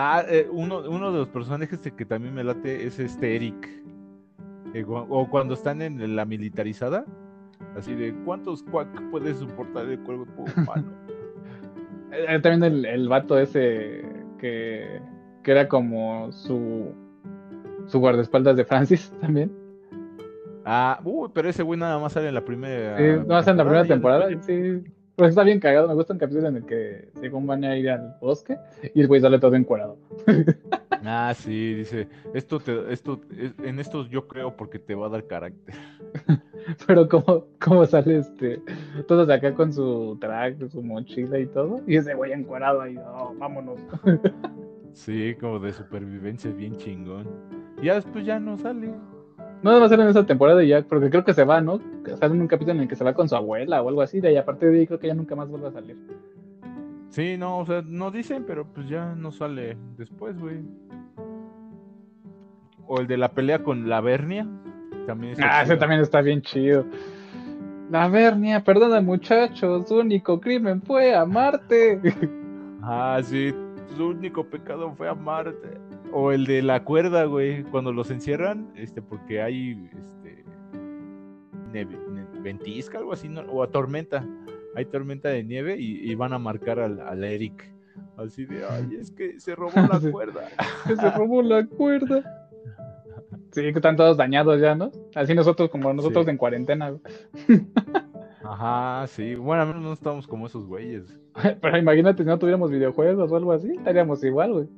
Ah, 0.00 0.22
eh, 0.28 0.46
uno, 0.52 0.78
uno 0.88 1.10
de 1.10 1.18
los 1.18 1.28
personajes 1.28 1.80
que 1.80 2.04
también 2.04 2.32
me 2.32 2.44
late 2.44 2.86
es 2.86 3.00
este 3.00 3.34
Eric. 3.34 3.68
Eh, 4.72 4.84
o 4.86 5.28
cuando 5.28 5.54
están 5.54 5.82
en 5.82 6.14
la 6.14 6.24
militarizada, 6.24 7.04
así 7.76 7.96
de, 7.96 8.14
¿cuántos 8.24 8.62
cuac 8.62 8.86
puede 9.10 9.34
soportar 9.34 9.86
el 9.88 9.98
cuerpo 9.98 10.44
humano? 10.56 10.84
Eh, 12.12 12.38
También 12.40 12.62
el, 12.62 12.84
el 12.84 13.08
vato 13.08 13.36
ese 13.40 14.04
que, 14.38 15.00
que 15.42 15.50
era 15.50 15.66
como 15.66 16.30
su, 16.30 16.94
su 17.86 17.98
guardaespaldas 17.98 18.56
de 18.56 18.64
Francis 18.64 19.12
también. 19.20 19.50
ah, 20.64 21.00
uy, 21.02 21.28
pero 21.34 21.48
ese 21.48 21.64
güey 21.64 21.80
nada 21.80 21.98
más 21.98 22.12
sale 22.12 22.28
en 22.28 22.34
la 22.34 22.44
primera. 22.44 22.96
Sí, 22.98 23.02
no 23.26 23.34
más 23.34 23.48
en 23.48 23.56
la 23.56 23.64
primera 23.64 23.84
temporada, 23.84 24.28
sí. 24.42 24.80
Pues 25.18 25.30
está 25.30 25.42
bien 25.42 25.58
cagado, 25.58 25.88
me 25.88 25.94
gusta 25.94 26.12
un 26.12 26.20
capítulo 26.20 26.46
en 26.46 26.58
el 26.58 26.64
que 26.64 27.08
según 27.20 27.44
van 27.44 27.64
a 27.64 27.76
ir 27.76 27.90
al 27.90 28.14
bosque 28.20 28.56
y 28.94 29.00
el 29.00 29.08
güey 29.08 29.20
sale 29.20 29.38
todo 29.40 29.54
encuadrado. 29.56 29.96
Ah, 31.10 31.32
sí, 31.32 31.74
dice, 31.74 32.08
esto 32.34 32.58
te, 32.58 32.92
esto, 32.92 33.20
es- 33.38 33.54
en 33.62 33.78
estos 33.78 34.08
yo 34.10 34.26
creo 34.26 34.56
porque 34.56 34.80
te 34.80 34.96
va 34.96 35.06
a 35.06 35.10
dar 35.10 35.26
carácter. 35.28 35.74
Pero 36.88 37.08
como, 37.08 37.46
como 37.60 37.86
sale 37.86 38.18
este, 38.18 38.60
todos 39.06 39.30
acá 39.30 39.54
con 39.54 39.72
su 39.72 40.18
traje, 40.20 40.68
su 40.68 40.82
mochila 40.82 41.38
y 41.38 41.46
todo, 41.46 41.80
y 41.86 41.96
ese 41.96 42.14
güey 42.14 42.32
encuadrado 42.32 42.80
ahí, 42.82 42.96
oh, 42.98 43.32
vámonos. 43.38 43.78
Sí, 44.92 45.36
como 45.40 45.60
de 45.60 45.72
supervivencia 45.72 46.50
bien 46.50 46.76
chingón. 46.76 47.26
Y 47.80 47.86
ya 47.86 47.94
después 47.94 48.26
ya 48.26 48.40
no 48.40 48.58
sale. 48.58 48.90
No 49.62 49.78
va 49.80 49.86
a 49.86 49.88
ser 49.88 49.98
en 50.00 50.08
esa 50.08 50.24
temporada 50.24 50.62
y 50.62 50.68
ya, 50.68 50.82
porque 50.82 51.10
creo 51.10 51.24
que 51.24 51.34
se 51.34 51.44
va, 51.44 51.60
¿no? 51.60 51.80
Sale 52.18 52.34
en 52.34 52.40
un 52.40 52.46
capítulo 52.46 52.76
en 52.76 52.82
el 52.82 52.88
que 52.88 52.94
se 52.96 53.04
va 53.04 53.14
con 53.14 53.28
su 53.28 53.34
abuela 53.34 53.82
o 53.82 53.88
algo 53.88 54.02
así, 54.02 54.20
de 54.20 54.28
ahí 54.28 54.36
a 54.36 54.44
partir 54.44 54.70
de 54.70 54.78
ahí 54.80 54.86
creo 54.86 54.98
que 55.00 55.08
ya 55.08 55.14
nunca 55.14 55.34
más 55.34 55.48
vuelve 55.48 55.68
a 55.68 55.72
salir. 55.72 55.96
Sí, 57.10 57.36
no, 57.36 57.58
o 57.58 57.66
sea, 57.66 57.82
no 57.84 58.10
dicen, 58.10 58.44
pero 58.46 58.66
pues 58.66 58.88
ya 58.88 59.14
no 59.14 59.32
sale 59.32 59.76
después, 59.96 60.38
güey. 60.38 60.58
O 62.86 63.00
el 63.00 63.06
de 63.06 63.16
la 63.16 63.32
pelea 63.32 63.62
con 63.62 63.88
la 63.88 64.00
Vernia. 64.00 64.46
También 65.06 65.34
Ah, 65.42 65.62
ese 65.62 65.76
también 65.76 66.00
está 66.02 66.20
bien 66.20 66.42
chido. 66.42 66.84
La 67.90 68.08
Vernia, 68.08 68.62
perdona 68.62 69.00
muchachos, 69.00 69.88
su 69.88 69.96
único 69.96 70.40
crimen 70.40 70.82
fue 70.82 71.14
amarte. 71.14 72.00
Ah, 72.82 73.18
sí, 73.22 73.52
su 73.96 74.08
único 74.08 74.44
pecado 74.44 74.92
fue 74.94 75.08
amarte. 75.08 75.78
O 76.12 76.32
el 76.32 76.46
de 76.46 76.62
la 76.62 76.84
cuerda, 76.84 77.24
güey, 77.24 77.62
cuando 77.64 77.92
los 77.92 78.10
encierran, 78.10 78.70
este, 78.76 79.02
porque 79.02 79.42
hay, 79.42 79.88
este, 80.00 80.44
neve- 81.72 81.98
ne- 82.10 82.40
ventisca, 82.40 82.98
algo 82.98 83.12
así, 83.12 83.28
¿no? 83.28 83.42
o 83.42 83.62
a 83.62 83.70
tormenta. 83.70 84.24
Hay 84.74 84.84
tormenta 84.86 85.28
de 85.28 85.44
nieve 85.44 85.76
y, 85.78 86.10
y 86.10 86.14
van 86.14 86.32
a 86.32 86.38
marcar 86.38 86.78
al, 86.78 87.00
al 87.00 87.24
Eric. 87.24 87.70
Así 88.16 88.44
de, 88.46 88.64
ay, 88.68 88.96
es 89.00 89.10
que 89.10 89.38
se 89.40 89.54
robó 89.54 89.72
la 89.74 90.00
cuerda. 90.12 90.48
Se 90.86 91.10
robó 91.10 91.42
la 91.42 91.66
cuerda. 91.66 92.22
Sí, 93.52 93.62
que 93.62 93.68
están 93.70 93.96
todos 93.96 94.16
dañados 94.16 94.60
ya, 94.60 94.74
¿no? 94.74 94.90
Así 95.14 95.34
nosotros 95.34 95.68
como 95.70 95.92
nosotros 95.92 96.24
Sí. 96.26 96.30
en 96.30 96.36
cuarentena. 96.36 96.94
Ajá, 98.44 99.06
sí. 99.08 99.34
Bueno, 99.34 99.62
al 99.62 99.68
menos 99.68 99.82
no 99.82 99.92
estamos 99.92 100.26
como 100.26 100.46
esos 100.46 100.66
güeyes. 100.66 101.18
Pero 101.60 101.78
imagínate 101.78 102.22
si 102.22 102.28
no 102.28 102.38
tuviéramos 102.38 102.70
videojuegos 102.70 103.30
o 103.32 103.36
algo 103.36 103.52
así, 103.52 103.70
estaríamos 103.72 104.22
igual, 104.24 104.52
güey. 104.52 104.68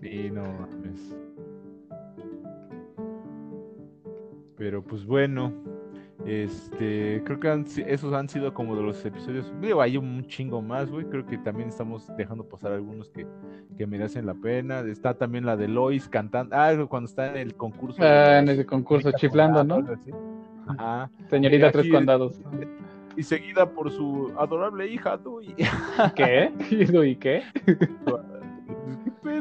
Sí, 0.00 0.30
no 0.30 0.42
mames. 0.42 1.16
Pero 4.56 4.82
pues 4.82 5.04
bueno, 5.04 5.52
este, 6.26 7.22
creo 7.24 7.38
que 7.38 7.48
han 7.48 7.66
esos 7.86 8.14
han 8.14 8.28
sido 8.28 8.54
como 8.54 8.76
de 8.76 8.82
los 8.82 9.04
episodios. 9.04 9.52
Digo, 9.60 9.82
hay 9.82 9.96
un 9.96 10.26
chingo 10.26 10.62
más, 10.62 10.90
güey. 10.90 11.04
Creo 11.06 11.26
que 11.26 11.36
también 11.38 11.68
estamos 11.68 12.10
dejando 12.16 12.48
pasar 12.48 12.72
algunos 12.72 13.10
que, 13.10 13.26
que 13.76 13.86
merecen 13.86 14.26
la 14.26 14.34
pena. 14.34 14.80
Está 14.80 15.14
también 15.14 15.44
la 15.44 15.56
de 15.56 15.68
Lois 15.68 16.08
cantando. 16.08 16.56
Ah, 16.56 16.72
cuando 16.88 17.08
está 17.08 17.30
en 17.30 17.36
el 17.36 17.54
concurso. 17.54 18.02
Ah, 18.02 18.38
en 18.38 18.48
ese 18.48 18.64
concurso 18.64 19.12
chiflando, 19.12 19.64
¿no? 19.64 19.84
Ajá. 20.66 21.10
Señorita 21.28 21.70
Tres 21.70 21.90
Condados. 21.90 22.40
Y 23.16 23.22
seguida 23.22 23.68
por 23.68 23.90
su 23.90 24.32
adorable 24.38 24.88
hija, 24.88 25.16
Dui. 25.16 25.54
¿Qué? 26.16 26.52
¿Y 26.70 27.16
qué? 27.16 27.42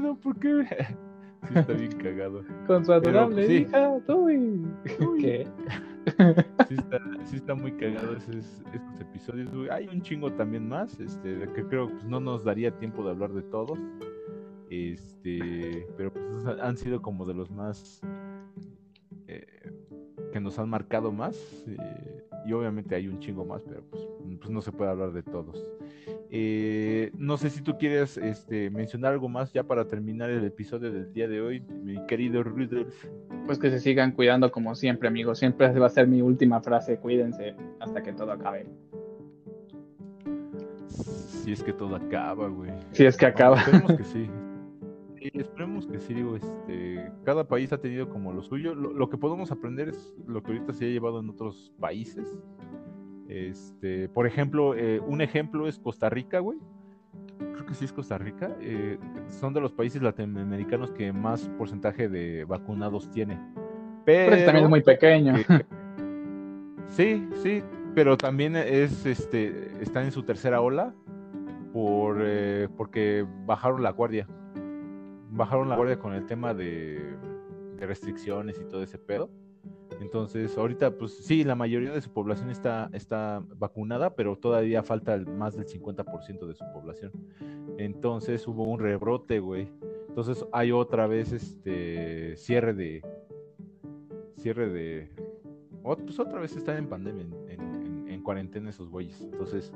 ¿Qué 0.04 0.10
pedo? 0.10 0.16
¿Por 0.16 0.40
qué? 0.40 0.68
Sí, 1.50 1.60
está 1.60 1.74
bien 1.74 1.92
cagado. 1.92 2.42
Con 2.68 2.86
su 2.86 2.94
adorable 2.94 3.46
sí. 3.46 3.54
hija, 3.54 4.00
uy. 4.08 4.66
Uy. 5.06 5.22
¿Qué? 5.22 5.48
Sí 6.70 6.76
está, 6.76 7.00
sí 7.26 7.36
está 7.36 7.56
muy 7.56 7.74
cagado 7.74 8.16
esos, 8.16 8.64
estos 8.74 9.02
episodios. 9.02 9.50
Hay 9.70 9.88
un 9.90 10.02
chingo 10.02 10.32
también 10.32 10.70
más, 10.70 10.98
este, 11.02 11.40
que 11.54 11.66
creo 11.66 11.88
que 11.88 11.94
pues, 11.96 12.06
no 12.06 12.22
nos 12.22 12.46
daría 12.46 12.72
tiempo 12.78 13.04
de 13.04 13.12
hablar 13.12 13.34
de 13.34 13.42
todos. 13.42 13.78
Este, 14.70 15.86
pero 15.98 16.14
pues 16.14 16.46
han 16.46 16.78
sido 16.78 17.02
como 17.02 17.26
de 17.26 17.34
los 17.34 17.52
más 17.52 18.02
eh, 19.28 19.46
que 20.34 20.42
nos 20.42 20.58
han 20.60 20.68
marcado 20.68 21.12
más. 21.12 21.64
eh, 21.68 22.24
y 22.46 22.52
obviamente 22.52 22.96
hay 22.96 23.08
un 23.08 23.20
chingo 23.20 23.46
más, 23.46 23.62
pero 23.62 23.82
pues, 23.90 24.06
pues 24.40 24.50
no 24.50 24.62
se 24.62 24.72
puede 24.72 24.92
hablar 24.92 25.14
de 25.14 25.24
todos. 25.24 25.66
Eh, 26.30 27.12
no 27.18 27.38
sé 27.38 27.50
si 27.50 27.62
tú 27.62 27.78
quieres 27.78 28.18
este, 28.18 28.70
mencionar 28.70 29.14
algo 29.14 29.30
más 29.30 29.54
ya 29.54 29.64
para 29.64 29.88
terminar 29.88 30.30
el 30.30 30.44
episodio 30.44 30.92
del 30.92 31.14
día 31.14 31.28
de 31.28 31.40
hoy, 31.40 31.62
mi 31.62 32.06
querido 32.08 32.44
Rudolf. 32.44 33.06
Pues 33.46 33.60
que 33.60 33.70
se 33.70 33.80
sigan 33.80 34.12
cuidando 34.12 34.52
como 34.52 34.76
siempre, 34.76 35.08
amigos. 35.08 35.40
Siempre 35.40 35.68
va 35.80 35.86
a 35.86 35.90
ser 35.90 36.08
mi 36.08 36.22
última 36.22 36.60
frase. 36.60 36.98
Cuídense 36.98 37.56
hasta 37.80 38.02
que 38.02 38.12
todo 38.12 38.32
acabe. 38.32 38.66
Si 41.44 41.52
es 41.52 41.64
que 41.64 41.72
todo 41.72 41.96
acaba, 41.96 42.48
güey. 42.48 42.72
Si 42.92 43.06
es 43.06 43.16
que 43.16 43.28
acaba. 43.28 43.58
Esperemos 43.58 43.94
que 43.94 44.04
sí. 44.04 44.30
Esperemos 45.34 45.88
que 45.88 46.00
sí, 46.00 46.14
digo, 46.14 46.36
este, 46.36 47.12
cada 47.24 47.48
país 47.48 47.72
ha 47.74 47.78
tenido 47.78 48.10
como 48.10 48.34
lo 48.34 48.42
suyo. 48.42 48.76
Lo, 48.76 48.92
lo 48.94 49.10
que 49.10 49.18
podemos 49.18 49.52
aprender 49.52 49.90
es 49.90 50.14
lo 50.28 50.42
que 50.44 50.52
ahorita 50.54 50.74
se 50.74 50.86
ha 50.86 50.90
llevado 50.90 51.20
en 51.20 51.30
otros 51.30 51.72
países. 51.80 52.28
Este, 53.28 54.10
por 54.10 54.28
ejemplo, 54.28 54.76
eh, 54.76 55.00
un 55.00 55.22
ejemplo 55.22 55.68
es 55.68 55.80
Costa 55.80 56.10
Rica, 56.10 56.40
güey. 56.40 56.60
Creo 57.38 57.66
que 57.66 57.74
sí 57.74 57.86
es 57.86 57.94
Costa 57.94 58.18
Rica. 58.18 58.56
eh, 58.60 58.98
son 59.28 59.54
de 59.54 59.62
los 59.62 59.72
países 59.72 60.02
latinoamericanos 60.02 60.92
que 60.92 61.12
más 61.14 61.48
porcentaje 61.58 62.10
de 62.10 62.44
vacunados 62.46 63.10
tiene. 63.12 63.40
Pero, 64.06 64.36
también 64.46 64.66
es 64.66 64.70
muy 64.70 64.82
pequeño. 64.82 65.34
que- 65.48 65.66
sí, 66.90 67.28
sí, 67.42 67.64
pero 67.96 68.18
también 68.18 68.56
es, 68.56 69.06
este, 69.06 69.72
están 69.82 70.06
en 70.06 70.12
su 70.12 70.24
tercera 70.24 70.62
ola 70.62 70.94
por 71.72 72.18
eh, 72.22 72.68
porque 72.78 73.26
bajaron 73.46 73.82
la 73.82 73.92
guardia. 73.92 74.28
Bajaron 75.36 75.70
la 75.70 75.76
guardia 75.76 76.00
con 76.00 76.14
el 76.14 76.26
tema 76.26 76.54
de, 76.54 77.16
de 77.78 77.86
restricciones 77.88 78.60
y 78.60 78.66
todo 78.66 78.84
ese 78.84 78.98
pedo. 78.98 79.30
Entonces, 80.02 80.58
ahorita, 80.58 80.98
pues 80.98 81.18
sí, 81.26 81.44
la 81.44 81.56
mayoría 81.56 81.92
de 81.92 82.02
su 82.02 82.12
población 82.12 82.50
está, 82.50 82.90
está 82.94 83.44
vacunada, 83.58 84.16
pero 84.16 84.36
todavía 84.38 84.84
falta 84.84 85.14
el- 85.14 85.28
más 85.28 85.56
del 85.56 85.66
50% 85.68 86.48
de 86.48 86.56
su 86.56 86.64
población. 86.74 87.12
Entonces 87.78 88.48
hubo 88.48 88.64
un 88.64 88.80
rebrote, 88.80 89.40
güey. 89.40 89.72
Entonces 90.10 90.46
hay 90.52 90.72
otra 90.72 91.08
vez 91.08 91.32
este 91.32 92.36
cierre 92.38 92.74
de. 92.74 93.02
Cierre 94.38 94.70
de. 94.70 95.10
pues 95.84 96.20
otra 96.20 96.40
vez 96.40 96.56
están 96.56 96.78
en 96.78 96.88
pandemia, 96.90 97.24
en, 97.24 97.34
en- 97.62 97.86
en- 97.86 98.10
en 98.10 98.24
cuarentena 98.24 98.70
esos 98.70 98.90
güeyes. 98.90 99.22
Entonces, 99.22 99.72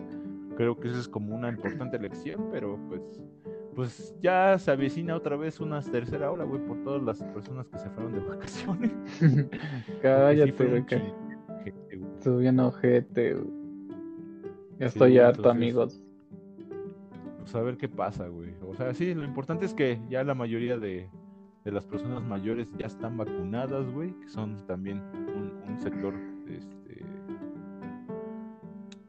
creo 0.55 0.79
que 0.79 0.87
eso 0.89 0.99
es 0.99 1.07
como 1.07 1.35
una 1.35 1.49
importante 1.49 1.97
lección, 1.99 2.49
pero 2.51 2.77
pues. 2.89 3.21
Pues 3.77 4.17
ya 4.23 4.57
se 4.57 4.71
avecina 4.71 5.15
otra 5.15 5.35
vez 5.35 5.59
una 5.61 5.79
tercera 5.81 6.31
ola, 6.31 6.45
güey, 6.45 6.59
por 6.65 6.81
todas 6.83 7.03
las 7.03 7.21
personas 7.31 7.67
que 7.67 7.77
se 7.77 7.87
fueron 7.91 8.11
de 8.11 8.19
vacaciones. 8.27 8.91
Cállate, 10.01 10.65
güey, 10.65 10.83
estoy 12.15 12.41
bien 12.41 12.59
ojete, 12.59 13.35
güey. 13.35 13.47
Ya 14.79 14.89
Sí, 14.89 14.95
estoy 14.97 15.19
harto, 15.19 15.41
entonces- 15.41 15.51
amigos. 15.55 16.03
Pues 17.37 17.53
a 17.53 17.61
ver 17.61 17.77
qué 17.77 17.87
pasa, 17.87 18.27
güey. 18.27 18.49
O 18.67 18.73
sea, 18.73 18.93
sí, 18.95 19.13
lo 19.13 19.23
importante 19.23 19.65
es 19.67 19.75
que 19.75 20.01
ya 20.09 20.23
la 20.23 20.33
mayoría 20.33 20.79
de, 20.79 21.07
de 21.63 21.71
las 21.71 21.85
personas 21.85 22.23
mayores 22.23 22.73
ya 22.79 22.87
están 22.87 23.15
vacunadas, 23.15 23.87
güey, 23.93 24.11
que 24.21 24.27
son 24.27 24.57
también 24.65 25.01
un, 25.35 25.53
un 25.71 25.79
sector 25.79 26.15
este, 26.47 27.05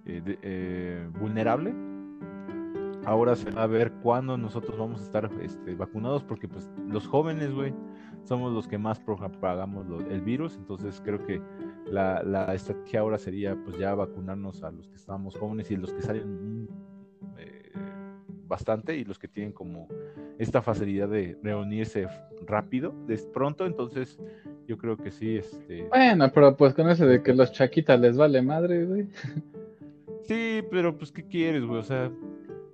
eh, 0.05 0.21
de- 0.25 0.39
eh, 0.43 1.09
vulnerable. 1.19 1.73
Ahora 3.05 3.37
se 3.37 3.51
va 3.51 3.63
a 3.63 3.67
ver 3.67 3.93
cuándo 4.03 4.37
nosotros 4.37 4.79
vamos 4.79 5.01
a 5.01 5.05
estar 5.05 5.31
este, 5.41 5.75
vacunados, 5.75 6.23
porque 6.25 6.47
pues 6.49 6.69
los 6.89 7.07
jóvenes, 7.07 7.53
güey, 7.55 7.73
somos 8.25 8.53
los 8.53 8.69
que 8.69 8.77
más 8.77 9.01
propagamos 9.01 9.87
lo- 9.87 10.01
el 10.01 10.21
virus, 10.21 10.57
entonces 10.57 11.01
creo 11.05 11.25
que 11.25 11.41
la, 11.87 12.23
la 12.23 12.53
estrategia 12.55 13.01
ahora 13.01 13.17
sería 13.19 13.57
pues 13.65 13.79
ya 13.79 13.95
vacunarnos 13.95 14.63
a 14.63 14.71
los 14.71 14.89
que 14.89 14.97
estamos 14.97 15.37
jóvenes 15.37 15.71
y 15.71 15.77
los 15.77 15.93
que 15.95 16.03
salen 16.03 16.65
mm, 16.65 16.69
eh, 17.39 17.73
bastante 18.47 18.97
y 18.97 19.05
los 19.05 19.19
que 19.19 19.29
tienen 19.29 19.53
como 19.53 19.89
esta 20.39 20.61
facilidad 20.61 21.09
de 21.09 21.39
reunirse 21.43 22.07
rápido, 22.47 22.95
de 23.07 23.17
pronto, 23.33 23.65
entonces 23.65 24.19
yo 24.67 24.77
creo 24.77 24.97
que 24.99 25.11
sí, 25.11 25.37
este... 25.39 25.85
Bueno, 25.89 26.31
pero 26.35 26.55
pues 26.57 26.75
con 26.75 26.89
ese 26.91 27.07
de 27.07 27.23
que 27.23 27.33
los 27.33 27.53
chaquitas 27.53 27.99
les 27.99 28.17
vale 28.19 28.43
madre, 28.43 28.85
güey. 28.85 29.09
Sí, 30.25 30.63
pero 30.71 30.97
pues 30.99 31.11
¿qué 31.11 31.27
quieres, 31.27 31.65
güey? 31.65 31.81
O 31.81 31.83
sea, 31.83 32.11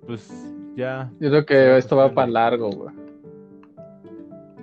pues 0.05 0.31
ya, 0.75 1.11
Yo 1.19 1.29
creo 1.29 1.45
que 1.45 1.77
esto 1.77 1.95
va 1.95 2.13
para 2.13 2.29
largo, 2.31 2.69
güey. 2.69 2.93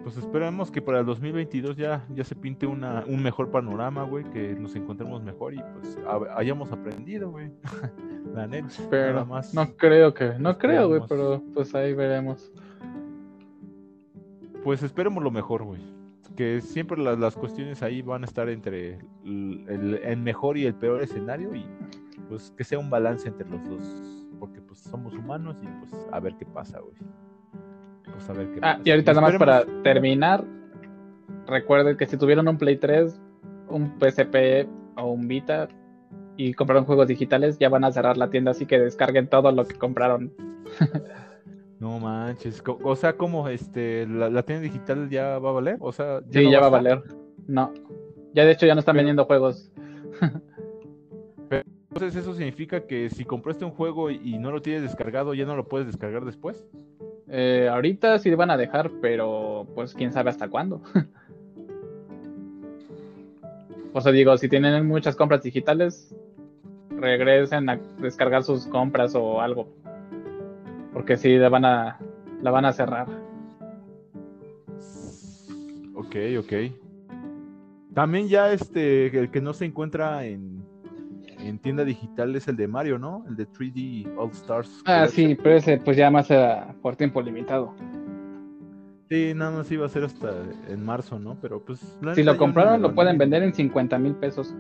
pues 0.02 0.16
esperamos 0.16 0.70
que 0.70 0.82
para 0.82 1.01
el 1.01 1.06
2022 1.06 1.77
ya, 1.77 2.05
ya 2.14 2.24
se 2.24 2.35
pinte 2.35 2.66
una, 2.66 3.05
un 3.06 3.23
mejor 3.23 3.51
panorama, 3.51 4.02
güey, 4.05 4.24
que 4.31 4.55
nos 4.55 4.74
encontremos 4.77 5.23
mejor 5.23 5.55
y 5.55 5.62
pues 5.74 5.98
ha- 6.06 6.39
hayamos 6.39 6.70
aprendido, 6.73 7.31
güey. 7.31 7.51
La 8.35 8.47
neta, 8.47 8.69
nada 8.90 9.24
más. 9.24 9.52
no 9.55 9.74
creo 9.77 10.14
que, 10.14 10.32
no 10.39 10.56
creo, 10.59 10.89
güey, 10.89 11.01
Esperemos. 11.01 11.40
pero 11.40 11.52
pues 11.55 11.74
ahí 11.74 11.93
veremos. 11.94 12.51
Pues 14.64 14.82
esperemos 14.82 15.23
lo 15.23 15.31
mejor, 15.31 15.64
güey. 15.64 15.81
Que 16.36 16.60
siempre 16.60 16.97
la- 17.02 17.16
las 17.16 17.35
cuestiones 17.36 17.82
ahí 17.82 18.01
van 18.02 18.23
a 18.23 18.27
estar 18.27 18.48
entre 18.48 19.01
el, 19.24 19.64
el- 19.69 19.94
el 20.02 20.16
mejor 20.19 20.56
y 20.56 20.66
el 20.66 20.74
peor 20.74 21.02
escenario 21.02 21.55
y 21.55 21.64
pues 22.28 22.52
que 22.56 22.64
sea 22.64 22.78
un 22.78 22.89
balance 22.90 23.28
entre 23.28 23.48
los 23.48 23.62
dos. 23.69 24.22
Porque 24.43 24.60
pues 24.60 24.81
somos 24.81 25.14
humanos 25.14 25.56
y 25.62 25.66
pues 25.78 25.93
a 26.10 26.19
ver 26.19 26.35
qué 26.36 26.44
pasa, 26.44 26.81
güey. 26.81 26.97
Pues 28.12 28.28
a 28.28 28.32
ver 28.32 28.48
qué 28.51 28.59
Ah, 28.60 28.73
pasa. 28.73 28.81
y 28.85 28.90
ahorita 28.90 29.12
nada 29.12 29.20
más 29.28 29.36
para 29.39 29.64
terminar, 29.85 30.44
recuerden 31.47 31.97
que 31.97 32.06
si 32.09 32.16
tuvieron 32.16 32.48
un 32.48 32.59
Play 32.59 32.77
3, 32.77 33.20
un 33.69 33.93
PSP 34.01 34.69
o 34.97 35.12
un 35.12 35.28
Vita 35.28 35.69
y 36.36 36.55
compraron 36.55 36.86
juegos 36.86 37.06
digitales, 37.06 37.56
ya 37.60 37.69
van 37.69 37.85
a 37.85 37.93
cerrar 37.93 38.16
la 38.16 38.31
tienda, 38.31 38.51
así 38.51 38.66
que 38.66 38.81
descarguen 38.81 39.28
todo 39.28 39.52
lo 39.52 39.64
que 39.64 39.77
compraron. 39.78 40.32
No 41.78 41.98
manches. 41.98 42.62
O 42.85 42.94
sea, 42.94 43.16
como 43.16 43.48
este, 43.48 44.06
la, 44.06 44.31
la 44.31 44.44
tienda 44.44 44.62
digital 44.62 45.09
ya 45.10 45.39
va 45.40 45.51
a 45.51 45.52
valer. 45.52 45.77
O 45.81 45.90
sea, 45.90 46.20
Sí, 46.31 46.44
no 46.44 46.51
ya 46.52 46.60
va 46.60 46.66
a 46.66 46.70
valer. 46.70 47.02
No. 47.48 47.73
Ya 48.35 48.44
de 48.44 48.52
hecho 48.52 48.66
ya 48.66 48.74
no 48.74 48.78
están 48.78 48.93
Pero- 48.94 48.98
vendiendo 49.01 49.24
juegos. 49.24 49.73
Entonces, 52.03 52.24
eso 52.24 52.35
significa 52.35 52.81
que 52.81 53.11
si 53.11 53.24
compraste 53.24 53.65
un 53.65 53.70
juego 53.70 54.11
y, 54.11 54.37
no 54.37 54.51
lo 54.51 54.61
tienes 54.61 54.83
descargado, 54.83 55.35
ya 55.35 55.45
no 55.45 55.55
lo 55.55 55.69
puedes 55.69 55.87
descargar 55.87 56.24
después. 56.24 56.66
Eh, 57.29 57.69
ahorita 57.70 58.19
sí 58.19 58.35
van 58.35 58.51
a 58.51 58.57
dejar, 58.57 58.91
pero 59.01 59.69
pues 59.77 59.95
quién 59.95 60.12
sabe 60.12 60.31
hasta 60.31 60.49
cuándo. 60.49 60.83
Por 63.93 64.03
eso 64.03 64.11
digo, 64.11 64.37
si 64.37 64.49
tienen 64.49 64.85
muchas 64.85 65.15
compras 65.15 65.45
digitales, 65.45 66.12
regresen 66.91 67.70
a 67.70 67.79
descargar 68.01 68.43
sus 68.43 68.66
compras 68.66 69.15
o 69.15 69.41
algo. 69.41 69.69
Porque 70.93 71.16
sí, 71.16 71.37
la 71.37 71.51
van 71.51 71.65
a, 71.65 72.01
la 72.43 72.51
van 72.51 72.65
a 72.65 72.73
cerrar. 72.73 73.07
Ok, 75.95 76.16
ok. 76.41 76.53
También 77.95 78.27
ya 78.27 78.53
este, 78.53 79.16
el 79.16 79.31
que 79.31 79.41
no 79.41 79.53
se 79.53 79.66
encuentra 79.66 80.24
en, 80.24 80.61
en 81.48 81.59
tienda 81.59 81.85
digital 81.85 82.35
es 82.36 82.48
el 82.48 82.56
de 82.56 82.69
Mario, 82.69 82.98
¿no? 82.98 83.24
El 83.28 83.36
de 83.36 83.47
3D 83.48 84.12
All 84.16 84.31
Stars. 84.31 84.82
Ah, 84.85 85.06
Collection. 85.06 85.28
sí, 85.28 85.35
pero 85.43 85.56
ese 85.56 85.78
pues 85.78 85.97
ya 85.97 86.10
más 86.10 86.31
era 86.31 86.74
por 86.82 86.97
tiempo 86.97 87.20
limitado. 87.23 87.74
Sí, 89.09 89.32
nada 89.35 89.51
más 89.59 89.70
iba 89.70 89.85
a 89.85 89.89
ser 89.90 90.05
hasta 90.05 90.32
en 90.69 90.85
marzo, 90.85 91.19
¿no? 91.19 91.36
Pero 91.43 91.60
pues... 91.62 91.98
Si 92.14 92.23
lo 92.23 92.36
compraron, 92.39 92.81
no 92.81 92.89
lo 92.89 92.94
pueden 92.94 93.19
vender 93.19 93.43
en 93.43 93.52
50 93.52 93.98
mil 93.98 94.14
pesos. 94.14 94.55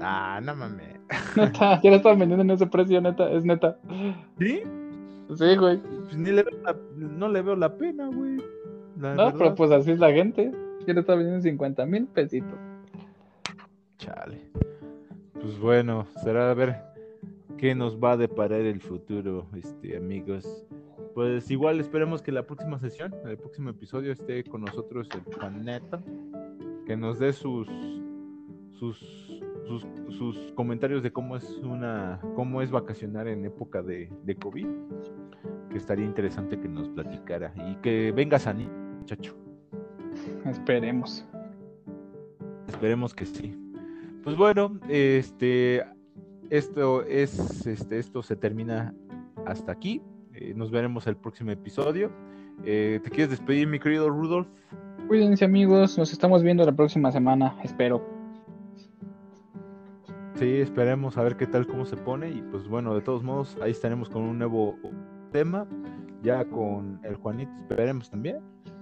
Ah, 0.00 0.40
no 0.42 0.54
mames. 0.56 0.96
Neta, 1.36 1.80
ya 1.82 1.90
lo 1.90 1.96
estaban 1.96 2.18
vendiendo 2.18 2.42
en 2.44 2.50
ese 2.50 2.66
precio, 2.66 3.00
neta, 3.00 3.30
es 3.30 3.44
neta. 3.44 3.78
¿Sí? 4.38 4.62
Sí, 5.36 5.56
güey. 5.56 5.78
Pues 5.78 6.16
ni 6.16 6.30
le 6.30 6.42
veo 6.42 6.58
la- 6.62 6.76
no 6.96 7.28
le 7.28 7.42
veo 7.42 7.56
la 7.56 7.76
pena, 7.76 8.06
güey. 8.08 8.36
La 9.00 9.14
No, 9.14 9.24
verdad. 9.26 9.34
pero 9.38 9.54
pues 9.54 9.70
así 9.70 9.90
es 9.92 9.98
la 9.98 10.10
gente. 10.12 10.50
Ya 10.86 10.94
lo 10.94 11.00
estaban 11.00 11.18
vendiendo 11.20 11.36
en 11.36 11.42
50 11.42 11.84
mil 11.86 12.06
pesitos. 12.06 12.58
Chale. 13.98 14.40
Pues 15.46 15.60
bueno, 15.60 16.08
será 16.24 16.50
a 16.50 16.54
ver 16.54 16.74
qué 17.56 17.72
nos 17.76 17.96
va 18.02 18.12
a 18.12 18.16
deparar 18.16 18.62
el 18.62 18.80
futuro, 18.80 19.46
este, 19.54 19.96
amigos. 19.96 20.66
Pues 21.14 21.48
igual 21.52 21.78
esperemos 21.78 22.20
que 22.20 22.32
la 22.32 22.44
próxima 22.44 22.80
sesión, 22.80 23.14
el 23.24 23.38
próximo 23.38 23.70
episodio 23.70 24.10
esté 24.10 24.42
con 24.42 24.62
nosotros 24.62 25.08
el 25.14 25.22
Juaneta, 25.32 26.02
que 26.84 26.96
nos 26.96 27.20
dé 27.20 27.32
sus 27.32 27.68
sus, 28.72 28.98
sus 29.68 29.86
sus 30.18 30.52
comentarios 30.56 31.04
de 31.04 31.12
cómo 31.12 31.36
es 31.36 31.48
una 31.62 32.20
cómo 32.34 32.60
es 32.60 32.72
vacacionar 32.72 33.28
en 33.28 33.44
época 33.44 33.82
de, 33.82 34.10
de 34.24 34.34
COVID, 34.34 34.66
que 35.70 35.78
estaría 35.78 36.06
interesante 36.06 36.58
que 36.58 36.68
nos 36.68 36.88
platicara 36.88 37.54
y 37.70 37.76
que 37.76 38.10
venga 38.10 38.40
Sani, 38.40 38.66
muchacho. 38.98 39.32
Esperemos. 40.44 41.24
Esperemos 42.66 43.14
que 43.14 43.24
sí. 43.26 43.65
Pues 44.26 44.36
bueno, 44.36 44.80
este, 44.88 45.84
esto 46.50 47.04
es, 47.04 47.64
este, 47.64 48.00
esto 48.00 48.24
se 48.24 48.34
termina 48.34 48.92
hasta 49.44 49.70
aquí. 49.70 50.02
Eh, 50.34 50.52
nos 50.52 50.72
veremos 50.72 51.06
el 51.06 51.16
próximo 51.16 51.52
episodio. 51.52 52.10
Eh, 52.64 52.98
¿Te 53.04 53.10
quieres 53.10 53.30
despedir, 53.30 53.68
mi 53.68 53.78
querido 53.78 54.10
Rudolf? 54.10 54.48
Cuídense 55.06 55.44
amigos, 55.44 55.96
nos 55.96 56.12
estamos 56.12 56.42
viendo 56.42 56.64
la 56.64 56.72
próxima 56.72 57.12
semana, 57.12 57.56
espero. 57.62 58.04
Sí, 60.34 60.56
esperemos 60.56 61.16
a 61.16 61.22
ver 61.22 61.36
qué 61.36 61.46
tal, 61.46 61.64
cómo 61.68 61.84
se 61.84 61.96
pone. 61.96 62.28
Y 62.28 62.42
pues 62.50 62.66
bueno, 62.66 62.96
de 62.96 63.02
todos 63.02 63.22
modos, 63.22 63.56
ahí 63.62 63.70
estaremos 63.70 64.08
con 64.08 64.22
un 64.22 64.38
nuevo 64.38 64.76
tema, 65.30 65.68
ya 66.24 66.44
con 66.46 66.98
el 67.04 67.14
Juanito, 67.14 67.52
esperemos 67.60 68.10
también. 68.10 68.40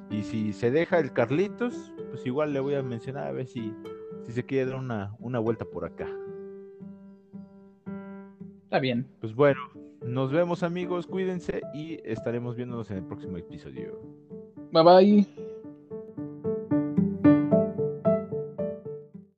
Y 0.09 0.23
si 0.23 0.55
se 0.55 0.71
deja 0.71 0.99
el 1.01 1.13
Carlitos, 1.13 1.93
pues 2.09 2.25
igual 2.25 2.55
le 2.55 2.61
voy 2.61 2.77
a 2.77 2.83
mencionar 2.83 3.27
a 3.27 3.33
ver 3.33 3.47
si, 3.47 3.75
si 4.27 4.33
se 4.33 4.45
quiere 4.45 4.71
dar 4.71 4.79
una, 4.79 5.17
una 5.19 5.39
vuelta 5.39 5.65
por 5.65 5.85
acá. 5.85 6.09
Está 8.65 8.79
bien. 8.79 9.07
Pues 9.21 9.35
bueno, 9.35 9.61
nos 10.05 10.33
vemos 10.33 10.63
amigos, 10.63 11.07
cuídense 11.07 11.61
y 11.75 11.99
estaremos 12.05 12.57
viéndonos 12.57 12.91
en 12.91 12.99
el 12.99 13.05
próximo 13.05 13.37
episodio. 13.37 14.01
Bye 14.73 14.83
bye. 14.83 15.44